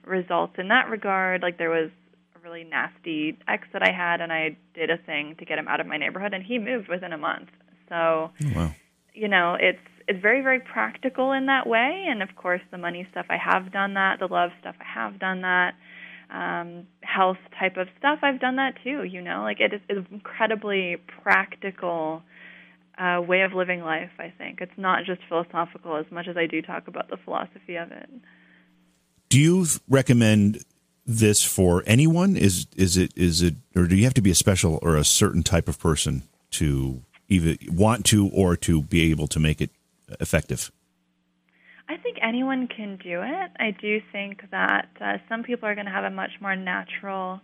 results 0.05 0.53
in 0.57 0.67
that 0.69 0.89
regard. 0.89 1.41
Like 1.41 1.57
there 1.57 1.69
was 1.69 1.89
a 2.35 2.39
really 2.43 2.63
nasty 2.63 3.37
ex 3.47 3.67
that 3.73 3.83
I 3.83 3.91
had 3.91 4.21
and 4.21 4.31
I 4.31 4.57
did 4.73 4.89
a 4.89 4.97
thing 4.97 5.35
to 5.39 5.45
get 5.45 5.57
him 5.57 5.67
out 5.67 5.79
of 5.79 5.87
my 5.87 5.97
neighborhood 5.97 6.33
and 6.33 6.43
he 6.43 6.59
moved 6.59 6.87
within 6.87 7.13
a 7.13 7.17
month. 7.17 7.49
So 7.89 7.95
oh, 7.95 8.31
wow. 8.55 8.75
you 9.13 9.27
know, 9.27 9.57
it's 9.59 9.79
it's 10.07 10.21
very, 10.21 10.41
very 10.41 10.59
practical 10.59 11.31
in 11.31 11.47
that 11.47 11.67
way 11.67 12.05
and 12.07 12.21
of 12.21 12.35
course 12.35 12.61
the 12.71 12.77
money 12.77 13.07
stuff 13.11 13.25
I 13.29 13.37
have 13.37 13.71
done 13.71 13.95
that, 13.95 14.19
the 14.19 14.27
love 14.27 14.51
stuff 14.61 14.75
I 14.79 14.99
have 14.99 15.19
done 15.19 15.41
that. 15.41 15.73
Um, 16.27 16.87
health 17.01 17.37
type 17.59 17.77
of 17.77 17.87
stuff, 17.99 18.19
I've 18.23 18.39
done 18.39 18.55
that 18.55 18.73
too. 18.83 19.03
You 19.03 19.21
know, 19.21 19.43
like 19.43 19.59
it 19.59 19.73
is 19.73 19.81
an 19.89 20.07
incredibly 20.11 20.97
practical 21.21 22.23
uh, 22.97 23.21
way 23.21 23.41
of 23.41 23.53
living 23.53 23.81
life. 23.81 24.11
I 24.19 24.33
think 24.37 24.59
it's 24.61 24.77
not 24.77 25.05
just 25.05 25.21
philosophical 25.27 25.97
as 25.97 26.05
much 26.11 26.27
as 26.27 26.37
I 26.37 26.45
do 26.45 26.61
talk 26.61 26.87
about 26.87 27.09
the 27.09 27.17
philosophy 27.17 27.75
of 27.75 27.91
it. 27.91 28.09
Do 29.35 29.41
you 29.41 29.65
recommend 29.89 30.63
this 31.05 31.43
for 31.43 31.83
anyone? 31.85 32.37
Is 32.37 32.67
is 32.77 32.95
it 32.95 33.11
is 33.17 33.41
it 33.41 33.55
or 33.75 33.85
do 33.85 33.97
you 33.97 34.05
have 34.05 34.13
to 34.13 34.21
be 34.21 34.31
a 34.31 34.33
special 34.33 34.79
or 34.81 34.95
a 34.95 35.03
certain 35.03 35.43
type 35.43 35.67
of 35.67 35.77
person 35.77 36.23
to 36.51 37.01
either 37.27 37.57
want 37.67 38.05
to 38.05 38.29
or 38.29 38.55
to 38.55 38.83
be 38.83 39.11
able 39.11 39.27
to 39.27 39.37
make 39.41 39.59
it 39.59 39.71
effective? 40.21 40.71
I 41.89 41.97
think 41.97 42.17
anyone 42.21 42.69
can 42.69 42.95
do 42.95 43.23
it. 43.23 43.51
I 43.59 43.71
do 43.71 43.99
think 44.13 44.49
that 44.51 44.87
uh, 45.01 45.17
some 45.27 45.43
people 45.43 45.67
are 45.67 45.75
going 45.75 45.87
to 45.87 45.91
have 45.91 46.05
a 46.05 46.09
much 46.09 46.31
more 46.39 46.55
natural 46.55 47.41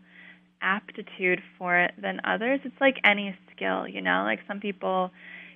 aptitude 0.62 1.44
for 1.58 1.78
it 1.78 1.94
than 2.02 2.22
others. 2.24 2.62
It's 2.64 2.80
like 2.80 3.02
any 3.04 3.38
skill, 3.54 3.86
you 3.86 4.00
know, 4.00 4.24
like 4.24 4.40
some 4.48 4.62
people 4.62 5.12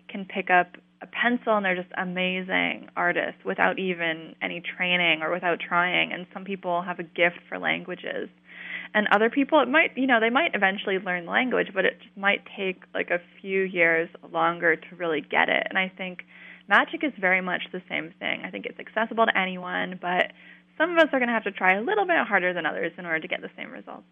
can 0.10 0.26
pick 0.26 0.50
up 0.50 0.76
a 1.01 1.08
pencil 1.08 1.55
and 1.55 1.65
they're 1.65 1.75
just 1.75 1.93
amazing 1.97 2.88
artists 2.95 3.43
without 3.45 3.79
even 3.79 4.36
any 4.41 4.62
training 4.62 5.21
or 5.21 5.31
without 5.31 5.60
trying. 5.60 6.12
And 6.12 6.25
some 6.34 6.43
people 6.43 6.81
have 6.81 6.99
a 6.99 7.03
gift 7.03 7.39
for 7.49 7.60
languages. 7.60 8.29
And 8.93 9.08
other 9.12 9.29
people 9.29 9.60
it 9.62 9.67
might 9.67 9.91
you 9.97 10.08
know 10.08 10.19
they 10.19 10.29
might 10.29 10.51
eventually 10.53 10.97
learn 10.99 11.25
language 11.25 11.67
but 11.73 11.86
it 11.86 11.99
just 12.01 12.17
might 12.17 12.43
take 12.58 12.84
like 12.93 13.10
a 13.10 13.19
few 13.41 13.62
years 13.62 14.10
longer 14.31 14.75
to 14.75 14.95
really 14.95 15.21
get 15.21 15.49
it. 15.49 15.67
And 15.69 15.77
i 15.77 15.91
think 15.97 16.23
magic 16.69 17.03
is 17.03 17.12
very 17.19 17.41
much 17.41 17.63
the 17.73 17.81
same 17.89 18.13
thing. 18.19 18.41
I 18.45 18.49
think 18.49 18.65
it's 18.65 18.79
accessible 18.79 19.25
to 19.25 19.38
anyone 19.38 19.99
but 20.01 20.31
some 20.77 20.91
of 20.91 20.97
us 20.97 21.08
are 21.12 21.19
going 21.19 21.27
to 21.27 21.34
have 21.34 21.43
to 21.43 21.51
try 21.51 21.77
a 21.77 21.81
little 21.81 22.05
bit 22.05 22.17
harder 22.27 22.53
than 22.53 22.65
others 22.65 22.91
in 22.97 23.05
order 23.05 23.19
to 23.19 23.27
get 23.27 23.41
the 23.41 23.51
same 23.58 23.71
results 23.71 24.08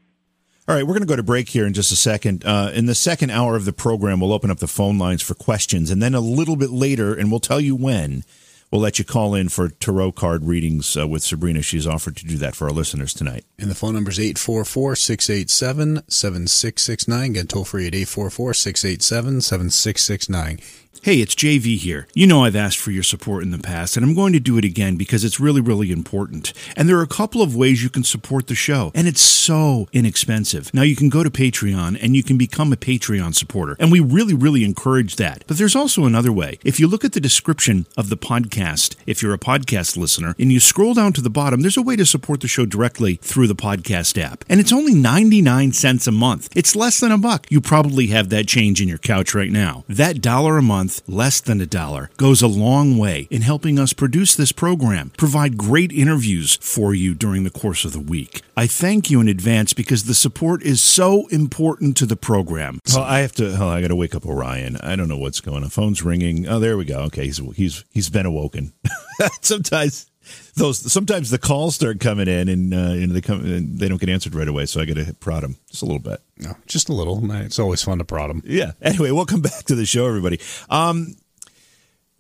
all 0.67 0.76
right, 0.76 0.84
we're 0.84 0.93
going 0.93 1.02
to 1.02 1.08
go 1.08 1.17
to 1.17 1.23
break 1.23 1.49
here 1.49 1.65
in 1.67 1.73
just 1.73 1.91
a 1.91 1.95
second. 1.95 2.45
Uh, 2.45 2.71
in 2.73 2.86
the 2.86 2.95
second 2.95 3.32
hour 3.32 3.58
of 3.58 3.65
the 3.65 3.73
program, 3.73 4.21
we'll 4.21 4.32
open 4.32 4.49
up 4.49 4.60
the 4.60 4.67
phone 4.67 4.97
lines 4.97 5.21
for 5.21 5.34
questions. 5.34 5.91
And 5.91 6.02
then 6.02 6.15
a 6.15 6.21
little 6.21 6.56
bit 6.56 6.69
later, 6.69 7.13
and 7.13 7.30
we'll 7.30 7.41
tell 7.41 7.60
you 7.60 7.76
when, 7.76 8.23
we'll 8.71 8.80
let 8.80 8.97
you 8.97 9.04
call 9.04 9.36
in 9.36 9.49
for 9.49 9.67
tarot 9.67 10.13
card 10.13 10.45
readings 10.45 10.95
uh, 10.95 11.06
with 11.06 11.21
Sabrina. 11.21 11.62
She's 11.62 11.86
offered 11.86 12.15
to 12.15 12.26
do 12.26 12.38
that 12.38 12.56
for 12.56 12.65
our 12.67 12.71
listeners 12.71 13.13
tonight. 13.13 13.43
And 13.60 13.69
the 13.69 13.76
phone 13.76 13.93
number 13.93 14.10
is 14.10 14.19
844 14.21 14.95
687 14.95 16.10
7669. 16.10 17.32
Again, 17.32 17.47
toll 17.47 17.65
free 17.65 17.88
at 17.88 17.93
844 17.93 18.54
687 18.54 19.41
7669. 19.41 20.60
Hey, 21.01 21.17
it's 21.17 21.36
JV 21.36 21.77
here. 21.77 22.08
You 22.13 22.27
know 22.27 22.45
I've 22.45 22.56
asked 22.56 22.77
for 22.77 22.91
your 22.91 23.03
support 23.03 23.43
in 23.43 23.51
the 23.51 23.58
past, 23.58 23.97
and 23.97 24.06
I'm 24.06 24.13
going 24.13 24.32
to 24.32 24.39
do 24.39 24.58
it 24.58 24.63
again 24.63 24.95
because 24.95 25.25
it's 25.25 25.39
really, 25.39 25.60
really 25.60 25.91
important. 25.91 26.53
And 26.77 26.88
there 26.88 26.97
are 26.97 27.03
a 27.03 27.08
couple 27.08 27.41
of 27.41 27.58
ways 27.58 27.84
you 27.84 27.89
can 27.89 28.03
support 28.03 28.47
the 28.47 28.56
show, 28.56 28.89
and 28.95 29.06
it's 29.06 29.19
so 29.19 29.89
inexpensive. 29.91 30.73
Now, 30.73 30.84
you 30.84 30.95
can 30.95 31.10
go 31.10 31.21
to 31.23 31.29
Patreon 31.29 32.01
and 32.01 32.15
you 32.15 32.23
can 32.23 32.38
become 32.38 32.71
a 32.71 32.77
Patreon 32.77 33.36
supporter, 33.36 33.75
and 33.79 33.91
we 33.91 33.99
really, 33.99 34.34
really 34.34 34.63
encourage 34.63 35.17
that. 35.17 35.43
But 35.45 35.58
there's 35.58 35.75
also 35.75 36.06
another 36.06 36.32
way. 36.32 36.58
If 36.63 36.79
you 36.79 36.88
look 36.88 37.03
at 37.03 37.12
the 37.12 37.19
description 37.19 37.86
of 37.97 38.08
the 38.08 38.15
podcast, 38.15 38.95
if 39.06 39.21
you're 39.21 39.34
a 39.34 39.39
podcast 39.39 39.97
listener, 39.97 40.36
and 40.39 40.53
you 40.53 40.62
scroll 40.62 40.93
down 40.93 41.12
to 41.13 41.21
the 41.21 41.29
bottom, 41.29 41.62
there's 41.62 41.75
a 41.75 41.82
way 41.82 41.97
to 41.97 42.06
support 42.06 42.39
the 42.39 42.47
show 42.47 42.65
directly 42.65 43.15
through 43.15 43.48
the 43.48 43.56
podcast 43.56 44.21
app. 44.21 44.46
And 44.48 44.62
it's 44.62 44.71
only 44.71 44.94
99 44.94 45.73
cents 45.73 46.08
a 46.08 46.13
month. 46.13 46.50
It's 46.56 46.77
less 46.77 47.02
than 47.02 47.12
a 47.12 47.17
buck. 47.17 47.48
You 47.50 47.60
probably 47.60 48.08
have 48.08 48.29
that 48.29 48.48
change 48.48 48.81
in 48.81 48.87
your 48.87 49.00
couch 49.00 49.35
right 49.35 49.52
now. 49.52 49.83
That 49.89 50.21
dollar 50.21 50.58
a 50.58 50.62
month 50.62 50.83
month, 50.84 51.02
less 51.08 51.40
than 51.40 51.62
a 51.62 51.65
dollar, 51.65 52.10
goes 52.17 52.42
a 52.42 52.48
long 52.48 52.98
way 52.98 53.27
in 53.29 53.42
helping 53.42 53.79
us 53.79 53.94
produce 53.94 54.36
this 54.36 54.52
program, 54.52 55.12
provide 55.17 55.56
great 55.58 55.92
interviews 55.94 56.58
for 56.58 56.94
you 56.94 57.13
during 57.13 57.46
the 57.46 57.50
course 57.50 57.86
of 57.86 57.94
the 57.94 58.00
week. 58.00 58.42
I 58.58 58.67
thank 58.67 59.10
you 59.10 59.21
in 59.21 59.29
advance 59.29 59.71
because 59.73 60.04
the 60.04 60.13
support 60.13 60.62
is 60.62 60.81
so 60.81 61.27
important 61.27 61.96
to 61.98 62.06
the 62.06 62.17
program. 62.17 62.79
Well, 62.94 63.04
I 63.04 63.19
have 63.19 63.31
to. 63.34 63.56
Oh, 63.58 63.69
I 63.69 63.81
got 63.81 63.88
to 63.88 63.96
wake 63.96 64.13
up 64.13 64.25
Orion. 64.25 64.77
I 64.77 64.96
don't 64.98 65.08
know 65.08 65.17
what's 65.17 65.40
going 65.40 65.63
on. 65.63 65.69
Phone's 65.69 66.04
ringing. 66.04 66.48
Oh, 66.48 66.60
there 66.60 66.77
we 66.77 66.86
go. 66.86 67.00
Okay, 67.04 67.25
he's 67.25 67.38
he's 67.56 67.86
he's 67.92 68.10
been 68.10 68.25
awoken. 68.25 68.73
Sometimes 69.42 70.12
Those 70.56 70.92
sometimes 70.92 71.30
the 71.30 71.38
calls 71.38 71.76
start 71.76 72.00
coming 72.00 72.28
in 72.28 72.48
and 72.50 72.74
uh, 72.74 72.94
you 72.94 73.08
know, 73.08 73.13
they 73.13 73.21
come 73.21 73.42
and 73.42 73.80
they 73.80 73.88
don't 73.88 74.00
get 74.00 74.10
answered 74.10 74.36
right 74.36 74.48
away, 74.48 74.65
so 74.65 74.82
I 74.82 74.86
got 74.86 74.98
to 74.98 75.13
prod 75.15 75.44
them 75.44 75.58
just 75.69 75.82
a 75.82 75.86
little 75.86 76.00
bit. 76.00 76.21
No, 76.38 76.56
just 76.67 76.90
a 76.90 76.94
little. 76.94 77.32
It's 77.32 77.60
always 77.60 77.84
fun 77.84 77.98
to 78.00 78.06
prod 78.06 78.30
them. 78.30 78.42
Yeah. 78.46 78.71
Anyway, 78.82 79.12
welcome 79.12 79.42
back 79.42 79.63
to 79.65 79.76
the 79.76 79.86
show, 79.86 80.08
everybody. 80.08 80.40
Um, 80.69 81.15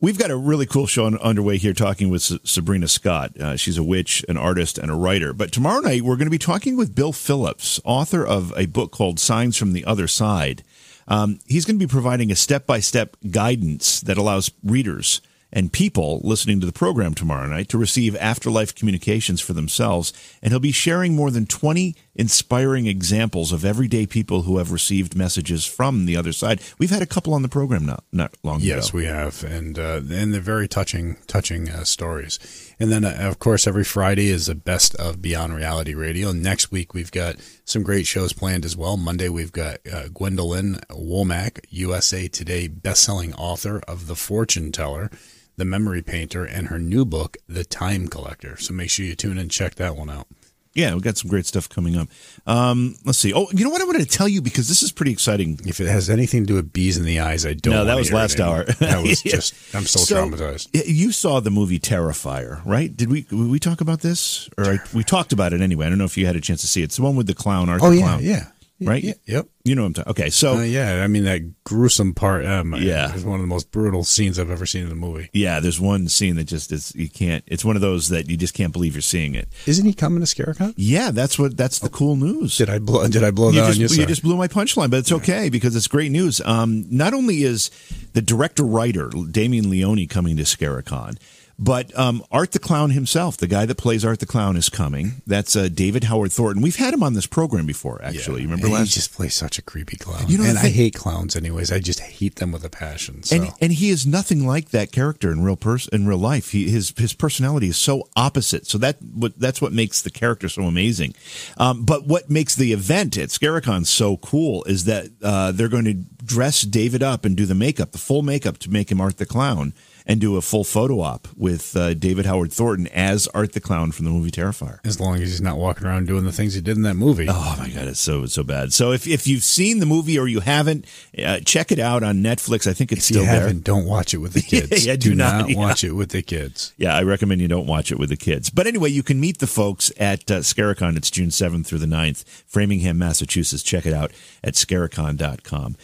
We've 0.03 0.19
got 0.19 0.31
a 0.31 0.35
really 0.35 0.65
cool 0.65 0.85
show 0.85 1.05
underway 1.05 1.57
here 1.57 1.71
talking 1.71 2.09
with 2.09 2.23
Sabrina 2.45 2.89
Scott. 2.89 3.39
Uh, 3.39 3.55
she's 3.55 3.77
a 3.77 3.83
witch, 3.83 4.25
an 4.27 4.35
artist, 4.35 4.77
and 4.77 4.91
a 4.91 4.95
writer. 4.95 5.31
But 5.31 5.53
tomorrow 5.53 5.79
night, 5.79 6.01
we're 6.01 6.17
going 6.17 6.25
to 6.25 6.29
be 6.29 6.37
talking 6.37 6.75
with 6.75 6.93
Bill 6.93 7.13
Phillips, 7.13 7.79
author 7.85 8.25
of 8.25 8.53
a 8.57 8.65
book 8.65 8.91
called 8.91 9.17
Signs 9.17 9.55
from 9.55 9.71
the 9.71 9.85
Other 9.85 10.09
Side. 10.09 10.61
Um, 11.07 11.39
he's 11.47 11.63
going 11.63 11.79
to 11.79 11.85
be 11.85 11.89
providing 11.89 12.33
a 12.33 12.35
step 12.35 12.67
by 12.67 12.81
step 12.81 13.15
guidance 13.31 14.01
that 14.01 14.17
allows 14.17 14.51
readers 14.61 15.21
and 15.53 15.71
people 15.71 16.19
listening 16.23 16.59
to 16.59 16.65
the 16.65 16.73
program 16.73 17.13
tomorrow 17.13 17.47
night 17.47 17.69
to 17.69 17.77
receive 17.77 18.15
afterlife 18.17 18.73
communications 18.73 19.39
for 19.39 19.53
themselves. 19.53 20.11
And 20.41 20.51
he'll 20.51 20.59
be 20.59 20.71
sharing 20.71 21.15
more 21.15 21.29
than 21.29 21.45
20 21.45 21.95
inspiring 22.15 22.87
examples 22.87 23.51
of 23.51 23.63
everyday 23.63 24.07
people 24.07 24.41
who 24.41 24.57
have 24.57 24.71
received 24.71 25.15
messages 25.15 25.63
from 25.65 26.05
the 26.05 26.17
other 26.17 26.33
side. 26.33 26.59
We've 26.79 26.89
had 26.89 27.03
a 27.03 27.07
couple 27.07 27.35
on 27.35 27.43
the 27.43 27.49
program 27.49 27.85
not, 27.85 28.03
not 28.11 28.35
long 28.43 28.61
yes, 28.61 28.65
ago. 28.65 28.75
Yes, 28.75 28.93
we 28.93 29.05
have. 29.05 29.43
And, 29.43 29.77
uh, 29.77 30.01
and 30.09 30.33
they're 30.33 30.41
very 30.41 30.67
touching, 30.67 31.17
touching 31.27 31.69
uh, 31.69 31.83
stories. 31.83 32.39
And 32.79 32.91
then, 32.91 33.05
uh, 33.05 33.15
of 33.19 33.37
course, 33.37 33.67
every 33.67 33.83
Friday 33.83 34.29
is 34.29 34.47
the 34.47 34.55
best 34.55 34.95
of 34.95 35.21
Beyond 35.21 35.55
Reality 35.55 35.93
Radio. 35.93 36.31
Next 36.31 36.71
week, 36.71 36.95
we've 36.95 37.11
got 37.11 37.35
some 37.63 37.83
great 37.83 38.07
shows 38.07 38.33
planned 38.33 38.65
as 38.65 38.75
well. 38.75 38.97
Monday, 38.97 39.29
we've 39.29 39.51
got 39.51 39.77
uh, 39.91 40.07
Gwendolyn 40.11 40.79
Womack, 40.89 41.59
USA 41.69 42.27
Today 42.27 42.67
bestselling 42.67 43.35
author 43.37 43.81
of 43.87 44.07
The 44.07 44.15
Fortune 44.15 44.71
Teller. 44.71 45.11
The 45.55 45.65
Memory 45.65 46.01
Painter, 46.01 46.43
and 46.45 46.67
her 46.67 46.79
new 46.79 47.05
book, 47.05 47.37
The 47.47 47.63
Time 47.63 48.07
Collector. 48.07 48.57
So 48.57 48.73
make 48.73 48.89
sure 48.89 49.05
you 49.05 49.15
tune 49.15 49.33
in 49.33 49.37
and 49.39 49.51
check 49.51 49.75
that 49.75 49.95
one 49.95 50.09
out. 50.09 50.27
Yeah, 50.75 50.93
we've 50.93 51.03
got 51.03 51.17
some 51.17 51.29
great 51.29 51.45
stuff 51.45 51.69
coming 51.69 51.95
up. 51.95 52.07
Um, 52.47 52.95
let's 53.05 53.19
see. 53.19 53.31
Oh, 53.31 53.47
you 53.53 53.63
know 53.63 53.69
what 53.69 53.81
I 53.81 53.85
wanted 53.85 54.09
to 54.09 54.17
tell 54.17 54.27
you 54.27 54.41
because 54.41 54.67
this 54.67 54.81
is 54.81 54.91
pretty 54.91 55.11
exciting. 55.11 55.59
If 55.65 55.79
it 55.79 55.87
has 55.87 56.09
anything 56.09 56.43
to 56.43 56.47
do 56.47 56.55
with 56.55 56.73
bees 56.73 56.97
in 56.97 57.05
the 57.05 57.19
eyes, 57.19 57.45
I 57.45 57.53
don't. 57.53 57.73
Know. 57.73 57.79
No, 57.81 57.85
that 57.85 57.95
was 57.95 58.11
last 58.11 58.39
hour. 58.39 58.63
that 58.63 59.03
was 59.03 59.21
just. 59.23 59.53
I'm 59.75 59.83
so, 59.83 59.99
so, 59.99 60.15
traumatized. 60.15 60.69
You 60.73 61.11
saw 61.11 61.39
the 61.39 61.51
movie 61.51 61.79
Terrifier, 61.79 62.65
right? 62.65 62.95
Did 62.95 63.11
we 63.11 63.21
did 63.21 63.33
we 63.33 63.59
talk 63.59 63.81
about 63.81 64.01
this, 64.01 64.49
or 64.57 64.65
I, 64.65 64.79
we 64.95 65.03
talked 65.03 65.31
about 65.31 65.53
it 65.53 65.61
anyway? 65.61 65.85
I 65.85 65.89
don't 65.89 65.99
know 65.99 66.05
if 66.05 66.17
you 66.17 66.25
had 66.25 66.35
a 66.35 66.41
chance 66.41 66.61
to 66.61 66.67
see 66.67 66.81
it. 66.81 66.85
It's 66.85 66.95
the 66.95 67.03
one 67.03 67.15
with 67.15 67.27
the 67.27 67.35
clown, 67.35 67.69
Art 67.69 67.81
oh, 67.83 67.91
yeah, 67.91 68.01
Clown. 68.01 68.19
Yeah, 68.23 68.47
right? 68.85 69.03
Yeah, 69.03 69.13
yep. 69.25 69.47
You 69.63 69.75
know 69.75 69.83
what 69.83 69.87
I'm 69.87 69.93
talking. 69.93 70.11
Okay, 70.11 70.29
so 70.29 70.57
uh, 70.57 70.61
yeah, 70.61 71.03
I 71.03 71.07
mean 71.07 71.23
that 71.23 71.63
gruesome 71.63 72.13
part. 72.13 72.45
Um, 72.45 72.75
yeah, 72.77 73.13
is 73.13 73.23
one 73.23 73.35
of 73.35 73.41
the 73.41 73.47
most 73.47 73.71
brutal 73.71 74.03
scenes 74.03 74.37
I've 74.37 74.51
ever 74.51 74.65
seen 74.65 74.85
in 74.85 74.91
a 74.91 74.95
movie. 74.95 75.29
Yeah, 75.33 75.59
there's 75.59 75.79
one 75.79 76.07
scene 76.09 76.35
that 76.35 76.45
just 76.45 76.71
is 76.71 76.93
you 76.95 77.09
can't. 77.09 77.43
It's 77.47 77.63
one 77.63 77.75
of 77.75 77.81
those 77.81 78.09
that 78.09 78.29
you 78.29 78.37
just 78.37 78.53
can't 78.53 78.73
believe 78.73 78.93
you're 78.93 79.01
seeing 79.01 79.35
it. 79.35 79.47
Isn't 79.65 79.85
he 79.85 79.93
coming 79.93 80.19
to 80.19 80.25
Scarecon? 80.25 80.73
Yeah, 80.75 81.11
that's 81.11 81.39
what. 81.39 81.55
That's 81.55 81.79
the 81.79 81.89
cool 81.89 82.15
news. 82.15 82.57
Did 82.57 82.69
I 82.69 82.79
blow? 82.79 83.07
Did 83.07 83.23
I 83.23 83.31
blow 83.31 83.51
you 83.51 83.61
that 83.61 83.73
just, 83.73 83.93
on 83.93 83.97
you? 83.97 84.01
You 84.01 84.07
just 84.07 84.23
blew 84.23 84.35
my 84.35 84.47
punchline, 84.47 84.89
but 84.89 84.97
it's 84.97 85.11
okay 85.11 85.49
because 85.49 85.75
it's 85.75 85.87
great 85.87 86.11
news. 86.11 86.41
Um, 86.41 86.85
not 86.89 87.13
only 87.13 87.43
is 87.43 87.71
the 88.13 88.21
director 88.21 88.63
writer 88.63 89.09
Damien 89.31 89.69
Leone 89.69 90.07
coming 90.07 90.37
to 90.37 90.43
Scarecon. 90.43 91.17
But 91.59 91.97
um, 91.97 92.23
Art 92.31 92.51
the 92.51 92.59
Clown 92.59 92.89
himself, 92.89 93.37
the 93.37 93.47
guy 93.47 93.65
that 93.65 93.75
plays 93.75 94.03
Art 94.03 94.19
the 94.19 94.25
Clown, 94.25 94.57
is 94.57 94.69
coming. 94.69 95.21
That's 95.27 95.55
uh, 95.55 95.69
David 95.71 96.05
Howard 96.05 96.31
Thornton. 96.31 96.63
We've 96.63 96.75
had 96.75 96.93
him 96.93 97.03
on 97.03 97.13
this 97.13 97.27
program 97.27 97.67
before, 97.67 98.01
actually. 98.03 98.41
Yeah. 98.41 98.45
Remember 98.45 98.65
and 98.65 98.73
last? 98.73 98.87
He 98.87 98.93
just 98.95 99.13
plays 99.13 99.35
such 99.35 99.59
a 99.59 99.61
creepy 99.61 99.97
clown. 99.97 100.27
You 100.27 100.39
know, 100.39 100.45
and 100.45 100.57
I 100.57 100.69
hate 100.69 100.95
clowns, 100.95 101.35
anyways. 101.35 101.71
I 101.71 101.79
just 101.79 101.99
hate 101.99 102.37
them 102.37 102.51
with 102.51 102.65
a 102.65 102.69
passion. 102.69 103.21
So. 103.23 103.35
And 103.35 103.51
and 103.61 103.71
he 103.71 103.89
is 103.89 104.05
nothing 104.05 104.47
like 104.47 104.69
that 104.69 104.91
character 104.91 105.31
in 105.31 105.43
real 105.43 105.55
pers- 105.55 105.87
in 105.89 106.07
real 106.07 106.17
life. 106.17 106.51
He, 106.51 106.69
his 106.69 106.91
his 106.97 107.13
personality 107.13 107.69
is 107.69 107.77
so 107.77 108.07
opposite. 108.15 108.65
So 108.65 108.79
that 108.79 109.01
what 109.01 109.39
that's 109.39 109.61
what 109.61 109.71
makes 109.71 110.01
the 110.01 110.09
character 110.09 110.49
so 110.49 110.63
amazing. 110.63 111.13
Um, 111.57 111.85
but 111.85 112.07
what 112.07 112.31
makes 112.31 112.55
the 112.55 112.73
event 112.73 113.15
at 113.17 113.29
Scarecon 113.29 113.85
so 113.85 114.17
cool 114.17 114.63
is 114.63 114.85
that 114.85 115.11
uh, 115.21 115.51
they're 115.51 115.69
going 115.69 115.85
to 115.85 115.93
dress 116.25 116.63
David 116.63 117.03
up 117.03 117.25
and 117.25 117.37
do 117.37 117.45
the 117.45 117.55
makeup, 117.55 117.91
the 117.91 117.97
full 117.99 118.23
makeup 118.23 118.57
to 118.59 118.71
make 118.71 118.91
him 118.91 118.99
Art 118.99 119.17
the 119.17 119.25
Clown 119.25 119.73
and 120.05 120.19
do 120.19 120.35
a 120.35 120.41
full 120.41 120.63
photo 120.63 120.99
op 120.99 121.27
with 121.37 121.75
uh, 121.75 121.93
David 121.93 122.25
Howard 122.25 122.51
Thornton 122.51 122.87
as 122.87 123.27
Art 123.29 123.53
the 123.53 123.59
Clown 123.61 123.91
from 123.91 124.05
the 124.05 124.11
movie 124.11 124.31
Terrifier. 124.31 124.79
As 124.85 124.99
long 124.99 125.15
as 125.15 125.21
he's 125.21 125.41
not 125.41 125.57
walking 125.57 125.87
around 125.87 126.07
doing 126.07 126.25
the 126.25 126.31
things 126.31 126.53
he 126.53 126.61
did 126.61 126.75
in 126.75 126.83
that 126.83 126.95
movie. 126.95 127.27
Oh 127.29 127.55
my 127.57 127.69
god, 127.69 127.87
it's 127.87 127.99
so 127.99 128.25
so 128.25 128.43
bad. 128.43 128.73
So 128.73 128.91
if, 128.91 129.07
if 129.07 129.27
you've 129.27 129.43
seen 129.43 129.79
the 129.79 129.85
movie 129.85 130.17
or 130.19 130.27
you 130.27 130.39
haven't, 130.41 130.85
uh, 131.23 131.39
check 131.39 131.71
it 131.71 131.79
out 131.79 132.03
on 132.03 132.17
Netflix. 132.17 132.67
I 132.67 132.73
think 132.73 132.91
it's 132.91 132.99
if 133.01 133.05
still 133.15 133.21
you 133.23 133.29
there. 133.29 133.41
Haven't, 133.41 133.63
don't 133.63 133.85
watch 133.85 134.13
it 134.13 134.17
with 134.17 134.33
the 134.33 134.41
kids. 134.53 134.85
yeah, 134.85 134.93
do, 134.95 135.11
do 135.11 135.15
not, 135.15 135.49
yeah. 135.49 135.57
watch 135.57 135.83
it 135.83 135.93
with 135.93 136.09
the 136.09 136.21
kids. 136.21 136.73
Yeah, 136.83 136.95
I 136.95 137.03
recommend 137.03 137.39
you 137.39 137.47
don't 137.47 137.67
watch 137.67 137.91
it 137.91 137.99
with 137.99 138.09
the 138.09 138.17
kids. 138.17 138.49
But 138.49 138.67
anyway, 138.67 138.89
you 138.89 139.03
can 139.03 139.19
meet 139.19 139.37
the 139.39 139.47
folks 139.47 139.91
at 139.99 140.29
uh, 140.29 140.39
Scaricon. 140.39 140.97
It's 140.97 141.09
June 141.09 141.29
7th 141.29 141.65
through 141.65 141.79
the 141.79 141.85
9th, 141.85 142.23
Framingham, 142.45 142.97
Massachusetts. 142.97 143.63
Check 143.63 143.85
it 143.85 143.93
out 143.93 144.11
at 144.43 144.55
scaricon.com. 144.55 145.77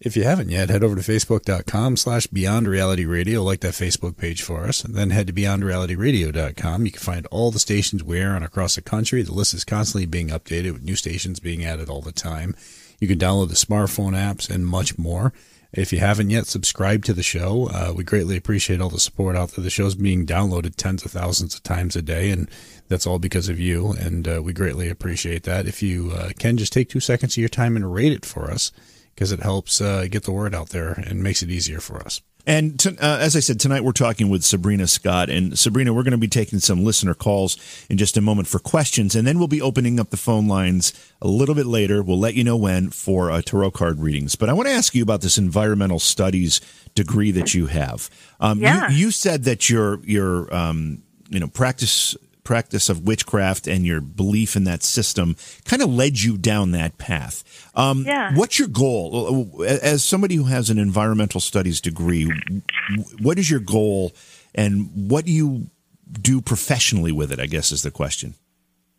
If 0.00 0.16
you 0.16 0.24
haven't 0.24 0.48
yet, 0.48 0.70
head 0.70 0.82
over 0.82 0.96
to 0.96 1.02
facebook.com 1.02 1.98
slash 1.98 2.26
Beyond 2.28 2.66
Reality 2.66 3.04
Radio, 3.04 3.42
like 3.42 3.60
that 3.60 3.74
Facebook 3.74 4.16
page 4.16 4.40
for 4.40 4.64
us, 4.64 4.82
and 4.82 4.94
then 4.94 5.10
head 5.10 5.26
to 5.26 5.32
beyondrealityradio.com. 5.34 6.86
You 6.86 6.90
can 6.90 7.00
find 7.02 7.26
all 7.26 7.50
the 7.50 7.58
stations 7.58 8.02
we 8.02 8.18
air 8.18 8.34
on 8.34 8.42
across 8.42 8.76
the 8.76 8.80
country. 8.80 9.20
The 9.20 9.34
list 9.34 9.52
is 9.52 9.62
constantly 9.62 10.06
being 10.06 10.28
updated 10.28 10.72
with 10.72 10.84
new 10.84 10.96
stations 10.96 11.38
being 11.38 11.66
added 11.66 11.90
all 11.90 12.00
the 12.00 12.12
time. 12.12 12.56
You 12.98 13.08
can 13.08 13.18
download 13.18 13.50
the 13.50 13.54
smartphone 13.56 14.14
apps 14.14 14.48
and 14.48 14.66
much 14.66 14.96
more. 14.96 15.34
If 15.70 15.92
you 15.92 15.98
haven't 15.98 16.30
yet 16.30 16.46
subscribed 16.46 17.04
to 17.04 17.12
the 17.12 17.22
show, 17.22 17.68
uh, 17.68 17.92
we 17.94 18.02
greatly 18.02 18.38
appreciate 18.38 18.80
all 18.80 18.88
the 18.88 18.98
support 18.98 19.36
out 19.36 19.50
there. 19.50 19.62
The 19.62 19.68
show's 19.68 19.96
being 19.96 20.24
downloaded 20.24 20.76
tens 20.76 21.04
of 21.04 21.10
thousands 21.10 21.54
of 21.54 21.62
times 21.62 21.94
a 21.94 22.00
day, 22.00 22.30
and 22.30 22.48
that's 22.88 23.06
all 23.06 23.18
because 23.18 23.50
of 23.50 23.60
you, 23.60 23.92
and 23.92 24.26
uh, 24.26 24.40
we 24.42 24.54
greatly 24.54 24.88
appreciate 24.88 25.42
that. 25.42 25.66
If 25.66 25.82
you 25.82 26.12
uh, 26.12 26.30
can, 26.38 26.56
just 26.56 26.72
take 26.72 26.88
two 26.88 27.00
seconds 27.00 27.34
of 27.34 27.38
your 27.38 27.50
time 27.50 27.76
and 27.76 27.92
rate 27.92 28.12
it 28.12 28.24
for 28.24 28.50
us 28.50 28.72
because 29.20 29.32
it 29.32 29.40
helps 29.40 29.82
uh, 29.82 30.06
get 30.10 30.22
the 30.22 30.32
word 30.32 30.54
out 30.54 30.70
there 30.70 30.92
and 30.92 31.22
makes 31.22 31.42
it 31.42 31.50
easier 31.50 31.78
for 31.78 31.98
us. 31.98 32.22
And 32.46 32.80
to, 32.80 32.92
uh, 32.92 33.18
as 33.20 33.36
I 33.36 33.40
said, 33.40 33.60
tonight 33.60 33.84
we're 33.84 33.92
talking 33.92 34.30
with 34.30 34.42
Sabrina 34.42 34.86
Scott. 34.86 35.28
And 35.28 35.58
Sabrina, 35.58 35.92
we're 35.92 36.04
going 36.04 36.12
to 36.12 36.16
be 36.16 36.26
taking 36.26 36.58
some 36.58 36.84
listener 36.84 37.12
calls 37.12 37.58
in 37.90 37.98
just 37.98 38.16
a 38.16 38.22
moment 38.22 38.48
for 38.48 38.58
questions. 38.58 39.14
And 39.14 39.26
then 39.26 39.38
we'll 39.38 39.46
be 39.46 39.60
opening 39.60 40.00
up 40.00 40.08
the 40.08 40.16
phone 40.16 40.48
lines 40.48 40.94
a 41.20 41.28
little 41.28 41.54
bit 41.54 41.66
later. 41.66 42.02
We'll 42.02 42.18
let 42.18 42.32
you 42.32 42.44
know 42.44 42.56
when 42.56 42.88
for 42.88 43.30
uh, 43.30 43.42
tarot 43.42 43.72
card 43.72 44.00
readings. 44.00 44.36
But 44.36 44.48
I 44.48 44.54
want 44.54 44.68
to 44.68 44.74
ask 44.74 44.94
you 44.94 45.02
about 45.02 45.20
this 45.20 45.36
environmental 45.36 45.98
studies 45.98 46.62
degree 46.94 47.30
that 47.32 47.52
you 47.52 47.66
have. 47.66 48.08
Um, 48.40 48.60
yeah. 48.60 48.88
you, 48.88 48.96
you 48.96 49.10
said 49.10 49.44
that 49.44 49.68
your, 49.68 50.00
your 50.06 50.52
um, 50.54 51.02
you 51.28 51.40
know, 51.40 51.48
practice 51.48 52.16
practice 52.50 52.88
of 52.88 53.06
witchcraft 53.06 53.68
and 53.68 53.86
your 53.86 54.00
belief 54.00 54.56
in 54.56 54.64
that 54.64 54.82
system 54.82 55.36
kind 55.64 55.80
of 55.80 55.88
led 55.88 56.18
you 56.18 56.36
down 56.36 56.72
that 56.72 56.98
path. 56.98 57.70
Um, 57.76 58.02
yeah. 58.04 58.34
What's 58.34 58.58
your 58.58 58.66
goal 58.66 59.62
as 59.64 60.02
somebody 60.02 60.34
who 60.34 60.46
has 60.46 60.68
an 60.68 60.76
environmental 60.76 61.40
studies 61.40 61.80
degree? 61.80 62.28
What 63.22 63.38
is 63.38 63.48
your 63.48 63.60
goal, 63.60 64.10
and 64.52 64.90
what 65.08 65.26
do 65.26 65.30
you 65.30 65.70
do 66.10 66.40
professionally 66.40 67.12
with 67.12 67.30
it? 67.30 67.38
I 67.38 67.46
guess 67.46 67.70
is 67.70 67.82
the 67.82 67.92
question. 67.92 68.34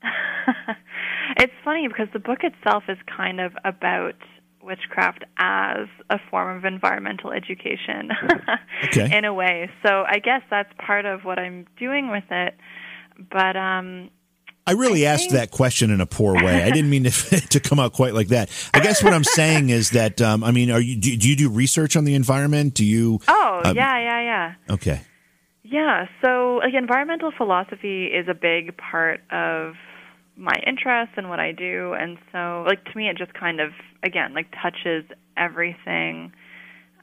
it's 1.36 1.52
funny 1.66 1.89
because 1.89 2.08
the 2.14 2.20
book 2.20 2.45
itself 2.45 2.86
is 2.88 2.97
kind 3.06 3.41
of 3.41 3.52
about 3.66 4.16
witchcraft 4.64 5.26
as 5.39 5.89
a 6.10 6.20
form 6.30 6.56
of 6.56 6.64
environmental 6.64 7.34
education 7.34 8.12
okay. 8.86 9.10
in 9.18 9.26
a 9.26 9.34
way. 9.34 9.70
So 9.86 10.06
I 10.08 10.20
guess 10.20 10.41
that's 10.49 10.72
part 10.78 11.06
of 11.06 11.26
what 11.26 11.38
I'm 11.38 11.66
doing 11.78 12.12
with 12.12 12.24
it. 12.32 12.56
But 13.30 13.57
um 13.57 14.09
I 14.67 14.74
really 14.74 15.07
I 15.07 15.13
asked 15.13 15.24
think... 15.24 15.34
that 15.34 15.51
question 15.51 15.89
in 15.89 16.01
a 16.01 16.05
poor 16.05 16.34
way. 16.34 16.63
I 16.63 16.69
didn't 16.69 16.89
mean 16.89 17.03
to, 17.05 17.11
to 17.49 17.59
come 17.59 17.80
out 17.80 17.93
quite 17.93 18.13
like 18.13 18.28
that. 18.30 18.49
I 18.74 18.80
guess 18.80 19.03
what 19.03 19.13
I'm 19.13 19.24
saying 19.24 19.69
is 19.69 19.91
that 19.91 20.22
um, 20.22 20.43
I 20.43 20.51
mean, 20.51 20.72
are 20.72 20.80
you 20.80 20.95
do, 20.95 21.15
do, 21.17 21.30
you 21.30 21.36
do 21.36 21.49
research 21.49 21.95
on 21.95 22.05
the 22.05 22.15
environment? 22.15 22.74
Do 22.74 22.86
you? 22.86 23.19
Oh 23.28 23.61
um, 23.65 23.76
yeah, 23.76 23.99
yeah, 23.99 24.22
yeah. 24.22 24.74
Okay. 24.74 25.01
Yeah. 25.63 26.07
So 26.24 26.59
like 26.63 26.74
environmental 26.74 27.32
philosophy 27.36 28.05
is 28.05 28.28
a 28.30 28.34
big 28.34 28.78
part 28.78 29.22
of 29.32 29.74
my 30.38 30.55
interests 30.65 31.15
and 31.17 31.30
what 31.30 31.39
I 31.39 31.51
do, 31.51 31.93
and 31.93 32.17
so 32.32 32.63
like 32.67 32.84
to 32.86 32.97
me, 32.97 33.09
it 33.09 33.17
just 33.17 33.34
kind 33.34 33.59
of 33.59 33.72
again 34.03 34.34
like 34.34 34.47
touches 34.61 35.05
everything 35.38 36.34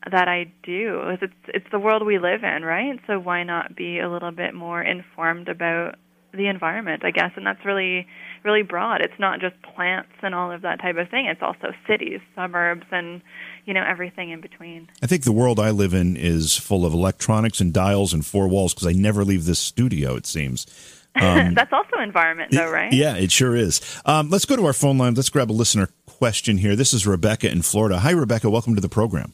that 0.08 0.28
I 0.28 0.52
do. 0.62 1.16
It's 1.20 1.32
it's 1.48 1.66
the 1.72 1.78
world 1.80 2.06
we 2.06 2.18
live 2.18 2.44
in, 2.44 2.62
right? 2.62 3.00
So 3.08 3.18
why 3.18 3.42
not 3.42 3.74
be 3.74 3.98
a 3.98 4.08
little 4.08 4.30
bit 4.30 4.54
more 4.54 4.80
informed 4.80 5.48
about 5.48 5.96
the 6.32 6.46
environment, 6.46 7.04
I 7.04 7.10
guess, 7.10 7.32
and 7.36 7.46
that's 7.46 7.64
really 7.64 8.06
really 8.44 8.62
broad. 8.62 9.00
It's 9.00 9.18
not 9.18 9.40
just 9.40 9.60
plants 9.62 10.12
and 10.22 10.34
all 10.34 10.50
of 10.50 10.62
that 10.62 10.80
type 10.80 10.96
of 10.96 11.08
thing. 11.08 11.26
It's 11.26 11.42
also 11.42 11.72
cities, 11.86 12.20
suburbs, 12.34 12.86
and 12.90 13.20
you 13.64 13.74
know 13.74 13.84
everything 13.86 14.30
in 14.30 14.40
between. 14.40 14.88
I 15.02 15.06
think 15.06 15.24
the 15.24 15.32
world 15.32 15.58
I 15.58 15.70
live 15.70 15.94
in 15.94 16.16
is 16.16 16.56
full 16.56 16.86
of 16.86 16.92
electronics 16.92 17.60
and 17.60 17.72
dials 17.72 18.12
and 18.12 18.24
four 18.24 18.48
walls 18.48 18.74
because 18.74 18.86
I 18.86 18.92
never 18.92 19.24
leave 19.24 19.44
this 19.44 19.58
studio. 19.58 20.16
It 20.16 20.26
seems. 20.26 20.66
Um, 21.14 21.54
that's 21.54 21.72
also 21.72 21.98
environment, 22.02 22.52
though, 22.52 22.70
right? 22.70 22.92
Yeah, 22.92 23.16
it 23.16 23.32
sure 23.32 23.56
is. 23.56 23.80
Um, 24.04 24.30
let's 24.30 24.44
go 24.44 24.56
to 24.56 24.66
our 24.66 24.72
phone 24.72 24.98
line. 24.98 25.14
Let's 25.14 25.30
grab 25.30 25.50
a 25.50 25.52
listener 25.52 25.88
question 26.06 26.58
here. 26.58 26.76
This 26.76 26.92
is 26.92 27.06
Rebecca 27.06 27.50
in 27.50 27.62
Florida. 27.62 27.98
Hi, 28.00 28.10
Rebecca. 28.10 28.50
Welcome 28.50 28.74
to 28.74 28.80
the 28.80 28.88
program. 28.88 29.32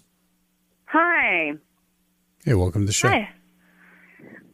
Hi. 0.87 1.53
Hey, 2.45 2.55
welcome 2.55 2.83
to 2.83 2.87
the 2.87 2.93
show. 2.93 3.09
Hi. 3.09 3.31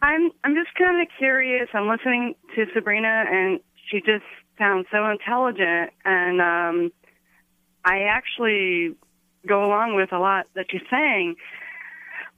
I'm 0.03 0.30
I'm 0.44 0.55
just 0.55 0.74
kind 0.76 1.01
of 1.03 1.09
curious. 1.18 1.68
I'm 1.74 1.88
listening 1.88 2.34
to 2.57 2.66
Sabrina, 2.74 3.24
and 3.30 3.61
she 3.90 3.98
just 4.01 4.24
sounds 4.59 4.86
so 4.90 5.09
intelligent, 5.09 5.92
and 6.05 6.40
um, 6.40 6.92
I 7.84 8.03
actually 8.03 8.96
go 9.46 9.64
along 9.64 9.96
with 9.96 10.12
a 10.12 10.18
lot 10.18 10.46
that 10.55 10.66
she's 10.70 10.82
saying. 10.90 11.36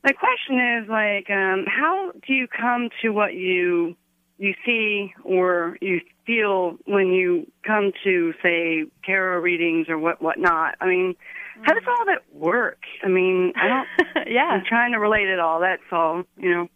My 0.04 0.12
question 0.12 0.58
is 0.58 0.88
like, 0.88 1.30
um, 1.30 1.64
how 1.68 2.12
do 2.26 2.32
you 2.32 2.48
come 2.48 2.88
to 3.02 3.10
what 3.10 3.34
you 3.34 3.96
you 4.38 4.54
see 4.66 5.14
or 5.22 5.78
you 5.80 6.00
feel 6.26 6.76
when 6.86 7.08
you 7.08 7.46
come 7.64 7.92
to 8.02 8.32
say 8.42 8.84
tarot 9.04 9.40
readings 9.40 9.88
or 9.88 9.98
what 9.98 10.20
whatnot? 10.20 10.74
I 10.80 10.86
mean, 10.86 11.14
how 11.62 11.74
does 11.74 11.84
all 11.86 12.04
that 12.06 12.22
work? 12.32 12.78
I 13.04 13.08
mean, 13.08 13.52
I 13.54 13.68
don't. 13.68 14.28
yeah. 14.28 14.46
I'm 14.46 14.64
trying 14.64 14.92
to 14.92 14.98
relate 14.98 15.28
it 15.28 15.38
all. 15.38 15.60
That's 15.60 15.82
all. 15.92 16.24
You 16.36 16.50
know. 16.50 16.68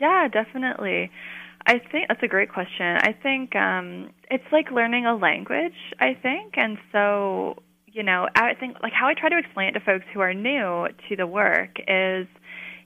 Yeah, 0.00 0.28
definitely. 0.28 1.10
I 1.66 1.78
think 1.78 2.08
that's 2.08 2.22
a 2.22 2.28
great 2.28 2.50
question. 2.52 2.96
I 3.02 3.12
think 3.12 3.56
um 3.56 4.10
it's 4.30 4.44
like 4.52 4.70
learning 4.70 5.06
a 5.06 5.14
language, 5.16 5.76
I 6.00 6.14
think. 6.20 6.54
And 6.56 6.78
so, 6.92 7.56
you 7.86 8.02
know, 8.02 8.28
I 8.34 8.54
think 8.54 8.76
like 8.82 8.92
how 8.92 9.08
I 9.08 9.14
try 9.14 9.28
to 9.30 9.38
explain 9.38 9.68
it 9.68 9.72
to 9.72 9.80
folks 9.80 10.04
who 10.12 10.20
are 10.20 10.34
new 10.34 10.88
to 11.08 11.16
the 11.16 11.26
work 11.26 11.76
is, 11.88 12.26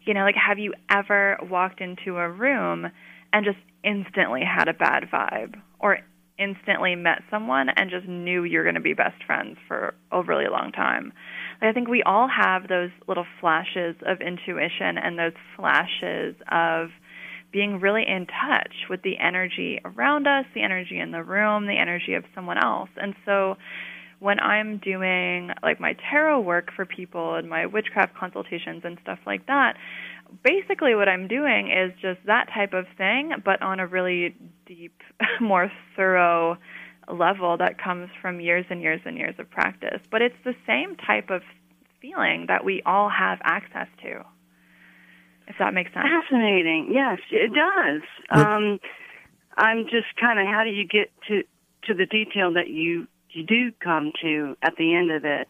you 0.05 0.15
know, 0.15 0.23
like 0.23 0.37
have 0.37 0.59
you 0.59 0.75
ever 0.91 1.39
walked 1.51 1.81
into 1.81 2.17
a 2.19 2.31
room 2.31 2.87
and 3.33 3.45
just 3.45 3.59
instantly 3.85 4.43
had 4.45 4.69
a 4.69 4.75
bad 4.75 5.05
vibe 5.13 5.55
or 5.81 5.99
instantly 6.39 6.95
met 6.95 7.23
someone 7.31 7.69
and 7.69 7.91
just 7.91 8.07
knew 8.07 8.45
you're 8.45 8.63
going 8.63 8.75
to 8.75 8.81
be 8.81 8.95
best 8.95 9.23
friends 9.25 9.57
for 9.67 9.95
a 10.13 10.23
really 10.23 10.49
long 10.51 10.73
time. 10.73 11.13
Like, 11.61 11.71
I 11.71 11.73
think 11.73 11.89
we 11.89 12.03
all 12.05 12.29
have 12.29 12.69
those 12.69 12.91
little 13.07 13.27
flashes 13.41 13.97
of 14.07 14.21
intuition 14.21 14.99
and 14.99 15.19
those 15.19 15.33
flashes 15.57 16.37
of 16.51 16.89
being 17.53 17.81
really 17.81 18.05
in 18.07 18.27
touch 18.27 18.75
with 18.91 19.03
the 19.03 19.19
energy 19.19 19.81
around 19.85 20.27
us, 20.27 20.45
the 20.55 20.63
energy 20.63 20.99
in 20.99 21.11
the 21.13 21.23
room, 21.23 21.67
the 21.67 21.79
energy 21.79 22.15
of 22.15 22.25
someone 22.35 22.59
else. 22.63 22.91
And 22.97 23.15
so 23.25 23.57
when 24.21 24.41
I'm 24.41 24.79
doing 24.79 25.51
like 25.63 25.81
my 25.81 25.95
tarot 26.11 26.41
work 26.41 26.71
for 26.75 26.85
people 26.85 27.37
and 27.37 27.49
my 27.49 27.67
witchcraft 27.67 28.17
consultations 28.17 28.83
and 28.85 28.99
stuff 29.03 29.19
like 29.27 29.47
that, 29.47 29.75
basically 30.45 30.95
what 30.95 31.09
I'm 31.09 31.29
doing 31.29 31.71
is 31.71 31.93
just 32.01 32.21
that 32.27 32.49
type 32.53 32.73
of 32.73 32.87
thing, 32.97 33.33
but 33.45 33.63
on 33.63 33.81
a 33.81 33.87
really 33.87 34.35
deep, 34.67 35.01
more 35.41 35.71
thorough 35.97 36.59
level 37.13 37.57
that 37.57 37.83
comes 37.83 38.11
from 38.21 38.41
years 38.41 38.67
and 38.71 38.83
years 38.83 39.01
and 39.05 39.17
years 39.17 39.35
of 39.39 39.49
practice. 39.51 40.01
But 40.11 40.23
it's 40.23 40.37
the 40.45 40.55
same 40.67 40.97
type 40.97 41.31
of 41.31 41.43
feeling 42.01 42.47
that 42.49 42.65
we 42.65 42.83
all 42.85 43.09
have 43.09 43.39
access 43.43 43.89
to. 44.03 44.25
If 45.47 45.57
that 45.59 45.73
makes 45.73 45.93
sense. 45.95 46.07
Fascinating. 46.07 46.91
Yes, 46.93 47.19
it 47.31 47.51
does. 47.55 48.03
Um, 48.31 48.79
I'm 49.57 49.85
just 49.85 50.15
kind 50.21 50.39
of 50.39 50.47
how 50.47 50.63
do 50.65 50.71
you 50.71 50.87
get 50.87 51.11
to 51.29 51.43
to 51.87 51.95
the 51.95 52.05
detail 52.05 52.53
that 52.53 52.69
you 52.69 53.07
you 53.31 53.45
do 53.45 53.73
come 53.83 54.13
to 54.23 54.57
at 54.63 54.75
the 54.77 54.95
end 54.95 55.11
of 55.11 55.25
it? 55.25 55.49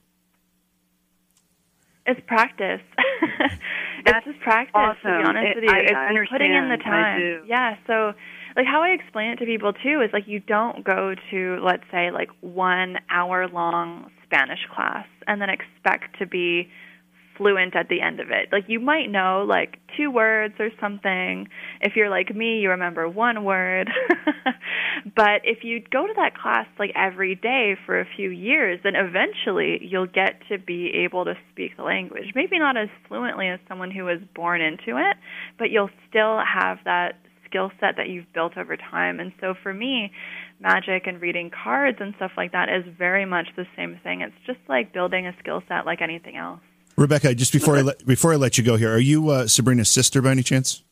It's 2.07 2.21
practice. 2.27 2.81
it's 4.07 4.25
just 4.25 4.41
practice. 4.41 4.73
awesome. 4.75 4.97
To 5.03 5.19
be 5.19 5.25
um, 5.25 5.27
honest 5.37 5.47
It- 5.49 5.55
with 5.57 5.65
you, 5.65 5.71
I 5.71 5.79
it's 5.81 6.31
putting 6.31 6.55
in 6.55 6.69
the 6.69 6.73
understand. 6.75 6.95
I 6.95 7.03
time. 7.03 7.45
Yeah. 7.47 7.77
So, 7.87 8.13
like 8.57 8.67
how 8.67 8.83
I 8.83 8.89
explain 8.91 9.33
it 9.33 9.37
to 9.37 9.45
people 9.45 9.73
too 9.75 10.01
is 10.01 10.11
like 10.13 10.27
you 10.27 10.41
don't 10.41 10.83
go 10.85 11.15
to 11.31 11.61
let's 11.63 11.85
say 11.93 12.11
like 12.11 12.31
one 12.41 12.97
hour 13.11 13.47
long 13.49 14.11
Spanish 14.25 14.61
class 14.75 15.07
and 15.27 15.41
then 15.41 15.51
expect 15.51 16.19
to 16.19 16.27
be 16.27 16.69
fluent 17.39 17.75
at 17.75 17.89
the 17.89 18.01
end 18.01 18.21
of 18.21 18.29
it. 18.31 18.49
Like 18.53 18.65
you 18.67 18.81
might 18.81 19.07
know 19.07 19.47
like 19.49 19.79
two 19.97 20.11
words 20.11 20.55
or 20.59 20.69
something. 20.81 21.49
If 21.81 21.95
you're 21.97 22.11
like 22.11 22.35
me, 22.35 22.59
you 22.59 22.71
remember 22.71 23.09
one 23.09 23.45
word. 23.45 23.89
but 25.17 25.41
if 25.45 25.65
you 25.65 25.81
go 25.81 26.07
to 26.07 26.13
that 26.17 26.37
class 26.37 26.67
like 26.79 26.91
every 26.95 27.35
day 27.35 27.77
for 27.87 28.01
a 28.01 28.07
few 28.17 28.31
years, 28.31 28.81
then 28.85 28.95
eventually 28.97 29.79
you'll 29.83 30.07
get 30.07 30.41
to 30.51 30.59
be 30.59 30.91
able 31.05 31.25
to 31.25 31.35
speak 31.53 31.77
the 31.77 31.85
language. 31.85 32.33
Maybe 32.35 32.59
not 32.59 32.77
as 32.77 32.89
fluently 33.09 33.49
as 33.49 33.61
someone 33.69 33.91
who 33.91 34.05
was 34.05 34.19
born 34.35 34.61
into 34.61 34.99
it, 34.99 35.17
but 35.59 35.71
you'll 35.71 35.91
still 36.11 36.41
have 36.41 36.79
that 36.85 37.15
skill 37.49 37.71
set 37.81 37.97
that 37.97 38.09
you've 38.09 38.31
built 38.35 38.57
over 38.57 38.77
time. 38.77 39.21
And 39.21 39.33
so 39.41 39.55
for 39.63 39.73
me, 39.73 40.13
magic 40.61 41.07
and 41.07 41.21
reading 41.21 41.51
cards 41.51 41.99
and 42.01 42.15
stuff 42.17 42.33
like 42.37 42.53
that 42.53 42.69
is 42.69 42.85
very 42.99 43.25
much 43.25 43.49
the 43.57 43.65
same 43.77 43.99
thing. 44.03 44.21
It's 44.21 44.35
just 44.47 44.61
like 44.69 44.93
building 44.93 45.27
a 45.27 45.33
skill 45.41 45.63
set 45.69 45.87
like 45.87 46.03
anything 46.03 46.37
else. 46.37 46.61
Rebecca, 46.99 47.33
just 47.33 47.53
before 47.53 47.77
I 47.77 47.83
let, 47.83 48.05
before 48.05 48.33
I 48.33 48.37
let 48.37 48.59
you 48.59 48.65
go 48.65 48.75
here, 48.75 48.93
are 48.93 48.99
you 48.99 49.31
uh, 49.31 49.47
Sabrina's 49.47 49.89
sister 49.89 50.21
by 50.21 50.33
any 50.33 50.43
chance? 50.43 50.83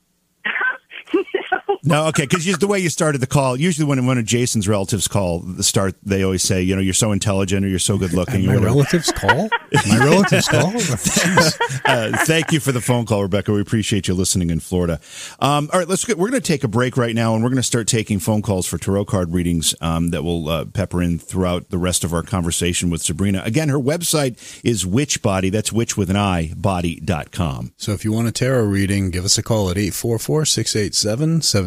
No, 1.87 2.07
okay, 2.09 2.24
because 2.24 2.45
the 2.59 2.66
way 2.66 2.80
you 2.80 2.89
started 2.89 3.18
the 3.18 3.26
call, 3.28 3.57
usually 3.57 3.87
when 3.87 4.05
one 4.07 4.18
of 4.18 4.24
Jason's 4.24 4.66
relatives 4.66 5.07
call 5.07 5.39
the 5.41 5.62
start, 5.62 5.95
they 6.03 6.24
always 6.24 6.43
say, 6.43 6.61
you 6.61 6.74
know, 6.74 6.82
you're 6.82 6.93
so 6.93 7.12
intelligent 7.12 7.64
or 7.64 7.68
you're 7.68 7.78
so 7.78 7.97
good 7.97 8.12
looking. 8.12 8.45
My 8.45 8.55
whatever. 8.55 8.66
relatives 8.66 9.12
call. 9.12 9.49
My 9.87 9.99
relatives 9.99 10.49
call. 10.49 10.72
uh, 11.84 12.24
thank 12.24 12.51
you 12.51 12.59
for 12.59 12.72
the 12.72 12.80
phone 12.80 13.07
call, 13.07 13.22
Rebecca. 13.22 13.53
We 13.53 13.61
appreciate 13.61 14.09
you 14.09 14.14
listening 14.14 14.51
in 14.51 14.59
Florida. 14.59 15.01
Um, 15.39 15.70
all 15.72 15.78
right, 15.78 15.89
let's 15.89 16.05
get. 16.05 16.18
We're 16.18 16.30
going 16.30 16.43
to 16.43 16.47
take 16.47 16.64
a 16.64 16.68
break 16.68 16.97
right 16.97 17.14
now, 17.14 17.34
and 17.34 17.45
we're 17.45 17.51
going 17.51 17.57
to 17.57 17.62
start 17.62 17.87
taking 17.87 18.18
phone 18.18 18.43
calls 18.43 18.66
for 18.66 18.78
tarot 18.78 19.05
card 19.05 19.32
readings 19.32 19.74
um, 19.80 20.11
that 20.11 20.24
will 20.24 20.49
uh, 20.49 20.64
pepper 20.64 21.01
in 21.01 21.20
throughout 21.20 21.70
the 21.70 21.78
rest 21.78 22.03
of 22.03 22.12
our 22.12 22.22
conversation 22.22 22.91
with 22.91 23.03
Sabrina. 23.03 23.43
Again, 23.45 23.68
her 23.68 23.78
website 23.78 24.61
is 24.64 24.84
Witchbody. 24.84 25.53
That's 25.53 25.72
witch 25.72 25.97
with 25.97 26.11
an 26.11 26.16
I 26.16 26.53
body.com. 26.57 27.72
So 27.76 27.93
if 27.93 28.05
you 28.05 28.12
want 28.12 28.26
a 28.26 28.32
tarot 28.32 28.64
reading, 28.64 29.11
give 29.11 29.24
us 29.24 29.39
a 29.39 29.43
call 29.43 29.70
at 29.70 29.76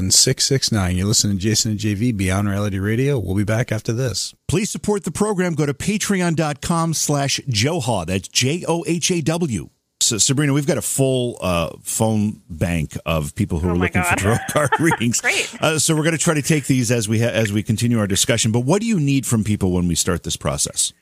844-687-7669. 0.09 0.97
You're 0.97 1.07
listening 1.07 1.37
to 1.37 1.41
Jason 1.41 1.71
and 1.71 1.79
JV 1.79 2.15
Beyond 2.15 2.49
Reality 2.49 2.79
Radio. 2.79 3.19
We'll 3.19 3.35
be 3.35 3.43
back 3.43 3.71
after 3.71 3.93
this. 3.93 4.33
Please 4.47 4.69
support 4.69 5.03
the 5.03 5.11
program. 5.11 5.53
Go 5.55 5.65
to 5.65 5.73
patreon.com 5.73 6.93
slash 6.93 7.39
Johaw. 7.47 8.05
That's 8.05 8.27
J 8.27 8.63
O 8.67 8.83
H 8.87 9.11
A 9.11 9.21
W. 9.21 9.69
So, 10.01 10.17
Sabrina, 10.17 10.53
we've 10.53 10.65
got 10.65 10.77
a 10.77 10.81
full 10.81 11.37
uh, 11.41 11.71
phone 11.83 12.41
bank 12.49 12.97
of 13.05 13.35
people 13.35 13.59
who 13.59 13.67
Oh 13.67 13.71
are 13.71 13.75
my 13.75 13.85
looking 13.85 14.01
for 14.03 14.15
tarot 14.15 14.37
card 14.49 14.69
readings. 14.79 15.19
Great. 15.19 15.53
Uh, 15.61 15.77
so 15.77 15.93
we're 15.93 16.03
going 16.03 16.13
to 16.13 16.17
try 16.17 16.33
to 16.33 16.41
take 16.41 16.67
these 16.67 16.89
as 16.89 17.09
we 17.09 17.19
ha- 17.19 17.27
as 17.27 17.51
we 17.51 17.63
continue 17.63 17.99
our 17.99 18.07
discussion. 18.07 18.51
But 18.53 18.61
what 18.61 18.81
do 18.81 18.87
you 18.87 18.99
need 18.99 19.25
from 19.25 19.43
people 19.43 19.71
when 19.73 19.87
we 19.89 19.95
start 19.95 20.23
this 20.23 20.37
process? 20.37 20.93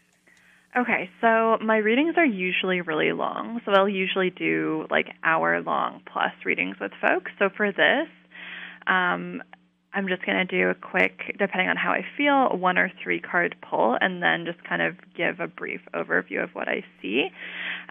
Okay, 0.75 1.09
so 1.21 1.57
my 1.61 1.77
readings 1.77 2.15
are 2.17 2.25
usually 2.25 2.81
really 2.81 3.11
long. 3.11 3.61
So 3.65 3.71
I'll 3.71 3.89
usually 3.89 4.29
do 4.29 4.85
like 4.91 5.07
hour 5.23 5.61
long 5.61 6.01
plus 6.11 6.31
readings 6.45 6.75
with 6.79 6.91
folks. 7.01 7.31
So 7.39 7.49
for 7.55 7.71
this, 7.71 8.07
um, 8.87 9.43
I'm 9.93 10.07
just 10.07 10.23
going 10.25 10.37
to 10.37 10.45
do 10.45 10.69
a 10.69 10.75
quick, 10.75 11.35
depending 11.39 11.69
on 11.69 11.77
how 11.77 11.91
I 11.91 12.05
feel, 12.15 12.49
one 12.57 12.77
or 12.77 12.91
three 13.01 13.19
card 13.19 13.55
pull, 13.67 13.97
and 13.99 14.21
then 14.21 14.45
just 14.45 14.63
kind 14.63 14.81
of 14.81 14.95
give 15.15 15.39
a 15.39 15.47
brief 15.47 15.81
overview 15.95 16.43
of 16.43 16.51
what 16.53 16.67
I 16.67 16.83
see. 17.01 17.29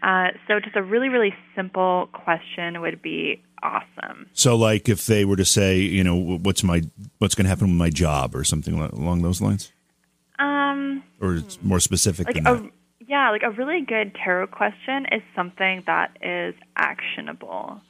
Uh, 0.02 0.28
so 0.46 0.60
just 0.60 0.76
a 0.76 0.82
really, 0.82 1.08
really 1.08 1.34
simple 1.56 2.08
question 2.12 2.80
would 2.80 3.02
be 3.02 3.42
awesome. 3.62 4.26
So, 4.34 4.54
like, 4.56 4.88
if 4.88 5.06
they 5.06 5.24
were 5.24 5.36
to 5.36 5.44
say, 5.44 5.78
you 5.78 6.04
know, 6.04 6.14
what's 6.14 6.62
my 6.62 6.82
what's 7.18 7.34
going 7.34 7.44
to 7.44 7.48
happen 7.48 7.68
with 7.68 7.76
my 7.76 7.90
job 7.90 8.36
or 8.36 8.44
something 8.44 8.78
along 8.78 9.22
those 9.22 9.40
lines, 9.40 9.72
Um, 10.38 11.02
or 11.20 11.42
more 11.62 11.80
specific 11.80 12.26
like 12.26 12.36
than 12.36 12.46
a 12.46 12.54
that. 12.60 12.70
yeah 13.08 13.30
like 13.30 13.42
a 13.42 13.50
really 13.50 13.80
good 13.80 14.14
tarot 14.14 14.48
question 14.48 15.06
is 15.10 15.22
something 15.34 15.82
that 15.86 16.16
is 16.20 16.54
actionable 16.76 17.80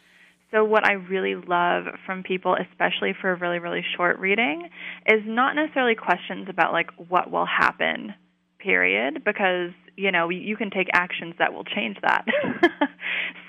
so 0.51 0.65
what 0.65 0.85
i 0.85 0.93
really 0.93 1.35
love 1.35 1.85
from 2.05 2.23
people 2.23 2.57
especially 2.71 3.15
for 3.21 3.33
a 3.33 3.37
really 3.37 3.59
really 3.59 3.85
short 3.97 4.19
reading 4.19 4.69
is 5.07 5.23
not 5.27 5.55
necessarily 5.55 5.95
questions 5.95 6.49
about 6.49 6.73
like 6.73 6.91
what 7.09 7.31
will 7.31 7.47
happen 7.47 8.15
period 8.59 9.23
because 9.25 9.71
you 9.97 10.11
know 10.11 10.29
you 10.29 10.57
can 10.57 10.71
take 10.71 10.89
actions 10.93 11.35
that 11.39 11.53
will 11.53 11.65
change 11.65 11.97
that. 12.03 12.25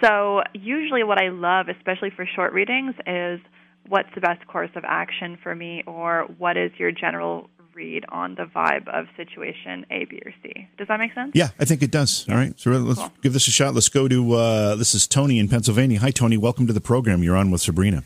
So 0.03 0.41
usually 0.53 1.03
what 1.03 1.19
i 1.19 1.29
love 1.29 1.67
especially 1.69 2.11
for 2.15 2.27
short 2.35 2.53
readings 2.53 2.95
is 3.05 3.39
what's 3.87 4.09
the 4.13 4.21
best 4.21 4.45
course 4.47 4.69
of 4.75 4.83
action 4.85 5.37
for 5.41 5.55
me 5.55 5.83
or 5.87 6.27
what 6.37 6.57
is 6.57 6.71
your 6.77 6.91
general 6.91 7.49
read 7.77 8.03
on 8.09 8.33
the 8.33 8.45
vibe 8.45 8.87
of 8.87 9.05
situation 9.15 9.85
A, 9.91 10.05
B, 10.05 10.19
or 10.25 10.33
C. 10.41 10.67
Does 10.79 10.87
that 10.87 10.97
make 10.99 11.13
sense? 11.13 11.31
Yeah, 11.35 11.49
I 11.59 11.65
think 11.65 11.83
it 11.83 11.91
does. 11.91 12.25
All 12.27 12.33
right, 12.35 12.59
so 12.59 12.71
let's 12.71 12.99
Cool. 12.99 13.11
give 13.21 13.33
this 13.33 13.47
a 13.47 13.51
shot. 13.51 13.75
Let's 13.75 13.87
go 13.87 14.07
to 14.07 14.33
uh, 14.33 14.75
this 14.75 14.95
is 14.95 15.05
Tony 15.05 15.37
in 15.37 15.47
Pennsylvania. 15.47 15.99
Hi, 15.99 16.09
Tony. 16.09 16.37
Welcome 16.37 16.65
to 16.65 16.73
the 16.73 16.81
program. 16.81 17.21
You're 17.21 17.37
on 17.37 17.51
with 17.51 17.61
Sabrina. 17.61 18.03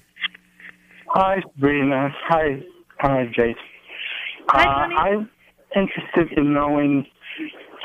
Hi, 1.08 1.38
Sabrina. 1.56 2.10
Hi, 2.28 2.62
hi, 3.00 3.32
Jace. 3.38 3.56
Hi, 4.50 4.64
Uh, 4.64 4.88
Tony. 4.88 4.96
I'm 4.98 5.30
interested 5.74 6.38
in 6.38 6.54
knowing 6.54 7.06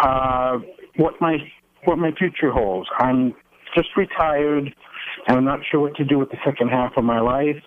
uh, 0.03 0.59
what 0.97 1.15
my 1.21 1.37
what 1.85 1.99
my 1.99 2.11
future 2.19 2.51
holds. 2.51 2.89
I'm 2.99 3.33
just 3.77 3.91
retired, 3.97 4.75
and 5.29 5.37
I'm 5.39 5.45
not 5.45 5.61
sure 5.71 5.79
what 5.79 5.95
to 5.97 6.05
do 6.05 6.19
with 6.19 6.31
the 6.31 6.39
second 6.45 6.69
half 6.71 6.97
of 6.97 7.05
my 7.05 7.21
life. 7.21 7.63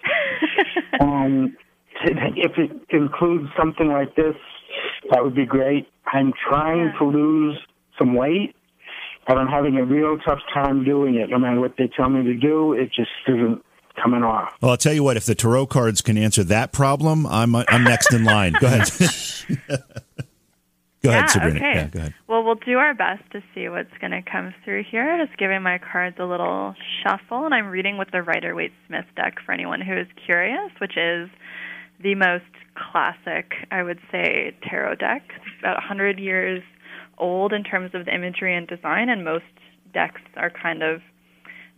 um, 0.99 1.55
if 2.35 2.57
it 2.57 2.71
includes 2.89 3.49
something 3.57 3.87
like 3.87 4.15
this, 4.15 4.35
that 5.11 5.23
would 5.23 5.35
be 5.35 5.45
great. 5.45 5.87
I'm 6.11 6.33
trying 6.47 6.87
Yeah. 6.93 6.97
to 6.99 7.05
lose 7.05 7.57
some 7.97 8.13
weight, 8.15 8.55
but 9.27 9.37
I'm 9.37 9.47
having 9.47 9.77
a 9.77 9.83
real 9.85 10.17
tough 10.19 10.39
time 10.53 10.83
doing 10.83 11.15
it. 11.15 11.29
No 11.29 11.37
matter 11.37 11.59
what 11.59 11.75
they 11.77 11.87
tell 11.87 12.09
me 12.09 12.23
to 12.23 12.33
do, 12.35 12.73
it 12.73 12.91
just 12.93 13.09
isn't 13.27 13.63
coming 14.01 14.23
off. 14.23 14.53
Well, 14.61 14.71
I'll 14.71 14.77
tell 14.77 14.93
you 14.93 15.03
what. 15.03 15.17
If 15.17 15.25
the 15.25 15.35
tarot 15.35 15.67
cards 15.67 16.01
can 16.01 16.17
answer 16.17 16.43
that 16.45 16.71
problem, 16.71 17.27
I'm 17.27 17.55
I'm 17.55 17.83
next 17.83 18.13
in 18.13 18.23
line. 18.23 18.53
Go 18.59 18.67
ahead. 18.67 18.89
go 21.03 21.09
ahead, 21.09 21.29
Sabrina. 21.29 21.57
Okay. 21.57 21.73
Yeah, 21.75 21.87
go 21.87 21.99
ahead. 21.99 22.13
Well, 22.27 22.43
we'll 22.43 22.55
do 22.55 22.77
our 22.77 22.93
best 22.93 23.23
to 23.31 23.41
see 23.53 23.67
what's 23.69 23.91
going 23.99 24.11
to 24.11 24.21
come 24.21 24.53
through 24.63 24.83
here. 24.89 25.23
Just 25.25 25.37
giving 25.37 25.61
my 25.61 25.79
cards 25.79 26.15
a 26.19 26.25
little 26.25 26.75
shuffle, 27.03 27.45
and 27.45 27.53
I'm 27.53 27.67
reading 27.67 27.97
with 27.97 28.09
the 28.11 28.21
Rider 28.21 28.55
Waite 28.55 28.73
Smith 28.87 29.05
deck 29.15 29.35
for 29.45 29.51
anyone 29.51 29.81
who 29.81 29.97
is 29.97 30.07
curious, 30.25 30.71
which 30.79 30.95
is 30.97 31.29
the 32.01 32.15
most 32.15 32.45
classic, 32.75 33.51
I 33.71 33.83
would 33.83 33.99
say, 34.11 34.55
tarot 34.63 34.95
deck. 34.95 35.23
It's 35.35 35.59
about 35.59 35.75
100 35.75 36.19
years 36.19 36.63
old 37.17 37.53
in 37.53 37.63
terms 37.63 37.91
of 37.93 38.05
the 38.05 38.15
imagery 38.15 38.55
and 38.55 38.67
design, 38.67 39.09
and 39.09 39.23
most 39.23 39.43
decks 39.93 40.21
are 40.37 40.49
kind 40.49 40.83
of 40.83 41.01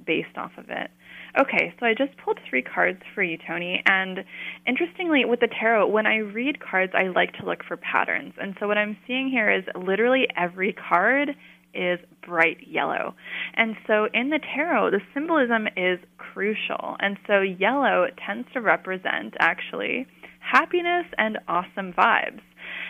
based 0.05 0.37
off 0.37 0.51
of 0.57 0.65
it. 0.69 0.91
Okay, 1.39 1.73
so 1.79 1.85
I 1.85 1.93
just 1.93 2.17
pulled 2.17 2.39
three 2.49 2.61
cards 2.61 2.99
for 3.15 3.23
you, 3.23 3.37
Tony. 3.47 3.81
And 3.85 4.19
interestingly, 4.67 5.23
with 5.23 5.39
the 5.39 5.47
tarot, 5.47 5.87
when 5.87 6.05
I 6.05 6.17
read 6.17 6.59
cards, 6.59 6.91
I 6.93 7.07
like 7.07 7.33
to 7.39 7.45
look 7.45 7.63
for 7.65 7.77
patterns. 7.77 8.33
And 8.37 8.55
so 8.59 8.67
what 8.67 8.77
I'm 8.77 8.97
seeing 9.07 9.29
here 9.29 9.49
is 9.49 9.63
literally 9.75 10.27
every 10.35 10.73
card 10.73 11.29
is 11.73 11.99
bright 12.25 12.57
yellow. 12.67 13.15
And 13.55 13.75
so 13.87 14.07
in 14.13 14.29
the 14.29 14.39
tarot, 14.39 14.91
the 14.91 15.01
symbolism 15.13 15.67
is 15.77 15.99
crucial. 16.17 16.95
And 16.99 17.17
so 17.27 17.41
yellow 17.41 18.07
tends 18.25 18.47
to 18.53 18.61
represent 18.61 19.35
actually 19.39 20.07
happiness 20.39 21.05
and 21.17 21.37
awesome 21.47 21.93
vibes. 21.93 22.41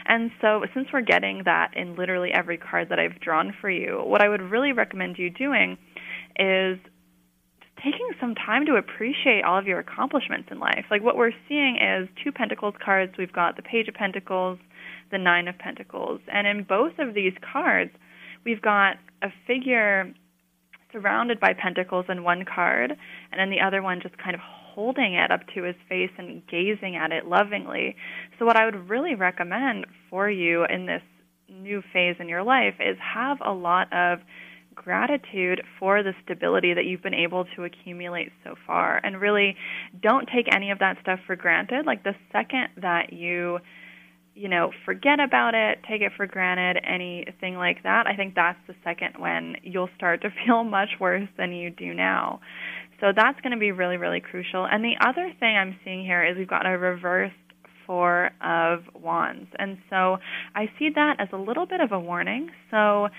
And 0.05 0.31
so, 0.41 0.63
since 0.73 0.87
we're 0.91 1.01
getting 1.01 1.43
that 1.45 1.71
in 1.75 1.95
literally 1.95 2.31
every 2.33 2.57
card 2.57 2.89
that 2.89 2.99
I've 2.99 3.19
drawn 3.19 3.53
for 3.61 3.69
you, 3.69 4.01
what 4.03 4.21
I 4.21 4.29
would 4.29 4.41
really 4.41 4.71
recommend 4.71 5.17
you 5.17 5.29
doing 5.29 5.77
is 6.39 6.79
taking 7.83 8.09
some 8.19 8.35
time 8.35 8.65
to 8.65 8.75
appreciate 8.75 9.43
all 9.43 9.57
of 9.57 9.67
your 9.67 9.79
accomplishments 9.79 10.49
in 10.51 10.59
life. 10.59 10.85
Like 10.91 11.03
what 11.03 11.17
we're 11.17 11.31
seeing 11.47 11.77
is 11.77 12.07
two 12.23 12.31
Pentacles 12.31 12.75
cards. 12.83 13.13
We've 13.17 13.33
got 13.33 13.55
the 13.55 13.61
Page 13.61 13.87
of 13.87 13.95
Pentacles, 13.95 14.59
the 15.11 15.17
Nine 15.17 15.47
of 15.47 15.57
Pentacles. 15.57 16.21
And 16.31 16.47
in 16.47 16.63
both 16.63 16.93
of 16.99 17.13
these 17.13 17.33
cards, 17.51 17.91
we've 18.45 18.61
got 18.61 18.97
a 19.21 19.29
figure 19.47 20.13
surrounded 20.91 21.39
by 21.39 21.53
pentacles 21.53 22.05
in 22.09 22.23
one 22.23 22.43
card, 22.45 22.91
and 23.31 23.39
then 23.39 23.49
the 23.49 23.65
other 23.65 23.81
one 23.81 24.01
just 24.01 24.17
kind 24.17 24.35
of 24.35 24.41
holding 24.41 25.13
it 25.13 25.31
up 25.31 25.41
to 25.55 25.63
his 25.63 25.75
face 25.87 26.11
and 26.17 26.45
gazing 26.47 26.95
at 26.95 27.11
it 27.11 27.25
lovingly. 27.25 27.95
So, 28.37 28.45
what 28.45 28.57
I 28.57 28.65
would 28.65 28.89
really 28.89 29.15
recommend 29.15 29.85
for 30.09 30.29
you 30.29 30.65
in 30.65 30.85
this 30.85 31.01
new 31.49 31.81
phase 31.93 32.15
in 32.19 32.29
your 32.29 32.43
life 32.43 32.75
is 32.79 32.97
have 32.99 33.37
a 33.45 33.51
lot 33.51 33.91
of 33.93 34.19
gratitude 34.73 35.61
for 35.79 36.01
the 36.01 36.13
stability 36.23 36.73
that 36.73 36.85
you've 36.85 37.03
been 37.03 37.13
able 37.13 37.45
to 37.55 37.63
accumulate 37.63 38.31
so 38.43 38.55
far. 38.65 39.01
And 39.03 39.19
really 39.19 39.55
don't 40.01 40.27
take 40.33 40.53
any 40.53 40.71
of 40.71 40.79
that 40.79 40.97
stuff 41.01 41.19
for 41.27 41.35
granted. 41.35 41.85
Like 41.85 42.03
the 42.03 42.15
second 42.31 42.69
that 42.77 43.13
you 43.13 43.59
you 44.33 44.47
know, 44.47 44.71
forget 44.85 45.19
about 45.19 45.53
it, 45.53 45.79
take 45.89 46.01
it 46.01 46.11
for 46.15 46.25
granted, 46.25 46.81
anything 46.87 47.55
like 47.55 47.83
that, 47.83 48.07
I 48.07 48.15
think 48.15 48.35
that's 48.35 48.59
the 48.67 48.75
second 48.83 49.15
when 49.19 49.57
you'll 49.63 49.89
start 49.95 50.21
to 50.21 50.29
feel 50.45 50.63
much 50.63 50.89
worse 50.99 51.27
than 51.37 51.51
you 51.51 51.69
do 51.69 51.93
now. 51.93 52.39
So 52.99 53.07
that's 53.15 53.39
going 53.41 53.51
to 53.51 53.59
be 53.59 53.71
really, 53.71 53.97
really 53.97 54.21
crucial. 54.21 54.65
And 54.65 54.83
the 54.83 54.93
other 55.01 55.31
thing 55.39 55.57
I'm 55.57 55.75
seeing 55.83 56.05
here 56.05 56.23
is 56.23 56.37
we've 56.37 56.47
got 56.47 56.67
a 56.67 56.77
reversed 56.77 57.33
Four 57.87 58.29
of 58.41 58.81
Wands. 58.93 59.47
And 59.57 59.77
so 59.89 60.17
I 60.55 60.67
see 60.77 60.89
that 60.95 61.15
as 61.19 61.27
a 61.33 61.37
little 61.37 61.65
bit 61.65 61.81
of 61.81 61.91
a 61.91 61.99
warning. 61.99 62.49
So 62.69 63.09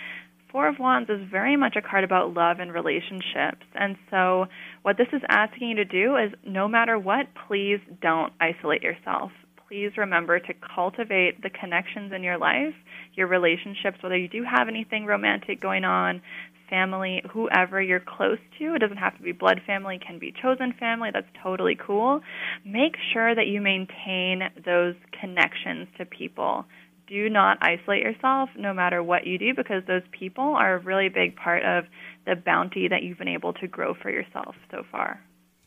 Four 0.52 0.68
of 0.68 0.78
Wands 0.78 1.10
is 1.10 1.20
very 1.30 1.56
much 1.56 1.76
a 1.76 1.82
card 1.82 2.04
about 2.04 2.32
love 2.32 2.58
and 2.60 2.72
relationships. 2.72 3.66
And 3.74 3.96
so, 4.10 4.46
what 4.82 4.98
this 4.98 5.08
is 5.12 5.22
asking 5.28 5.70
you 5.70 5.76
to 5.76 5.84
do 5.84 6.16
is 6.16 6.30
no 6.46 6.68
matter 6.68 6.98
what, 6.98 7.26
please 7.48 7.80
don't 8.02 8.32
isolate 8.38 8.82
yourself. 8.82 9.32
Please 9.72 9.96
remember 9.96 10.38
to 10.38 10.52
cultivate 10.74 11.40
the 11.42 11.48
connections 11.48 12.12
in 12.14 12.22
your 12.22 12.36
life, 12.36 12.74
your 13.14 13.26
relationships, 13.26 13.96
whether 14.02 14.18
you 14.18 14.28
do 14.28 14.44
have 14.44 14.68
anything 14.68 15.06
romantic 15.06 15.62
going 15.62 15.82
on, 15.82 16.20
family, 16.68 17.22
whoever 17.32 17.80
you're 17.80 17.98
close 17.98 18.36
to. 18.58 18.74
It 18.74 18.80
doesn't 18.80 18.98
have 18.98 19.16
to 19.16 19.22
be 19.22 19.32
blood 19.32 19.62
family, 19.66 19.98
can 20.06 20.18
be 20.18 20.30
chosen 20.42 20.74
family. 20.78 21.08
That's 21.10 21.26
totally 21.42 21.74
cool. 21.74 22.20
Make 22.66 22.96
sure 23.14 23.34
that 23.34 23.46
you 23.46 23.62
maintain 23.62 24.42
those 24.62 24.94
connections 25.18 25.88
to 25.96 26.04
people 26.04 26.66
do 27.08 27.30
not 27.30 27.56
isolate 27.62 28.02
yourself 28.02 28.50
no 28.56 28.74
matter 28.74 29.02
what 29.02 29.26
you 29.26 29.38
do 29.38 29.54
because 29.54 29.82
those 29.86 30.02
people 30.18 30.44
are 30.44 30.74
a 30.74 30.78
really 30.78 31.08
big 31.08 31.34
part 31.34 31.62
of 31.64 31.84
the 32.26 32.36
bounty 32.36 32.88
that 32.88 33.02
you've 33.02 33.18
been 33.18 33.26
able 33.26 33.54
to 33.54 33.66
grow 33.66 33.94
for 33.94 34.10
yourself 34.10 34.54
so 34.70 34.82
far. 34.90 35.20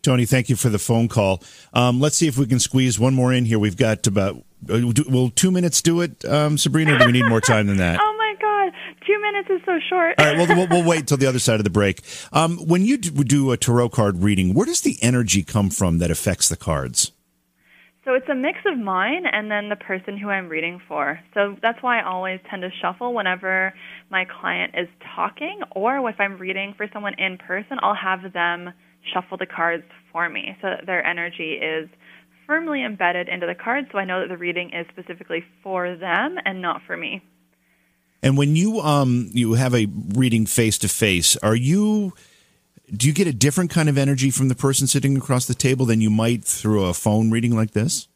Tony, 0.05 0.27
thank 0.27 0.49
you 0.49 0.55
for 0.55 0.69
the 0.69 0.77
phone 0.77 1.07
call. 1.07 1.41
Um, 1.73 1.99
let's 1.99 2.15
see 2.15 2.27
if 2.27 2.37
we 2.37 2.45
can 2.45 2.59
squeeze 2.59 2.99
one 2.99 3.15
more 3.15 3.33
in 3.33 3.43
here. 3.43 3.57
We've 3.57 3.75
got 3.75 4.05
about, 4.05 4.35
uh, 4.69 4.79
will 5.09 5.31
two 5.31 5.49
minutes 5.49 5.81
do 5.81 6.01
it, 6.01 6.23
um, 6.25 6.59
Sabrina, 6.59 6.93
or 6.93 6.99
do 6.99 7.05
we 7.07 7.11
need 7.11 7.25
more 7.25 7.41
time 7.41 7.65
than 7.65 7.77
that? 7.77 7.99
oh, 8.03 8.15
my 8.15 8.35
God. 8.39 8.71
Two 9.07 9.19
minutes 9.19 9.49
is 9.49 9.61
so 9.65 9.79
short. 9.89 10.13
All 10.19 10.25
right, 10.27 10.37
well, 10.37 10.55
we'll, 10.55 10.67
we'll 10.67 10.87
wait 10.87 11.07
till 11.07 11.17
the 11.17 11.25
other 11.25 11.39
side 11.39 11.59
of 11.59 11.63
the 11.63 11.71
break. 11.71 12.01
Um, 12.31 12.59
when 12.59 12.85
you 12.85 12.97
do 12.97 13.51
a 13.51 13.57
tarot 13.57 13.89
card 13.89 14.21
reading, 14.21 14.53
where 14.53 14.67
does 14.67 14.81
the 14.81 14.99
energy 15.01 15.41
come 15.41 15.71
from 15.71 15.97
that 15.97 16.11
affects 16.11 16.49
the 16.49 16.55
cards? 16.55 17.11
So 18.03 18.13
it's 18.13 18.29
a 18.29 18.35
mix 18.35 18.59
of 18.67 18.77
mine 18.77 19.25
and 19.25 19.49
then 19.49 19.69
the 19.69 19.75
person 19.75 20.19
who 20.19 20.29
I'm 20.29 20.49
reading 20.49 20.79
for. 20.87 21.19
So 21.33 21.57
that's 21.63 21.81
why 21.81 22.01
I 22.01 22.03
always 22.07 22.39
tend 22.47 22.61
to 22.61 22.69
shuffle 22.79 23.15
whenever 23.15 23.73
my 24.11 24.25
client 24.25 24.75
is 24.77 24.87
talking, 25.15 25.61
or 25.71 26.07
if 26.07 26.19
I'm 26.19 26.37
reading 26.37 26.75
for 26.77 26.87
someone 26.93 27.15
in 27.17 27.39
person, 27.39 27.79
I'll 27.81 27.95
have 27.95 28.31
them 28.31 28.71
shuffle 29.13 29.37
the 29.37 29.45
cards 29.45 29.85
for 30.11 30.29
me 30.29 30.57
so 30.61 30.69
that 30.69 30.85
their 30.85 31.05
energy 31.05 31.53
is 31.53 31.89
firmly 32.47 32.83
embedded 32.83 33.27
into 33.27 33.47
the 33.47 33.55
cards 33.55 33.87
so 33.91 33.97
I 33.97 34.05
know 34.05 34.21
that 34.21 34.29
the 34.29 34.37
reading 34.37 34.71
is 34.73 34.85
specifically 34.91 35.43
for 35.63 35.95
them 35.95 36.37
and 36.45 36.61
not 36.61 36.81
for 36.85 36.95
me. 36.95 37.23
And 38.21 38.37
when 38.37 38.55
you 38.55 38.79
um 38.81 39.29
you 39.33 39.53
have 39.53 39.75
a 39.75 39.87
reading 40.15 40.45
face 40.45 40.77
to 40.79 40.87
face, 40.87 41.37
are 41.37 41.55
you 41.55 42.13
do 42.95 43.07
you 43.07 43.13
get 43.13 43.27
a 43.27 43.33
different 43.33 43.71
kind 43.71 43.89
of 43.89 43.97
energy 43.97 44.29
from 44.29 44.47
the 44.47 44.55
person 44.55 44.87
sitting 44.87 45.17
across 45.17 45.45
the 45.45 45.53
table 45.53 45.85
than 45.85 46.01
you 46.01 46.09
might 46.09 46.43
through 46.43 46.85
a 46.85 46.93
phone 46.93 47.31
reading 47.31 47.55
like 47.55 47.71
this? 47.71 48.07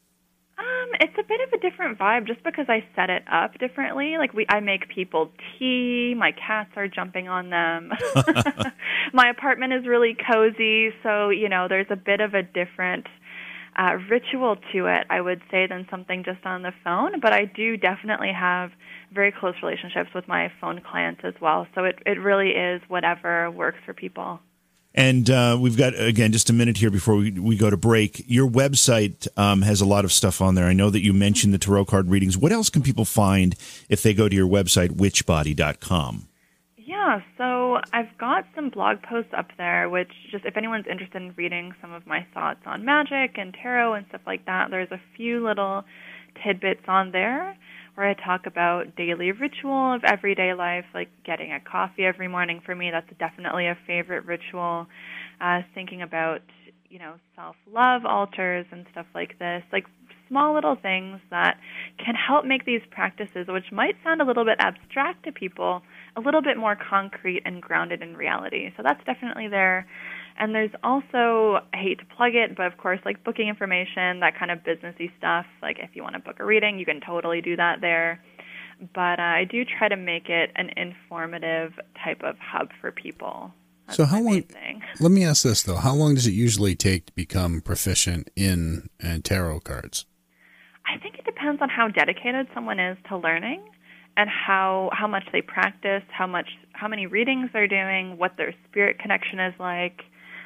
It's 1.02 1.16
a 1.18 1.22
bit 1.22 1.40
of 1.40 1.52
a 1.54 1.58
different 1.58 1.98
vibe 1.98 2.26
just 2.26 2.44
because 2.44 2.66
I 2.68 2.84
set 2.94 3.08
it 3.08 3.22
up 3.32 3.58
differently. 3.58 4.16
Like 4.18 4.34
we 4.34 4.44
I 4.50 4.60
make 4.60 4.86
people 4.88 5.30
tea, 5.58 6.14
my 6.14 6.32
cats 6.32 6.70
are 6.76 6.88
jumping 6.88 7.26
on 7.26 7.48
them. 7.48 7.90
my 9.14 9.30
apartment 9.30 9.72
is 9.72 9.86
really 9.86 10.14
cozy, 10.30 10.90
so 11.02 11.30
you 11.30 11.48
know, 11.48 11.68
there's 11.68 11.86
a 11.88 11.96
bit 11.96 12.20
of 12.20 12.34
a 12.34 12.42
different 12.42 13.06
uh, 13.78 13.96
ritual 14.10 14.56
to 14.72 14.86
it, 14.86 15.06
I 15.08 15.22
would 15.22 15.40
say, 15.50 15.66
than 15.66 15.86
something 15.90 16.22
just 16.22 16.44
on 16.44 16.62
the 16.62 16.72
phone. 16.84 17.20
But 17.20 17.32
I 17.32 17.46
do 17.46 17.78
definitely 17.78 18.32
have 18.38 18.70
very 19.12 19.32
close 19.32 19.54
relationships 19.62 20.10
with 20.14 20.28
my 20.28 20.52
phone 20.60 20.82
clients 20.82 21.22
as 21.24 21.34
well. 21.40 21.66
So 21.74 21.84
it, 21.84 21.98
it 22.04 22.20
really 22.20 22.50
is 22.50 22.82
whatever 22.88 23.50
works 23.50 23.78
for 23.86 23.94
people. 23.94 24.40
And 24.94 25.30
uh, 25.30 25.56
we've 25.60 25.76
got, 25.76 25.98
again, 25.98 26.32
just 26.32 26.50
a 26.50 26.52
minute 26.52 26.76
here 26.76 26.90
before 26.90 27.14
we, 27.14 27.30
we 27.30 27.56
go 27.56 27.70
to 27.70 27.76
break. 27.76 28.24
Your 28.26 28.48
website 28.48 29.28
um, 29.38 29.62
has 29.62 29.80
a 29.80 29.86
lot 29.86 30.04
of 30.04 30.12
stuff 30.12 30.40
on 30.40 30.56
there. 30.56 30.64
I 30.64 30.72
know 30.72 30.90
that 30.90 31.00
you 31.00 31.12
mentioned 31.12 31.54
the 31.54 31.58
tarot 31.58 31.84
card 31.84 32.10
readings. 32.10 32.36
What 32.36 32.50
else 32.50 32.70
can 32.70 32.82
people 32.82 33.04
find 33.04 33.54
if 33.88 34.02
they 34.02 34.14
go 34.14 34.28
to 34.28 34.34
your 34.34 34.48
website, 34.48 34.90
witchbody.com? 34.90 36.26
Yeah, 36.76 37.20
so 37.38 37.78
I've 37.92 38.18
got 38.18 38.46
some 38.56 38.68
blog 38.68 39.00
posts 39.02 39.32
up 39.36 39.46
there, 39.56 39.88
which 39.88 40.10
just 40.32 40.44
if 40.44 40.56
anyone's 40.56 40.86
interested 40.90 41.22
in 41.22 41.34
reading 41.36 41.72
some 41.80 41.92
of 41.92 42.04
my 42.04 42.26
thoughts 42.34 42.60
on 42.66 42.84
magic 42.84 43.38
and 43.38 43.54
tarot 43.54 43.94
and 43.94 44.06
stuff 44.08 44.22
like 44.26 44.44
that, 44.46 44.70
there's 44.70 44.90
a 44.90 45.00
few 45.16 45.44
little 45.46 45.84
tidbits 46.44 46.82
on 46.88 47.12
there 47.12 47.56
where 48.00 48.08
I 48.08 48.14
talk 48.14 48.46
about 48.46 48.96
daily 48.96 49.30
ritual 49.30 49.94
of 49.94 50.04
everyday 50.04 50.54
life, 50.54 50.86
like 50.94 51.10
getting 51.22 51.52
a 51.52 51.60
coffee 51.60 52.06
every 52.06 52.28
morning. 52.28 52.62
For 52.64 52.74
me, 52.74 52.90
that's 52.90 53.10
definitely 53.18 53.66
a 53.66 53.76
favorite 53.86 54.24
ritual. 54.24 54.86
Uh, 55.38 55.60
thinking 55.74 56.00
about, 56.00 56.40
you 56.88 56.98
know, 56.98 57.16
self 57.36 57.56
love 57.70 58.06
altars 58.06 58.64
and 58.72 58.86
stuff 58.90 59.04
like 59.14 59.38
this, 59.38 59.62
like 59.70 59.84
small 60.30 60.54
little 60.54 60.76
things 60.80 61.20
that 61.30 61.58
can 62.02 62.14
help 62.14 62.46
make 62.46 62.64
these 62.64 62.80
practices, 62.90 63.48
which 63.48 63.70
might 63.70 63.96
sound 64.02 64.22
a 64.22 64.24
little 64.24 64.46
bit 64.46 64.56
abstract 64.60 65.24
to 65.24 65.32
people, 65.32 65.82
a 66.16 66.22
little 66.22 66.40
bit 66.40 66.56
more 66.56 66.78
concrete 66.88 67.42
and 67.44 67.60
grounded 67.60 68.00
in 68.00 68.16
reality. 68.16 68.70
So 68.78 68.82
that's 68.82 69.04
definitely 69.04 69.48
there. 69.48 69.86
And 70.40 70.54
there's 70.54 70.70
also, 70.82 71.60
I 71.74 71.76
hate 71.76 71.98
to 71.98 72.06
plug 72.16 72.34
it, 72.34 72.56
but 72.56 72.64
of 72.64 72.78
course, 72.78 72.98
like 73.04 73.22
booking 73.22 73.48
information, 73.48 74.20
that 74.20 74.38
kind 74.38 74.50
of 74.50 74.60
businessy 74.60 75.12
stuff. 75.18 75.44
Like 75.60 75.76
if 75.80 75.90
you 75.92 76.02
want 76.02 76.14
to 76.14 76.18
book 76.18 76.36
a 76.40 76.44
reading, 76.46 76.78
you 76.78 76.86
can 76.86 77.02
totally 77.06 77.42
do 77.42 77.56
that 77.56 77.82
there. 77.82 78.24
But 78.94 79.20
uh, 79.20 79.22
I 79.22 79.44
do 79.44 79.66
try 79.66 79.88
to 79.88 79.96
make 79.96 80.30
it 80.30 80.50
an 80.56 80.70
informative 80.78 81.74
type 82.02 82.22
of 82.24 82.36
hub 82.38 82.70
for 82.80 82.90
people. 82.90 83.52
That's 83.86 83.98
so 83.98 84.06
how 84.06 84.22
long? 84.22 84.40
Thing. 84.42 84.80
Let 85.00 85.12
me 85.12 85.24
ask 85.24 85.42
this 85.42 85.62
though: 85.62 85.76
How 85.76 85.92
long 85.92 86.14
does 86.14 86.26
it 86.26 86.32
usually 86.32 86.74
take 86.74 87.06
to 87.06 87.12
become 87.12 87.60
proficient 87.60 88.30
in 88.34 88.88
uh, 89.04 89.18
tarot 89.22 89.60
cards? 89.60 90.06
I 90.86 90.98
think 90.98 91.18
it 91.18 91.26
depends 91.26 91.60
on 91.60 91.68
how 91.68 91.88
dedicated 91.88 92.48
someone 92.54 92.80
is 92.80 92.96
to 93.10 93.18
learning 93.18 93.62
and 94.16 94.30
how 94.30 94.88
how 94.94 95.06
much 95.06 95.24
they 95.32 95.42
practice, 95.42 96.02
how 96.10 96.26
much 96.26 96.48
how 96.72 96.88
many 96.88 97.06
readings 97.06 97.50
they're 97.52 97.68
doing, 97.68 98.16
what 98.16 98.38
their 98.38 98.54
spirit 98.66 98.98
connection 98.98 99.38
is 99.38 99.52
like, 99.60 100.00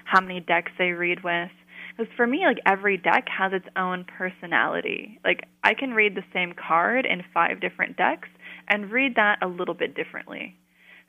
how 0.05 0.21
many 0.21 0.41
decks 0.41 0.73
they 0.79 0.91
read 0.91 1.25
with. 1.25 1.51
Because 1.97 2.13
for 2.17 2.27
me, 2.27 2.43
like 2.45 2.59
every 2.67 2.97
deck 2.97 3.27
has 3.29 3.53
its 3.53 3.67
own 3.77 4.05
personality. 4.05 5.21
Like 5.25 5.45
I 5.63 5.75
can 5.75 5.93
read 5.93 6.15
the 6.15 6.25
same 6.33 6.53
card 6.53 7.07
in 7.07 7.23
five 7.33 7.61
different 7.61 7.97
decks 7.97 8.29
and 8.69 8.91
read 8.91 9.15
that 9.17 9.39
a 9.43 9.47
little 9.47 9.75
bit 9.75 9.95
differently. 9.95 10.57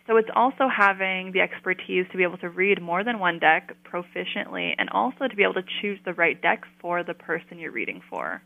So 0.07 0.17
it's 0.17 0.29
also 0.35 0.67
having 0.69 1.31
the 1.31 1.41
expertise 1.41 2.05
to 2.11 2.17
be 2.17 2.23
able 2.23 2.37
to 2.37 2.49
read 2.49 2.79
more 2.79 3.03
than 3.03 3.17
one 3.17 3.39
deck 3.39 3.75
proficiently 3.83 4.75
and 4.77 4.89
also 4.91 5.27
to 5.27 5.35
be 5.35 5.41
able 5.41 5.55
to 5.55 5.63
choose 5.81 5.99
the 6.05 6.13
right 6.13 6.39
deck 6.39 6.61
for 6.79 7.03
the 7.03 7.15
person 7.15 7.57
you're 7.57 7.71
reading 7.71 8.01
for. 8.07 8.41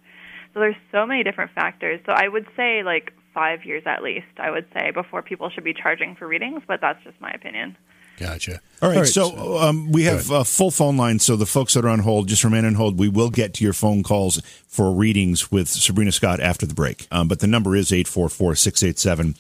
So 0.54 0.62
there's 0.62 0.78
so 0.92 1.06
many 1.06 1.24
different 1.24 1.52
factors. 1.52 2.00
So 2.06 2.14
I 2.14 2.30
would 2.30 2.48
say 2.56 2.82
like 2.84 3.12
5 3.34 3.66
years 3.66 3.84
at 3.86 4.02
least, 4.02 4.26
I 4.38 4.52
would 4.52 4.68
say 4.74 4.92
before 4.92 5.22
people 5.22 5.50
should 5.50 5.66
be 5.66 5.74
charging 5.74 6.16
for 6.16 6.28
readings, 6.28 6.62
but 6.66 6.80
that's 6.82 7.04
just 7.04 7.20
my 7.20 7.32
opinion. 7.32 7.76
Gotcha. 8.20 8.60
All 8.82 8.90
right, 8.90 9.06
so 9.06 9.60
um, 9.60 9.92
we 9.92 10.04
have 10.04 10.30
a 10.30 10.44
full 10.44 10.72
phone 10.72 10.98
line. 10.98 11.20
So 11.20 11.36
the 11.38 11.46
folks 11.46 11.74
that 11.74 11.86
are 11.86 11.90
on 11.90 12.00
hold, 12.00 12.28
just 12.28 12.44
remain 12.44 12.66
on 12.66 12.76
hold. 12.76 13.00
We 13.00 13.08
will 13.08 13.30
get 13.30 13.54
to 13.56 13.64
your 13.64 13.74
phone 13.74 14.04
calls 14.04 14.42
for 14.68 14.92
readings 14.92 15.52
with 15.52 15.70
Sabrina 15.70 16.12
Scott 16.12 16.40
after 16.42 16.66
the 16.66 16.74
break. 16.74 17.08
Um, 17.12 17.30
but 17.30 17.40
the 17.40 17.48
number 17.48 17.76
is 17.76 17.94
844 17.94 18.56
687 18.56 19.36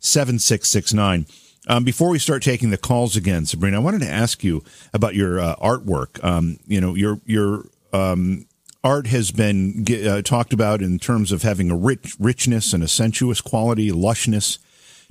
7669. 0.00 1.26
Um, 1.66 1.84
before 1.84 2.08
we 2.08 2.18
start 2.18 2.42
taking 2.42 2.70
the 2.70 2.78
calls 2.78 3.14
again, 3.14 3.44
Sabrina, 3.44 3.76
I 3.76 3.80
wanted 3.80 4.00
to 4.00 4.08
ask 4.10 4.42
you 4.42 4.64
about 4.94 5.14
your 5.14 5.38
uh, 5.38 5.56
artwork. 5.56 6.22
Um, 6.24 6.58
you 6.66 6.80
know, 6.80 6.94
your 6.94 7.20
your 7.26 7.66
um, 7.92 8.46
art 8.82 9.06
has 9.08 9.30
been 9.30 9.84
uh, 10.06 10.22
talked 10.22 10.54
about 10.54 10.80
in 10.80 10.98
terms 10.98 11.30
of 11.30 11.42
having 11.42 11.70
a 11.70 11.76
rich 11.76 12.16
richness 12.18 12.72
and 12.72 12.82
a 12.82 12.88
sensuous 12.88 13.42
quality, 13.42 13.90
lushness. 13.90 14.58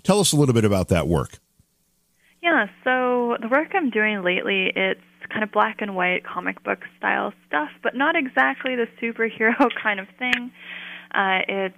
Tell 0.02 0.20
us 0.20 0.32
a 0.32 0.36
little 0.36 0.54
bit 0.54 0.66
about 0.66 0.88
that 0.88 1.08
work. 1.08 1.38
Yeah, 2.48 2.68
so 2.86 3.36
the 3.42 3.50
work 3.50 3.72
I'm 3.74 3.90
doing 3.90 4.24
lately, 4.24 4.72
it's 4.74 5.02
kind 5.30 5.44
of 5.44 5.52
black 5.52 5.82
and 5.82 5.98
white 5.98 6.26
comic 6.26 6.64
book 6.64 6.80
style 6.98 7.34
stuff, 7.46 7.68
but 7.84 7.94
not 7.94 8.16
exactly 8.16 8.74
the 8.74 8.88
superhero 9.02 9.68
kind 9.84 10.00
of 10.00 10.08
thing. 10.18 10.54
Uh, 11.14 11.40
it's 11.46 11.76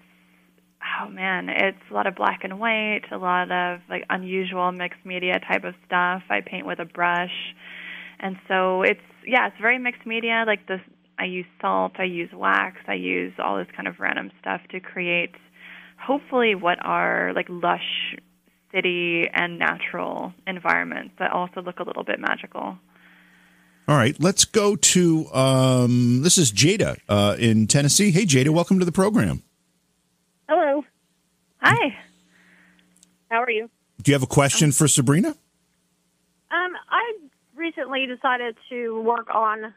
oh 1.01 1.09
man, 1.09 1.49
it's 1.49 1.81
a 1.89 1.93
lot 1.95 2.05
of 2.05 2.13
black 2.13 2.41
and 2.43 2.59
white, 2.59 3.01
a 3.11 3.17
lot 3.17 3.51
of 3.51 3.79
like 3.89 4.05
unusual 4.11 4.71
mixed 4.71 5.03
media 5.03 5.39
type 5.39 5.63
of 5.63 5.73
stuff. 5.87 6.21
I 6.29 6.41
paint 6.45 6.67
with 6.67 6.77
a 6.77 6.85
brush. 6.85 7.55
And 8.19 8.35
so 8.47 8.83
it's 8.83 9.01
yeah, 9.25 9.47
it's 9.47 9.57
very 9.59 9.79
mixed 9.79 10.05
media. 10.05 10.43
Like 10.45 10.67
this 10.67 10.81
I 11.17 11.25
use 11.25 11.47
salt, 11.59 11.93
I 11.97 12.03
use 12.03 12.29
wax, 12.31 12.77
I 12.87 12.93
use 12.93 13.33
all 13.43 13.57
this 13.57 13.73
kind 13.75 13.87
of 13.87 13.99
random 13.99 14.29
stuff 14.39 14.61
to 14.69 14.79
create 14.79 15.33
hopefully 15.97 16.53
what 16.53 16.77
are 16.85 17.33
like 17.35 17.47
lush 17.49 18.15
city 18.71 19.27
and 19.33 19.59
natural 19.59 20.33
environments 20.47 21.13
that 21.19 21.31
also 21.31 21.61
look 21.61 21.79
a 21.79 21.83
little 21.83 22.03
bit 22.03 22.19
magical. 22.19 22.77
All 23.87 23.95
right, 23.95 24.15
let's 24.19 24.45
go 24.45 24.75
to 24.75 25.33
um, 25.33 26.21
this 26.21 26.37
is 26.37 26.51
Jada 26.51 26.97
uh, 27.09 27.35
in 27.39 27.65
Tennessee. 27.65 28.11
Hey, 28.11 28.25
Jada, 28.25 28.49
welcome 28.49 28.77
to 28.77 28.85
the 28.85 28.91
program. 28.91 29.41
Hello. 30.47 30.83
Hi. 31.61 31.97
How 33.29 33.41
are 33.41 33.49
you? 33.49 33.69
Do 34.01 34.11
you 34.11 34.13
have 34.13 34.23
a 34.23 34.27
question 34.27 34.71
for 34.71 34.87
Sabrina? 34.87 35.29
Um, 35.29 36.71
I 36.89 37.13
recently 37.55 38.05
decided 38.05 38.57
to 38.69 39.01
work 39.01 39.33
on 39.33 39.73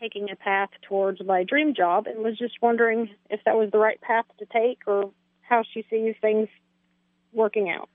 taking 0.00 0.30
a 0.30 0.36
path 0.36 0.70
towards 0.88 1.22
my 1.24 1.44
dream 1.44 1.74
job 1.74 2.06
and 2.06 2.24
was 2.24 2.38
just 2.38 2.54
wondering 2.62 3.10
if 3.28 3.40
that 3.44 3.56
was 3.56 3.70
the 3.70 3.78
right 3.78 4.00
path 4.00 4.24
to 4.38 4.46
take 4.46 4.78
or 4.86 5.12
how 5.42 5.62
she 5.74 5.84
sees 5.90 6.14
things 6.20 6.48
working 7.32 7.70
out. 7.70 7.88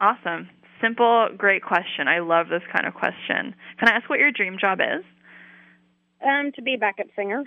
Awesome. 0.00 0.48
Simple, 0.80 1.28
great 1.36 1.62
question. 1.62 2.08
I 2.08 2.20
love 2.20 2.48
this 2.48 2.62
kind 2.72 2.86
of 2.86 2.94
question. 2.94 3.54
Can 3.78 3.88
I 3.88 3.92
ask 3.92 4.08
what 4.08 4.18
your 4.18 4.32
dream 4.32 4.56
job 4.58 4.80
is? 4.80 5.04
Um, 6.26 6.52
to 6.52 6.62
be 6.62 6.74
a 6.74 6.78
backup 6.78 7.06
singer. 7.16 7.44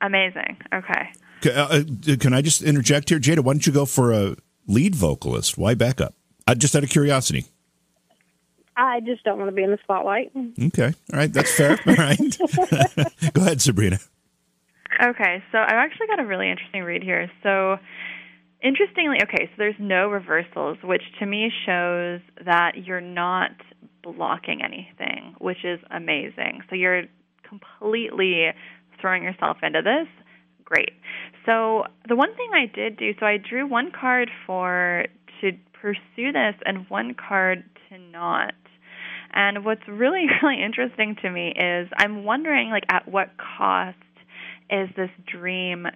Amazing. 0.00 0.58
Okay. 0.72 1.10
C- 1.42 1.50
uh, 1.50 1.66
uh, 1.66 2.16
can 2.18 2.32
I 2.32 2.42
just 2.42 2.62
interject 2.62 3.08
here, 3.08 3.20
Jada? 3.20 3.40
Why 3.40 3.52
don't 3.52 3.66
you 3.66 3.72
go 3.72 3.84
for 3.84 4.12
a 4.12 4.36
lead 4.66 4.94
vocalist? 4.94 5.56
Why 5.58 5.74
backup? 5.74 6.14
Uh, 6.46 6.54
just 6.54 6.74
out 6.74 6.82
of 6.82 6.90
curiosity. 6.90 7.46
I 8.76 9.00
just 9.00 9.24
don't 9.24 9.38
want 9.38 9.48
to 9.50 9.54
be 9.54 9.62
in 9.64 9.70
the 9.70 9.78
spotlight. 9.82 10.30
Okay. 10.66 10.94
All 11.12 11.18
right. 11.18 11.32
That's 11.32 11.52
fair. 11.52 11.78
All 11.86 11.94
right. 11.94 12.18
go 13.32 13.42
ahead, 13.42 13.60
Sabrina. 13.60 13.98
Okay, 15.00 15.42
so 15.52 15.58
I've 15.58 15.70
actually 15.70 16.06
got 16.08 16.18
a 16.18 16.24
really 16.24 16.50
interesting 16.50 16.82
read 16.82 17.02
here. 17.02 17.30
So, 17.42 17.78
interestingly, 18.62 19.18
okay, 19.22 19.46
so 19.46 19.54
there's 19.58 19.78
no 19.78 20.08
reversals, 20.08 20.78
which 20.82 21.02
to 21.20 21.26
me 21.26 21.50
shows 21.66 22.20
that 22.44 22.72
you're 22.84 23.00
not 23.00 23.52
blocking 24.02 24.60
anything, 24.62 25.34
which 25.38 25.64
is 25.64 25.80
amazing. 25.90 26.62
So, 26.68 26.76
you're 26.76 27.04
completely 27.48 28.46
throwing 29.00 29.22
yourself 29.22 29.58
into 29.62 29.82
this. 29.82 30.08
Great. 30.64 30.92
So, 31.46 31.84
the 32.08 32.16
one 32.16 32.34
thing 32.36 32.50
I 32.52 32.66
did 32.66 32.96
do, 32.96 33.12
so 33.18 33.26
I 33.26 33.38
drew 33.38 33.66
one 33.66 33.90
card 33.98 34.30
for 34.46 35.06
to 35.40 35.52
pursue 35.80 36.32
this 36.32 36.54
and 36.64 36.88
one 36.88 37.14
card 37.14 37.64
to 37.88 37.98
not. 37.98 38.54
And 39.32 39.64
what's 39.64 39.86
really, 39.86 40.26
really 40.42 40.62
interesting 40.62 41.16
to 41.22 41.30
me 41.30 41.48
is 41.56 41.88
I'm 41.96 42.24
wondering, 42.24 42.70
like, 42.70 42.84
at 42.90 43.08
what 43.08 43.30
cost 43.58 43.96
is 44.70 44.88
this 44.96 45.10
dream 45.30 45.86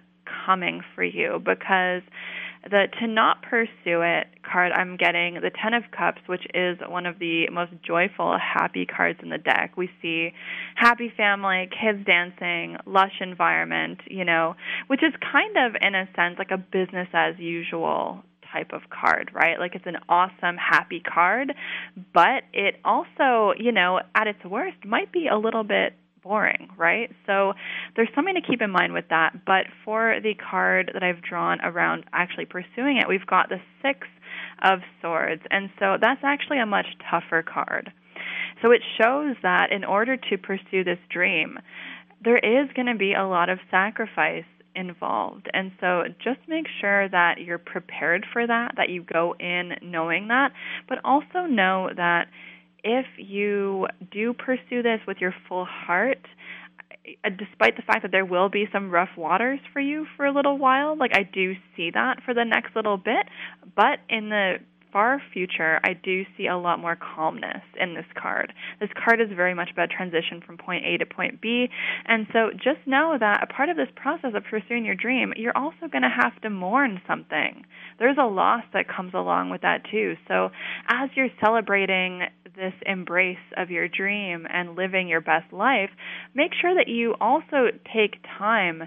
coming 0.45 0.81
for 0.95 1.03
you? 1.03 1.39
Because 1.43 2.01
the 2.63 2.87
to 2.99 3.07
not 3.07 3.41
pursue 3.41 4.01
it 4.01 4.27
card, 4.49 4.71
I'm 4.71 4.97
getting 4.97 5.35
the 5.35 5.51
Ten 5.51 5.73
of 5.73 5.83
Cups, 5.95 6.21
which 6.27 6.45
is 6.53 6.77
one 6.87 7.05
of 7.05 7.19
the 7.19 7.49
most 7.49 7.71
joyful, 7.85 8.37
happy 8.37 8.85
cards 8.85 9.19
in 9.21 9.29
the 9.29 9.37
deck. 9.37 9.73
We 9.77 9.89
see 10.01 10.31
happy 10.75 11.11
family, 11.15 11.69
kids 11.69 12.05
dancing, 12.05 12.77
lush 12.85 13.19
environment, 13.21 14.01
you 14.07 14.25
know, 14.25 14.55
which 14.87 15.03
is 15.03 15.13
kind 15.31 15.57
of, 15.57 15.75
in 15.81 15.95
a 15.95 16.07
sense, 16.15 16.35
like 16.37 16.51
a 16.51 16.57
business 16.57 17.07
as 17.13 17.35
usual 17.37 18.23
type 18.51 18.71
of 18.71 18.81
card, 18.89 19.31
right? 19.33 19.59
Like 19.59 19.75
it's 19.75 19.87
an 19.87 19.97
awesome, 20.07 20.57
happy 20.57 21.01
card, 21.01 21.53
but 22.13 22.43
it 22.53 22.75
also, 22.85 23.53
you 23.57 23.71
know, 23.71 23.99
at 24.15 24.27
its 24.27 24.43
worst, 24.45 24.77
might 24.85 25.11
be 25.11 25.27
a 25.27 25.37
little 25.37 25.63
bit 25.63 25.93
boring, 26.23 26.69
right? 26.77 27.11
So 27.25 27.53
there's 27.95 28.09
something 28.15 28.35
to 28.35 28.41
keep 28.41 28.61
in 28.61 28.71
mind 28.71 28.93
with 28.93 29.05
that. 29.09 29.45
But 29.45 29.65
for 29.83 30.19
the 30.21 30.33
card 30.33 30.91
that 30.93 31.03
I've 31.03 31.21
drawn 31.21 31.59
around 31.61 32.05
actually 32.13 32.45
pursuing 32.45 32.97
it, 32.97 33.07
we've 33.07 33.27
got 33.27 33.49
the 33.49 33.59
Six 33.81 34.07
of 34.63 34.79
Swords. 35.01 35.41
And 35.51 35.69
so 35.79 35.97
that's 35.99 36.21
actually 36.23 36.59
a 36.59 36.65
much 36.65 36.87
tougher 37.09 37.43
card. 37.43 37.91
So 38.61 38.71
it 38.71 38.81
shows 38.97 39.35
that 39.43 39.71
in 39.71 39.83
order 39.83 40.15
to 40.15 40.37
pursue 40.37 40.83
this 40.83 40.99
dream, 41.09 41.59
there 42.23 42.37
is 42.37 42.69
going 42.73 42.87
to 42.87 42.95
be 42.95 43.13
a 43.13 43.25
lot 43.25 43.49
of 43.49 43.59
sacrifice 43.69 44.45
involved. 44.75 45.49
And 45.53 45.71
so 45.79 46.03
just 46.23 46.39
make 46.47 46.65
sure 46.81 47.09
that 47.09 47.39
you're 47.39 47.57
prepared 47.57 48.25
for 48.31 48.45
that, 48.47 48.73
that 48.77 48.89
you 48.89 49.03
go 49.03 49.35
in 49.39 49.73
knowing 49.81 50.29
that, 50.29 50.51
but 50.87 50.99
also 51.03 51.45
know 51.47 51.89
that 51.95 52.27
if 52.83 53.05
you 53.17 53.87
do 54.11 54.33
pursue 54.33 54.83
this 54.83 54.99
with 55.07 55.17
your 55.19 55.33
full 55.47 55.65
heart, 55.65 56.25
uh, 57.23 57.29
despite 57.29 57.75
the 57.75 57.81
fact 57.81 58.01
that 58.03 58.11
there 58.11 58.25
will 58.25 58.49
be 58.49 58.65
some 58.71 58.89
rough 58.89 59.17
waters 59.17 59.59
for 59.71 59.79
you 59.79 60.05
for 60.15 60.25
a 60.25 60.33
little 60.33 60.57
while, 60.57 60.97
like 60.97 61.11
I 61.13 61.23
do 61.23 61.53
see 61.75 61.91
that 61.93 62.23
for 62.23 62.33
the 62.33 62.45
next 62.45 62.75
little 62.75 62.97
bit, 62.97 63.27
but 63.75 63.99
in 64.09 64.29
the 64.29 64.57
far 64.93 65.19
future, 65.33 65.79
I 65.83 65.93
do 65.93 66.23
see 66.37 66.45
a 66.45 66.55
lot 66.55 66.79
more 66.79 66.95
calmness 66.95 67.63
in 67.81 67.95
this 67.95 68.05
card. 68.15 68.53
This 68.79 68.91
card 69.03 69.19
is 69.19 69.27
very 69.35 69.55
much 69.55 69.71
about 69.73 69.89
transition 69.89 70.39
from 70.45 70.57
point 70.57 70.85
A 70.85 70.97
to 70.99 71.05
point 71.05 71.41
B. 71.41 71.67
And 72.05 72.27
so 72.31 72.51
just 72.53 72.85
know 72.85 73.17
that 73.19 73.41
a 73.43 73.47
part 73.47 73.69
of 73.69 73.75
this 73.75 73.89
process 73.95 74.31
of 74.35 74.43
pursuing 74.43 74.85
your 74.85 74.95
dream, 74.95 75.33
you're 75.35 75.57
also 75.57 75.87
going 75.91 76.03
to 76.03 76.15
have 76.15 76.39
to 76.43 76.49
mourn 76.51 77.01
something. 77.07 77.65
There's 77.97 78.17
a 78.21 78.27
loss 78.27 78.63
that 78.73 78.85
comes 78.87 79.13
along 79.15 79.49
with 79.49 79.61
that 79.61 79.81
too. 79.89 80.13
So 80.27 80.49
as 80.87 81.09
you're 81.15 81.29
celebrating 81.43 82.21
this 82.55 82.73
embrace 82.85 83.37
of 83.57 83.69
your 83.69 83.87
dream 83.87 84.45
and 84.49 84.75
living 84.75 85.07
your 85.07 85.21
best 85.21 85.51
life, 85.51 85.89
make 86.33 86.51
sure 86.59 86.75
that 86.75 86.87
you 86.87 87.15
also 87.19 87.67
take 87.93 88.15
time 88.37 88.83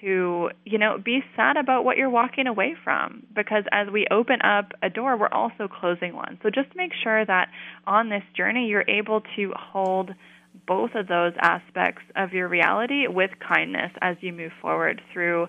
to, 0.00 0.50
you 0.64 0.78
know, 0.78 0.98
be 1.02 1.20
sad 1.34 1.56
about 1.56 1.84
what 1.84 1.96
you're 1.96 2.10
walking 2.10 2.46
away 2.46 2.74
from 2.84 3.26
because 3.34 3.64
as 3.72 3.88
we 3.92 4.06
open 4.10 4.40
up 4.42 4.72
a 4.82 4.90
door, 4.90 5.16
we're 5.18 5.28
also 5.28 5.68
closing 5.68 6.14
one. 6.14 6.38
So 6.42 6.50
just 6.50 6.74
make 6.76 6.92
sure 7.02 7.24
that 7.24 7.48
on 7.86 8.08
this 8.08 8.22
journey 8.36 8.66
you're 8.66 8.84
able 8.88 9.22
to 9.36 9.52
hold 9.56 10.10
both 10.66 10.90
of 10.94 11.06
those 11.06 11.32
aspects 11.40 12.02
of 12.14 12.32
your 12.32 12.48
reality 12.48 13.06
with 13.08 13.30
kindness 13.46 13.92
as 14.00 14.16
you 14.20 14.32
move 14.32 14.52
forward 14.60 15.00
through, 15.12 15.48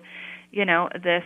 you 0.50 0.64
know, 0.64 0.88
this 0.94 1.24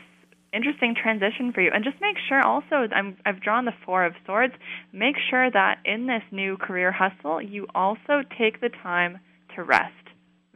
interesting 0.52 0.94
transition 0.94 1.52
for 1.52 1.60
you. 1.60 1.70
And 1.72 1.84
just 1.84 2.00
make 2.00 2.16
sure 2.28 2.40
also, 2.40 2.88
I'm, 2.94 3.16
I've 3.24 3.40
drawn 3.40 3.64
the 3.64 3.74
Four 3.84 4.04
of 4.04 4.14
Swords, 4.26 4.54
make 4.92 5.16
sure 5.30 5.50
that 5.50 5.78
in 5.84 6.06
this 6.06 6.22
new 6.30 6.56
career 6.56 6.92
hustle, 6.92 7.40
you 7.40 7.66
also 7.74 8.22
take 8.38 8.60
the 8.60 8.70
time 8.82 9.18
to 9.56 9.62
rest. 9.62 9.92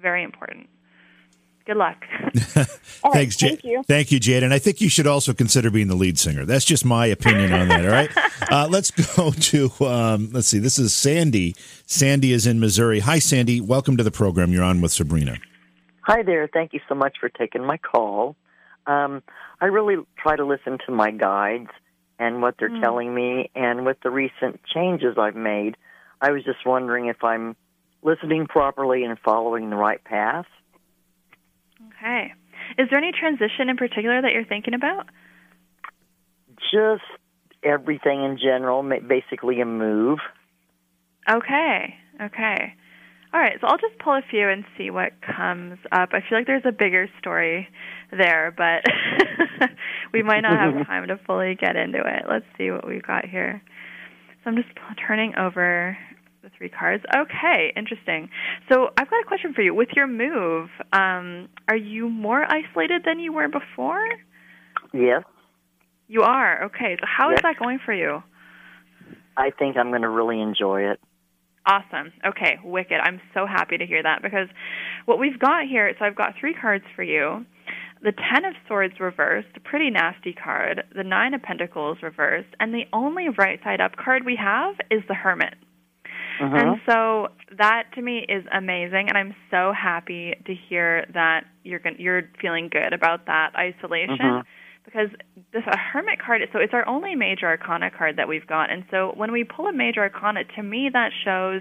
Very 0.01 0.23
important. 0.23 0.69
Good 1.67 1.79
luck. 1.79 1.97
All 3.03 3.11
right, 3.11 3.13
Thanks, 3.13 3.37
Jade. 3.37 3.51
Thank 3.51 3.65
you. 3.65 3.83
Thank 3.89 4.13
you, 4.13 4.21
Jade. 4.21 4.45
And 4.45 4.55
I 4.55 4.61
think 4.61 4.81
you 4.81 4.89
should 4.89 5.09
also 5.09 5.35
consider 5.35 5.69
being 5.69 5.89
the 5.89 5.97
lead 5.97 6.17
singer. 6.17 6.45
That's 6.45 6.65
just 6.65 6.85
my 6.85 7.07
opinion 7.07 7.53
on 7.53 7.69
that. 7.69 7.85
All 7.85 7.91
right. 7.91 8.11
Uh, 8.49 8.69
let's 8.71 8.93
go 8.93 9.33
to 9.33 9.71
um, 9.85 10.31
let's 10.33 10.47
see. 10.47 10.61
This 10.61 10.79
is 10.79 10.95
Sandy. 10.95 11.57
Sandy 11.87 12.33
is 12.33 12.47
in 12.47 12.61
Missouri. 12.61 13.01
Hi, 13.01 13.19
Sandy. 13.19 13.61
Welcome 13.61 13.97
to 13.97 14.05
the 14.05 14.13
program. 14.13 14.53
You're 14.53 14.63
on 14.63 14.81
with 14.81 14.93
Sabrina. 14.93 15.39
Hi 16.03 16.23
there. 16.23 16.49
Thank 16.53 16.73
you 16.73 16.81
so 16.89 16.95
much 16.95 17.17
for 17.19 17.29
taking 17.29 17.65
my 17.65 17.77
call. 17.79 18.37
Um, 18.87 19.23
I 19.61 19.67
really 19.67 19.97
try 20.19 20.37
to 20.37 20.45
listen 20.45 20.79
to 20.87 20.93
my 20.93 21.11
guides 21.11 21.71
and 22.19 22.43
what 22.43 22.57
they're 22.59 22.69
hmm. 22.69 22.83
telling 22.83 23.15
me, 23.15 23.51
and 23.55 23.85
with 23.85 23.99
the 24.03 24.11
recent 24.11 24.61
changes 24.73 25.17
I've 25.19 25.37
made, 25.37 25.77
I 26.21 26.31
was 26.31 26.45
just 26.45 26.65
wondering 26.65 27.07
if 27.07 27.23
I'm 27.23 27.57
listening 28.03 28.47
properly 28.47 29.05
and 29.05 29.19
following 29.19 29.71
the 29.71 29.77
right 29.77 30.03
path. 30.03 30.47
Okay. 31.89 32.33
Is 32.79 32.89
there 32.91 32.99
any 32.99 33.13
transition 33.13 33.69
in 33.69 33.77
particular 33.77 34.21
that 34.23 34.33
you're 34.33 34.45
thinking 34.45 34.75
about? 34.75 35.07
Just 36.73 37.03
everything 37.63 38.25
in 38.25 38.39
general, 38.39 38.83
basically 39.07 39.61
a 39.61 39.67
move. 39.67 40.19
Okay. 41.29 41.95
Okay. 42.21 42.75
All 43.37 43.43
right. 43.43 43.59
So 43.61 43.67
I'll 43.67 43.77
just 43.77 43.99
pull 43.99 44.15
a 44.15 44.23
few 44.31 44.49
and 44.49 44.65
see 44.79 44.89
what 44.89 45.13
comes 45.21 45.77
up. 45.93 46.09
I 46.15 46.21
feel 46.27 46.39
like 46.39 46.47
there's 46.47 46.65
a 46.65 46.73
bigger 46.73 47.07
story 47.21 47.69
there, 48.11 48.51
but 48.57 48.83
we 50.15 50.23
might 50.23 50.41
not 50.41 50.57
have 50.59 50.87
time 50.87 51.07
to 51.09 51.21
fully 51.27 51.55
get 51.55 51.77
into 51.77 51.99
it. 51.99 52.23
Let's 52.27 52.47
see 52.57 52.71
what 52.71 52.89
we've 52.89 53.03
got 53.03 53.27
here. 53.27 53.61
So 54.43 54.51
I'm 54.51 54.57
just 54.57 54.71
turning 55.07 55.35
over 55.37 55.99
the 56.43 56.49
three 56.57 56.71
cards. 56.71 57.05
Okay, 57.15 57.75
interesting. 57.77 58.31
So 58.73 58.89
I've 58.97 59.11
got 59.11 59.21
a 59.21 59.27
question 59.29 59.53
for 59.53 59.61
you. 59.61 59.75
With 59.75 59.91
your 59.95 60.07
move, 60.07 60.71
um, 60.95 61.51
are 61.69 61.77
you 61.77 62.09
more 62.09 62.43
isolated 62.43 63.03
than 63.05 63.19
you 63.19 63.35
were 63.35 63.49
before? 63.49 64.03
Yes, 64.95 65.25
You 66.09 66.23
are. 66.23 66.65
Okay. 66.65 66.97
So 66.99 67.05
how 67.07 67.29
is 67.33 67.35
Yes. 67.35 67.43
that 67.43 67.59
going 67.63 67.81
for 67.85 67.93
you? 67.93 68.23
I 69.37 69.51
think 69.51 69.77
I'm 69.77 69.91
going 69.91 70.03
to 70.03 70.09
really 70.09 70.41
enjoy 70.41 70.91
it. 70.91 71.01
Awesome. 71.67 72.13
Okay, 72.25 72.59
wicked. 72.63 72.99
I'm 73.03 73.21
so 73.35 73.45
happy 73.45 73.77
to 73.77 73.87
hear 73.87 74.03
that 74.03 74.23
because 74.23 74.49
what 75.05 75.19
we've 75.19 75.39
got 75.39 75.67
here, 75.67 75.93
so 75.99 76.05
I've 76.05 76.15
got 76.15 76.35
three 76.39 76.55
cards 76.55 76.85
for 76.95 77.03
you. 77.03 77.45
The 78.03 78.13
Ten 78.13 78.45
of 78.45 78.55
Swords 78.69 79.01
reversed, 79.01 79.49
a 79.57 79.61
pretty 79.61 79.91
nasty 79.91 80.33
card. 80.33 80.85
The 80.95 81.03
Nine 81.03 81.35
of 81.35 81.43
Pentacles 81.43 81.99
reversed, 82.03 82.51
and 82.61 82.73
the 82.73 82.85
only 82.93 83.29
right 83.31 83.59
side 83.65 83.81
up 83.81 83.97
card 83.97 84.25
we 84.25 84.37
have 84.37 84.77
is 84.91 85.03
the 85.09 85.15
Hermit. 85.15 85.55
Uh-huh. 86.41 86.55
And 86.55 86.81
so 86.87 87.29
that 87.57 87.85
to 87.95 88.03
me 88.03 88.25
is 88.29 88.45
amazing, 88.53 89.09
and 89.09 89.17
I'm 89.17 89.35
so 89.51 89.73
happy 89.73 90.35
to 90.47 90.55
hear 90.69 91.07
that 91.15 91.45
you're 91.65 91.79
gon- 91.79 91.97
you're 91.99 92.29
feeling 92.41 92.69
good 92.71 92.93
about 92.93 93.27
that 93.27 93.53
isolation 93.57 94.21
uh-huh. 94.21 94.43
Because 94.87 95.11
this 95.53 95.63
a 95.67 95.77
hermit 95.77 96.19
card. 96.25 96.41
So 96.53 96.59
it's 96.59 96.73
our 96.73 96.89
only 96.89 97.15
major 97.15 97.47
arcana 97.47 97.91
card 97.91 98.17
that 98.17 98.29
we've 98.29 98.47
got, 98.47 98.71
and 98.71 98.85
so 98.91 99.13
when 99.15 99.33
we 99.33 99.45
pull 99.45 99.67
a 99.67 99.73
major 99.73 100.01
arcana, 100.01 100.45
to 100.57 100.63
me 100.63 100.89
that 100.93 101.11
shows 101.25 101.61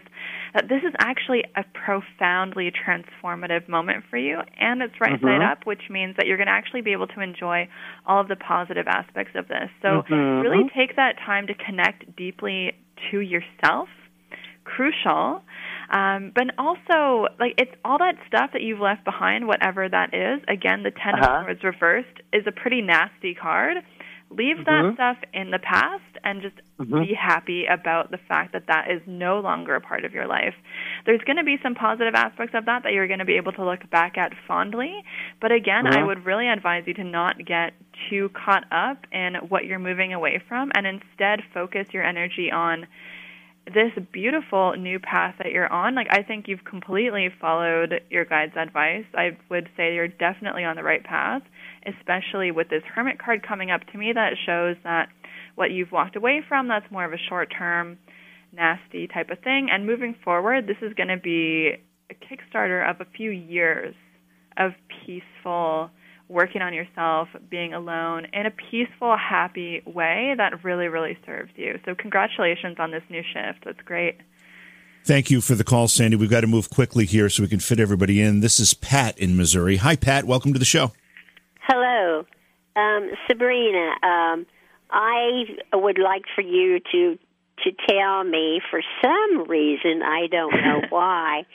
that 0.53 0.69
this 0.69 0.81
is 0.87 0.93
actually 0.99 1.43
a 1.55 1.65
profoundly 1.73 2.71
transformative 2.71 3.67
moment 3.67 4.05
for 4.09 4.17
you, 4.17 4.39
and 4.57 4.81
it's 4.81 4.93
right 5.01 5.19
side 5.19 5.41
mm-hmm. 5.41 5.51
up, 5.51 5.65
which 5.65 5.89
means 5.89 6.15
that 6.17 6.27
you're 6.27 6.37
going 6.37 6.47
to 6.47 6.53
actually 6.53 6.81
be 6.81 6.93
able 6.93 7.07
to 7.07 7.19
enjoy 7.19 7.67
all 8.05 8.21
of 8.21 8.27
the 8.27 8.37
positive 8.37 8.87
aspects 8.87 9.33
of 9.35 9.47
this. 9.47 9.69
So 9.81 10.03
mm-hmm. 10.07 10.47
really 10.47 10.69
take 10.75 10.95
that 10.95 11.15
time 11.25 11.47
to 11.47 11.53
connect 11.53 12.15
deeply 12.15 12.73
to 13.11 13.19
yourself 13.19 13.89
crucial. 14.65 15.41
Um, 15.89 16.31
but 16.33 16.47
also, 16.57 17.27
like 17.39 17.53
it's 17.57 17.71
all 17.83 17.97
that 17.99 18.15
stuff 18.27 18.51
that 18.53 18.61
you've 18.61 18.79
left 18.79 19.03
behind, 19.05 19.47
whatever 19.47 19.87
that 19.87 20.13
is. 20.13 20.41
Again, 20.47 20.83
the 20.83 20.91
10 20.91 21.15
Uh-huh. 21.15 21.39
of 21.39 21.45
Swords 21.45 21.63
reversed 21.63 22.21
is 22.33 22.43
a 22.47 22.51
pretty 22.51 22.81
nasty 22.81 23.33
card. 23.35 23.77
Leave 24.31 24.65
that 24.65 24.93
stuff 24.95 25.17
in 25.33 25.51
the 25.51 25.59
past 25.59 26.01
and 26.23 26.41
just 26.41 26.55
be 27.07 27.13
happy 27.13 27.65
about 27.67 28.09
the 28.09 28.17
fact 28.17 28.53
that 28.53 28.65
that 28.67 28.89
is 28.89 28.99
no 29.05 29.39
longer 29.39 29.75
a 29.75 29.79
part 29.81 30.03
of 30.03 30.13
your 30.13 30.25
life. 30.25 30.55
There's 31.05 31.21
going 31.21 31.37
to 31.37 31.43
be 31.43 31.57
some 31.61 31.75
positive 31.75 32.15
aspects 32.15 32.55
of 32.55 32.65
that 32.65 32.83
that 32.83 32.91
you're 32.91 33.05
going 33.07 33.19
to 33.19 33.25
be 33.25 33.37
able 33.37 33.51
to 33.53 33.63
look 33.63 33.87
back 33.91 34.17
at 34.17 34.33
fondly. 34.47 35.03
But 35.39 35.51
again, 35.51 35.85
I 35.85 36.03
would 36.03 36.25
really 36.25 36.47
advise 36.49 36.83
you 36.87 36.95
to 36.95 37.03
not 37.03 37.45
get 37.45 37.73
too 38.09 38.29
caught 38.29 38.65
up 38.71 39.05
in 39.11 39.35
what 39.47 39.65
you're 39.65 39.79
moving 39.79 40.11
away 40.13 40.41
from 40.49 40.71
and 40.73 40.87
instead 40.87 41.41
focus 41.53 41.87
your 41.93 42.03
energy 42.03 42.51
on 42.51 42.87
this 43.65 43.91
beautiful 44.11 44.75
new 44.77 44.99
path 44.99 45.35
that 45.39 45.51
you're 45.51 45.71
on. 45.71 45.95
Like 45.95 46.07
I 46.11 46.21
think 46.21 46.47
you've 46.47 46.63
completely 46.63 47.29
followed 47.41 48.01
your 48.09 48.25
guide's 48.25 48.55
advice. 48.55 49.05
I 49.15 49.37
would 49.49 49.69
say 49.75 49.95
you're 49.95 50.07
definitely 50.07 50.63
on 50.63 50.75
the 50.75 50.83
right 50.83 51.03
path, 51.03 51.41
especially 51.85 52.51
with 52.51 52.69
this 52.69 52.83
hermit 52.93 53.17
card 53.17 53.45
coming 53.45 53.71
up 53.71 53.81
to 53.91 53.97
me 53.97 54.13
that 54.13 54.33
shows 54.45 54.75
that 54.83 55.09
what 55.55 55.71
you've 55.71 55.91
walked 55.91 56.15
away 56.15 56.41
from 56.47 56.67
that's 56.67 56.89
more 56.91 57.05
of 57.05 57.13
a 57.13 57.17
short-term 57.29 57.97
nasty 58.53 59.07
type 59.07 59.29
of 59.29 59.39
thing 59.39 59.67
and 59.71 59.85
moving 59.85 60.15
forward 60.23 60.65
this 60.67 60.77
is 60.81 60.93
going 60.93 61.09
to 61.09 61.17
be 61.17 61.73
a 62.09 62.13
kickstarter 62.13 62.89
of 62.89 63.01
a 63.01 63.05
few 63.17 63.31
years 63.31 63.95
of 64.57 64.71
peaceful 65.05 65.89
working 66.27 66.61
on 66.61 66.73
yourself, 66.73 67.27
being 67.49 67.73
alone 67.73 68.27
in 68.33 68.45
a 68.45 68.51
peaceful, 68.51 69.15
happy 69.17 69.81
way 69.85 70.33
that 70.37 70.63
really, 70.63 70.87
really 70.87 71.17
serves 71.25 71.51
you. 71.55 71.79
So, 71.85 71.95
congratulations 71.95 72.77
on 72.79 72.91
this 72.91 73.03
new 73.09 73.21
shift. 73.21 73.65
That's 73.65 73.81
great. 73.81 74.19
Thank 75.05 75.29
you 75.29 75.39
for 75.39 75.53
the 75.53 75.63
call, 75.63 75.87
Sandy. 75.87 76.17
We've 76.17 76.31
got 76.31 76.41
to 76.41 76.47
move 76.47 76.71
quickly 76.71 77.05
here 77.05 77.29
so 77.29 77.43
we 77.43 77.49
can 77.49 77.59
fit 77.59 77.79
everybody 77.79 78.21
in. 78.21 78.39
This 78.39 78.59
is 78.59 78.73
Pat 78.73 79.17
in 79.19 79.37
Missouri. 79.37 79.77
Hi, 79.77 79.95
Pat. 79.95 80.25
Welcome 80.25 80.51
to 80.53 80.59
the 80.59 80.65
show. 80.65 80.93
Hello, 81.61 82.25
um, 82.75 83.11
Sabrina. 83.27 83.93
Um, 84.01 84.47
I 84.89 85.43
would 85.73 85.99
like 85.99 86.23
for 86.33 86.41
you 86.41 86.79
to 86.91 87.19
to 87.63 87.71
tell 87.87 88.23
me, 88.23 88.61
for 88.69 88.81
some 89.03 89.47
reason, 89.47 90.01
I 90.03 90.27
don't 90.27 90.53
know 90.53 90.81
why. 90.89 91.45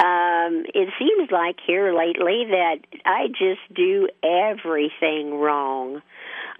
Um, 0.00 0.64
it 0.74 0.88
seems 0.98 1.30
like 1.30 1.56
here 1.66 1.96
lately 1.96 2.44
that 2.50 2.76
I 3.04 3.28
just 3.28 3.74
do 3.74 4.08
everything 4.22 5.34
wrong. 5.34 6.02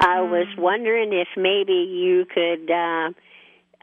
I 0.01 0.23
was 0.23 0.47
wondering 0.57 1.13
if 1.13 1.29
maybe 1.37 1.73
you 1.73 2.25
could 2.25 2.71
uh, 2.71 3.11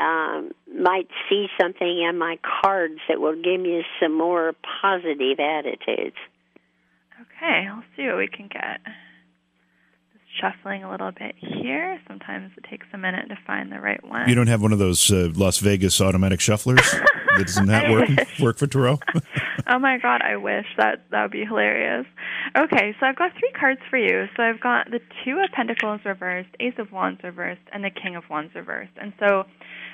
um, 0.01 0.51
might 0.73 1.07
see 1.29 1.47
something 1.59 2.03
in 2.09 2.17
my 2.17 2.37
cards 2.61 2.99
that 3.07 3.19
will 3.19 3.35
give 3.35 3.59
me 3.59 3.83
some 4.01 4.17
more 4.17 4.53
positive 4.81 5.39
attitudes. 5.39 6.15
Okay, 7.21 7.67
I'll 7.69 7.83
see 7.95 8.07
what 8.07 8.17
we 8.17 8.27
can 8.27 8.47
get. 8.47 8.79
Shuffling 10.45 10.83
a 10.83 10.91
little 10.91 11.11
bit 11.11 11.35
here. 11.39 11.99
Sometimes 12.07 12.51
it 12.57 12.65
takes 12.69 12.85
a 12.93 12.97
minute 12.97 13.29
to 13.29 13.37
find 13.47 13.71
the 13.71 13.79
right 13.79 14.03
one. 14.07 14.27
You 14.29 14.35
don't 14.35 14.47
have 14.47 14.61
one 14.61 14.73
of 14.73 14.79
those 14.79 15.11
uh, 15.11 15.29
Las 15.35 15.57
Vegas 15.59 15.99
automatic 16.01 16.39
shufflers? 16.39 16.75
that 17.37 17.47
doesn't 17.47 17.67
that 17.67 17.89
work, 17.89 18.09
work 18.39 18.57
for 18.57 18.67
Tarot? 18.67 18.99
oh 19.67 19.79
my 19.79 19.97
god, 19.97 20.21
I 20.21 20.35
wish 20.37 20.65
that 20.77 21.05
that 21.11 21.23
would 21.23 21.31
be 21.31 21.45
hilarious. 21.45 22.05
Okay, 22.57 22.95
so 22.99 23.05
I've 23.05 23.15
got 23.15 23.31
three 23.39 23.51
cards 23.59 23.81
for 23.89 23.97
you. 23.97 24.25
So 24.35 24.43
I've 24.43 24.59
got 24.59 24.91
the 24.91 24.99
Two 25.23 25.39
of 25.43 25.51
Pentacles 25.51 26.01
reversed, 26.05 26.49
Ace 26.59 26.75
of 26.77 26.91
Wands 26.91 27.21
reversed, 27.23 27.61
and 27.73 27.83
the 27.83 27.89
King 27.89 28.15
of 28.15 28.23
Wands 28.29 28.53
reversed. 28.53 28.93
And 29.01 29.13
so 29.19 29.43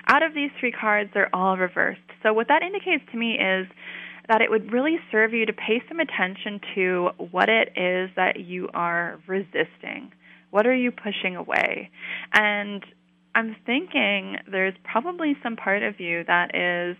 out 0.07 0.23
of 0.23 0.33
these 0.33 0.51
three 0.59 0.71
cards, 0.71 1.11
they're 1.13 1.33
all 1.33 1.57
reversed. 1.57 2.01
So 2.23 2.33
what 2.33 2.47
that 2.49 2.61
indicates 2.61 3.03
to 3.11 3.17
me 3.17 3.33
is 3.33 3.67
that 4.27 4.41
it 4.41 4.49
would 4.49 4.71
really 4.71 4.97
serve 5.11 5.33
you 5.33 5.45
to 5.45 5.53
pay 5.53 5.81
some 5.87 5.99
attention 5.99 6.59
to 6.75 7.09
what 7.31 7.49
it 7.49 7.69
is 7.75 8.09
that 8.15 8.39
you 8.39 8.69
are 8.73 9.19
resisting. 9.27 10.11
What 10.51 10.67
are 10.67 10.75
you 10.75 10.91
pushing 10.91 11.35
away? 11.35 11.89
And 12.33 12.85
I'm 13.33 13.55
thinking 13.65 14.37
there's 14.49 14.75
probably 14.83 15.35
some 15.41 15.55
part 15.55 15.83
of 15.83 15.99
you 15.99 16.23
that 16.27 16.53
is 16.53 16.97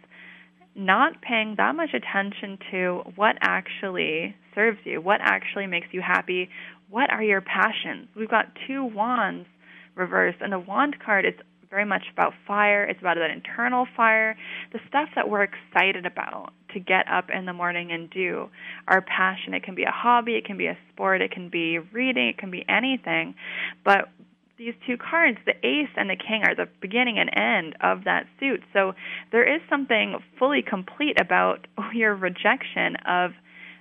not 0.74 1.22
paying 1.22 1.56
that 1.58 1.76
much 1.76 1.90
attention 1.94 2.58
to 2.72 3.02
what 3.16 3.36
actually 3.42 4.36
serves 4.56 4.80
you, 4.86 5.02
what 5.02 5.20
actually 5.22 5.68
makes 5.68 5.88
you 5.92 6.02
happy, 6.02 6.50
what 6.90 7.12
are 7.12 7.24
your 7.24 7.42
passions. 7.42 8.08
We've 8.16 8.30
got 8.30 8.46
two 8.68 8.86
wands 8.86 9.48
reversed, 9.96 10.38
and 10.42 10.54
the 10.54 10.60
wand 10.60 10.98
card 11.04 11.26
is 11.26 11.34
very 11.70 11.86
much 11.86 12.04
about 12.12 12.34
fire. 12.48 12.84
It's 12.84 13.00
about 13.00 13.16
that 13.16 13.32
internal 13.32 13.88
fire, 13.96 14.38
the 14.72 14.80
stuff 14.88 15.10
that 15.16 15.30
we're 15.30 15.44
excited 15.44 16.06
about 16.06 16.54
to 16.74 16.80
get 16.80 17.08
up 17.08 17.30
in 17.34 17.46
the 17.46 17.54
morning 17.54 17.92
and 17.92 18.10
do. 18.10 18.50
Our 18.88 19.02
passion, 19.02 19.54
it 19.54 19.64
can 19.64 19.76
be 19.76 19.84
a 19.84 19.92
hobby, 19.92 20.36
it 20.36 20.46
can 20.46 20.58
be 20.58 20.68
a 20.68 20.78
sport, 20.92 21.22
it 21.22 21.32
can 21.32 21.50
be 21.50 21.80
reading, 21.80 22.28
it 22.30 22.38
can 22.38 22.52
be 22.52 22.66
anything. 22.68 23.36
But 23.84 24.10
these 24.58 24.74
two 24.86 24.98
cards, 24.98 25.38
the 25.46 25.56
ace 25.66 25.90
and 25.98 26.10
the 26.10 26.16
king, 26.16 26.44
are 26.44 26.56
the 26.56 26.68
beginning 26.82 27.18
and 27.18 27.30
end 27.36 27.76
of 27.82 28.04
that 28.04 28.28
suit. 28.40 28.62
So 28.74 28.94
there 29.32 29.56
is 29.56 29.62
something 29.70 30.18
fully 30.38 30.62
complete 30.62 31.20
about 31.20 31.68
your 31.94 32.16
rejection 32.16 32.96
of 33.08 33.32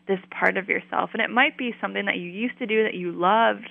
this 0.09 0.21
part 0.31 0.57
of 0.57 0.69
yourself. 0.69 1.11
And 1.13 1.23
it 1.23 1.31
might 1.31 1.57
be 1.57 1.75
something 1.81 2.07
that 2.07 2.17
you 2.17 2.31
used 2.31 2.59
to 2.59 2.67
do 2.67 2.83
that 2.85 2.95
you 2.95 3.13
loved 3.13 3.71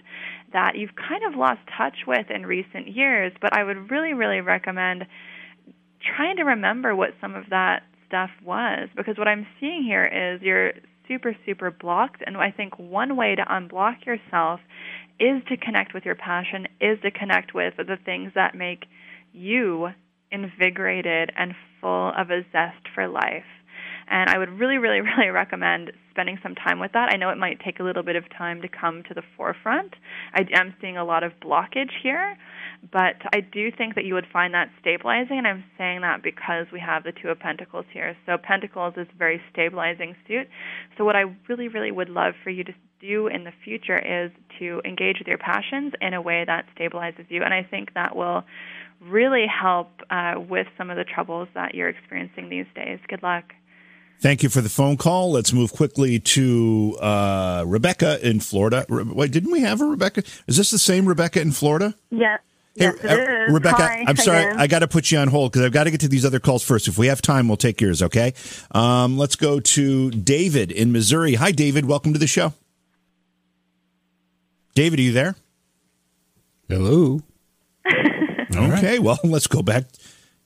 that 0.53 0.75
you've 0.75 0.95
kind 0.95 1.23
of 1.27 1.37
lost 1.37 1.59
touch 1.77 2.07
with 2.07 2.29
in 2.29 2.45
recent 2.45 2.87
years. 2.87 3.31
But 3.41 3.53
I 3.53 3.63
would 3.63 3.91
really, 3.91 4.13
really 4.13 4.41
recommend 4.41 5.05
trying 6.15 6.37
to 6.37 6.43
remember 6.43 6.95
what 6.95 7.11
some 7.21 7.35
of 7.35 7.45
that 7.49 7.83
stuff 8.09 8.31
was 8.43 8.89
because 8.97 9.17
what 9.17 9.29
I'm 9.29 9.47
seeing 9.59 9.83
here 9.83 10.05
is 10.05 10.41
you're 10.41 10.73
super, 11.07 11.35
super 11.45 11.71
blocked. 11.71 12.21
And 12.25 12.35
I 12.37 12.51
think 12.51 12.77
one 12.77 13.15
way 13.15 13.35
to 13.35 13.43
unblock 13.43 14.05
yourself 14.05 14.59
is 15.19 15.41
to 15.49 15.57
connect 15.57 15.93
with 15.93 16.05
your 16.05 16.15
passion, 16.15 16.67
is 16.81 16.99
to 17.01 17.11
connect 17.11 17.53
with 17.53 17.75
the 17.77 17.97
things 18.05 18.31
that 18.35 18.55
make 18.55 18.85
you 19.33 19.89
invigorated 20.31 21.31
and 21.37 21.53
full 21.81 22.11
of 22.17 22.29
a 22.29 22.43
zest 22.51 22.87
for 22.93 23.07
life. 23.07 23.43
And 24.09 24.29
I 24.29 24.37
would 24.37 24.49
really, 24.59 24.77
really, 24.77 25.01
really 25.01 25.29
recommend 25.29 25.91
spending 26.19 26.37
some 26.43 26.53
time 26.53 26.79
with 26.79 26.91
that. 26.91 27.07
I 27.13 27.15
know 27.15 27.29
it 27.29 27.37
might 27.37 27.61
take 27.63 27.79
a 27.79 27.83
little 27.83 28.03
bit 28.03 28.17
of 28.17 28.25
time 28.37 28.61
to 28.61 28.67
come 28.67 29.03
to 29.07 29.13
the 29.13 29.21
forefront. 29.37 29.93
I 30.33 30.41
am 30.53 30.75
seeing 30.81 30.97
a 30.97 31.05
lot 31.05 31.23
of 31.23 31.31
blockage 31.41 31.91
here, 32.03 32.35
but 32.91 33.15
I 33.33 33.39
do 33.39 33.71
think 33.71 33.95
that 33.95 34.03
you 34.03 34.15
would 34.15 34.27
find 34.33 34.53
that 34.53 34.67
stabilizing. 34.81 35.37
And 35.37 35.47
I'm 35.47 35.63
saying 35.77 36.01
that 36.01 36.21
because 36.21 36.65
we 36.73 36.79
have 36.81 37.03
the 37.03 37.13
Two 37.13 37.29
of 37.29 37.39
Pentacles 37.39 37.85
here. 37.93 38.17
So 38.25 38.35
Pentacles 38.37 38.95
is 38.97 39.07
a 39.13 39.17
very 39.17 39.41
stabilizing 39.53 40.13
suit. 40.27 40.47
So 40.97 41.05
what 41.05 41.15
I 41.15 41.23
really, 41.47 41.69
really 41.69 41.91
would 41.91 42.09
love 42.09 42.33
for 42.43 42.49
you 42.49 42.65
to 42.65 42.73
do 42.99 43.27
in 43.27 43.45
the 43.45 43.53
future 43.63 43.97
is 43.97 44.29
to 44.59 44.81
engage 44.83 45.19
with 45.19 45.27
your 45.29 45.37
passions 45.37 45.93
in 46.01 46.13
a 46.13 46.21
way 46.21 46.43
that 46.45 46.65
stabilizes 46.77 47.27
you. 47.29 47.43
And 47.43 47.53
I 47.53 47.63
think 47.63 47.93
that 47.93 48.13
will 48.13 48.43
really 48.99 49.45
help 49.47 49.87
uh, 50.09 50.33
with 50.37 50.67
some 50.77 50.89
of 50.89 50.97
the 50.97 51.05
troubles 51.05 51.47
that 51.53 51.75
you're 51.75 51.87
experiencing 51.87 52.49
these 52.49 52.65
days. 52.75 52.99
Good 53.07 53.23
luck. 53.23 53.45
Thank 54.21 54.43
you 54.43 54.49
for 54.49 54.59
the 54.59 54.69
phone 54.69 54.97
call. 54.97 55.31
Let's 55.31 55.53
move 55.53 55.71
quickly 55.71 56.19
to 56.19 56.97
uh, 56.99 57.63
Rebecca 57.65 58.25
in 58.27 58.41
Florida. 58.41 58.85
Re- 58.89 59.03
Wait, 59.03 59.31
didn't 59.31 59.51
we 59.51 59.61
have 59.61 59.79
a 59.79 59.85
Rebecca? 59.85 60.23
Is 60.45 60.57
this 60.57 60.71
the 60.71 60.79
same 60.79 61.05
Rebecca 61.05 61.39
in 61.39 61.51
Florida? 61.51 61.95
Yeah. 62.11 62.37
Hey, 62.75 62.85
yes, 62.85 62.95
it 63.03 63.09
uh, 63.09 63.45
is. 63.45 63.53
Rebecca, 63.53 63.81
Hi 63.83 64.03
I'm 64.05 64.17
sorry. 64.17 64.43
again. 64.43 64.59
I 64.59 64.67
got 64.67 64.79
to 64.79 64.87
put 64.89 65.09
you 65.11 65.19
on 65.19 65.29
hold 65.29 65.51
because 65.53 65.65
I've 65.65 65.71
got 65.71 65.85
to 65.85 65.91
get 65.91 66.01
to 66.01 66.09
these 66.09 66.25
other 66.25 66.39
calls 66.41 66.63
first. 66.63 66.87
If 66.89 66.97
we 66.97 67.07
have 67.07 67.21
time, 67.21 67.47
we'll 67.47 67.57
take 67.57 67.79
yours, 67.79 68.03
okay? 68.03 68.33
Um, 68.71 69.17
let's 69.17 69.37
go 69.37 69.61
to 69.61 70.11
David 70.11 70.71
in 70.71 70.91
Missouri. 70.91 71.35
Hi, 71.35 71.51
David. 71.51 71.85
Welcome 71.85 72.11
to 72.13 72.19
the 72.19 72.27
show. 72.27 72.53
David, 74.75 74.99
are 74.99 75.03
you 75.03 75.13
there? 75.13 75.35
Hello. 76.67 77.21
Okay, 78.55 78.97
well, 78.97 79.19
let's 79.23 79.45
go 79.45 79.61
back 79.61 79.85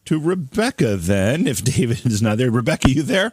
to 0.05 0.19
Rebecca 0.19 0.97
then. 0.97 1.47
If 1.47 1.63
David 1.63 2.05
is 2.05 2.21
not 2.21 2.37
there, 2.37 2.51
Rebecca, 2.51 2.91
you 2.91 3.01
there? 3.01 3.31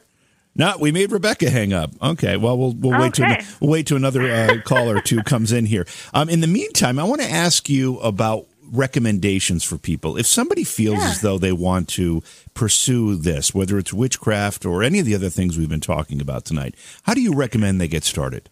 No, 0.57 0.74
we 0.80 0.90
made 0.92 1.12
Rebecca 1.12 1.48
hang 1.48 1.72
up. 1.72 1.90
Okay, 2.03 2.36
well, 2.36 2.59
we'll 2.59 2.72
we'll 2.74 2.98
wait 3.01 3.14
to 3.14 3.24
Okay. 3.24 3.44
we'll 3.61 3.70
wait 3.70 3.86
to 3.86 3.96
another 3.96 4.22
uh, 4.22 4.61
caller 4.64 4.96
or 4.96 5.01
two 5.01 5.22
comes 5.22 5.53
in 5.53 5.64
here. 5.66 5.86
Um, 6.12 6.28
in 6.28 6.40
the 6.40 6.46
meantime, 6.48 6.98
I 6.98 7.05
want 7.05 7.20
to 7.20 7.30
ask 7.30 7.68
you 7.68 7.98
about 8.01 8.46
recommendations 8.72 9.64
for 9.64 9.78
people. 9.78 10.16
If 10.16 10.26
somebody 10.26 10.64
feels 10.64 11.01
as 11.03 11.20
though 11.22 11.38
they 11.38 11.53
want 11.53 11.88
to 11.90 12.22
pursue 12.55 13.16
this, 13.16 13.55
whether 13.55 13.78
it's 13.78 13.92
witchcraft 13.92 14.64
or 14.64 14.82
any 14.82 14.98
of 15.01 15.07
the 15.07 15.14
other 15.14 15.28
things 15.30 15.57
we've 15.59 15.68
been 15.68 15.80
talking 15.80 16.20
about 16.20 16.44
tonight, 16.44 16.74
how 17.05 17.14
do 17.14 17.20
you 17.20 17.34
recommend 17.34 17.80
they 17.80 17.88
get 17.88 18.05
started? 18.05 18.48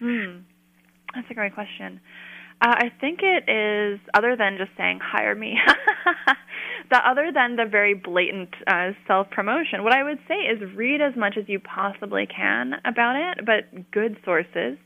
Hmm. 0.00 0.38
That's 1.14 1.30
a 1.30 1.34
great 1.34 1.54
question. 1.54 2.00
Uh, 2.60 2.74
I 2.78 2.92
think 3.00 3.20
it 3.22 3.48
is, 3.48 4.00
other 4.14 4.36
than 4.36 4.56
just 4.58 4.70
saying, 4.76 4.98
hire 5.02 5.34
me, 5.34 5.56
the 6.90 6.96
other 7.08 7.30
than 7.32 7.56
the 7.56 7.64
very 7.64 7.94
blatant 7.94 8.54
uh, 8.66 8.90
self 9.06 9.30
promotion, 9.30 9.84
what 9.84 9.92
I 9.92 10.02
would 10.02 10.18
say 10.28 10.34
is 10.34 10.60
read 10.74 11.00
as 11.00 11.16
much 11.16 11.36
as 11.38 11.44
you 11.48 11.60
possibly 11.60 12.26
can 12.26 12.74
about 12.84 13.16
it, 13.16 13.44
but 13.44 13.90
good 13.90 14.16
sources. 14.24 14.78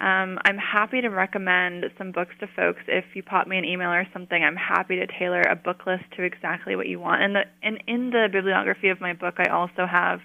Um, 0.00 0.38
I'm 0.44 0.58
happy 0.58 1.00
to 1.00 1.08
recommend 1.08 1.84
some 1.98 2.12
books 2.12 2.34
to 2.38 2.46
folks. 2.54 2.82
If 2.86 3.04
you 3.14 3.22
pop 3.24 3.48
me 3.48 3.58
an 3.58 3.64
email 3.64 3.90
or 3.90 4.06
something, 4.12 4.42
I'm 4.42 4.54
happy 4.54 4.96
to 4.96 5.06
tailor 5.18 5.42
a 5.42 5.56
book 5.56 5.86
list 5.86 6.04
to 6.16 6.22
exactly 6.22 6.76
what 6.76 6.86
you 6.86 7.00
want. 7.00 7.22
And, 7.22 7.34
the, 7.34 7.42
and 7.64 7.82
in 7.88 8.10
the 8.10 8.28
bibliography 8.30 8.90
of 8.90 9.00
my 9.00 9.12
book, 9.12 9.34
I 9.38 9.50
also 9.50 9.86
have 9.90 10.20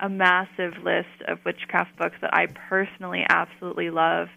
a 0.00 0.08
massive 0.08 0.74
list 0.84 1.22
of 1.28 1.38
witchcraft 1.44 1.96
books 1.96 2.16
that 2.20 2.34
I 2.34 2.46
personally 2.68 3.24
absolutely 3.28 3.90
love. 3.90 4.28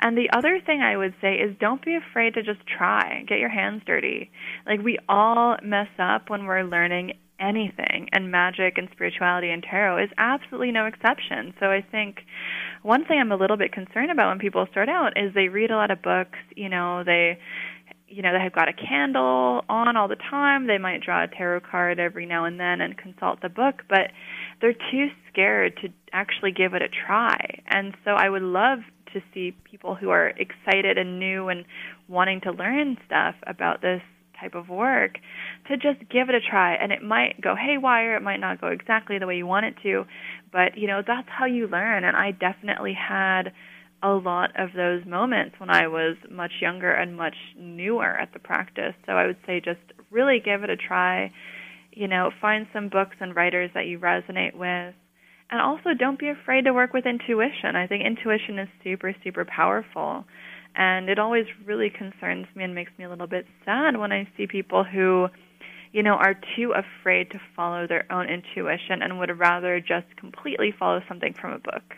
And 0.00 0.16
the 0.16 0.30
other 0.36 0.60
thing 0.64 0.80
I 0.80 0.96
would 0.96 1.14
say 1.20 1.34
is 1.34 1.56
don't 1.60 1.84
be 1.84 1.96
afraid 1.96 2.34
to 2.34 2.42
just 2.42 2.60
try. 2.66 3.24
Get 3.28 3.38
your 3.38 3.48
hands 3.48 3.82
dirty. 3.86 4.30
Like 4.66 4.82
we 4.82 4.98
all 5.08 5.56
mess 5.62 5.88
up 5.98 6.28
when 6.28 6.46
we're 6.46 6.64
learning 6.64 7.12
anything 7.38 8.08
and 8.12 8.30
magic 8.30 8.78
and 8.78 8.88
spirituality 8.92 9.50
and 9.50 9.62
tarot 9.62 10.04
is 10.04 10.10
absolutely 10.18 10.72
no 10.72 10.86
exception. 10.86 11.54
So 11.60 11.66
I 11.66 11.84
think 11.90 12.20
one 12.82 13.04
thing 13.04 13.18
I'm 13.20 13.32
a 13.32 13.36
little 13.36 13.56
bit 13.56 13.72
concerned 13.72 14.10
about 14.10 14.28
when 14.28 14.38
people 14.38 14.66
start 14.70 14.88
out 14.88 15.12
is 15.16 15.34
they 15.34 15.48
read 15.48 15.70
a 15.70 15.76
lot 15.76 15.90
of 15.90 16.02
books, 16.02 16.38
you 16.54 16.68
know, 16.68 17.04
they 17.04 17.38
you 18.08 18.22
know, 18.22 18.32
they 18.32 18.42
have 18.42 18.52
got 18.52 18.68
a 18.68 18.72
candle 18.72 19.64
on 19.68 19.96
all 19.96 20.06
the 20.06 20.16
time. 20.16 20.68
They 20.68 20.78
might 20.78 21.02
draw 21.02 21.24
a 21.24 21.26
tarot 21.26 21.60
card 21.68 21.98
every 21.98 22.24
now 22.24 22.44
and 22.44 22.58
then 22.58 22.80
and 22.80 22.96
consult 22.96 23.42
the 23.42 23.48
book, 23.48 23.82
but 23.88 24.12
they're 24.60 24.72
too 24.72 25.08
scared 25.30 25.76
to 25.82 25.88
actually 26.12 26.52
give 26.52 26.74
it 26.74 26.82
a 26.82 26.88
try. 26.88 27.62
And 27.66 27.94
so 28.04 28.12
I 28.12 28.28
would 28.28 28.42
love 28.42 28.80
to 29.12 29.20
see 29.32 29.54
people 29.64 29.94
who 29.94 30.10
are 30.10 30.28
excited 30.28 30.98
and 30.98 31.18
new 31.18 31.48
and 31.48 31.64
wanting 32.08 32.40
to 32.42 32.52
learn 32.52 32.98
stuff 33.06 33.34
about 33.46 33.82
this 33.82 34.02
type 34.40 34.54
of 34.54 34.68
work 34.68 35.18
to 35.66 35.76
just 35.76 35.98
give 36.10 36.28
it 36.28 36.34
a 36.34 36.40
try 36.40 36.74
and 36.74 36.92
it 36.92 37.02
might 37.02 37.40
go 37.40 37.54
haywire 37.56 38.16
it 38.16 38.22
might 38.22 38.38
not 38.38 38.60
go 38.60 38.66
exactly 38.66 39.18
the 39.18 39.26
way 39.26 39.34
you 39.34 39.46
want 39.46 39.64
it 39.64 39.74
to 39.82 40.04
but 40.52 40.76
you 40.76 40.86
know 40.86 41.00
that's 41.06 41.28
how 41.30 41.46
you 41.46 41.66
learn 41.66 42.04
and 42.04 42.14
i 42.14 42.32
definitely 42.32 42.92
had 42.92 43.50
a 44.02 44.10
lot 44.10 44.50
of 44.58 44.70
those 44.76 45.04
moments 45.06 45.56
when 45.58 45.70
I 45.70 45.88
was 45.88 46.16
much 46.30 46.52
younger 46.60 46.92
and 46.92 47.16
much 47.16 47.34
newer 47.58 48.16
at 48.16 48.32
the 48.32 48.38
practice. 48.38 48.94
So 49.06 49.12
I 49.12 49.26
would 49.26 49.38
say 49.46 49.60
just 49.60 49.80
really 50.10 50.40
give 50.44 50.62
it 50.62 50.70
a 50.70 50.76
try. 50.76 51.32
You 51.96 52.06
know, 52.06 52.30
find 52.40 52.66
some 52.74 52.90
books 52.90 53.16
and 53.20 53.34
writers 53.34 53.70
that 53.74 53.86
you 53.86 53.98
resonate 53.98 54.54
with. 54.54 54.94
And 55.48 55.60
also 55.62 55.94
don't 55.98 56.18
be 56.18 56.28
afraid 56.28 56.66
to 56.66 56.74
work 56.74 56.92
with 56.92 57.06
intuition. 57.06 57.74
I 57.74 57.86
think 57.86 58.04
intuition 58.04 58.58
is 58.58 58.68
super, 58.84 59.14
super 59.24 59.46
powerful. 59.46 60.24
And 60.74 61.08
it 61.08 61.18
always 61.18 61.46
really 61.64 61.88
concerns 61.88 62.46
me 62.54 62.64
and 62.64 62.74
makes 62.74 62.92
me 62.98 63.06
a 63.06 63.08
little 63.08 63.26
bit 63.26 63.46
sad 63.64 63.96
when 63.96 64.12
I 64.12 64.28
see 64.36 64.46
people 64.46 64.84
who, 64.84 65.28
you 65.92 66.02
know, 66.02 66.14
are 66.14 66.34
too 66.54 66.74
afraid 66.74 67.30
to 67.30 67.40
follow 67.56 67.86
their 67.86 68.04
own 68.12 68.28
intuition 68.28 69.00
and 69.00 69.18
would 69.18 69.38
rather 69.38 69.80
just 69.80 70.14
completely 70.16 70.74
follow 70.78 71.00
something 71.08 71.32
from 71.32 71.54
a 71.54 71.58
book. 71.58 71.94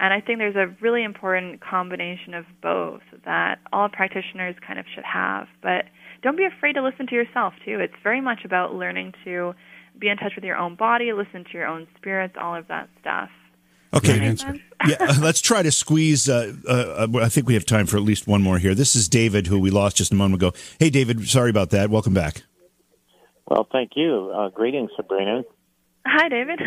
And 0.00 0.12
I 0.12 0.20
think 0.20 0.40
there's 0.40 0.56
a 0.56 0.74
really 0.80 1.04
important 1.04 1.60
combination 1.60 2.34
of 2.34 2.44
both 2.60 3.02
that 3.24 3.60
all 3.72 3.88
practitioners 3.88 4.56
kind 4.66 4.80
of 4.80 4.86
should 4.92 5.04
have. 5.04 5.46
But 5.62 5.84
don't 6.22 6.36
be 6.36 6.44
afraid 6.44 6.74
to 6.74 6.82
listen 6.82 7.06
to 7.08 7.14
yourself, 7.14 7.54
too. 7.64 7.78
It's 7.80 7.94
very 8.02 8.20
much 8.20 8.44
about 8.44 8.74
learning 8.74 9.14
to 9.24 9.54
be 9.98 10.08
in 10.08 10.16
touch 10.16 10.32
with 10.34 10.44
your 10.44 10.56
own 10.56 10.76
body, 10.76 11.12
listen 11.12 11.44
to 11.44 11.50
your 11.52 11.66
own 11.66 11.86
spirits, 11.96 12.34
all 12.40 12.54
of 12.54 12.68
that 12.68 12.88
stuff. 13.00 13.28
Okay, 13.94 14.18
that 14.18 14.52
make 14.52 14.62
yeah, 14.88 14.96
uh, 15.00 15.16
let's 15.20 15.40
try 15.42 15.62
to 15.62 15.70
squeeze. 15.70 16.28
Uh, 16.28 16.54
uh, 16.66 17.08
I 17.20 17.28
think 17.28 17.46
we 17.46 17.54
have 17.54 17.66
time 17.66 17.86
for 17.86 17.98
at 17.98 18.02
least 18.02 18.26
one 18.26 18.40
more 18.40 18.58
here. 18.58 18.74
This 18.74 18.96
is 18.96 19.06
David, 19.06 19.48
who 19.48 19.60
we 19.60 19.70
lost 19.70 19.98
just 19.98 20.12
a 20.12 20.14
moment 20.14 20.40
ago. 20.42 20.54
Hey, 20.78 20.88
David, 20.88 21.28
sorry 21.28 21.50
about 21.50 21.70
that. 21.70 21.90
Welcome 21.90 22.14
back. 22.14 22.42
Well, 23.46 23.68
thank 23.70 23.90
you. 23.94 24.32
Uh, 24.34 24.48
greetings, 24.48 24.90
Sabrina. 24.96 25.42
Hi, 26.06 26.28
David. 26.28 26.60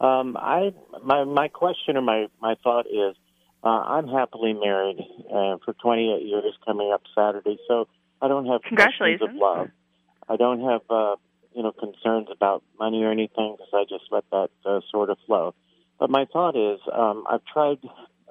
Um, 0.00 0.36
I 0.36 0.74
my 1.02 1.24
my 1.24 1.48
question 1.48 1.96
or 1.96 2.02
my 2.02 2.26
my 2.42 2.56
thought 2.62 2.86
is, 2.86 3.16
uh, 3.62 3.68
I'm 3.68 4.08
happily 4.08 4.52
married 4.52 4.98
uh, 5.30 5.56
for 5.64 5.72
28 5.80 6.26
years, 6.26 6.52
coming 6.66 6.90
up 6.92 7.02
Saturday. 7.14 7.58
So 7.68 7.88
I 8.20 8.28
don't 8.28 8.46
have 8.46 8.62
Congratulations. 8.62 9.30
of 9.30 9.36
love. 9.36 9.68
I 10.28 10.36
don't 10.36 10.60
have 10.60 10.82
uh, 10.88 11.16
you 11.54 11.62
know 11.62 11.72
concerns 11.72 12.28
about 12.30 12.62
money 12.78 13.02
or 13.02 13.10
anything 13.10 13.56
because 13.56 13.72
I 13.72 13.84
just 13.88 14.04
let 14.10 14.24
that 14.30 14.50
uh, 14.64 14.80
sort 14.90 15.10
of 15.10 15.18
flow. 15.26 15.54
But 15.98 16.10
my 16.10 16.26
thought 16.32 16.56
is, 16.56 16.80
um, 16.92 17.24
I've 17.28 17.44
tried 17.44 17.78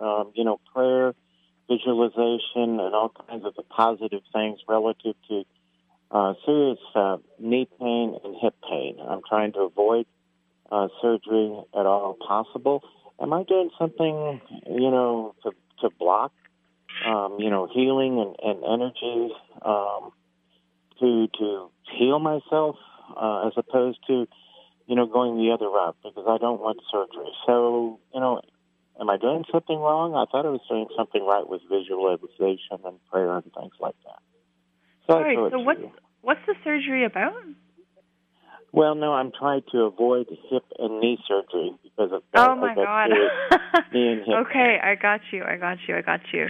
um, 0.02 0.32
you 0.36 0.44
know 0.44 0.60
prayer, 0.74 1.14
visualization, 1.70 2.80
and 2.80 2.94
all 2.96 3.12
kinds 3.30 3.46
of 3.46 3.56
the 3.56 3.64
positive 3.64 4.22
things 4.34 4.60
relative 4.68 5.16
to 5.30 5.44
uh, 6.12 6.34
serious 6.46 6.80
uh, 6.96 7.18
knee 7.40 7.68
pain 7.80 8.18
and 8.24 8.36
hip 8.42 8.56
pain. 8.70 8.98
I'm 9.08 9.22
trying 9.28 9.54
to 9.54 9.62
avoid 9.62 10.06
uh, 10.72 10.88
surgery 11.02 11.56
at 11.78 11.86
all 11.86 12.16
possible. 12.28 12.84
Am 13.22 13.32
I 13.32 13.44
doing 13.44 13.70
something, 13.78 14.42
you 14.68 14.92
know, 14.92 15.36
to 15.44 15.52
to 15.82 15.90
block, 16.00 16.32
um, 17.06 17.38
you 17.39 17.49
know, 17.49 17.68
healing 17.72 18.20
and, 18.20 18.36
and 18.41 18.64
energy 18.64 19.34
um, 19.62 20.12
to 20.99 21.28
to 21.39 21.70
heal 21.97 22.20
myself 22.20 22.76
uh, 23.16 23.47
as 23.47 23.54
opposed 23.58 23.99
to, 24.08 24.28
you 24.88 24.95
know, 24.95 25.06
going 25.06 25.38
the 25.38 25.51
other 25.54 25.68
route 25.68 25.97
because 26.04 26.26
I 26.28 26.38
don't 26.38 26.62
want 26.62 26.80
surgery. 26.91 27.32
So, 27.45 27.99
you 28.14 28.20
know, 28.20 28.41
am 28.99 29.10
I 29.10 29.18
doing 29.18 29.43
something 29.51 29.78
wrong? 29.78 30.16
I 30.16 30.26
thought 30.32 30.45
I 30.45 30.49
was 30.49 30.62
doing 30.70 30.88
something 30.95 31.26
right 31.26 31.47
with 31.47 31.62
visualization 31.70 32.80
and 32.86 32.99
prayer 33.12 33.36
and 33.36 33.43
things 33.43 33.74
like 33.80 33.95
that. 34.06 34.22
So 35.08 35.20
right, 35.20 35.36
so 35.36 35.49
to 35.49 35.60
what's, 35.60 35.82
what's 36.22 36.45
the 36.47 36.56
surgery 36.64 37.06
about? 37.06 37.34
Well, 38.74 38.96
no, 38.96 39.14
I'm 39.14 39.32
trying 39.38 39.62
to 39.72 39.82
avoid 39.82 40.26
hip 40.50 40.64
and 40.80 41.00
knee 41.00 41.20
surgery 41.28 41.76
because 41.84 42.12
of 42.12 42.24
that. 42.34 42.50
Oh 42.50 42.56
my 42.56 42.74
God. 42.74 43.10
knee 43.94 44.14
and 44.14 44.26
hip. 44.26 44.36
Okay, 44.48 44.80
I 44.84 44.96
got 44.96 45.22
you. 45.32 45.44
I 45.44 45.58
got 45.58 45.78
you. 45.88 45.96
I 45.96 46.02
got 46.02 46.22
you. 46.34 46.48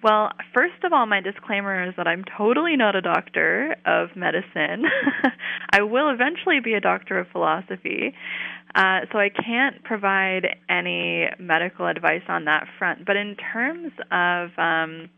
Well, 0.00 0.30
first 0.54 0.84
of 0.84 0.92
all, 0.92 1.06
my 1.06 1.20
disclaimer 1.20 1.88
is 1.88 1.94
that 1.96 2.06
I'm 2.06 2.22
totally 2.38 2.76
not 2.76 2.94
a 2.94 3.00
doctor 3.00 3.74
of 3.84 4.10
medicine. 4.14 4.84
I 5.72 5.82
will 5.82 6.10
eventually 6.10 6.60
be 6.62 6.74
a 6.74 6.80
doctor 6.80 7.18
of 7.18 7.26
philosophy. 7.32 8.14
Uh, 8.76 9.00
so 9.10 9.18
I 9.18 9.30
can't 9.30 9.82
provide 9.82 10.46
any 10.68 11.26
medical 11.40 11.88
advice 11.88 12.22
on 12.28 12.44
that 12.44 12.68
front. 12.78 13.04
But 13.04 13.16
in 13.16 13.34
terms 13.52 13.90
of 14.12 14.50
um, 14.58 15.10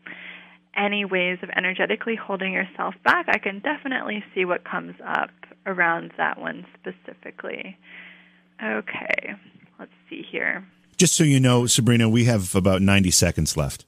any 0.77 1.05
ways 1.05 1.39
of 1.41 1.49
energetically 1.55 2.15
holding 2.15 2.53
yourself 2.53 2.95
back, 3.03 3.25
I 3.29 3.37
can 3.37 3.59
definitely 3.59 4.23
see 4.33 4.45
what 4.45 4.63
comes 4.63 4.95
up 5.05 5.31
around 5.65 6.11
that 6.17 6.39
one 6.39 6.65
specifically. 6.79 7.77
Okay, 8.63 9.35
let's 9.79 9.91
see 10.09 10.23
here. 10.29 10.65
Just 10.97 11.15
so 11.15 11.23
you 11.23 11.39
know, 11.39 11.67
Sabrina, 11.67 12.09
we 12.09 12.25
have 12.25 12.55
about 12.55 12.81
90 12.81 13.11
seconds 13.11 13.55
left. 13.55 13.85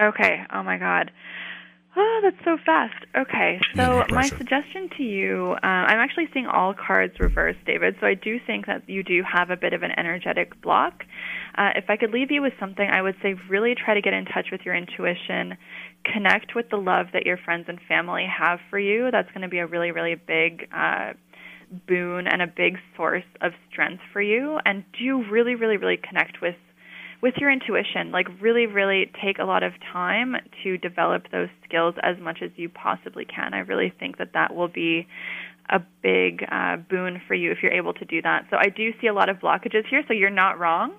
Okay, 0.00 0.44
oh 0.52 0.62
my 0.62 0.78
God. 0.78 1.12
Oh, 1.96 2.20
that's 2.24 2.44
so 2.44 2.58
fast. 2.66 3.04
Okay, 3.16 3.60
so 3.76 4.04
my 4.08 4.26
suggestion 4.26 4.90
to 4.96 5.04
you, 5.04 5.54
uh, 5.62 5.66
I'm 5.66 5.98
actually 5.98 6.28
seeing 6.34 6.46
all 6.46 6.74
cards 6.74 7.20
reversed, 7.20 7.60
David. 7.66 7.94
So 8.00 8.06
I 8.08 8.14
do 8.14 8.40
think 8.44 8.66
that 8.66 8.88
you 8.88 9.04
do 9.04 9.22
have 9.22 9.50
a 9.50 9.56
bit 9.56 9.72
of 9.72 9.84
an 9.84 9.92
energetic 9.96 10.60
block. 10.60 11.04
Uh, 11.56 11.70
if 11.76 11.84
I 11.88 11.96
could 11.96 12.10
leave 12.10 12.32
you 12.32 12.42
with 12.42 12.52
something, 12.58 12.88
I 12.90 13.00
would 13.00 13.14
say 13.22 13.36
really 13.48 13.76
try 13.76 13.94
to 13.94 14.00
get 14.00 14.12
in 14.12 14.24
touch 14.24 14.46
with 14.50 14.62
your 14.64 14.74
intuition, 14.74 15.56
connect 16.04 16.54
with 16.54 16.68
the 16.70 16.76
love 16.76 17.06
that 17.12 17.26
your 17.26 17.36
friends 17.36 17.66
and 17.68 17.78
family 17.88 18.26
have 18.26 18.58
for 18.70 18.78
you. 18.78 19.10
That's 19.10 19.28
going 19.30 19.42
to 19.42 19.48
be 19.48 19.58
a 19.58 19.66
really, 19.66 19.90
really 19.90 20.14
big 20.14 20.68
uh, 20.74 21.12
boon 21.86 22.26
and 22.26 22.42
a 22.42 22.46
big 22.46 22.78
source 22.96 23.24
of 23.40 23.52
strength 23.70 24.02
for 24.12 24.22
you. 24.22 24.58
And 24.64 24.84
do 24.98 25.24
really, 25.30 25.54
really, 25.54 25.76
really 25.76 25.96
connect 25.98 26.40
with 26.40 26.56
with 27.22 27.34
your 27.38 27.50
intuition. 27.50 28.10
Like 28.10 28.26
really, 28.40 28.66
really 28.66 29.10
take 29.24 29.38
a 29.38 29.44
lot 29.44 29.62
of 29.62 29.72
time 29.92 30.36
to 30.62 30.76
develop 30.76 31.30
those 31.32 31.48
skills 31.66 31.94
as 32.02 32.16
much 32.20 32.40
as 32.42 32.50
you 32.56 32.68
possibly 32.68 33.24
can. 33.24 33.54
I 33.54 33.60
really 33.60 33.92
think 33.98 34.18
that 34.18 34.34
that 34.34 34.54
will 34.54 34.68
be 34.68 35.06
a 35.70 35.80
big 36.02 36.44
uh, 36.52 36.76
boon 36.76 37.22
for 37.26 37.34
you 37.34 37.50
if 37.50 37.58
you're 37.62 37.72
able 37.72 37.94
to 37.94 38.04
do 38.04 38.20
that. 38.20 38.46
So 38.50 38.56
I 38.58 38.68
do 38.68 38.90
see 39.00 39.06
a 39.06 39.14
lot 39.14 39.30
of 39.30 39.38
blockages 39.38 39.86
here. 39.88 40.04
So 40.06 40.12
you're 40.12 40.28
not 40.28 40.58
wrong, 40.58 40.92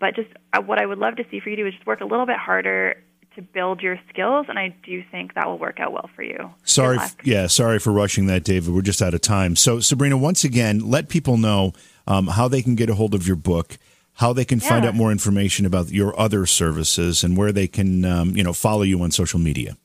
but 0.00 0.16
just 0.16 0.28
uh, 0.54 0.62
what 0.62 0.80
I 0.80 0.86
would 0.86 0.98
love 0.98 1.16
to 1.16 1.24
see 1.30 1.40
for 1.40 1.50
you 1.50 1.56
to 1.56 1.62
do 1.62 1.68
is 1.68 1.74
just 1.74 1.86
work 1.86 2.00
a 2.00 2.06
little 2.06 2.24
bit 2.24 2.38
harder 2.38 2.96
to 3.36 3.42
build 3.42 3.80
your 3.80 3.98
skills, 4.12 4.46
and 4.48 4.58
I 4.58 4.74
do 4.84 5.02
think 5.10 5.34
that 5.34 5.46
will 5.46 5.58
work 5.58 5.78
out 5.80 5.92
well 5.92 6.10
for 6.16 6.22
you. 6.22 6.50
Sorry, 6.64 6.98
f- 6.98 7.16
yeah, 7.22 7.46
sorry 7.46 7.78
for 7.78 7.92
rushing 7.92 8.26
that, 8.26 8.44
David. 8.44 8.74
We're 8.74 8.82
just 8.82 9.00
out 9.00 9.14
of 9.14 9.20
time. 9.20 9.54
So, 9.56 9.80
Sabrina, 9.80 10.16
once 10.16 10.42
again, 10.44 10.80
let 10.80 11.08
people 11.08 11.36
know 11.36 11.72
um, 12.06 12.26
how 12.26 12.48
they 12.48 12.62
can 12.62 12.74
get 12.74 12.90
a 12.90 12.94
hold 12.94 13.14
of 13.14 13.26
your 13.26 13.36
book, 13.36 13.78
how 14.14 14.32
they 14.32 14.44
can 14.44 14.58
Yeah. 14.60 14.68
find 14.68 14.84
out 14.84 14.94
more 14.94 15.12
information 15.12 15.66
about 15.66 15.90
your 15.90 16.18
other 16.18 16.46
services, 16.46 17.22
and 17.24 17.36
where 17.36 17.52
they 17.52 17.66
can, 17.68 18.04
um, 18.04 18.36
you 18.36 18.42
know, 18.42 18.52
follow 18.52 18.82
you 18.82 19.00
on 19.02 19.10
social 19.10 19.38
media. 19.38 19.76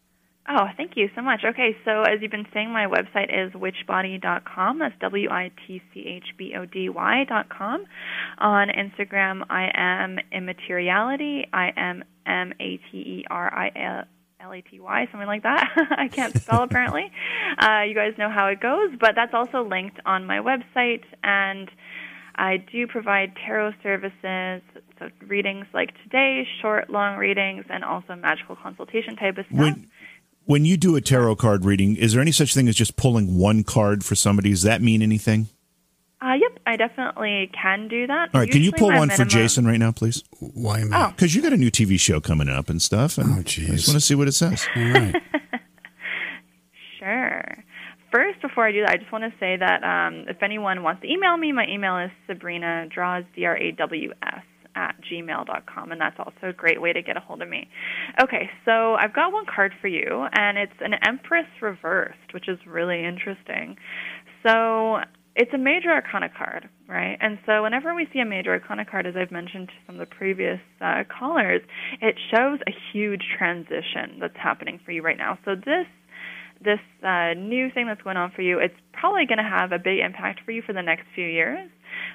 Oh, 0.54 0.68
thank 0.76 0.98
you 0.98 1.10
so 1.16 1.22
much. 1.22 1.42
Okay, 1.46 1.78
so 1.86 2.02
as 2.02 2.22
you've 2.22 2.32
been 2.32 2.48
saying, 2.54 2.72
my 2.72 2.86
website 2.86 3.30
is 3.32 3.54
witchbody.com. 3.54 4.80
That's 4.80 4.94
W 5.00 5.30
I 5.30 5.50
T 5.66 5.82
C 5.94 6.02
H 6.06 6.26
B 6.38 6.54
O 6.58 6.66
D 6.66 6.90
Y.com. 6.90 7.86
On 8.38 8.68
Instagram, 8.68 9.44
I 9.50 9.72
am 9.74 10.20
immateriality. 10.34 11.48
I 11.54 11.72
am 11.78 12.04
M 12.26 12.52
A 12.60 12.78
T 12.92 12.98
E 12.98 13.26
R 13.30 13.54
I 13.54 13.72
L. 13.76 14.04
L 14.42 14.52
A 14.52 14.62
T 14.62 14.80
Y, 14.82 15.08
something 15.12 15.28
like 15.28 15.44
that. 15.44 15.70
I 15.98 16.10
can't 16.10 16.38
spell 16.38 16.64
apparently. 16.64 17.12
Uh, 17.60 17.84
you 17.84 17.94
guys 17.94 18.14
know 18.18 18.30
how 18.30 18.48
it 18.48 18.60
goes, 18.60 18.90
but 19.00 19.12
that's 19.14 19.34
also 19.34 19.62
linked 19.62 20.00
on 20.06 20.26
my 20.26 20.38
website. 20.38 21.04
And 21.22 21.70
I 22.36 22.58
do 22.58 22.88
provide 22.88 23.34
tarot 23.46 23.74
services, 23.84 24.64
so 24.98 25.10
readings 25.28 25.66
like 25.74 25.92
today, 26.04 26.48
short, 26.62 26.90
long 26.90 27.18
readings, 27.18 27.66
and 27.70 27.84
also 27.84 28.16
magical 28.16 28.56
consultation 28.56 29.16
type 29.16 29.38
of 29.38 29.46
stuff. 29.48 29.60
When 29.60 29.88
when 30.46 30.66
you 30.66 30.78
do 30.78 30.96
a 30.96 31.02
tarot 31.02 31.36
card 31.38 31.66
reading, 31.66 31.96
is 31.96 32.14
there 32.14 32.22
any 32.22 32.32
such 32.32 32.54
thing 32.54 32.68
as 32.68 32.76
just 32.76 32.96
pulling 32.96 33.38
one 33.38 33.64
card 33.64 34.04
for 34.04 34.16
somebody? 34.16 34.50
Does 34.50 34.64
that 34.64 34.82
mean 34.82 35.02
anything? 35.02 35.48
Uh, 36.24 36.34
yep, 36.34 36.60
I 36.68 36.76
definitely 36.78 37.50
can 37.60 37.88
do 37.88 38.06
that. 38.06 38.30
All 38.34 38.42
right, 38.42 38.50
can 38.50 38.62
you 38.62 38.72
pull 38.72 38.92
my 38.92 39.00
one 39.00 39.10
for 39.10 39.26
Jason 39.26 39.66
right 39.66 39.80
now, 39.80 39.92
please? 39.92 40.24
Why 40.40 40.84
Oh. 40.94 41.10
Because 41.10 41.34
you 41.34 41.42
got 41.42 41.52
a 41.52 41.58
new 41.58 41.72
TV 41.72 42.00
show 42.00 42.20
coming 42.22 42.48
up 42.48 42.70
and 42.70 42.80
stuff. 42.80 43.18
And 43.18 43.40
oh, 43.40 43.42
jeez. 43.42 43.70
I 43.70 43.76
just 43.76 43.88
want 43.88 43.96
to 44.00 44.02
see 44.02 44.14
what 44.14 44.28
it 44.28 44.34
says. 44.34 44.68
All 44.76 44.84
right. 44.84 45.16
Sure. 47.00 47.64
First, 48.12 48.42
before 48.44 48.68
I 48.68 48.72
do 48.72 48.82
that, 48.82 48.92
I 48.92 48.98
just 48.98 49.12
want 49.12 49.24
to 49.24 49.32
say 49.40 49.58
that 49.58 49.84
um, 49.84 50.26
if 50.28 50.44
anyone 50.44 50.84
wants 50.84 51.02
to 51.02 51.12
email 51.12 51.36
me, 51.36 51.52
my 51.52 51.66
email 51.68 51.98
is 51.98 52.12
Sabrina 52.28 52.86
Draws, 52.94 53.24
D 53.36 53.46
R 53.46 53.58
A 53.58 53.72
W 53.72 54.12
S, 54.22 54.44
at 54.82 54.96
gmail.com, 55.06 55.92
and 55.92 56.02
that's 56.02 56.18
also 56.18 56.50
a 56.50 56.54
great 56.54 56.82
way 56.82 56.92
to 56.92 57.02
get 57.02 57.16
a 57.16 57.20
hold 57.20 57.42
of 57.42 57.50
me. 57.50 57.70
Okay, 58.22 58.50
so 58.66 58.96
I've 58.96 59.14
got 59.14 59.32
one 59.32 59.46
card 59.46 59.74
for 59.80 59.88
you, 59.88 60.26
and 60.34 60.58
it's 60.58 60.80
an 60.82 60.94
Empress 61.08 61.46
reversed, 61.62 62.34
which 62.34 62.50
is 62.50 62.58
really 62.66 63.06
interesting. 63.06 63.78
So 64.46 64.98
it's 65.36 65.54
a 65.54 65.58
major 65.58 65.92
arcana 65.92 66.30
card, 66.36 66.68
right? 66.90 67.18
And 67.22 67.38
so 67.46 67.64
whenever 67.64 67.94
we 67.94 68.08
see 68.12 68.20
a 68.20 68.26
major 68.26 68.52
arcana 68.52 68.86
card, 68.86 69.06
as 69.06 69.14
I've 69.16 69.32
mentioned 69.32 69.68
to 69.70 69.74
some 69.86 70.00
of 70.00 70.10
the 70.10 70.16
previous 70.16 70.60
uh, 70.82 71.04
callers, 71.08 71.62
it 72.02 72.16
shows 72.34 72.60
a 72.68 72.74
huge 72.92 73.22
transition 73.38 74.20
that's 74.20 74.36
happening 74.36 74.80
for 74.84 74.92
you 74.92 75.02
right 75.02 75.18
now. 75.18 75.38
So 75.46 75.56
this 75.56 75.86
this 76.64 76.80
uh, 77.04 77.34
new 77.34 77.72
thing 77.72 77.88
that's 77.88 78.04
going 78.04 78.18
on 78.18 78.32
for 78.36 78.44
you, 78.44 78.60
it's 78.60 78.76
probably 78.94 79.26
going 79.26 79.40
to 79.40 79.44
have 79.44 79.72
a 79.72 79.80
big 79.80 79.98
impact 79.98 80.42
for 80.46 80.52
you 80.52 80.62
for 80.62 80.74
the 80.74 80.82
next 80.82 81.06
few 81.16 81.26
years. 81.26 81.68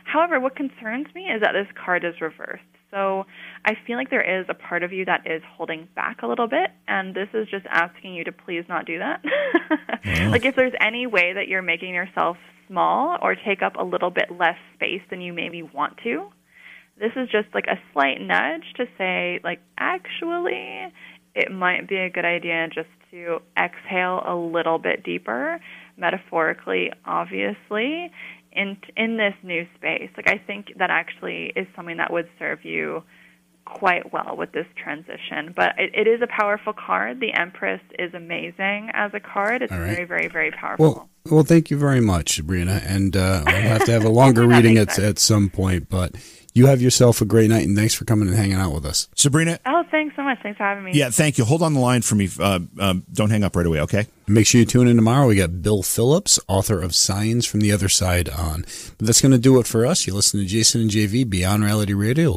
However, 0.04 0.40
what 0.40 0.56
concerns 0.56 1.06
me 1.14 1.22
is 1.22 1.40
that 1.40 1.52
this 1.52 1.66
card 1.74 2.04
is 2.04 2.20
reversed. 2.20 2.62
So 2.90 3.26
I 3.64 3.74
feel 3.86 3.96
like 3.96 4.10
there 4.10 4.40
is 4.40 4.46
a 4.48 4.54
part 4.54 4.82
of 4.82 4.92
you 4.92 5.04
that 5.06 5.26
is 5.26 5.42
holding 5.56 5.88
back 5.94 6.22
a 6.22 6.26
little 6.26 6.46
bit, 6.46 6.70
and 6.86 7.14
this 7.14 7.28
is 7.34 7.48
just 7.48 7.66
asking 7.68 8.14
you 8.14 8.24
to 8.24 8.32
please 8.32 8.64
not 8.68 8.86
do 8.86 8.98
that. 8.98 9.22
like 10.30 10.44
if 10.44 10.54
there's 10.56 10.72
any 10.80 11.06
way 11.06 11.32
that 11.34 11.48
you're 11.48 11.62
making 11.62 11.94
yourself 11.94 12.36
small 12.68 13.18
or 13.20 13.34
take 13.34 13.62
up 13.62 13.76
a 13.76 13.84
little 13.84 14.10
bit 14.10 14.30
less 14.30 14.56
space 14.74 15.02
than 15.10 15.20
you 15.20 15.32
maybe 15.32 15.62
want 15.62 15.98
to, 16.04 16.28
this 16.98 17.12
is 17.16 17.28
just 17.28 17.48
like 17.54 17.66
a 17.66 17.78
slight 17.92 18.20
nudge 18.20 18.64
to 18.76 18.86
say, 18.96 19.40
like, 19.44 19.60
actually, 19.78 20.86
it 21.34 21.52
might 21.52 21.88
be 21.88 21.96
a 21.96 22.08
good 22.08 22.24
idea 22.24 22.68
just 22.68 22.88
to 23.10 23.38
exhale 23.58 24.22
a 24.26 24.34
little 24.34 24.78
bit 24.78 25.04
deeper, 25.04 25.60
metaphorically, 25.96 26.90
obviously, 27.04 28.10
in 28.56 28.76
in 28.96 29.16
this 29.16 29.34
new 29.42 29.66
space. 29.76 30.10
Like, 30.16 30.28
I 30.28 30.38
think 30.38 30.72
that 30.78 30.90
actually 30.90 31.52
is 31.54 31.66
something 31.76 31.98
that 31.98 32.12
would 32.12 32.28
serve 32.38 32.64
you 32.64 33.02
quite 33.66 34.12
well 34.12 34.36
with 34.36 34.52
this 34.52 34.66
transition. 34.82 35.52
But 35.54 35.74
it, 35.78 35.90
it 35.94 36.08
is 36.08 36.22
a 36.22 36.26
powerful 36.26 36.72
card. 36.72 37.20
The 37.20 37.34
Empress 37.34 37.80
is 37.98 38.14
amazing 38.14 38.90
as 38.94 39.12
a 39.12 39.20
card. 39.20 39.62
It's 39.62 39.72
right. 39.72 39.94
very, 39.94 40.04
very, 40.04 40.28
very 40.28 40.50
powerful. 40.52 40.86
Well, 40.86 41.08
well, 41.30 41.44
thank 41.44 41.70
you 41.70 41.76
very 41.76 42.00
much, 42.00 42.36
Sabrina. 42.36 42.80
And 42.84 43.16
uh, 43.16 43.42
we'll 43.44 43.56
have 43.56 43.84
to 43.84 43.92
have 43.92 44.04
a 44.04 44.08
longer 44.08 44.46
reading 44.46 44.78
at, 44.78 44.98
at 44.98 45.18
some 45.18 45.50
point. 45.50 45.88
But 45.90 46.14
you 46.56 46.66
have 46.66 46.80
yourself 46.80 47.20
a 47.20 47.24
great 47.24 47.50
night, 47.50 47.66
and 47.66 47.76
thanks 47.76 47.94
for 47.94 48.04
coming 48.04 48.28
and 48.28 48.36
hanging 48.36 48.56
out 48.56 48.72
with 48.72 48.86
us. 48.86 49.08
Sabrina, 49.14 49.58
oh, 49.66 49.82
thanks 49.90 50.16
so 50.16 50.22
much. 50.22 50.38
Thanks 50.42 50.56
for 50.56 50.64
having 50.64 50.84
me. 50.84 50.92
yeah, 50.94 51.10
thank 51.10 51.36
you. 51.36 51.44
Hold 51.44 51.62
on 51.62 51.74
the 51.74 51.80
line 51.80 52.02
for 52.02 52.14
me. 52.14 52.28
Uh, 52.40 52.60
um, 52.80 53.04
don't 53.12 53.30
hang 53.30 53.44
up 53.44 53.54
right 53.54 53.66
away, 53.66 53.80
okay? 53.80 54.06
Make 54.26 54.46
sure 54.46 54.58
you 54.60 54.64
tune 54.64 54.88
in 54.88 54.96
tomorrow. 54.96 55.26
We 55.26 55.36
got 55.36 55.62
Bill 55.62 55.82
Phillips, 55.82 56.40
author 56.48 56.80
of 56.80 56.94
Signs 56.94 57.46
from 57.46 57.60
the 57.60 57.72
Other 57.72 57.88
Side, 57.88 58.28
on. 58.30 58.62
But 58.96 59.06
that's 59.06 59.20
going 59.20 59.32
to 59.32 59.38
do 59.38 59.60
it 59.60 59.66
for 59.66 59.84
us. 59.84 60.06
You 60.06 60.14
listen 60.14 60.40
to 60.40 60.46
Jason 60.46 60.80
and 60.80 60.90
JV 60.90 61.28
Beyond 61.28 61.62
Reality 61.62 61.92
Radio. 61.92 62.36